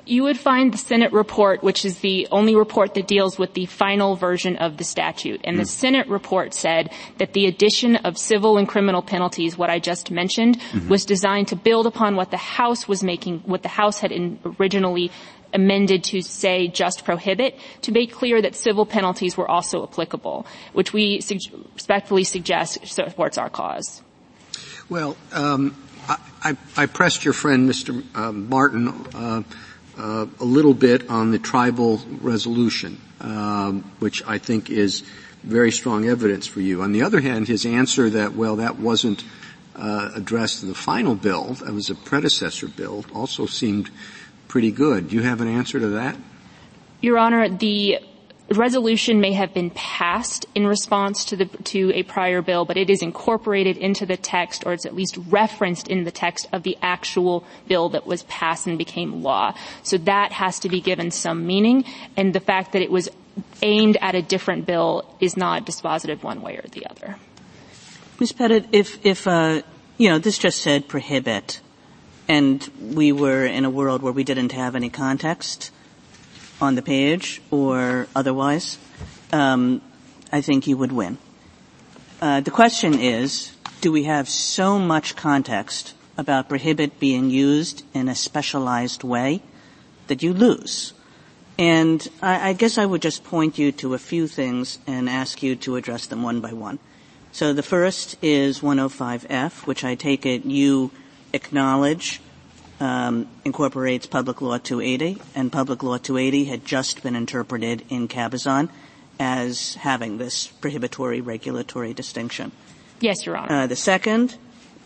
You 0.05 0.25
would 0.25 0.39
find 0.39 0.73
the 0.73 0.79
Senate 0.79 1.13
report, 1.13 1.63
which 1.63 1.85
is 1.85 2.01
the 2.01 2.27
only 2.31 2.57
report 2.57 2.95
that 2.95 3.07
deals 3.07 3.39
with 3.39 3.55
the 3.55 3.67
final 3.67 4.17
version 4.17 4.57
of 4.57 4.77
the 4.77 4.85
statute. 4.85 5.41
And 5.45 5.59
the 5.59 5.65
Senate 5.65 6.09
report 6.09 6.55
said 6.55 6.91
that 7.19 7.33
the 7.35 7.47
addition 7.47 7.97
of 7.97 8.19
civil 8.19 8.59
and 8.59 8.69
criminal 8.69 9.03
penalties, 9.03 9.57
what 9.57 9.71
I 9.71 9.79
just 9.79 10.11
mentioned, 10.11 10.59
mm-hmm. 10.59 10.89
was 10.89 11.05
designed 11.05 11.49
to 11.49 11.57
build 11.57 11.87
upon 11.87 12.17
what 12.17 12.31
the 12.31 12.37
House 12.37 12.89
was 12.89 13.03
making, 13.03 13.41
what 13.41 13.63
the 13.63 13.69
House 13.69 14.01
had 14.01 14.13
originally 14.59 15.13
amended 15.55 16.03
to 16.03 16.23
say 16.23 16.67
just 16.67 17.05
prohibit, 17.05 17.59
to 17.83 17.93
make 17.93 18.13
clear 18.13 18.41
that 18.43 18.57
civil 18.57 18.87
penalties 18.87 19.37
were 19.37 19.49
also 19.49 19.83
applicable, 19.85 20.47
which 20.73 20.93
we 20.93 21.21
su- 21.21 21.39
respectfully 21.75 22.25
suggest 22.25 22.87
supports 22.87 23.39
our 23.39 23.51
cause. 23.51 24.03
Well, 24.89 25.17
um, 25.33 25.77
I, 26.09 26.17
I, 26.43 26.57
I, 26.77 26.87
pressed 26.87 27.25
your 27.25 27.35
friend, 27.35 27.69
Mr. 27.69 28.03
Uh, 28.15 28.33
Martin, 28.33 28.89
uh, 29.15 29.43
a 29.99 30.45
little 30.45 30.75
bit 30.75 31.09
on 31.09 31.31
the 31.31 31.39
tribal 31.39 32.01
resolution, 32.21 33.01
um, 33.21 33.83
which 33.99 34.23
I 34.27 34.39
think 34.39 34.71
is 34.71 35.03
very 35.43 35.73
strong 35.73 36.09
evidence 36.09 36.47
for 36.47 36.61
you. 36.61 36.83
On 36.83 36.93
the 36.93 37.03
other 37.03 37.21
hand, 37.21 37.49
his 37.49 37.67
answer 37.67 38.11
that, 38.11 38.35
well, 38.35 38.57
that 38.57 38.79
wasn't 38.79 39.25
uh, 39.75 40.11
addressed 40.15 40.63
in 40.63 40.69
the 40.69 40.75
final 40.75 41.15
bill, 41.15 41.55
that 41.55 41.73
was 41.73 41.91
a 41.91 41.95
predecessor 41.95 42.69
bill, 42.69 43.05
also 43.15 43.47
seemed 43.47 43.91
pretty 44.49 44.71
good. 44.71 45.09
Do 45.09 45.17
you 45.17 45.23
have 45.23 45.41
an 45.41 45.49
answer 45.49 45.81
to 45.81 45.89
that? 45.89 46.17
Your 47.01 47.19
Honor, 47.19 47.49
the 47.49 47.99
resolution 48.59 49.21
may 49.21 49.33
have 49.33 49.55
been 49.55 49.71
passed 49.71 50.47
in 50.55 50.67
response 50.67 51.25
to 51.27 51.37
the 51.37 51.47
to 51.47 51.93
a 51.95 52.03
prior 52.03 52.43
bill, 52.43 52.65
but 52.65 52.77
it 52.77 52.91
is 52.91 53.03
incorporated 53.03 53.77
into 53.77 54.07
the 54.07 54.17
text, 54.17 54.65
or 54.67 54.73
it's 54.73 54.87
at 54.87 54.95
least 54.95 55.19
referenced 55.29 55.89
in 55.89 56.05
the 56.05 56.11
text 56.11 56.49
of 56.53 56.63
the 56.63 56.77
actual 56.83 57.45
bill 57.69 57.89
that 57.91 58.07
was 58.07 58.25
passed 58.25 58.67
and 58.67 58.79
became 58.79 59.23
law. 59.23 59.55
So 59.83 59.99
that 59.99 60.33
has 60.33 60.59
to 60.61 60.69
be 60.69 60.81
given 60.81 61.11
some 61.11 61.47
meaning, 61.47 61.85
and 62.17 62.35
the 62.35 62.41
fact 62.41 62.73
that 62.73 62.83
it 62.83 62.91
was 62.91 63.09
aimed 63.63 63.97
at 64.01 64.15
a 64.15 64.23
different 64.23 64.67
bill 64.67 65.17
is 65.21 65.37
not 65.37 65.65
dispositive 65.65 66.23
one 66.23 66.43
way 66.43 66.57
or 66.57 66.69
the 66.73 66.87
other. 66.87 67.17
Ms. 68.21 68.33
Pettit, 68.33 68.67
if 68.73 69.05
if 69.05 69.27
uh, 69.27 69.63
you 69.99 70.09
know 70.09 70.19
this 70.19 70.39
just 70.39 70.63
said 70.63 70.89
prohibit, 70.89 71.61
and 72.29 72.69
we 72.81 73.13
were 73.13 73.47
in 73.47 73.65
a 73.65 73.71
world 73.71 74.03
where 74.03 74.13
we 74.13 74.25
didn't 74.25 74.53
have 74.53 74.75
any 74.75 74.91
context 74.91 75.71
on 76.63 76.77
the 76.77 76.83
page 76.83 77.43
or 77.51 78.07
otherwise, 78.15 78.79
um, 79.33 79.83
I 80.31 80.41
think 80.41 80.67
you 80.67 80.77
would 80.77 80.93
win. 80.93 81.19
Uh, 82.21 82.41
the 82.41 82.53
question 82.53 82.95
is, 82.99 83.53
do 83.81 83.91
we 83.91 84.05
have 84.05 84.29
so 84.29 84.79
much 84.79 85.17
context 85.17 85.95
about 86.17 86.49
prohibit 86.49 87.01
being 87.01 87.31
used 87.31 87.85
in 87.93 88.09
a 88.09 88.15
specialized 88.15 89.03
way 89.03 89.43
that 90.07 90.23
you 90.23 90.33
lose? 90.33 90.95
And 91.59 92.07
I, 92.23 92.51
I 92.51 92.53
guess 92.53 92.79
I 92.79 92.87
would 92.87 93.03
just 93.03 93.25
point 93.25 93.59
you 93.59 93.73
to 93.73 93.95
a 93.95 93.99
few 93.99 94.29
things 94.29 94.79
and 94.87 95.11
ask 95.11 95.43
you 95.43 95.57
to 95.57 95.77
address 95.77 96.07
them 96.07 96.23
one 96.23 96.41
by 96.41 96.53
one. 96.53 96.79
So 97.33 97.53
the 97.53 97.63
first 97.63 98.17
is 98.23 98.61
105F, 98.61 99.67
which 99.67 99.85
I 99.85 99.97
take 99.97 100.25
it 100.25 100.45
you 100.45 100.93
acknowledge 101.33 102.21
incorporates 103.45 104.07
Public 104.07 104.41
Law 104.41 104.59
280, 104.59 105.21
and 105.35 105.53
Public 105.53 105.83
Law 105.83 105.99
280 105.99 106.47
had 106.47 106.65
just 106.65 107.03
been 107.03 107.15
interpreted 107.15 107.85
in 107.89 108.09
Cabazon 108.09 108.69
as 109.21 109.75
having 109.77 110.19
this 110.19 110.49
prohibitory 110.49 111.21
regulatory 111.21 111.95
distinction. 111.95 112.51
Yes, 113.01 113.27
Your 113.27 113.37
Honor. 113.37 113.55
Uh, 113.55 113.67
the 113.67 113.77
second 113.77 114.37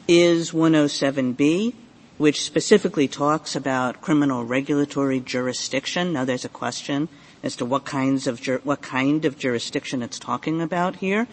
is 0.09 0.53
107B, 0.53 1.75
which 2.19 2.43
specifically 2.43 3.09
talks 3.09 3.57
about 3.57 4.01
criminal 4.01 4.45
regulatory 4.45 5.21
jurisdiction. 5.21 6.13
Now, 6.13 6.25
there's 6.25 6.45
a 6.45 6.51
question 6.51 7.09
as 7.43 7.57
to 7.57 7.65
what 7.65 7.85
kinds 7.85 8.27
of 8.27 8.41
jur- 8.41 8.61
what 8.65 8.83
kind 8.83 9.25
of 9.25 9.39
jurisdiction 9.39 10.03
it's 10.03 10.19
talking 10.19 10.61
about 10.61 10.97
here, 10.97 11.27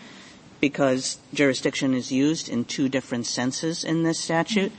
because 0.59 1.17
jurisdiction 1.33 1.93
is 1.93 2.11
used 2.11 2.49
in 2.49 2.65
two 2.65 2.89
different 2.89 3.25
senses 3.25 3.83
in 3.83 4.03
this 4.03 4.19
statute. 4.19 4.71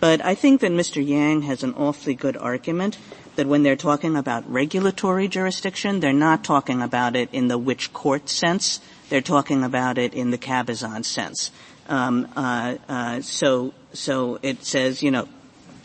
But 0.00 0.24
I 0.24 0.34
think 0.34 0.62
that 0.62 0.72
Mr. 0.72 1.06
Yang 1.06 1.42
has 1.42 1.62
an 1.62 1.74
awfully 1.74 2.14
good 2.14 2.36
argument 2.36 2.98
that 3.36 3.46
when 3.46 3.62
they're 3.62 3.76
talking 3.76 4.16
about 4.16 4.50
regulatory 4.50 5.28
jurisdiction, 5.28 6.00
they're 6.00 6.12
not 6.12 6.42
talking 6.42 6.82
about 6.82 7.16
it 7.16 7.28
in 7.32 7.48
the 7.48 7.58
which 7.58 7.92
court 7.92 8.28
sense. 8.28 8.80
They're 9.08 9.20
talking 9.20 9.62
about 9.62 9.98
it 9.98 10.14
in 10.14 10.30
the 10.30 10.38
cabazon 10.38 11.04
sense. 11.04 11.50
Um, 11.88 12.28
uh, 12.34 12.76
uh, 12.88 13.20
so, 13.20 13.74
so 13.92 14.38
it 14.42 14.64
says, 14.64 15.02
you 15.02 15.10
know, 15.10 15.28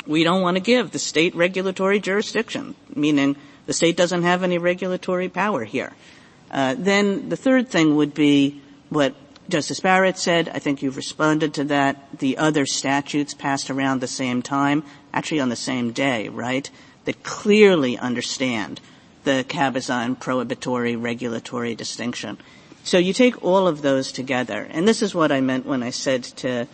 we 0.07 0.23
don't 0.23 0.41
want 0.41 0.55
to 0.55 0.61
give 0.61 0.91
the 0.91 0.99
state 0.99 1.35
regulatory 1.35 1.99
jurisdiction, 1.99 2.75
meaning 2.95 3.35
the 3.65 3.73
state 3.73 3.97
doesn't 3.97 4.23
have 4.23 4.43
any 4.43 4.57
regulatory 4.57 5.29
power 5.29 5.63
here. 5.63 5.93
Uh, 6.51 6.75
then 6.77 7.29
the 7.29 7.35
third 7.35 7.69
thing 7.69 7.95
would 7.95 8.13
be 8.13 8.61
what 8.89 9.15
Justice 9.47 9.79
Barrett 9.79 10.17
said, 10.17 10.49
I 10.49 10.59
think 10.59 10.81
you've 10.81 10.97
responded 10.97 11.53
to 11.55 11.65
that. 11.65 12.17
The 12.17 12.37
other 12.37 12.65
statutes 12.65 13.33
passed 13.33 13.69
around 13.69 14.01
the 14.01 14.07
same 14.07 14.41
time, 14.41 14.83
actually 15.13 15.39
on 15.39 15.49
the 15.49 15.55
same 15.55 15.91
day, 15.91 16.29
right, 16.29 16.69
that 17.05 17.23
clearly 17.23 17.97
understand 17.97 18.81
the 19.23 19.45
Cabazon 19.47 20.19
prohibitory 20.19 20.95
regulatory 20.95 21.75
distinction. 21.75 22.37
So 22.83 22.97
you 22.97 23.13
take 23.13 23.43
all 23.43 23.67
of 23.67 23.81
those 23.81 24.11
together, 24.11 24.67
and 24.69 24.87
this 24.87 25.01
is 25.01 25.13
what 25.13 25.31
I 25.31 25.41
meant 25.41 25.65
when 25.65 25.83
I 25.83 25.89
said 25.89 26.23
to 26.23 26.67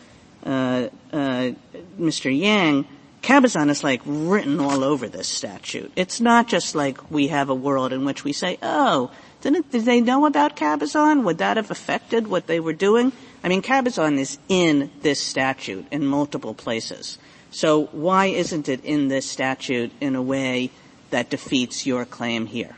uh, 0.46 0.88
uh, 1.14 1.52
Mr. 2.00 2.38
Yang, 2.38 2.86
Cabazon 3.22 3.70
is 3.70 3.84
like 3.84 4.02
written 4.06 4.60
all 4.60 4.84
over 4.84 5.08
this 5.08 5.28
statute. 5.28 5.92
It's 5.96 6.20
not 6.20 6.48
just 6.48 6.74
like 6.74 7.12
we 7.12 7.28
have 7.28 7.50
a 7.50 7.56
world 7.56 7.94
in 7.94 8.04
which 8.04 8.24
we 8.24 8.34
say, 8.34 8.58
oh, 8.64 9.12
didn't, 9.42 9.72
did 9.72 9.86
they 9.86 10.02
know 10.02 10.26
about 10.26 10.56
Cabazon? 10.56 11.24
Would 11.24 11.40
that 11.40 11.58
have 11.58 11.72
affected 11.72 12.28
what 12.28 12.48
they 12.48 12.60
were 12.60 12.74
doing? 12.74 13.12
I 13.44 13.50
mean, 13.50 13.62
Cabazon 13.62 14.18
is 14.18 14.38
in 14.48 14.92
this 15.02 15.20
statute 15.20 15.86
in 15.92 16.06
multiple 16.06 16.54
places. 16.54 17.18
So 17.50 17.86
why 17.88 18.28
isn't 18.28 18.70
it 18.70 18.86
in 18.86 19.08
this 19.10 19.30
statute 19.30 19.92
in 20.00 20.16
a 20.16 20.22
way 20.22 20.72
that 21.10 21.30
defeats 21.30 21.86
your 21.86 22.06
claim 22.06 22.46
here? 22.46 22.76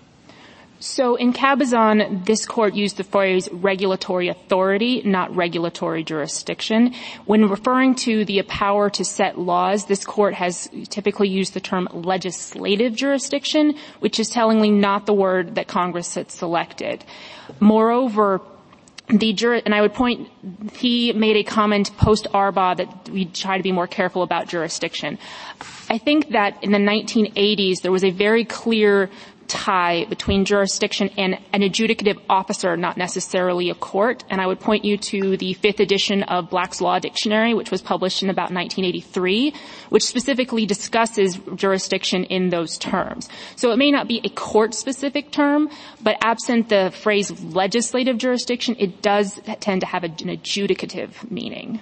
So 0.84 1.16
in 1.16 1.32
Cabazon, 1.32 2.26
this 2.26 2.46
court 2.46 2.74
used 2.74 2.98
the 2.98 3.06
phrase 3.06 3.48
regulatory 3.54 4.28
authority, 4.28 5.02
not 5.06 5.34
regulatory 5.34 6.04
jurisdiction. 6.04 6.94
When 7.26 7.48
referring 7.48 7.96
to 8.04 8.26
the 8.26 8.42
power 8.42 8.90
to 8.90 9.06
set 9.06 9.40
laws, 9.40 9.86
this 9.86 10.04
court 10.04 10.34
has 10.34 10.70
typically 10.90 11.30
used 11.30 11.54
the 11.54 11.62
term 11.62 11.88
legislative 11.94 12.96
jurisdiction, 12.96 13.76
which 14.02 14.20
is 14.20 14.30
tellingly 14.30 14.72
not 14.72 15.06
the 15.06 15.14
word 15.14 15.56
that 15.56 15.70
Congress 15.70 16.16
had 16.16 16.30
selected. 16.30 17.06
Moreover, 17.62 18.42
the 19.08 19.32
jur- 19.32 19.62
and 19.66 19.74
I 19.74 19.82
would 19.82 19.94
point, 19.94 20.30
he 20.74 21.14
made 21.14 21.38
a 21.38 21.44
comment 21.44 21.96
post 21.98 22.28
Arbaugh 22.34 22.76
that 22.76 23.10
we 23.10 23.26
try 23.26 23.56
to 23.56 23.64
be 23.64 23.72
more 23.72 23.88
careful 23.88 24.22
about 24.22 24.50
jurisdiction. 24.50 25.18
I 25.90 25.98
think 25.98 26.30
that 26.30 26.62
in 26.64 26.72
the 26.72 26.78
1980s 26.78 27.82
there 27.82 27.92
was 27.92 28.04
a 28.04 28.12
very 28.12 28.46
clear 28.46 29.10
tie 29.48 30.06
between 30.06 30.46
jurisdiction 30.46 31.10
and 31.18 31.38
an 31.52 31.62
adjudicative 31.62 32.20
officer, 32.30 32.76
not 32.78 32.98
necessarily 32.98 33.70
a 33.70 33.76
court. 33.76 34.24
And 34.30 34.42
I 34.42 34.48
would 34.48 34.60
point 34.60 34.86
you 34.86 34.98
to 34.98 35.38
the 35.38 35.54
fifth 35.54 35.80
edition 35.80 36.24
of 36.24 36.50
Black's 36.50 36.82
Law 36.82 37.00
Dictionary, 37.00 37.54
which 37.54 37.72
was 37.72 37.82
published 37.82 38.24
in 38.24 38.30
about 38.30 38.52
1983, 38.52 39.54
which 39.90 40.04
specifically 40.04 40.66
discusses 40.66 41.40
jurisdiction 41.56 42.24
in 42.26 42.50
those 42.50 42.78
terms. 42.78 43.30
So 43.56 43.72
it 43.72 43.78
may 43.78 43.92
not 43.92 44.08
be 44.08 44.22
a 44.24 44.30
court-specific 44.30 45.32
term, 45.32 45.70
but 46.02 46.18
absent 46.22 46.70
the 46.70 46.92
phrase 46.92 47.32
legislative 47.44 48.18
jurisdiction, 48.18 48.76
it 48.80 49.02
does 49.02 49.40
tend 49.60 49.82
to 49.82 49.88
have 49.88 50.04
an 50.04 50.12
adjudicative 50.16 51.30
meaning. 51.30 51.80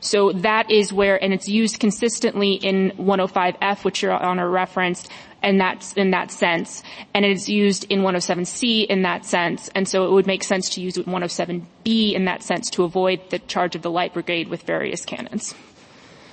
So 0.00 0.32
that 0.32 0.70
is 0.70 0.92
where, 0.92 1.22
and 1.22 1.32
it's 1.32 1.48
used 1.48 1.80
consistently 1.80 2.52
in 2.52 2.92
105F, 2.98 3.84
which 3.84 4.02
Your 4.02 4.12
Honor 4.12 4.50
referenced, 4.50 5.10
and 5.44 5.60
that's 5.60 5.92
in 5.92 6.10
that 6.10 6.30
sense. 6.30 6.82
And 7.12 7.24
it 7.24 7.30
is 7.30 7.48
used 7.48 7.84
in 7.90 8.00
107C 8.00 8.86
in 8.86 9.02
that 9.02 9.26
sense. 9.26 9.68
And 9.74 9.86
so 9.86 10.06
it 10.06 10.10
would 10.10 10.26
make 10.26 10.42
sense 10.42 10.70
to 10.70 10.80
use 10.80 10.96
107B 10.96 12.14
in 12.14 12.24
that 12.24 12.42
sense 12.42 12.70
to 12.70 12.82
avoid 12.82 13.20
the 13.30 13.38
charge 13.40 13.76
of 13.76 13.82
the 13.82 13.90
light 13.90 14.14
brigade 14.14 14.48
with 14.48 14.62
various 14.62 15.04
cannons. 15.04 15.54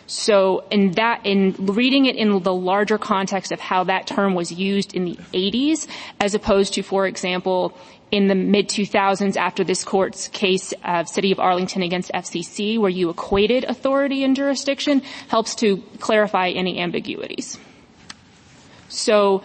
So 0.07 0.65
in 0.71 0.91
that, 0.91 1.25
in 1.25 1.55
reading 1.59 2.05
it 2.05 2.15
in 2.15 2.41
the 2.41 2.53
larger 2.53 2.97
context 2.97 3.51
of 3.51 3.59
how 3.59 3.83
that 3.85 4.07
term 4.07 4.33
was 4.33 4.51
used 4.51 4.93
in 4.93 5.05
the 5.05 5.15
80s, 5.33 5.87
as 6.19 6.33
opposed 6.33 6.73
to, 6.73 6.81
for 6.81 7.05
example, 7.05 7.77
in 8.11 8.27
the 8.27 8.35
mid 8.35 8.67
2000s 8.67 9.37
after 9.37 9.63
this 9.63 9.83
court's 9.83 10.27
case 10.29 10.73
of 10.83 11.07
City 11.07 11.31
of 11.31 11.39
Arlington 11.39 11.81
against 11.81 12.11
FCC, 12.13 12.77
where 12.77 12.89
you 12.89 13.09
equated 13.09 13.63
authority 13.65 14.23
and 14.23 14.35
jurisdiction, 14.35 15.01
helps 15.27 15.55
to 15.55 15.77
clarify 15.99 16.49
any 16.49 16.79
ambiguities. 16.79 17.57
So 18.91 19.41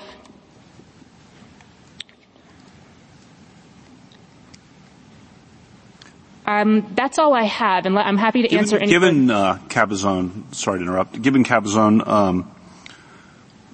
Um, 6.47 6.87
that's 6.95 7.19
all 7.19 7.35
I 7.35 7.43
have, 7.43 7.87
and 7.87 7.99
I'm 7.99 8.17
happy 8.17 8.43
to 8.43 8.49
given, 8.49 8.65
answer 8.65 8.79
any. 8.79 8.87
Given 8.87 9.31
uh, 9.33 9.59
Cabazon, 9.67 10.55
sorry 10.55 10.79
to 10.79 10.85
interrupt. 10.85 11.21
Given 11.21 11.43
Cabazon, 11.43 12.07
um, 12.07 12.55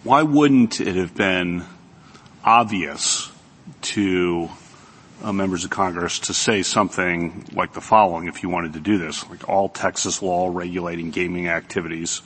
why 0.04 0.22
wouldn't 0.22 0.80
it 0.80 0.96
have 0.96 1.14
been 1.14 1.64
obvious 2.42 3.30
to 3.82 4.48
uh, 5.22 5.34
members 5.34 5.64
of 5.64 5.70
Congress 5.70 6.18
to 6.20 6.32
say 6.32 6.62
something 6.62 7.44
like 7.52 7.74
the 7.74 7.82
following 7.82 8.26
if 8.26 8.42
you 8.42 8.48
wanted 8.48 8.72
to 8.72 8.80
do 8.80 8.96
this, 8.96 9.28
like 9.28 9.46
all 9.50 9.68
Texas 9.68 10.22
law 10.22 10.48
regulating 10.50 11.10
gaming 11.10 11.48
activities 11.48 12.22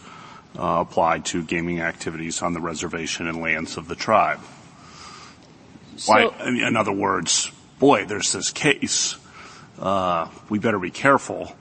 uh, 0.59 0.81
applied 0.81 1.25
to 1.27 1.43
gaming 1.43 1.81
activities 1.81 2.43
on 2.43 2.55
the 2.55 2.61
reservation 2.61 3.27
and 3.27 3.41
lands 3.41 3.77
of 3.77 3.89
the 3.89 3.95
tribe. 3.95 4.41
So, 5.97 6.13
Why, 6.13 6.47
in 6.47 6.77
other 6.77 6.93
words, 6.93 7.51
boy, 7.79 8.05
there's 8.07 8.33
this 8.33 8.51
case. 8.51 9.17
Uh, 9.79 10.29
we 10.49 10.59
better 10.59 10.79
be 10.79 10.91
careful. 10.91 11.53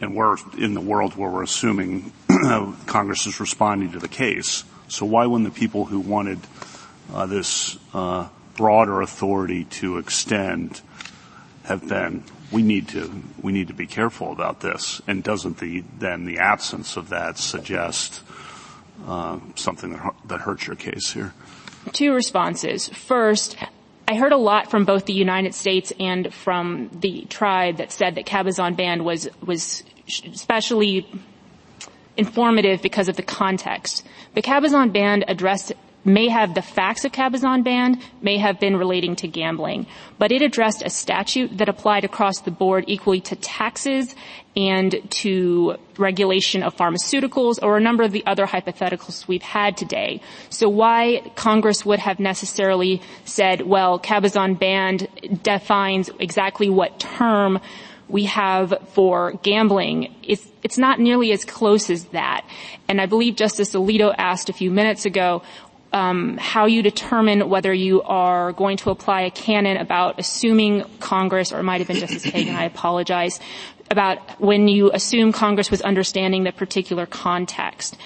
And 0.00 0.14
we're 0.14 0.36
in 0.58 0.74
the 0.74 0.80
world 0.80 1.16
where 1.16 1.30
we're 1.30 1.42
assuming 1.42 2.12
Congress 2.86 3.26
is 3.26 3.40
responding 3.40 3.92
to 3.92 3.98
the 3.98 4.08
case. 4.08 4.64
So 4.88 5.06
why 5.06 5.26
wouldn't 5.26 5.52
the 5.52 5.58
people 5.58 5.86
who 5.86 6.00
wanted 6.00 6.38
uh, 7.12 7.26
this 7.26 7.78
uh, 7.94 8.28
broader 8.56 9.00
authority 9.00 9.64
to 9.64 9.98
extend 9.98 10.80
have 11.64 11.88
been 11.88 12.22
we 12.52 12.62
need 12.62 12.88
to 12.88 13.22
we 13.42 13.52
need 13.52 13.68
to 13.68 13.74
be 13.74 13.86
careful 13.86 14.32
about 14.32 14.60
this 14.60 15.02
and 15.06 15.22
doesn't 15.22 15.58
the 15.58 15.82
then 15.98 16.24
the 16.24 16.38
absence 16.38 16.96
of 16.96 17.08
that 17.08 17.38
suggest 17.38 18.22
uh, 19.06 19.38
something 19.54 19.92
that, 19.92 20.14
that 20.26 20.40
hurts 20.40 20.66
your 20.66 20.76
case 20.76 21.12
here? 21.12 21.34
Two 21.92 22.12
responses. 22.12 22.88
First, 22.88 23.56
I 24.08 24.14
heard 24.14 24.32
a 24.32 24.36
lot 24.36 24.70
from 24.70 24.84
both 24.84 25.06
the 25.06 25.12
United 25.12 25.54
States 25.54 25.92
and 25.98 26.32
from 26.32 26.90
the 26.92 27.26
tribe 27.28 27.78
that 27.78 27.92
said 27.92 28.14
that 28.16 28.26
Cabazon 28.26 28.76
Band 28.76 29.04
was, 29.04 29.28
was 29.44 29.82
especially 30.32 31.08
informative 32.16 32.82
because 32.82 33.08
of 33.08 33.16
the 33.16 33.22
context. 33.22 34.04
The 34.34 34.42
Cabazon 34.42 34.92
Band 34.92 35.24
addressed 35.28 35.72
may 36.06 36.28
have 36.28 36.54
the 36.54 36.62
facts 36.62 37.04
of 37.04 37.12
Cabazon 37.12 37.64
Band, 37.64 38.00
may 38.22 38.38
have 38.38 38.60
been 38.60 38.76
relating 38.76 39.16
to 39.16 39.28
gambling, 39.28 39.86
but 40.18 40.32
it 40.32 40.40
addressed 40.40 40.82
a 40.84 40.90
statute 40.90 41.58
that 41.58 41.68
applied 41.68 42.04
across 42.04 42.40
the 42.40 42.50
board 42.50 42.84
equally 42.86 43.20
to 43.22 43.36
taxes 43.36 44.14
and 44.56 45.02
to 45.10 45.76
regulation 45.98 46.62
of 46.62 46.74
pharmaceuticals 46.76 47.58
or 47.62 47.76
a 47.76 47.80
number 47.80 48.02
of 48.02 48.12
the 48.12 48.24
other 48.24 48.46
hypotheticals 48.46 49.28
we've 49.28 49.42
had 49.42 49.76
today. 49.76 50.20
So 50.48 50.68
why 50.68 51.30
Congress 51.34 51.84
would 51.84 51.98
have 51.98 52.18
necessarily 52.18 53.02
said, 53.24 53.62
well, 53.62 53.98
Cabazon 53.98 54.58
Band 54.58 55.08
defines 55.42 56.08
exactly 56.18 56.70
what 56.70 56.98
term 56.98 57.60
we 58.08 58.24
have 58.24 58.72
for 58.92 59.32
gambling. 59.42 60.14
It's, 60.22 60.46
it's 60.62 60.78
not 60.78 61.00
nearly 61.00 61.32
as 61.32 61.44
close 61.44 61.90
as 61.90 62.04
that. 62.06 62.46
And 62.88 63.00
I 63.00 63.06
believe 63.06 63.34
Justice 63.34 63.74
Alito 63.74 64.14
asked 64.16 64.48
a 64.48 64.52
few 64.52 64.70
minutes 64.70 65.04
ago, 65.04 65.42
um, 65.96 66.36
how 66.36 66.66
you 66.66 66.82
determine 66.82 67.48
whether 67.48 67.72
you 67.72 68.02
are 68.02 68.52
going 68.52 68.76
to 68.76 68.90
apply 68.90 69.22
a 69.22 69.30
canon 69.30 69.78
about 69.78 70.18
assuming 70.18 70.84
Congress, 71.00 71.52
or 71.52 71.60
it 71.60 71.62
might 71.62 71.80
have 71.80 71.88
been 71.88 71.96
Justice 71.96 72.26
Kagan, 72.26 72.54
I 72.54 72.64
apologize, 72.64 73.40
about 73.90 74.18
when 74.38 74.68
you 74.68 74.90
assume 74.92 75.32
Congress 75.32 75.70
was 75.70 75.80
understanding 75.80 76.44
the 76.44 76.52
particular 76.52 77.06
context. 77.06 77.96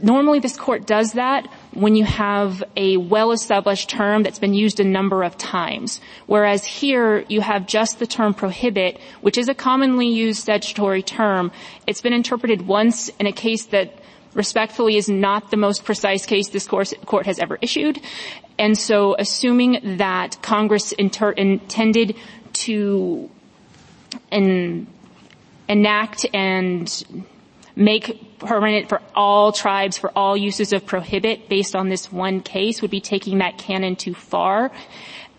Normally 0.00 0.38
this 0.38 0.56
court 0.56 0.86
does 0.86 1.12
that 1.12 1.46
when 1.74 1.94
you 1.94 2.04
have 2.04 2.64
a 2.74 2.96
well-established 2.96 3.90
term 3.90 4.22
that's 4.22 4.38
been 4.38 4.54
used 4.54 4.80
a 4.80 4.84
number 4.84 5.24
of 5.24 5.36
times. 5.36 6.00
Whereas 6.26 6.64
here 6.64 7.26
you 7.28 7.42
have 7.42 7.66
just 7.66 7.98
the 7.98 8.06
term 8.06 8.32
prohibit, 8.32 8.98
which 9.20 9.36
is 9.36 9.50
a 9.50 9.54
commonly 9.54 10.08
used 10.08 10.40
statutory 10.40 11.02
term. 11.02 11.52
It's 11.86 12.00
been 12.00 12.14
interpreted 12.14 12.66
once 12.66 13.10
in 13.20 13.26
a 13.26 13.32
case 13.32 13.66
that 13.66 13.92
respectfully 14.38 14.96
is 14.96 15.08
not 15.08 15.50
the 15.50 15.56
most 15.58 15.84
precise 15.84 16.24
case 16.24 16.48
this 16.48 16.66
court, 16.66 17.26
has 17.26 17.38
ever 17.40 17.58
issued. 17.60 18.00
And 18.56 18.78
so 18.78 19.16
assuming 19.18 19.98
that 19.98 20.40
Congress 20.40 20.92
intended 20.92 22.16
to 22.64 23.28
en- 24.30 24.86
enact 25.68 26.24
and 26.32 26.86
make 27.74 28.38
permanent 28.38 28.88
for 28.88 29.02
all 29.14 29.52
tribes, 29.52 29.98
for 29.98 30.10
all 30.16 30.36
uses 30.36 30.72
of 30.72 30.86
prohibit 30.86 31.48
based 31.48 31.74
on 31.74 31.88
this 31.88 32.10
one 32.12 32.40
case 32.40 32.80
would 32.80 32.90
be 32.90 33.00
taking 33.00 33.38
that 33.38 33.58
canon 33.58 33.96
too 33.96 34.14
far. 34.14 34.70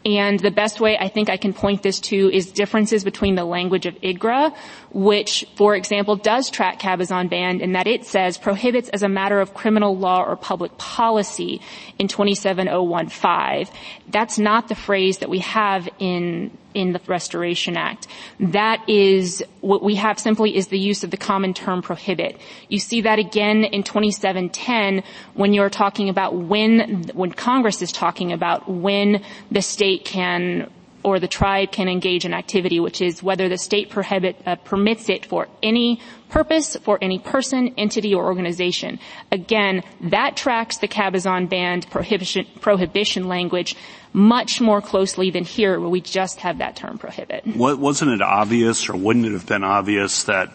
And 0.06 0.40
the 0.40 0.52
best 0.52 0.80
way 0.80 0.98
I 0.98 1.10
think 1.10 1.30
I 1.30 1.36
can 1.36 1.54
point 1.54 1.84
this 1.84 2.00
to 2.02 2.32
is 2.34 2.52
differences 2.52 3.04
between 3.04 3.36
the 3.36 3.44
language 3.44 3.86
of 3.86 3.96
IGRA, 3.96 4.56
which, 4.92 5.46
for 5.56 5.76
example, 5.76 6.16
does 6.16 6.50
track 6.50 6.80
Cabazon 6.80 7.30
Band 7.30 7.62
in 7.62 7.74
that 7.74 7.86
it 7.86 8.06
says 8.06 8.38
prohibits 8.38 8.88
as 8.90 9.04
a 9.04 9.10
matter 9.10 9.42
of 9.42 9.54
criminal 9.54 9.98
law 9.98 10.24
or 10.24 10.38
public 10.38 10.78
policy 10.78 11.60
in 11.98 12.08
27015. 12.08 13.76
That's 14.08 14.40
not 14.40 14.70
the 14.70 14.76
phrase 14.76 15.18
that 15.18 15.30
we 15.30 15.40
have 15.40 15.90
in 16.00 16.58
in 16.74 16.94
the 16.94 17.02
Restoration 17.08 17.78
Act. 17.78 18.08
That 18.40 18.88
is, 18.88 19.44
what 19.62 19.84
we 19.84 19.96
have 19.96 20.20
simply 20.20 20.56
is 20.56 20.68
the 20.68 20.80
use 20.80 21.04
of 21.04 21.12
the 21.12 21.18
common 21.18 21.54
term 21.54 21.82
prohibit. 21.82 22.40
You 22.68 22.80
see 22.80 23.02
that 23.02 23.20
again 23.20 23.64
in 23.64 23.84
2710 23.84 25.04
when 25.34 25.54
you're 25.54 25.70
talking 25.70 26.10
about 26.10 26.36
when, 26.36 27.04
when 27.14 27.32
Congress 27.32 27.82
is 27.82 27.92
talking 27.92 28.32
about 28.32 28.70
when 28.70 29.24
the 29.52 29.62
state 29.62 30.06
can 30.06 30.70
or 31.04 31.20
the 31.20 31.28
tribe 31.28 31.72
can 31.72 31.88
engage 31.88 32.26
in 32.26 32.34
activity, 32.34 32.80
which 32.80 33.02
is 33.02 33.24
whether 33.24 33.48
the 33.48 33.58
state 33.58 33.90
prohibit, 33.90 34.36
uh, 34.46 34.56
permits 34.58 35.10
it 35.10 35.26
for 35.26 35.48
any 35.64 36.00
purpose, 36.30 36.76
for 36.78 36.98
any 37.02 37.20
person, 37.20 37.74
entity, 37.78 38.14
or 38.14 38.26
organization. 38.26 39.00
Again, 39.32 39.84
that 40.02 40.36
tracks 40.36 40.78
the 40.78 40.88
Cabazon 40.88 41.50
Band 41.50 41.90
prohibition, 41.90 42.46
prohibition 42.60 43.28
language 43.28 43.76
much 44.14 44.60
more 44.60 44.82
closely 44.82 45.30
than 45.30 45.44
here 45.44 45.80
where 45.80 45.90
we 45.90 46.02
just 46.02 46.40
have 46.40 46.58
that 46.58 46.76
term 46.76 46.98
prohibit. 46.98 47.46
What, 47.46 47.80
wasn't 47.80 48.12
it 48.12 48.22
obvious 48.22 48.90
or 48.90 48.96
wouldn't 48.96 49.26
it 49.26 49.34
have 49.34 49.46
been 49.46 49.64
obvious 49.64 50.24
that 50.24 50.50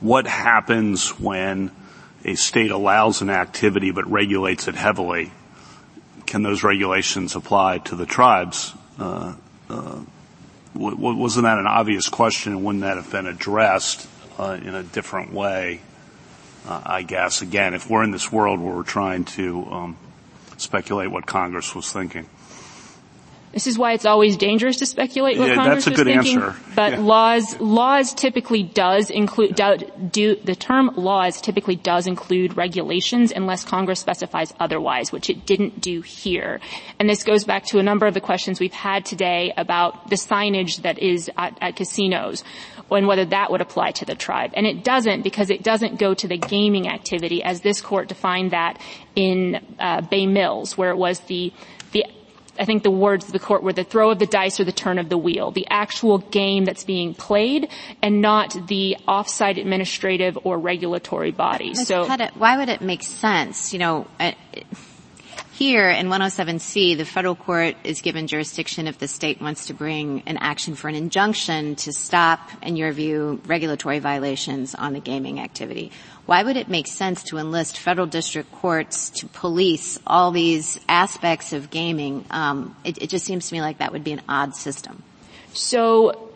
what 0.00 0.26
happens 0.26 1.10
when 1.18 1.70
a 2.24 2.34
state 2.34 2.70
allows 2.70 3.20
an 3.20 3.30
activity 3.30 3.90
but 3.90 4.10
regulates 4.10 4.68
it 4.68 4.74
heavily, 4.74 5.32
can 6.26 6.42
those 6.42 6.62
regulations 6.62 7.34
apply 7.36 7.78
to 7.78 7.96
the 7.96 8.06
tribes? 8.06 8.74
Uh, 8.98 9.34
uh, 9.68 10.00
wasn't 10.74 11.44
that 11.44 11.58
an 11.58 11.66
obvious 11.66 12.08
question 12.08 12.52
and 12.52 12.64
wouldn't 12.64 12.82
that 12.82 12.96
have 12.96 13.10
been 13.10 13.26
addressed 13.26 14.08
uh, 14.38 14.58
in 14.62 14.74
a 14.74 14.82
different 14.82 15.32
way? 15.32 15.80
Uh, 16.66 16.82
I 16.84 17.02
guess 17.02 17.42
again, 17.42 17.74
if 17.74 17.88
we're 17.88 18.04
in 18.04 18.10
this 18.10 18.30
world 18.30 18.60
where 18.60 18.74
we're 18.74 18.82
trying 18.82 19.24
to 19.24 19.66
um, 19.70 19.96
speculate 20.58 21.10
what 21.10 21.26
Congress 21.26 21.74
was 21.74 21.90
thinking. 21.92 22.28
This 23.52 23.66
is 23.66 23.78
why 23.78 23.92
it's 23.92 24.04
always 24.04 24.36
dangerous 24.36 24.76
to 24.76 24.86
speculate 24.86 25.38
what 25.38 25.48
yeah, 25.48 25.54
Congress 25.54 25.84
that's 25.84 25.98
a 25.98 26.04
good 26.04 26.12
thinking. 26.12 26.38
Answer. 26.38 26.60
But 26.74 26.92
yeah. 26.92 27.00
laws, 27.00 27.58
laws 27.60 28.12
typically 28.12 28.62
does 28.62 29.10
include, 29.10 29.54
do, 29.54 29.78
do, 30.10 30.36
the 30.36 30.54
term 30.54 30.90
laws 30.96 31.40
typically 31.40 31.76
does 31.76 32.06
include 32.06 32.56
regulations 32.56 33.32
unless 33.32 33.64
Congress 33.64 34.00
specifies 34.00 34.52
otherwise, 34.60 35.12
which 35.12 35.30
it 35.30 35.46
didn't 35.46 35.80
do 35.80 36.02
here. 36.02 36.60
And 36.98 37.08
this 37.08 37.24
goes 37.24 37.44
back 37.44 37.64
to 37.66 37.78
a 37.78 37.82
number 37.82 38.06
of 38.06 38.14
the 38.14 38.20
questions 38.20 38.60
we've 38.60 38.72
had 38.72 39.04
today 39.04 39.52
about 39.56 40.10
the 40.10 40.16
signage 40.16 40.82
that 40.82 40.98
is 40.98 41.30
at, 41.36 41.56
at 41.60 41.76
casinos 41.76 42.44
and 42.90 43.06
whether 43.06 43.24
that 43.26 43.50
would 43.50 43.60
apply 43.60 43.90
to 43.92 44.04
the 44.04 44.14
tribe. 44.14 44.52
And 44.54 44.66
it 44.66 44.84
doesn't 44.84 45.22
because 45.22 45.50
it 45.50 45.62
doesn't 45.62 45.98
go 45.98 46.14
to 46.14 46.28
the 46.28 46.38
gaming 46.38 46.88
activity 46.88 47.42
as 47.42 47.60
this 47.60 47.80
court 47.80 48.08
defined 48.08 48.52
that 48.52 48.80
in 49.14 49.60
uh, 49.78 50.00
Bay 50.02 50.26
Mills 50.26 50.76
where 50.76 50.90
it 50.90 50.96
was 50.96 51.20
the 51.20 51.38
the 51.38 51.52
I 52.58 52.64
think 52.64 52.82
the 52.82 52.90
words 52.90 53.26
of 53.26 53.32
the 53.32 53.38
court 53.38 53.62
were 53.62 53.72
the 53.72 53.84
throw 53.84 54.10
of 54.10 54.18
the 54.18 54.26
dice 54.26 54.58
or 54.60 54.64
the 54.64 54.72
turn 54.72 54.98
of 54.98 55.08
the 55.08 55.18
wheel, 55.18 55.50
the 55.50 55.66
actual 55.70 56.18
game 56.18 56.64
that's 56.64 56.84
being 56.84 57.14
played 57.14 57.68
and 58.02 58.20
not 58.20 58.56
the 58.66 58.96
offsite 59.06 59.58
administrative 59.58 60.38
or 60.44 60.58
regulatory 60.58 61.30
body. 61.30 61.74
So 61.74 62.06
why 62.34 62.56
would 62.56 62.68
it 62.68 62.80
make 62.80 63.02
sense? 63.02 63.72
You 63.72 63.78
know, 63.78 64.06
uh, 64.18 64.32
here 65.58 65.90
in 65.90 66.06
107C, 66.06 66.96
the 66.96 67.04
federal 67.04 67.34
court 67.34 67.74
is 67.82 68.00
given 68.00 68.28
jurisdiction 68.28 68.86
if 68.86 68.98
the 68.98 69.08
state 69.08 69.40
wants 69.40 69.66
to 69.66 69.74
bring 69.74 70.22
an 70.24 70.36
action 70.36 70.76
for 70.76 70.86
an 70.86 70.94
injunction 70.94 71.74
to 71.74 71.92
stop, 71.92 72.48
in 72.62 72.76
your 72.76 72.92
view, 72.92 73.40
regulatory 73.44 73.98
violations 73.98 74.76
on 74.76 74.92
the 74.92 75.00
gaming 75.00 75.40
activity. 75.40 75.90
Why 76.26 76.44
would 76.44 76.56
it 76.56 76.68
make 76.68 76.86
sense 76.86 77.24
to 77.24 77.38
enlist 77.38 77.76
federal 77.76 78.06
district 78.06 78.52
courts 78.52 79.10
to 79.18 79.26
police 79.26 79.98
all 80.06 80.30
these 80.30 80.78
aspects 80.88 81.52
of 81.52 81.70
gaming? 81.70 82.24
Um, 82.30 82.76
it, 82.84 83.02
it 83.02 83.10
just 83.10 83.24
seems 83.24 83.48
to 83.48 83.54
me 83.54 83.60
like 83.60 83.78
that 83.78 83.90
would 83.90 84.04
be 84.04 84.12
an 84.12 84.22
odd 84.28 84.54
system. 84.54 85.02
So 85.54 86.30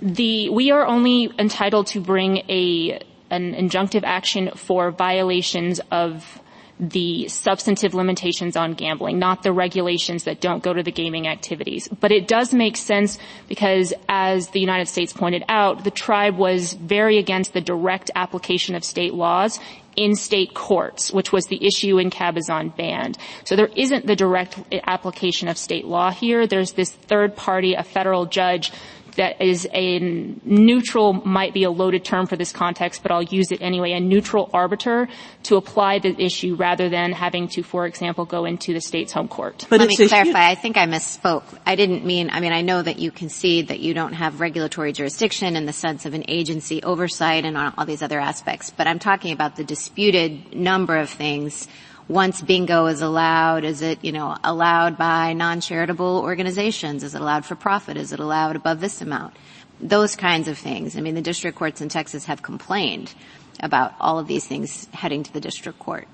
the 0.00 0.50
we 0.50 0.70
are 0.70 0.86
only 0.86 1.32
entitled 1.36 1.88
to 1.88 2.00
bring 2.00 2.38
a 2.48 3.02
an 3.28 3.54
injunctive 3.54 4.04
action 4.04 4.52
for 4.54 4.92
violations 4.92 5.80
of 5.90 6.40
the 6.78 7.28
substantive 7.28 7.94
limitations 7.94 8.56
on 8.56 8.74
gambling, 8.74 9.18
not 9.18 9.42
the 9.42 9.52
regulations 9.52 10.24
that 10.24 10.40
don't 10.40 10.62
go 10.62 10.74
to 10.74 10.82
the 10.82 10.92
gaming 10.92 11.26
activities. 11.26 11.88
But 11.88 12.12
it 12.12 12.28
does 12.28 12.52
make 12.52 12.76
sense 12.76 13.18
because 13.48 13.94
as 14.08 14.48
the 14.48 14.60
United 14.60 14.86
States 14.86 15.12
pointed 15.12 15.44
out, 15.48 15.84
the 15.84 15.90
tribe 15.90 16.36
was 16.36 16.74
very 16.74 17.18
against 17.18 17.54
the 17.54 17.60
direct 17.60 18.10
application 18.14 18.74
of 18.74 18.84
state 18.84 19.14
laws 19.14 19.58
in 19.96 20.14
state 20.14 20.52
courts, 20.52 21.10
which 21.10 21.32
was 21.32 21.46
the 21.46 21.64
issue 21.66 21.98
in 21.98 22.10
Cabazon 22.10 22.76
Band. 22.76 23.16
So 23.44 23.56
there 23.56 23.70
isn't 23.74 24.06
the 24.06 24.14
direct 24.14 24.58
application 24.86 25.48
of 25.48 25.56
state 25.56 25.86
law 25.86 26.10
here. 26.10 26.46
There's 26.46 26.72
this 26.72 26.92
third 26.92 27.34
party, 27.34 27.74
a 27.74 27.82
federal 27.82 28.26
judge 28.26 28.72
that 29.16 29.42
is 29.42 29.68
a 29.72 29.98
neutral, 29.98 31.12
might 31.12 31.52
be 31.52 31.64
a 31.64 31.70
loaded 31.70 32.04
term 32.04 32.26
for 32.26 32.36
this 32.36 32.52
context, 32.52 33.02
but 33.02 33.10
I'll 33.10 33.22
use 33.22 33.52
it 33.52 33.60
anyway, 33.60 33.92
a 33.92 34.00
neutral 34.00 34.50
arbiter 34.52 35.08
to 35.44 35.56
apply 35.56 35.98
the 35.98 36.14
issue 36.20 36.54
rather 36.54 36.88
than 36.88 37.12
having 37.12 37.48
to, 37.48 37.62
for 37.62 37.86
example, 37.86 38.24
go 38.24 38.44
into 38.44 38.72
the 38.72 38.80
state's 38.80 39.12
home 39.12 39.28
court. 39.28 39.66
But 39.68 39.80
Let 39.80 39.88
me 39.88 39.96
clarify. 40.08 40.48
I 40.48 40.54
think 40.54 40.76
I 40.76 40.86
misspoke. 40.86 41.44
I 41.66 41.76
didn't 41.76 42.04
mean, 42.04 42.30
I 42.30 42.40
mean, 42.40 42.52
I 42.52 42.62
know 42.62 42.82
that 42.82 42.98
you 42.98 43.10
concede 43.10 43.68
that 43.68 43.80
you 43.80 43.94
don't 43.94 44.12
have 44.14 44.40
regulatory 44.40 44.92
jurisdiction 44.92 45.56
in 45.56 45.66
the 45.66 45.72
sense 45.72 46.06
of 46.06 46.14
an 46.14 46.24
agency 46.28 46.82
oversight 46.82 47.44
and 47.44 47.56
all 47.56 47.86
these 47.86 48.02
other 48.02 48.20
aspects, 48.20 48.70
but 48.70 48.86
I'm 48.86 48.98
talking 48.98 49.32
about 49.32 49.56
the 49.56 49.64
disputed 49.64 50.54
number 50.54 50.96
of 50.96 51.10
things 51.10 51.68
once 52.08 52.40
bingo 52.40 52.86
is 52.86 53.00
allowed, 53.00 53.64
is 53.64 53.82
it, 53.82 54.04
you 54.04 54.12
know, 54.12 54.36
allowed 54.44 54.96
by 54.96 55.32
non-charitable 55.32 56.20
organizations? 56.20 57.02
Is 57.02 57.14
it 57.14 57.20
allowed 57.20 57.44
for 57.44 57.56
profit? 57.56 57.96
Is 57.96 58.12
it 58.12 58.20
allowed 58.20 58.56
above 58.56 58.80
this 58.80 59.00
amount? 59.00 59.34
Those 59.80 60.16
kinds 60.16 60.48
of 60.48 60.56
things. 60.56 60.96
I 60.96 61.00
mean, 61.00 61.14
the 61.14 61.22
district 61.22 61.58
courts 61.58 61.80
in 61.80 61.88
Texas 61.88 62.24
have 62.26 62.42
complained 62.42 63.12
about 63.60 63.94
all 64.00 64.18
of 64.18 64.26
these 64.26 64.46
things 64.46 64.86
heading 64.92 65.22
to 65.24 65.32
the 65.32 65.40
district 65.40 65.78
court. 65.78 66.06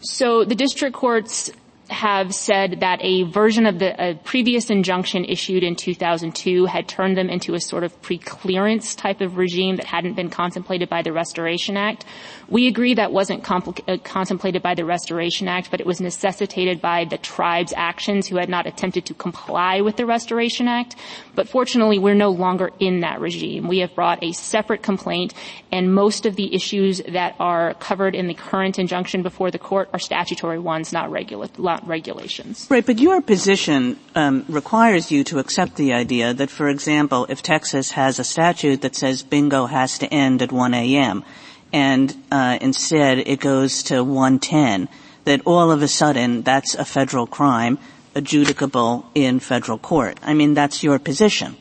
So 0.00 0.44
the 0.44 0.54
district 0.54 0.94
courts 0.94 1.50
have 1.92 2.34
said 2.34 2.80
that 2.80 2.98
a 3.02 3.24
version 3.24 3.66
of 3.66 3.78
the 3.78 3.92
a 4.02 4.14
previous 4.14 4.70
injunction 4.70 5.24
issued 5.24 5.62
in 5.62 5.76
2002 5.76 6.66
had 6.66 6.88
turned 6.88 7.16
them 7.16 7.28
into 7.28 7.54
a 7.54 7.60
sort 7.60 7.84
of 7.84 8.00
pre-clearance 8.02 8.94
type 8.94 9.20
of 9.20 9.36
regime 9.36 9.76
that 9.76 9.84
hadn't 9.84 10.14
been 10.14 10.30
contemplated 10.30 10.88
by 10.88 11.02
the 11.02 11.12
Restoration 11.12 11.76
Act. 11.76 12.04
We 12.48 12.66
agree 12.66 12.94
that 12.94 13.12
wasn't 13.12 13.44
compl- 13.44 13.82
uh, 13.86 13.98
contemplated 14.02 14.62
by 14.62 14.74
the 14.74 14.84
Restoration 14.84 15.46
Act, 15.48 15.70
but 15.70 15.80
it 15.80 15.86
was 15.86 16.00
necessitated 16.00 16.80
by 16.80 17.04
the 17.04 17.18
tribe's 17.18 17.72
actions 17.76 18.26
who 18.26 18.36
had 18.36 18.48
not 18.48 18.66
attempted 18.66 19.06
to 19.06 19.14
comply 19.14 19.80
with 19.80 19.96
the 19.96 20.06
Restoration 20.06 20.68
Act. 20.68 20.96
But 21.34 21.48
fortunately, 21.48 21.98
we're 21.98 22.14
no 22.14 22.30
longer 22.30 22.70
in 22.80 23.00
that 23.00 23.20
regime. 23.20 23.68
We 23.68 23.78
have 23.78 23.94
brought 23.94 24.22
a 24.22 24.32
separate 24.32 24.82
complaint, 24.82 25.34
and 25.70 25.94
most 25.94 26.26
of 26.26 26.36
the 26.36 26.54
issues 26.54 27.02
that 27.08 27.36
are 27.38 27.74
covered 27.74 28.14
in 28.14 28.26
the 28.26 28.34
current 28.34 28.78
injunction 28.78 29.22
before 29.22 29.50
the 29.50 29.58
court 29.58 29.88
are 29.92 29.98
statutory 29.98 30.58
ones, 30.58 30.92
not, 30.92 31.10
regula- 31.10 31.50
not 31.82 31.88
regulations. 31.88 32.66
Right, 32.70 32.84
but 32.84 32.98
your 32.98 33.20
position 33.20 33.98
um, 34.14 34.44
requires 34.48 35.10
you 35.10 35.24
to 35.24 35.38
accept 35.38 35.76
the 35.76 35.92
idea 35.92 36.34
that, 36.34 36.50
for 36.50 36.68
example, 36.68 37.26
if 37.28 37.42
Texas 37.42 37.92
has 37.92 38.18
a 38.18 38.24
statute 38.24 38.82
that 38.82 38.96
says 38.96 39.22
bingo 39.22 39.66
has 39.66 39.98
to 39.98 40.06
end 40.12 40.42
at 40.42 40.52
1 40.52 40.74
a.m., 40.74 41.24
and 41.72 42.14
uh, 42.30 42.58
instead 42.60 43.18
it 43.18 43.40
goes 43.40 43.82
to 43.84 44.04
110, 44.04 44.88
that 45.24 45.40
all 45.46 45.70
of 45.70 45.82
a 45.82 45.88
sudden 45.88 46.42
that's 46.42 46.74
a 46.74 46.84
federal 46.84 47.26
crime 47.26 47.78
adjudicable 48.14 49.06
in 49.14 49.40
federal 49.40 49.78
court. 49.78 50.18
I 50.22 50.34
mean, 50.34 50.54
that's 50.54 50.82
your 50.82 50.98
position. 50.98 51.56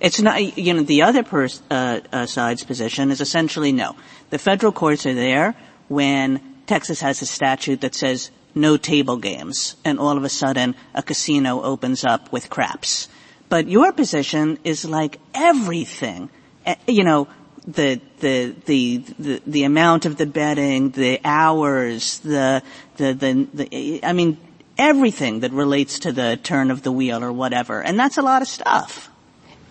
It's 0.00 0.20
not, 0.20 0.56
you 0.56 0.74
know, 0.74 0.82
the 0.82 1.02
other 1.02 1.22
pers- 1.22 1.62
uh, 1.70 2.00
uh, 2.12 2.26
side's 2.26 2.64
position 2.64 3.10
is 3.10 3.20
essentially 3.20 3.72
no. 3.72 3.96
The 4.30 4.38
federal 4.38 4.72
courts 4.72 5.04
are 5.06 5.14
there 5.14 5.54
when 5.88 6.40
Texas 6.66 7.00
has 7.00 7.22
a 7.22 7.26
statute 7.26 7.80
that 7.82 7.94
says 7.94 8.30
no 8.56 8.76
table 8.76 9.18
games, 9.18 9.76
and 9.84 9.98
all 9.98 10.16
of 10.16 10.24
a 10.24 10.28
sudden 10.28 10.74
a 10.94 11.02
casino 11.02 11.62
opens 11.62 12.04
up 12.04 12.32
with 12.32 12.50
craps. 12.50 13.08
But 13.48 13.68
your 13.68 13.92
position 13.92 14.58
is 14.64 14.84
like 14.84 15.20
everything, 15.34 16.30
eh, 16.64 16.74
you 16.88 17.04
know, 17.04 17.28
the, 17.66 18.00
the, 18.20 18.54
the, 18.64 18.98
the, 19.18 19.42
the 19.46 19.64
amount 19.64 20.06
of 20.06 20.16
the 20.16 20.26
betting, 20.26 20.90
the 20.90 21.20
hours, 21.24 22.18
the, 22.20 22.62
the, 22.96 23.12
the, 23.12 23.48
the, 23.52 24.00
I 24.04 24.12
mean, 24.12 24.38
everything 24.78 25.40
that 25.40 25.52
relates 25.52 26.00
to 26.00 26.12
the 26.12 26.38
turn 26.42 26.70
of 26.70 26.82
the 26.82 26.92
wheel 26.92 27.22
or 27.22 27.32
whatever. 27.32 27.82
And 27.82 27.98
that's 27.98 28.18
a 28.18 28.22
lot 28.22 28.42
of 28.42 28.48
stuff. 28.48 29.10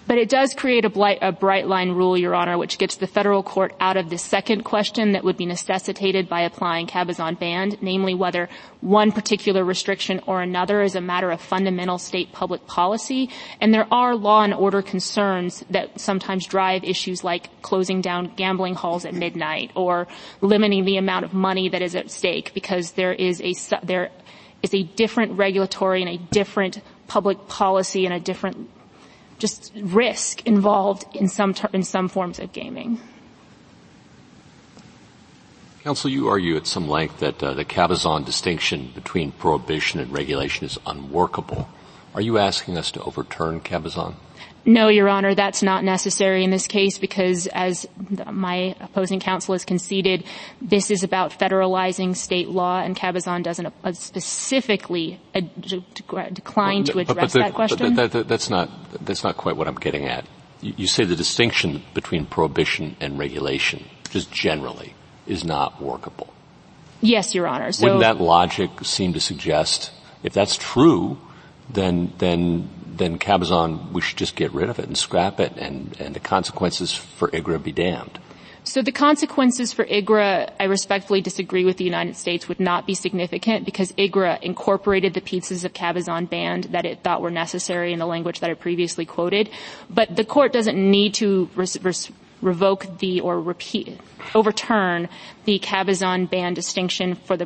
But 0.07 0.19
it 0.19 0.30
does 0.30 0.53
create 0.53 0.86
a, 0.86 1.32
bright 1.32 1.68
line 1.68 1.90
rule, 1.91 2.15
Your 2.15 2.36
Honor, 2.36 2.60
which 2.60 2.77
gets 2.77 2.95
the 2.95 3.07
federal 3.07 3.41
court 3.41 3.73
out 3.80 3.98
of 3.98 4.11
the 4.11 4.19
second 4.19 4.64
question 4.64 5.14
that 5.14 5.23
would 5.23 5.36
be 5.36 5.48
necessitated 5.48 6.30
by 6.30 6.41
applying 6.41 6.86
Cabazon 6.86 7.40
Band, 7.40 7.80
namely 7.82 8.14
whether 8.14 8.48
one 8.82 9.11
particular 9.11 9.64
restriction 9.65 10.22
or 10.27 10.44
another 10.44 10.84
is 10.84 10.95
a 10.95 11.02
matter 11.02 11.32
of 11.32 11.41
fundamental 11.41 11.98
state 11.98 12.32
public 12.32 12.68
policy. 12.68 13.32
And 13.60 13.73
there 13.73 13.91
are 13.91 14.15
law 14.15 14.44
and 14.44 14.53
order 14.53 14.84
concerns 14.84 15.65
that 15.72 15.99
sometimes 15.99 16.45
drive 16.45 16.84
issues 16.84 17.23
like 17.23 17.49
closing 17.64 18.02
down 18.02 18.32
gambling 18.36 18.76
halls 18.76 19.06
at 19.06 19.15
midnight 19.15 19.72
or 19.76 20.07
limiting 20.40 20.86
the 20.86 20.98
amount 20.98 21.26
of 21.26 21.34
money 21.34 21.68
that 21.69 21.82
is 21.82 21.95
at 21.95 22.11
stake 22.11 22.53
because 22.53 22.91
there 22.91 23.14
is 23.14 23.41
a, 23.41 23.56
there 23.84 24.11
is 24.61 24.73
a 24.76 24.84
different 24.84 25.32
regulatory 25.32 26.03
and 26.03 26.11
a 26.11 26.18
different 26.32 26.80
public 27.07 27.48
policy 27.48 28.06
and 28.06 28.14
a 28.14 28.19
different 28.19 28.69
just 29.37 29.71
risk 29.75 30.45
involved 30.45 31.05
in 31.15 31.27
some 31.27 31.53
ter- 31.53 31.69
in 31.73 31.83
some 31.83 32.07
forms 32.07 32.39
of 32.39 32.51
gaming. 32.53 32.99
Counsel, 35.83 36.09
you 36.09 36.27
argue 36.27 36.55
at 36.55 36.65
some 36.65 36.87
length 36.87 37.19
that 37.19 37.43
uh, 37.43 37.53
the 37.53 37.65
Cabazon 37.65 38.25
distinction 38.25 38.91
between 38.95 39.31
prohibition 39.31 39.99
and 39.99 40.11
regulation 40.11 40.65
is 40.65 40.79
unworkable. 40.85 41.69
Are 42.15 42.21
you 42.21 42.39
asking 42.39 42.77
us 42.77 42.89
to 42.91 43.03
overturn 43.03 43.61
Cabazon? 43.61 44.15
No, 44.65 44.87
Your 44.87 45.07
Honor, 45.07 45.35
that's 45.35 45.61
not 45.61 45.83
necessary 45.83 46.43
in 46.43 46.49
this 46.49 46.65
case 46.65 46.97
because 46.97 47.45
as 47.47 47.87
my 48.31 48.75
opposing 48.79 49.19
counsel 49.19 49.53
has 49.53 49.63
conceded, 49.63 50.25
this 50.59 50.89
is 50.89 51.03
about 51.03 51.31
federalizing 51.31 52.15
state 52.15 52.49
law 52.49 52.79
and 52.79 52.95
Cabazon 52.95 53.43
doesn't 53.43 53.71
uh, 53.83 53.91
specifically 53.93 55.19
uh, 55.35 55.41
decline 56.33 56.83
to 56.85 56.97
address 56.97 57.07
but, 57.07 57.15
but 57.15 57.31
the, 57.31 57.39
that 57.39 57.53
question. 57.53 57.93
That, 57.93 58.11
that, 58.11 58.27
that's 58.27 58.49
not, 58.49 58.69
that's 59.05 59.23
not 59.23 59.37
quite 59.37 59.55
what 59.55 59.67
I'm 59.67 59.75
getting 59.75 60.07
at. 60.07 60.25
You, 60.61 60.73
you 60.77 60.87
say 60.87 61.05
the 61.05 61.15
distinction 61.15 61.83
between 61.93 62.25
prohibition 62.25 62.97
and 62.99 63.19
regulation, 63.19 63.85
just 64.09 64.31
generally, 64.31 64.95
is 65.27 65.43
not 65.43 65.79
workable. 65.79 66.33
Yes, 67.01 67.35
Your 67.35 67.45
Honor. 67.45 67.71
So, 67.71 67.83
Wouldn't 67.83 68.01
that 68.01 68.19
logic 68.19 68.71
seem 68.83 69.13
to 69.13 69.19
suggest, 69.19 69.91
if 70.23 70.33
that's 70.33 70.57
true, 70.57 71.19
then 71.69 72.13
then, 72.17 72.69
then 72.97 73.19
Cabazon, 73.19 73.91
we 73.91 74.01
should 74.01 74.17
just 74.17 74.35
get 74.35 74.51
rid 74.53 74.69
of 74.69 74.80
it 74.80 74.85
and 74.85 74.97
scrap 74.97 75.39
it 75.39 75.53
and, 75.57 75.95
and 75.99 76.15
the 76.15 76.19
consequences 76.19 76.93
for 76.93 77.30
IGRA 77.30 77.61
be 77.61 77.72
damned. 77.72 78.19
So 78.67 78.81
the 78.81 78.91
consequences 78.91 79.73
for 79.73 79.85
IGRA, 79.85 80.51
I 80.59 80.63
respectfully 80.63 81.22
disagree 81.22 81.65
with 81.65 81.77
the 81.77 81.84
United 81.84 82.15
States, 82.15 82.47
would 82.47 82.59
not 82.59 82.88
be 82.88 82.95
significant 82.95 83.63
because 83.63 83.91
IGRA 83.91 84.41
incorporated 84.41 85.13
the 85.13 85.22
pieces 85.22 85.63
of 85.63 85.73
Cabazon 85.73 86.27
band 86.27 86.65
that 86.65 86.84
it 86.84 87.03
thought 87.03 87.22
were 87.22 87.30
necessary 87.30 87.93
in 87.93 87.99
the 87.99 88.07
language 88.07 88.39
that 88.39 88.49
I 88.49 88.55
previously 88.55 89.05
quoted. 89.05 89.51
But 89.88 90.15
the 90.15 90.26
court 90.26 90.51
doesn't 90.51 90.76
need 90.76 91.13
to 91.15 91.47
res- 91.55 91.81
res- 91.84 92.11
revoke 92.41 92.99
the 92.99 93.21
or 93.21 93.39
repeat 93.41 93.99
overturn 94.33 95.07
the 95.45 95.59
Cabazon 95.59 96.29
Band 96.29 96.55
distinction 96.55 97.15
for 97.15 97.37
the 97.37 97.45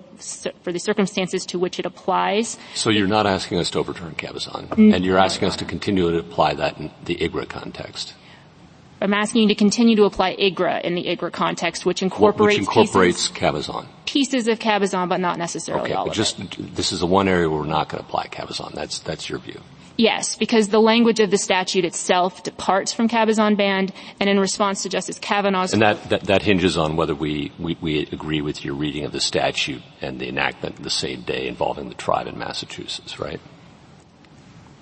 for 0.61 0.71
the 0.71 0.79
circumstances 0.79 1.45
to 1.47 1.59
which 1.59 1.79
it 1.79 1.85
applies. 1.85 2.57
So 2.75 2.89
you're 2.89 3.07
not 3.07 3.25
asking 3.25 3.59
us 3.59 3.69
to 3.71 3.79
overturn 3.79 4.15
Cabazon, 4.15 4.67
mm-hmm. 4.69 4.93
and 4.93 5.05
you're 5.05 5.17
asking 5.17 5.47
us 5.47 5.55
to 5.57 5.65
continue 5.65 6.09
to 6.11 6.19
apply 6.19 6.53
that 6.55 6.77
in 6.77 6.91
the 7.05 7.15
IGRA 7.17 7.47
context. 7.47 8.13
I'm 9.01 9.13
asking 9.13 9.43
you 9.43 9.47
to 9.47 9.55
continue 9.55 9.95
to 9.95 10.03
apply 10.03 10.35
IGRA 10.35 10.81
in 10.81 10.95
the 10.95 11.05
IGRA 11.05 11.31
context, 11.31 11.85
which 11.85 12.01
incorporates, 12.01 12.59
which 12.59 12.67
incorporates 12.67 13.29
pieces, 13.29 13.37
Cabazon. 13.37 13.87
Pieces 14.05 14.47
of 14.49 14.59
Cabazon, 14.59 15.07
but 15.07 15.21
not 15.21 15.37
necessarily 15.37 15.85
okay, 15.85 15.93
all 15.93 16.09
just, 16.09 16.39
it. 16.39 16.75
This 16.75 16.91
is 16.91 16.99
the 16.99 17.05
one 17.05 17.29
area 17.29 17.49
where 17.49 17.61
we're 17.61 17.65
not 17.65 17.87
going 17.87 18.03
to 18.03 18.07
apply 18.07 18.27
Cabazon. 18.27 18.73
That's, 18.73 18.99
that's 18.99 19.29
your 19.29 19.39
view. 19.39 19.61
Yes, 19.99 20.38
because 20.38 20.69
the 20.69 20.80
language 20.80 21.19
of 21.19 21.30
the 21.30 21.38
statute 21.38 21.84
itself 21.84 22.41
departs 22.43 22.93
from 22.93 23.09
Cabazon 23.09 23.57
Band, 23.57 23.91
and 24.21 24.30
in 24.30 24.39
response 24.39 24.84
to 24.84 24.89
Justice 24.89 25.19
Kavanaugh's... 25.19 25.73
And 25.73 25.81
that, 25.81 26.01
that, 26.09 26.23
that 26.23 26.41
hinges 26.41 26.77
on 26.77 26.95
whether 26.95 27.13
we, 27.13 27.51
we, 27.59 27.77
we, 27.81 28.07
agree 28.13 28.39
with 28.39 28.63
your 28.63 28.76
reading 28.76 29.03
of 29.03 29.11
the 29.11 29.19
statute 29.19 29.81
and 29.99 30.17
the 30.17 30.30
enactment 30.30 30.81
the 30.81 30.89
same 30.89 31.23
day 31.23 31.49
involving 31.49 31.89
the 31.89 31.95
tribe 31.95 32.27
in 32.27 32.39
Massachusetts, 32.39 33.19
right? 33.19 33.41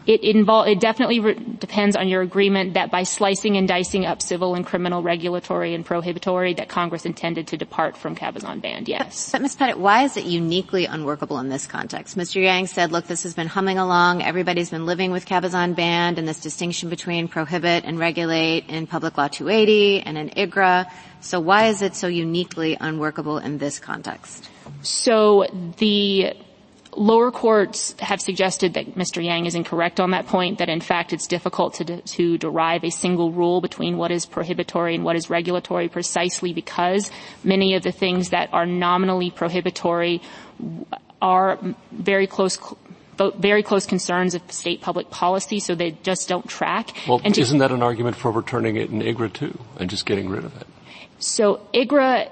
It, 0.07 0.21
invol- 0.21 0.71
it 0.71 0.79
definitely 0.79 1.19
re- 1.19 1.33
depends 1.33 1.97
on 1.97 2.07
your 2.07 2.21
agreement 2.21 2.75
that 2.75 2.89
by 2.91 3.03
slicing 3.03 3.57
and 3.57 3.67
dicing 3.67 4.05
up 4.05 4.21
civil 4.21 4.55
and 4.55 4.65
criminal 4.65 5.03
regulatory 5.03 5.73
and 5.73 5.85
prohibitory 5.85 6.53
that 6.53 6.69
Congress 6.69 7.05
intended 7.05 7.47
to 7.47 7.57
depart 7.57 7.97
from 7.97 8.15
Cabazon 8.15 8.61
Band, 8.61 8.87
yes. 8.87 9.31
But, 9.31 9.39
but 9.39 9.41
Ms. 9.41 9.55
Pettit, 9.57 9.77
why 9.77 10.03
is 10.03 10.15
it 10.15 10.23
uniquely 10.23 10.85
unworkable 10.85 11.39
in 11.39 11.49
this 11.49 11.67
context? 11.67 12.17
Mr. 12.17 12.41
Yang 12.41 12.67
said, 12.67 12.93
look, 12.93 13.05
this 13.07 13.23
has 13.23 13.33
been 13.33 13.47
humming 13.47 13.77
along. 13.77 14.23
Everybody's 14.23 14.69
been 14.69 14.85
living 14.85 15.11
with 15.11 15.25
Cabazon 15.25 15.75
Band 15.75 16.17
and 16.17 16.25
this 16.25 16.39
distinction 16.39 16.89
between 16.89 17.27
prohibit 17.27 17.83
and 17.83 17.99
regulate 17.99 18.69
in 18.69 18.87
Public 18.87 19.17
Law 19.17 19.27
280 19.27 20.03
and 20.03 20.17
in 20.17 20.29
IGRA. 20.29 20.89
So 21.19 21.41
why 21.41 21.67
is 21.67 21.81
it 21.81 21.95
so 21.95 22.07
uniquely 22.07 22.77
unworkable 22.79 23.39
in 23.39 23.57
this 23.57 23.77
context? 23.77 24.49
So 24.81 25.47
the 25.79 26.33
lower 26.97 27.31
courts 27.31 27.95
have 27.99 28.19
suggested 28.19 28.73
that 28.73 28.95
Mr. 28.95 29.23
Yang 29.23 29.45
is 29.45 29.55
incorrect 29.55 29.99
on 29.99 30.11
that 30.11 30.25
point, 30.25 30.57
that 30.57 30.69
in 30.69 30.81
fact 30.81 31.13
it's 31.13 31.27
difficult 31.27 31.75
to, 31.75 32.01
to 32.01 32.37
derive 32.37 32.83
a 32.83 32.89
single 32.89 33.31
rule 33.31 33.61
between 33.61 33.97
what 33.97 34.11
is 34.11 34.25
prohibitory 34.25 34.95
and 34.95 35.03
what 35.03 35.15
is 35.15 35.29
regulatory 35.29 35.87
precisely 35.87 36.53
because 36.53 37.11
many 37.43 37.75
of 37.75 37.83
the 37.83 37.91
things 37.91 38.31
that 38.31 38.49
are 38.51 38.65
nominally 38.65 39.29
prohibitory 39.29 40.21
are 41.21 41.59
very 41.91 42.27
close 42.27 42.57
very 43.17 43.63
close 43.63 43.87
concerns 43.87 44.35
of 44.35 44.51
state 44.51 44.79
public 44.79 45.09
policy, 45.09 45.59
so 45.59 45.73
they 45.73 45.89
just 46.03 46.29
don't 46.29 46.47
track. 46.47 46.95
Well, 47.07 47.19
to, 47.19 47.41
isn't 47.41 47.57
that 47.57 47.71
an 47.71 47.81
argument 47.81 48.15
for 48.15 48.29
overturning 48.29 48.75
it 48.75 48.91
in 48.91 49.01
IGRA 49.01 49.33
too, 49.33 49.57
and 49.79 49.89
just 49.89 50.05
getting 50.05 50.29
rid 50.29 50.45
of 50.45 50.55
it? 50.55 50.67
So 51.17 51.61
IGRA 51.73 52.29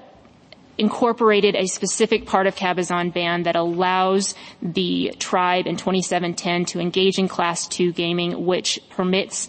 incorporated 0.77 1.55
a 1.55 1.67
specific 1.67 2.25
part 2.25 2.47
of 2.47 2.55
Cabazon 2.55 3.13
Band 3.13 3.45
that 3.45 3.55
allows 3.55 4.35
the 4.61 5.13
tribe 5.19 5.67
in 5.67 5.77
2710 5.77 6.65
to 6.65 6.79
engage 6.79 7.17
in 7.17 7.27
class 7.27 7.67
2 7.67 7.93
gaming 7.93 8.45
which 8.45 8.79
permits 8.89 9.47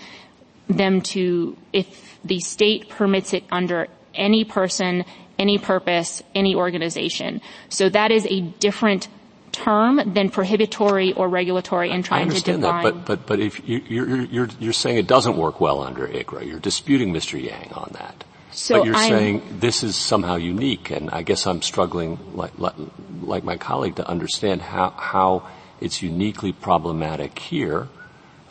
them 0.69 1.01
to 1.01 1.57
if 1.73 2.19
the 2.25 2.41
state 2.41 2.89
permits 2.89 3.33
it 3.33 3.45
under 3.51 3.89
any 4.15 4.45
person 4.45 5.05
any 5.39 5.59
purpose 5.59 6.23
any 6.35 6.55
organization 6.55 7.41
so 7.69 7.89
that 7.89 8.11
is 8.11 8.27
a 8.27 8.41
different 8.41 9.09
term 9.57 10.01
than 10.13 10.29
prohibitory 10.29 11.13
or 11.15 11.29
regulatory 11.29 11.91
in 11.91 12.03
trying 12.03 12.29
to 12.29 12.41
define. 12.41 12.61
That, 12.61 12.83
but 12.83 13.05
but 13.07 13.27
but 13.27 13.41
if 13.41 13.67
you, 13.67 13.83
you're, 13.89 14.23
you're 14.25 14.49
you're 14.61 14.73
saying 14.73 14.99
it 14.99 15.07
doesn't 15.07 15.37
work 15.37 15.61
well 15.61 15.83
under 15.83 16.07
IGRA, 16.07 16.47
you're 16.47 16.61
disputing 16.61 17.13
Mr. 17.13 17.41
Yang 17.43 17.73
on 17.73 17.91
that. 17.95 18.25
So 18.57 18.79
but 18.79 18.87
you're 18.87 18.95
I'm, 18.95 19.11
saying 19.11 19.43
this 19.61 19.85
is 19.85 19.95
somehow 19.97 20.37
unique, 20.37 20.91
and 20.91 21.11
I 21.11 21.23
guess 21.23 21.47
I'm 21.47 21.61
struggling, 21.61 22.19
like, 22.35 22.59
like, 22.59 22.73
like 23.21 23.45
my 23.45 23.59
colleague, 23.59 23.97
to 23.97 24.09
understand 24.09 24.63
how, 24.63 24.91
how 24.97 25.47
it's 25.79 26.01
uniquely 26.01 26.53
problematic 26.53 27.39
here, 27.39 27.87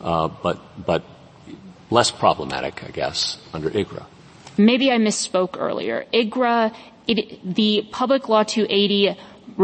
uh, 0.02 0.28
but 0.28 0.60
but 0.86 1.04
less 1.90 2.12
problematic, 2.12 2.84
I 2.84 2.92
guess, 2.92 3.40
under 3.52 3.72
IGRA. 3.72 4.06
Maybe 4.60 4.92
I 4.92 4.98
misspoke 4.98 5.58
earlier. 5.60 6.06
IGRA, 6.14 6.72
it, 7.08 7.40
the 7.44 7.88
Public 7.92 8.30
Law 8.30 8.44
280 8.44 9.18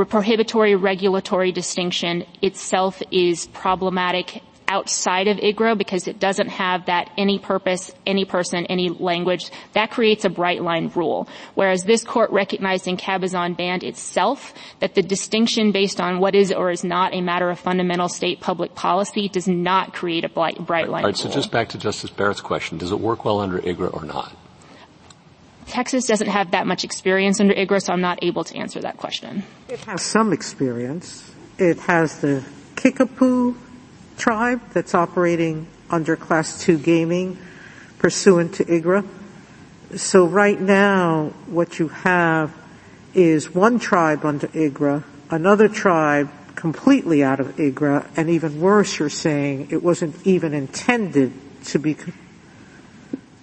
prohibitory 0.09 0.73
regulatory 0.75 1.51
distinction 1.51 2.25
itself 2.41 3.03
is 3.11 3.45
problematic 3.53 4.41
outside 4.71 5.27
of 5.27 5.37
IGRA 5.37 5.77
because 5.77 6.07
it 6.07 6.17
doesn't 6.17 6.47
have 6.47 6.85
that 6.85 7.11
any 7.17 7.37
purpose, 7.37 7.91
any 8.07 8.23
person, 8.23 8.65
any 8.67 8.87
language. 8.89 9.51
That 9.73 9.91
creates 9.91 10.23
a 10.23 10.29
bright 10.29 10.63
line 10.63 10.89
rule. 10.95 11.27
Whereas 11.55 11.83
this 11.83 12.05
court 12.05 12.31
recognized 12.31 12.87
in 12.87 12.95
Cabazon 12.95 13.57
Band 13.57 13.83
itself 13.83 14.53
that 14.79 14.95
the 14.95 15.01
distinction 15.01 15.73
based 15.73 15.99
on 15.99 16.19
what 16.19 16.35
is 16.35 16.53
or 16.53 16.71
is 16.71 16.85
not 16.85 17.13
a 17.13 17.19
matter 17.19 17.49
of 17.49 17.59
fundamental 17.59 18.07
state 18.07 18.39
public 18.39 18.73
policy 18.73 19.27
does 19.27 19.47
not 19.47 19.93
create 19.93 20.23
a 20.23 20.29
bright, 20.29 20.65
bright 20.65 20.87
line 20.87 21.03
All 21.03 21.09
right, 21.09 21.21
rule. 21.21 21.29
so 21.31 21.35
just 21.35 21.51
back 21.51 21.67
to 21.69 21.77
Justice 21.77 22.09
Barrett's 22.09 22.39
question. 22.41 22.77
Does 22.77 22.93
it 22.93 22.99
work 22.99 23.25
well 23.25 23.41
under 23.41 23.59
IGRA 23.59 23.93
or 23.93 24.05
not? 24.05 24.33
Texas 25.67 26.05
doesn't 26.05 26.27
have 26.27 26.51
that 26.51 26.65
much 26.65 26.83
experience 26.85 27.39
under 27.41 27.53
IGRA, 27.53 27.81
so 27.81 27.91
I'm 27.93 28.01
not 28.01 28.19
able 28.23 28.45
to 28.45 28.57
answer 28.57 28.79
that 28.81 28.97
question. 28.97 29.43
It 29.67 29.79
has 29.81 30.01
some 30.01 30.31
experience. 30.31 31.29
It 31.57 31.77
has 31.79 32.19
the 32.21 32.43
Kickapoo 32.75 33.55
tribe 34.17 34.61
that's 34.73 34.93
operating 34.93 35.67
under 35.89 36.15
Class 36.15 36.61
2 36.63 36.77
gaming 36.77 37.37
pursuant 37.99 38.55
to 38.55 38.65
IGRA. 38.65 39.07
So 39.95 40.25
right 40.25 40.59
now, 40.59 41.33
what 41.47 41.79
you 41.79 41.89
have 41.89 42.53
is 43.13 43.53
one 43.53 43.77
tribe 43.77 44.25
under 44.25 44.47
IGRA, 44.47 45.03
another 45.29 45.67
tribe 45.67 46.29
completely 46.55 47.23
out 47.23 47.39
of 47.39 47.55
IGRA, 47.57 48.07
and 48.15 48.29
even 48.29 48.61
worse, 48.61 48.99
you're 48.99 49.09
saying 49.09 49.67
it 49.71 49.83
wasn't 49.83 50.15
even 50.25 50.53
intended 50.53 51.33
to 51.65 51.79
be 51.79 51.97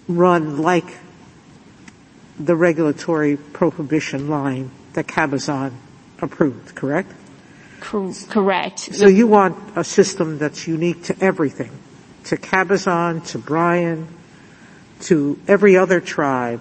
run 0.08 0.62
like 0.62 0.96
the 2.38 2.56
regulatory 2.56 3.36
prohibition 3.36 4.28
line 4.28 4.70
that 4.94 5.06
Cabazon 5.06 5.72
approved, 6.20 6.74
correct? 6.74 7.12
Correct. 7.80 8.94
So 8.94 9.06
you 9.06 9.26
want 9.26 9.56
a 9.76 9.84
system 9.84 10.38
that's 10.38 10.66
unique 10.66 11.04
to 11.04 11.16
everything, 11.20 11.70
to 12.24 12.36
Cabazon, 12.36 13.26
to 13.28 13.38
Bryan, 13.38 14.08
to 15.02 15.38
every 15.46 15.76
other 15.76 16.00
tribe, 16.00 16.60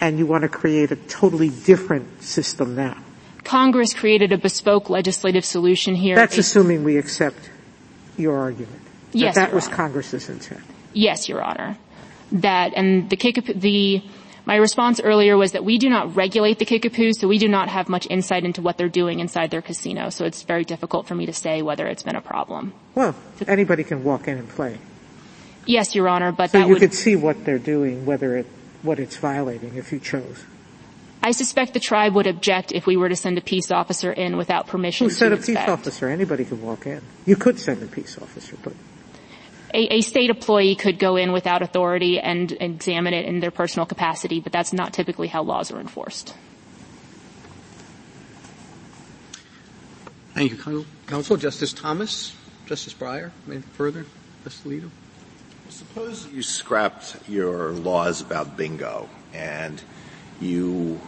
and 0.00 0.18
you 0.18 0.26
want 0.26 0.42
to 0.42 0.48
create 0.48 0.90
a 0.90 0.96
totally 0.96 1.50
different 1.50 2.22
system 2.22 2.74
now. 2.74 2.96
Congress 3.44 3.92
created 3.94 4.32
a 4.32 4.38
bespoke 4.38 4.90
legislative 4.90 5.44
solution 5.44 5.94
here. 5.94 6.16
That's 6.16 6.38
assuming 6.38 6.82
we 6.82 6.96
accept 6.96 7.50
your 8.16 8.38
argument. 8.38 8.80
Yes, 9.12 9.34
that, 9.34 9.48
that 9.48 9.54
was 9.54 9.66
Honor. 9.66 9.76
Congress's 9.76 10.28
intent. 10.28 10.62
Yes, 10.92 11.28
Your 11.28 11.42
Honor. 11.42 11.76
That 12.32 12.72
and 12.74 13.08
the 13.10 13.16
the 13.54 14.02
my 14.46 14.56
response 14.56 15.00
earlier 15.00 15.36
was 15.36 15.52
that 15.52 15.64
we 15.64 15.78
do 15.78 15.88
not 15.88 16.16
regulate 16.16 16.58
the 16.58 16.66
Kickapoos, 16.66 17.14
so 17.18 17.28
we 17.28 17.38
do 17.38 17.48
not 17.48 17.68
have 17.68 17.88
much 17.88 18.06
insight 18.10 18.44
into 18.44 18.60
what 18.60 18.76
they're 18.76 18.88
doing 18.88 19.20
inside 19.20 19.50
their 19.50 19.62
casino. 19.62 20.10
So 20.10 20.24
it's 20.24 20.42
very 20.42 20.64
difficult 20.64 21.06
for 21.06 21.14
me 21.14 21.26
to 21.26 21.32
say 21.32 21.62
whether 21.62 21.86
it's 21.86 22.02
been 22.02 22.16
a 22.16 22.20
problem. 22.20 22.74
Well, 22.94 23.14
anybody 23.46 23.84
can 23.84 24.04
walk 24.04 24.28
in 24.28 24.38
and 24.38 24.48
play. 24.48 24.78
Yes, 25.66 25.94
Your 25.94 26.08
Honor, 26.08 26.30
but 26.30 26.50
So 26.50 26.58
that 26.58 26.66
you 26.66 26.74
would, 26.74 26.80
could 26.80 26.94
see 26.94 27.16
what 27.16 27.44
they're 27.46 27.58
doing, 27.58 28.04
whether 28.04 28.36
it, 28.36 28.46
what 28.82 28.98
it's 28.98 29.16
violating 29.16 29.76
if 29.76 29.92
you 29.92 29.98
chose. 29.98 30.44
I 31.22 31.30
suspect 31.30 31.72
the 31.72 31.80
tribe 31.80 32.14
would 32.14 32.26
object 32.26 32.72
if 32.72 32.86
we 32.86 32.98
were 32.98 33.08
to 33.08 33.16
send 33.16 33.38
a 33.38 33.40
peace 33.40 33.70
officer 33.70 34.12
in 34.12 34.36
without 34.36 34.66
permission 34.66 35.06
Who 35.06 35.10
said 35.10 35.32
a 35.32 35.38
peace 35.38 35.56
officer? 35.56 36.06
Anybody 36.06 36.44
can 36.44 36.60
walk 36.60 36.86
in. 36.86 37.00
You 37.24 37.36
could 37.36 37.58
send 37.58 37.82
a 37.82 37.86
peace 37.86 38.18
officer, 38.20 38.58
but 38.62 38.74
A, 39.74 39.94
a 39.94 40.00
state 40.02 40.30
employee 40.30 40.76
could 40.76 41.00
go 41.00 41.16
in 41.16 41.32
without 41.32 41.60
authority 41.60 42.20
and 42.20 42.56
examine 42.60 43.12
it 43.12 43.26
in 43.26 43.40
their 43.40 43.50
personal 43.50 43.86
capacity, 43.86 44.38
but 44.38 44.52
that's 44.52 44.72
not 44.72 44.92
typically 44.92 45.26
how 45.26 45.42
laws 45.42 45.72
are 45.72 45.80
enforced. 45.80 46.34
Thank 50.32 50.52
you, 50.52 50.56
Counsel. 50.56 50.86
Counsel, 51.08 51.36
Justice 51.36 51.72
Thomas, 51.72 52.34
Justice 52.66 52.94
Breyer, 52.94 53.32
any 53.50 53.60
further? 53.60 54.06
Justice 54.44 54.64
Alito? 54.64 54.90
Suppose 55.70 56.28
you 56.28 56.42
scrapped 56.42 57.16
your 57.28 57.70
laws 57.72 58.20
about 58.20 58.56
bingo 58.56 59.08
and 59.32 59.82
you 60.40 61.00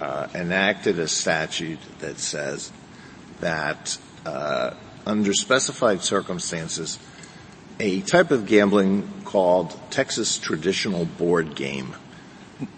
uh, 0.00 0.28
enacted 0.34 0.98
a 0.98 1.08
statute 1.08 1.80
that 1.98 2.18
says 2.18 2.70
that 3.40 3.98
uh, 4.24 4.74
under 5.06 5.34
specified 5.34 6.02
circumstances, 6.02 6.98
a 7.82 8.00
type 8.00 8.30
of 8.30 8.46
gambling 8.46 9.08
called 9.24 9.76
Texas 9.90 10.38
traditional 10.38 11.04
board 11.04 11.56
game 11.56 11.96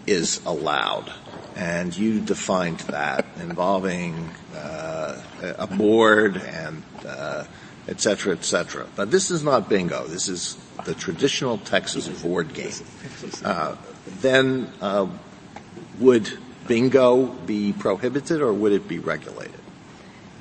is 0.07 0.41
allowed. 0.47 1.13
And 1.55 1.95
you 1.95 2.19
defined 2.19 2.79
that 2.79 3.25
involving 3.39 4.31
uh, 4.55 5.21
a 5.59 5.67
board 5.67 6.37
and 6.37 6.81
uh, 7.05 7.43
et 7.87 8.01
cetera, 8.01 8.33
et 8.33 8.43
cetera. 8.43 8.87
But 8.95 9.11
this 9.11 9.29
is 9.29 9.43
not 9.43 9.69
bingo. 9.69 10.07
This 10.07 10.27
is 10.27 10.57
the 10.85 10.95
traditional 10.95 11.59
Texas 11.59 12.07
board 12.23 12.55
game. 12.55 12.73
Uh, 13.43 13.75
then 14.21 14.71
uh, 14.81 15.07
would 15.99 16.35
bingo 16.67 17.27
be 17.27 17.73
prohibited 17.73 18.41
or 18.41 18.51
would 18.51 18.71
it 18.71 18.87
be 18.87 18.97
regulated? 18.97 19.54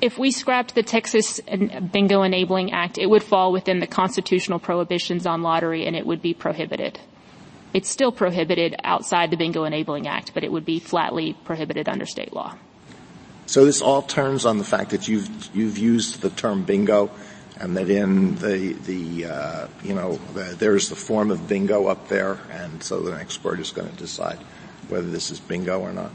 If 0.01 0.19
we 0.19 0.31
scrapped 0.31 0.75
the 0.75 0.83
Texas 0.83 1.41
Bingo 1.41 2.23
Enabling 2.23 2.73
Act, 2.73 2.99
it 2.99 3.09
would 3.09 3.23
fall 3.23 3.53
within 3.53 3.81
the 3.81 3.87
constitutional 3.87 4.59
prohibitions 4.59 5.27
on 5.27 5.43
lottery 5.43 5.87
and 5.87 5.97
it 5.97 6.07
would 6.07 6.21
be 6.21 6.35
prohibited. 6.35 6.99
It's 7.73 7.89
still 7.89 8.13
prohibited 8.13 8.77
outside 8.85 9.31
the 9.31 9.37
Bingo 9.37 9.65
Enabling 9.65 10.07
Act, 10.07 10.33
but 10.35 10.45
it 10.45 10.53
would 10.53 10.65
be 10.65 10.79
flatly 10.79 11.37
prohibited 11.45 11.89
under 11.89 12.07
state 12.07 12.33
law. 12.33 12.57
So 13.47 13.65
this 13.65 13.83
all 13.83 14.03
turns 14.03 14.47
on 14.47 14.59
the 14.59 14.65
fact 14.65 14.91
that 14.91 15.07
you've 15.07 15.55
you've 15.55 15.77
used 15.77 16.23
the 16.23 16.31
term 16.31 16.65
bingo, 16.65 17.11
and 17.61 17.77
that 17.77 17.91
in 17.91 18.37
the 18.37 18.73
the 18.73 19.27
uh, 19.27 19.69
you 19.83 19.95
know 19.95 20.19
the, 20.35 20.57
there's 20.59 20.89
the 20.89 20.97
form 20.97 21.31
of 21.31 21.47
bingo 21.47 21.87
up 21.87 22.09
there, 22.09 22.39
and 22.51 22.83
so 22.83 23.01
the 23.01 23.13
expert 23.15 23.61
is 23.61 23.71
going 23.71 23.91
to 23.91 23.97
decide 23.97 24.39
whether 24.89 25.11
this 25.11 25.31
is 25.31 25.41
bingo 25.41 25.81
or 25.81 25.93
not. 25.93 26.11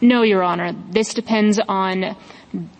No, 0.00 0.22
Your 0.22 0.42
Honor. 0.42 0.72
This 0.90 1.14
depends 1.14 1.58
on 1.58 2.16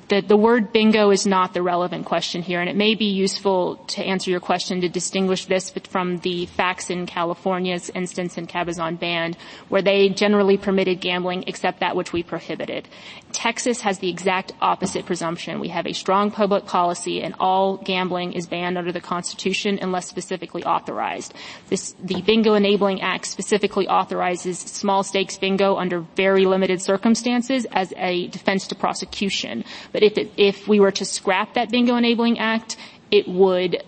the, 0.08 0.20
the 0.20 0.36
word 0.36 0.72
bingo 0.72 1.10
is 1.10 1.26
not 1.26 1.52
the 1.52 1.62
relevant 1.62 2.04
question 2.06 2.42
here, 2.42 2.60
and 2.60 2.70
it 2.70 2.76
may 2.76 2.94
be 2.94 3.06
useful 3.06 3.76
to 3.88 4.02
answer 4.04 4.30
your 4.30 4.40
question 4.40 4.80
to 4.82 4.88
distinguish 4.88 5.46
this 5.46 5.70
from 5.70 6.18
the 6.18 6.46
facts 6.46 6.90
in 6.90 7.06
California's 7.06 7.90
instance 7.90 8.38
in 8.38 8.46
Cabazon 8.46 8.98
Band, 9.00 9.36
where 9.68 9.82
they 9.82 10.08
generally 10.08 10.56
permitted 10.56 11.00
gambling 11.00 11.44
except 11.46 11.80
that 11.80 11.96
which 11.96 12.12
we 12.12 12.22
prohibited. 12.22 12.88
Texas 13.32 13.80
has 13.80 13.98
the 13.98 14.08
exact 14.08 14.52
opposite 14.60 15.06
presumption. 15.06 15.58
We 15.58 15.68
have 15.68 15.86
a 15.86 15.92
strong 15.92 16.30
public 16.30 16.66
policy, 16.66 17.22
and 17.22 17.34
all 17.40 17.78
gambling 17.78 18.32
is 18.32 18.46
banned 18.46 18.78
under 18.78 18.92
the 18.92 19.00
Constitution 19.00 19.78
unless 19.82 20.06
specifically 20.06 20.64
authorized. 20.64 21.34
This, 21.68 21.96
the 22.02 22.22
Bingo 22.22 22.54
Enabling 22.54 23.02
Act 23.02 23.26
specifically 23.26 23.88
authorizes 23.88 24.58
small 24.58 25.02
stakes 25.02 25.36
bingo 25.36 25.76
under 25.76 26.00
very 26.14 26.46
limited 26.46 26.80
circumstances 26.80 27.66
as 27.72 27.92
a 27.96 28.28
defense 28.28 28.68
to 28.68 28.74
prosecution. 28.74 29.64
But 29.96 30.02
if, 30.02 30.18
it, 30.18 30.30
if 30.36 30.68
we 30.68 30.78
were 30.78 30.92
to 30.92 31.06
scrap 31.06 31.54
that 31.54 31.70
Bingo 31.70 31.96
Enabling 31.96 32.38
Act, 32.38 32.76
it 33.10 33.26
would 33.26 33.82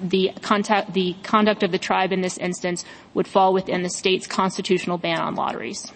the, 0.00 0.30
contact, 0.40 0.92
the 0.92 1.16
conduct 1.24 1.64
of 1.64 1.72
the 1.72 1.80
tribe 1.80 2.12
in 2.12 2.20
this 2.20 2.38
instance 2.38 2.84
would 3.12 3.26
fall 3.26 3.52
within 3.52 3.82
the 3.82 3.90
state's 3.90 4.28
constitutional 4.28 4.98
ban 4.98 5.18
on 5.18 5.34
lotteries. 5.34 5.92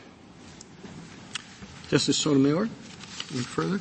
Justice 1.90 2.18
Sotomayor, 2.18 2.70
any 3.32 3.42
further? 3.44 3.80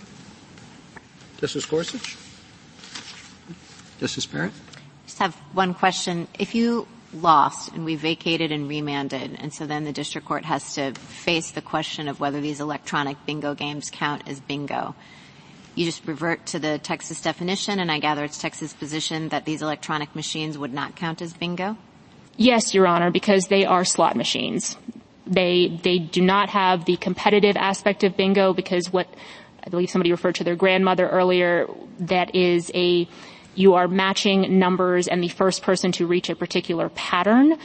Justice 1.39 1.65
Gorsuch? 1.65 2.15
Justice 3.99 4.27
Barrett? 4.27 4.53
Just 5.07 5.17
have 5.17 5.33
one 5.53 5.73
question. 5.73 6.27
If 6.37 6.53
you 6.53 6.87
lost 7.11 7.71
and 7.73 7.85
we 7.85 7.95
vacated 7.95 8.51
and 8.51 8.69
remanded, 8.69 9.35
and 9.39 9.51
so 9.51 9.65
then 9.65 9.85
the 9.85 9.93
district 9.93 10.27
court 10.27 10.45
has 10.45 10.75
to 10.75 10.93
face 10.93 11.49
the 11.49 11.61
question 11.63 12.07
of 12.07 12.19
whether 12.19 12.39
these 12.39 12.59
electronic 12.59 13.17
bingo 13.25 13.55
games 13.55 13.89
count 13.91 14.21
as 14.27 14.39
bingo. 14.39 14.93
You 15.75 15.85
just 15.85 16.05
revert 16.05 16.45
to 16.47 16.59
the 16.59 16.79
Texas 16.79 17.21
definition, 17.21 17.79
and 17.79 17.91
I 17.91 17.99
gather 17.99 18.23
it's 18.23 18.37
Texas' 18.37 18.73
position 18.73 19.29
that 19.29 19.45
these 19.45 19.61
electronic 19.61 20.15
machines 20.15 20.57
would 20.57 20.73
not 20.73 20.95
count 20.95 21.21
as 21.21 21.33
bingo? 21.33 21.77
Yes, 22.37 22.73
Your 22.73 22.87
Honor, 22.87 23.11
because 23.11 23.47
they 23.47 23.65
are 23.65 23.85
slot 23.85 24.15
machines. 24.15 24.77
They, 25.27 25.79
they 25.83 25.99
do 25.99 26.21
not 26.21 26.49
have 26.49 26.85
the 26.85 26.97
competitive 26.97 27.55
aspect 27.55 28.03
of 28.03 28.17
bingo 28.17 28.53
because 28.53 28.91
what 28.91 29.07
I 29.65 29.69
believe 29.69 29.89
somebody 29.89 30.11
referred 30.11 30.35
to 30.35 30.43
their 30.43 30.55
grandmother 30.55 31.07
earlier, 31.07 31.67
that 31.99 32.35
is 32.35 32.71
a, 32.73 33.07
you 33.55 33.75
are 33.75 33.87
matching 33.87 34.59
numbers 34.59 35.07
and 35.07 35.23
the 35.23 35.29
first 35.29 35.61
person 35.61 35.91
to 35.93 36.07
reach 36.07 36.29
a 36.29 36.35
particular 36.35 36.89
pattern 36.89 37.57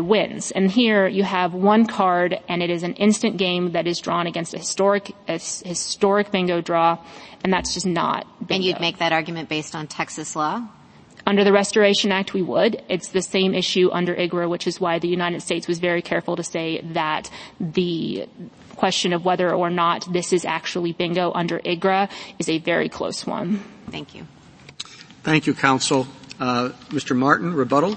wins. 0.00 0.50
And 0.50 0.70
here 0.70 1.06
you 1.06 1.24
have 1.24 1.54
one 1.54 1.86
card 1.86 2.38
and 2.48 2.62
it 2.62 2.70
is 2.70 2.82
an 2.82 2.94
instant 2.94 3.36
game 3.36 3.72
that 3.72 3.86
is 3.86 4.00
drawn 4.00 4.26
against 4.26 4.54
a 4.54 4.58
historic, 4.58 5.14
a 5.28 5.34
historic 5.34 6.30
bingo 6.30 6.60
draw 6.60 6.98
and 7.42 7.52
that's 7.52 7.74
just 7.74 7.86
not 7.86 8.26
bingo. 8.40 8.54
And 8.54 8.64
you'd 8.64 8.80
make 8.80 8.98
that 8.98 9.12
argument 9.12 9.48
based 9.48 9.74
on 9.74 9.86
Texas 9.86 10.34
law? 10.34 10.66
Under 11.26 11.42
the 11.42 11.52
Restoration 11.52 12.12
Act, 12.12 12.34
we 12.34 12.42
would. 12.42 12.82
It's 12.88 13.08
the 13.08 13.22
same 13.22 13.52
issue 13.52 13.90
under 13.90 14.14
IGRA, 14.14 14.48
which 14.48 14.68
is 14.68 14.80
why 14.80 15.00
the 15.00 15.08
United 15.08 15.42
States 15.42 15.66
was 15.66 15.80
very 15.80 16.00
careful 16.00 16.36
to 16.36 16.44
say 16.44 16.80
that 16.92 17.30
the 17.58 18.28
question 18.76 19.12
of 19.12 19.24
whether 19.24 19.52
or 19.52 19.70
not 19.70 20.12
this 20.12 20.32
is 20.32 20.44
actually 20.44 20.92
bingo 20.92 21.32
under 21.32 21.58
IGRA 21.60 22.08
is 22.38 22.48
a 22.48 22.58
very 22.58 22.88
close 22.88 23.26
one. 23.26 23.60
Thank 23.90 24.14
you. 24.14 24.26
Thank 25.24 25.48
you, 25.48 25.54
counsel. 25.54 26.06
Uh, 26.38 26.70
Mr. 26.90 27.16
Martin, 27.16 27.54
rebuttal. 27.54 27.96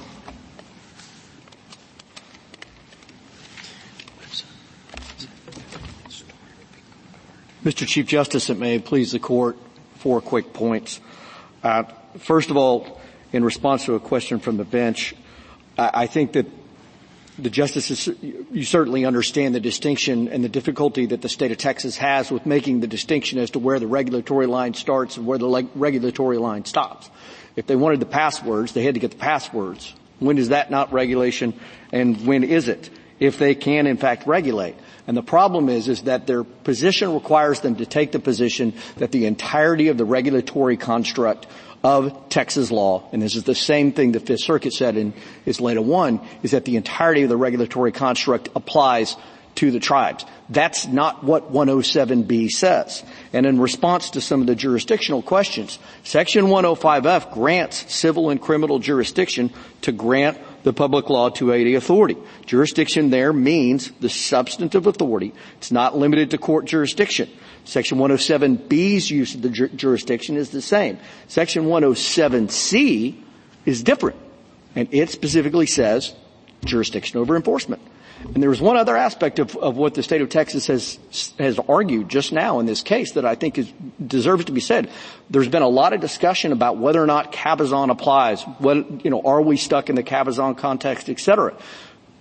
Mr. 7.63 7.85
Chief 7.85 8.07
Justice, 8.07 8.49
it 8.49 8.57
may 8.57 8.79
please 8.79 9.11
the 9.11 9.19
court, 9.19 9.57
four 9.95 10.21
quick 10.21 10.53
points. 10.53 11.01
Uh, 11.61 11.83
first 12.17 12.49
of 12.49 12.57
all, 12.57 13.01
in 13.33 13.43
response 13.43 13.85
to 13.85 13.95
a 13.95 13.99
question 13.99 14.39
from 14.39 14.55
the 14.55 14.63
bench, 14.63 15.13
I, 15.77 15.91
I 15.93 16.07
think 16.07 16.33
that 16.33 16.45
the 17.37 17.49
justices, 17.49 18.07
you 18.21 18.63
certainly 18.63 19.05
understand 19.05 19.55
the 19.55 19.59
distinction 19.59 20.29
and 20.29 20.43
the 20.43 20.49
difficulty 20.49 21.05
that 21.07 21.21
the 21.21 21.27
state 21.27 21.51
of 21.51 21.57
Texas 21.57 21.97
has 21.97 22.31
with 22.31 22.45
making 22.45 22.79
the 22.79 22.87
distinction 22.87 23.39
as 23.39 23.51
to 23.51 23.59
where 23.59 23.79
the 23.79 23.87
regulatory 23.87 24.45
line 24.45 24.73
starts 24.73 25.17
and 25.17 25.25
where 25.25 25.37
the 25.37 25.47
leg- 25.47 25.69
regulatory 25.75 26.37
line 26.37 26.63
stops. 26.65 27.09
If 27.57 27.67
they 27.67 27.75
wanted 27.75 27.99
the 27.99 28.05
passwords, 28.05 28.71
they 28.71 28.83
had 28.83 28.93
to 28.93 28.99
get 29.01 29.11
the 29.11 29.17
passwords. 29.17 29.93
When 30.19 30.37
is 30.37 30.49
that 30.49 30.71
not 30.71 30.93
regulation 30.93 31.53
and 31.91 32.25
when 32.25 32.43
is 32.45 32.69
it? 32.69 32.89
If 33.19 33.37
they 33.37 33.53
can 33.55 33.85
in 33.85 33.97
fact 33.97 34.27
regulate. 34.27 34.75
And 35.09 35.17
the 35.17 35.23
problem 35.23 35.69
is, 35.69 35.87
is 35.87 36.03
that 36.03 36.27
their 36.27 36.43
position 36.43 37.15
requires 37.15 37.61
them 37.61 37.77
to 37.77 37.85
take 37.87 38.11
the 38.11 38.19
position 38.19 38.75
that 38.97 39.11
the 39.11 39.25
entirety 39.25 39.87
of 39.87 39.97
the 39.97 40.05
regulatory 40.05 40.77
construct 40.77 41.47
of 41.83 42.29
Texas 42.29 42.69
law, 42.69 43.09
and 43.11 43.19
this 43.19 43.35
is 43.35 43.43
the 43.43 43.55
same 43.55 43.91
thing 43.91 44.11
the 44.11 44.19
Fifth 44.19 44.41
Circuit 44.41 44.71
said 44.71 44.97
in 44.97 45.15
Ysleta 45.47 45.83
1, 45.83 46.21
is 46.43 46.51
that 46.51 46.65
the 46.65 46.75
entirety 46.75 47.23
of 47.23 47.29
the 47.29 47.37
regulatory 47.37 47.91
construct 47.91 48.49
applies 48.55 49.17
to 49.55 49.71
the 49.71 49.79
tribes. 49.79 50.25
That's 50.47 50.85
not 50.85 51.23
what 51.23 51.51
107B 51.51 52.49
says. 52.49 53.03
And 53.33 53.47
in 53.47 53.59
response 53.59 54.11
to 54.11 54.21
some 54.21 54.41
of 54.41 54.47
the 54.47 54.53
jurisdictional 54.53 55.23
questions, 55.23 55.79
Section 56.03 56.45
105F 56.45 57.33
grants 57.33 57.91
civil 57.91 58.29
and 58.29 58.39
criminal 58.39 58.77
jurisdiction 58.77 59.51
to 59.81 59.91
grant 59.91 60.37
the 60.63 60.73
public 60.73 61.09
law 61.09 61.29
280 61.29 61.75
authority. 61.75 62.17
Jurisdiction 62.45 63.09
there 63.09 63.33
means 63.33 63.91
the 63.99 64.09
substantive 64.09 64.87
authority. 64.87 65.33
It's 65.57 65.71
not 65.71 65.97
limited 65.97 66.31
to 66.31 66.37
court 66.37 66.65
jurisdiction. 66.65 67.29
Section 67.65 67.97
107B's 67.97 69.09
use 69.11 69.35
of 69.35 69.41
the 69.41 69.49
ju- 69.49 69.69
jurisdiction 69.69 70.37
is 70.37 70.49
the 70.49 70.61
same. 70.61 70.97
Section 71.27 71.65
107C 71.65 73.21
is 73.65 73.83
different. 73.83 74.17
And 74.75 74.87
it 74.91 75.09
specifically 75.09 75.65
says 75.65 76.13
jurisdiction 76.65 77.19
over 77.19 77.35
enforcement. 77.35 77.81
And 78.21 78.43
there 78.43 78.49
was 78.49 78.61
one 78.61 78.75
other 78.75 78.97
aspect 78.97 79.39
of, 79.39 79.55
of 79.55 79.77
what 79.77 79.93
the 79.93 80.03
state 80.03 80.21
of 80.21 80.29
Texas 80.29 80.67
has 80.67 80.99
has 81.39 81.57
argued 81.57 82.09
just 82.09 82.31
now 82.31 82.59
in 82.59 82.65
this 82.65 82.81
case 82.81 83.13
that 83.13 83.25
I 83.25 83.35
think 83.35 83.57
is, 83.57 83.71
deserves 84.05 84.45
to 84.45 84.51
be 84.51 84.59
said. 84.59 84.89
There's 85.29 85.47
been 85.47 85.61
a 85.61 85.69
lot 85.69 85.93
of 85.93 86.01
discussion 86.01 86.51
about 86.51 86.77
whether 86.77 87.01
or 87.01 87.07
not 87.07 87.31
Cabazon 87.31 87.89
applies. 87.89 88.43
What 88.59 89.05
you 89.05 89.09
know, 89.09 89.21
are 89.21 89.41
we 89.41 89.57
stuck 89.57 89.89
in 89.89 89.95
the 89.95 90.03
Cabazon 90.03 90.57
context, 90.57 91.09
et 91.09 91.19
cetera? 91.19 91.55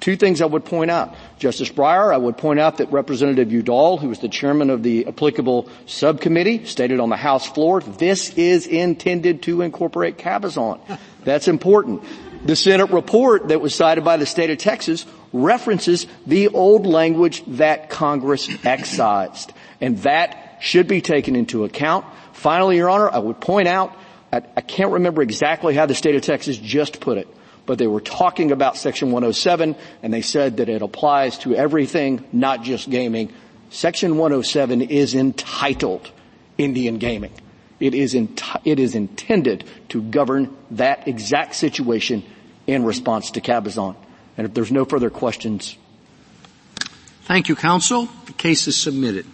Two 0.01 0.15
things 0.15 0.41
I 0.41 0.47
would 0.47 0.65
point 0.65 0.93
out. 0.93 1.17
Justice 1.41 1.71
Breyer, 1.71 2.15
I 2.15 2.17
would 2.17 2.39
point 2.39 2.61
out 2.61 2.79
that 2.79 2.93
Representative 2.93 3.53
Udall, 3.53 3.99
who 3.99 4.09
was 4.09 4.21
the 4.21 4.29
chairman 4.29 4.71
of 4.71 4.85
the 4.85 5.07
applicable 5.09 5.69
subcommittee, 5.87 6.65
stated 6.67 7.01
on 7.01 7.09
the 7.09 7.17
House 7.17 7.47
floor, 7.47 7.81
this 7.81 8.33
is 8.35 8.69
intended 8.69 9.43
to 9.43 9.63
incorporate 9.63 10.17
Cabazon. 10.17 10.79
That's 11.25 11.49
important. 11.49 12.05
The 12.47 12.55
Senate 12.55 12.91
report 12.91 13.49
that 13.49 13.61
was 13.61 13.75
cited 13.75 14.05
by 14.05 14.17
the 14.17 14.27
state 14.27 14.51
of 14.51 14.59
Texas 14.59 15.05
references 15.33 16.07
the 16.27 16.49
old 16.49 16.87
language 16.87 17.45
that 17.47 17.91
Congress 17.91 18.49
excised. 18.65 19.53
And 19.81 19.99
that 19.99 20.59
should 20.61 20.89
be 20.89 21.01
taken 21.01 21.37
into 21.37 21.65
account. 21.65 22.05
Finally, 22.33 22.77
Your 22.77 22.91
Honor, 22.91 23.11
I 23.11 23.19
would 23.19 23.41
point 23.41 23.69
out, 23.69 23.97
I, 24.33 24.43
I 24.57 24.61
can't 24.61 24.93
remember 24.93 25.23
exactly 25.23 25.75
how 25.75 25.87
the 25.87 25.95
state 25.95 26.15
of 26.15 26.23
Texas 26.23 26.57
just 26.57 27.01
put 27.01 27.19
it, 27.19 27.29
but 27.67 27.79
they 27.79 27.87
were 27.87 28.01
talking 28.01 28.53
about 28.53 28.77
Section 28.77 29.11
107 29.11 29.77
and 30.03 30.13
they 30.13 30.23
said 30.23 30.59
that 30.59 30.69
it 30.69 30.83
applies 30.83 31.39
to 31.39 31.55
everything, 31.55 32.25
not 32.33 32.63
just 32.63 32.91
gaming. 32.91 33.33
Section 33.71 34.17
107 34.17 34.83
is 34.83 35.15
entitled 35.15 36.11
Indian 36.57 36.99
gaming. 36.99 37.33
It 37.81 37.95
is, 37.95 38.15
enti- 38.15 38.61
it 38.65 38.81
is 38.81 38.95
intended 38.95 39.65
to 39.91 40.03
govern 40.03 40.57
that 40.73 41.07
exact 41.07 41.55
situation 41.55 42.25
in 42.67 42.85
response 42.85 43.31
to 43.33 43.41
Cabazon. 43.41 43.95
And 44.39 44.47
if 44.47 44.55
there's 44.55 44.73
no 44.73 44.87
further 44.87 45.11
questions. 45.11 45.77
Thank 47.25 47.51
you, 47.51 47.57
counsel. 47.57 48.09
The 48.25 48.33
case 48.33 48.69
is 48.69 48.77
submitted. 48.77 49.27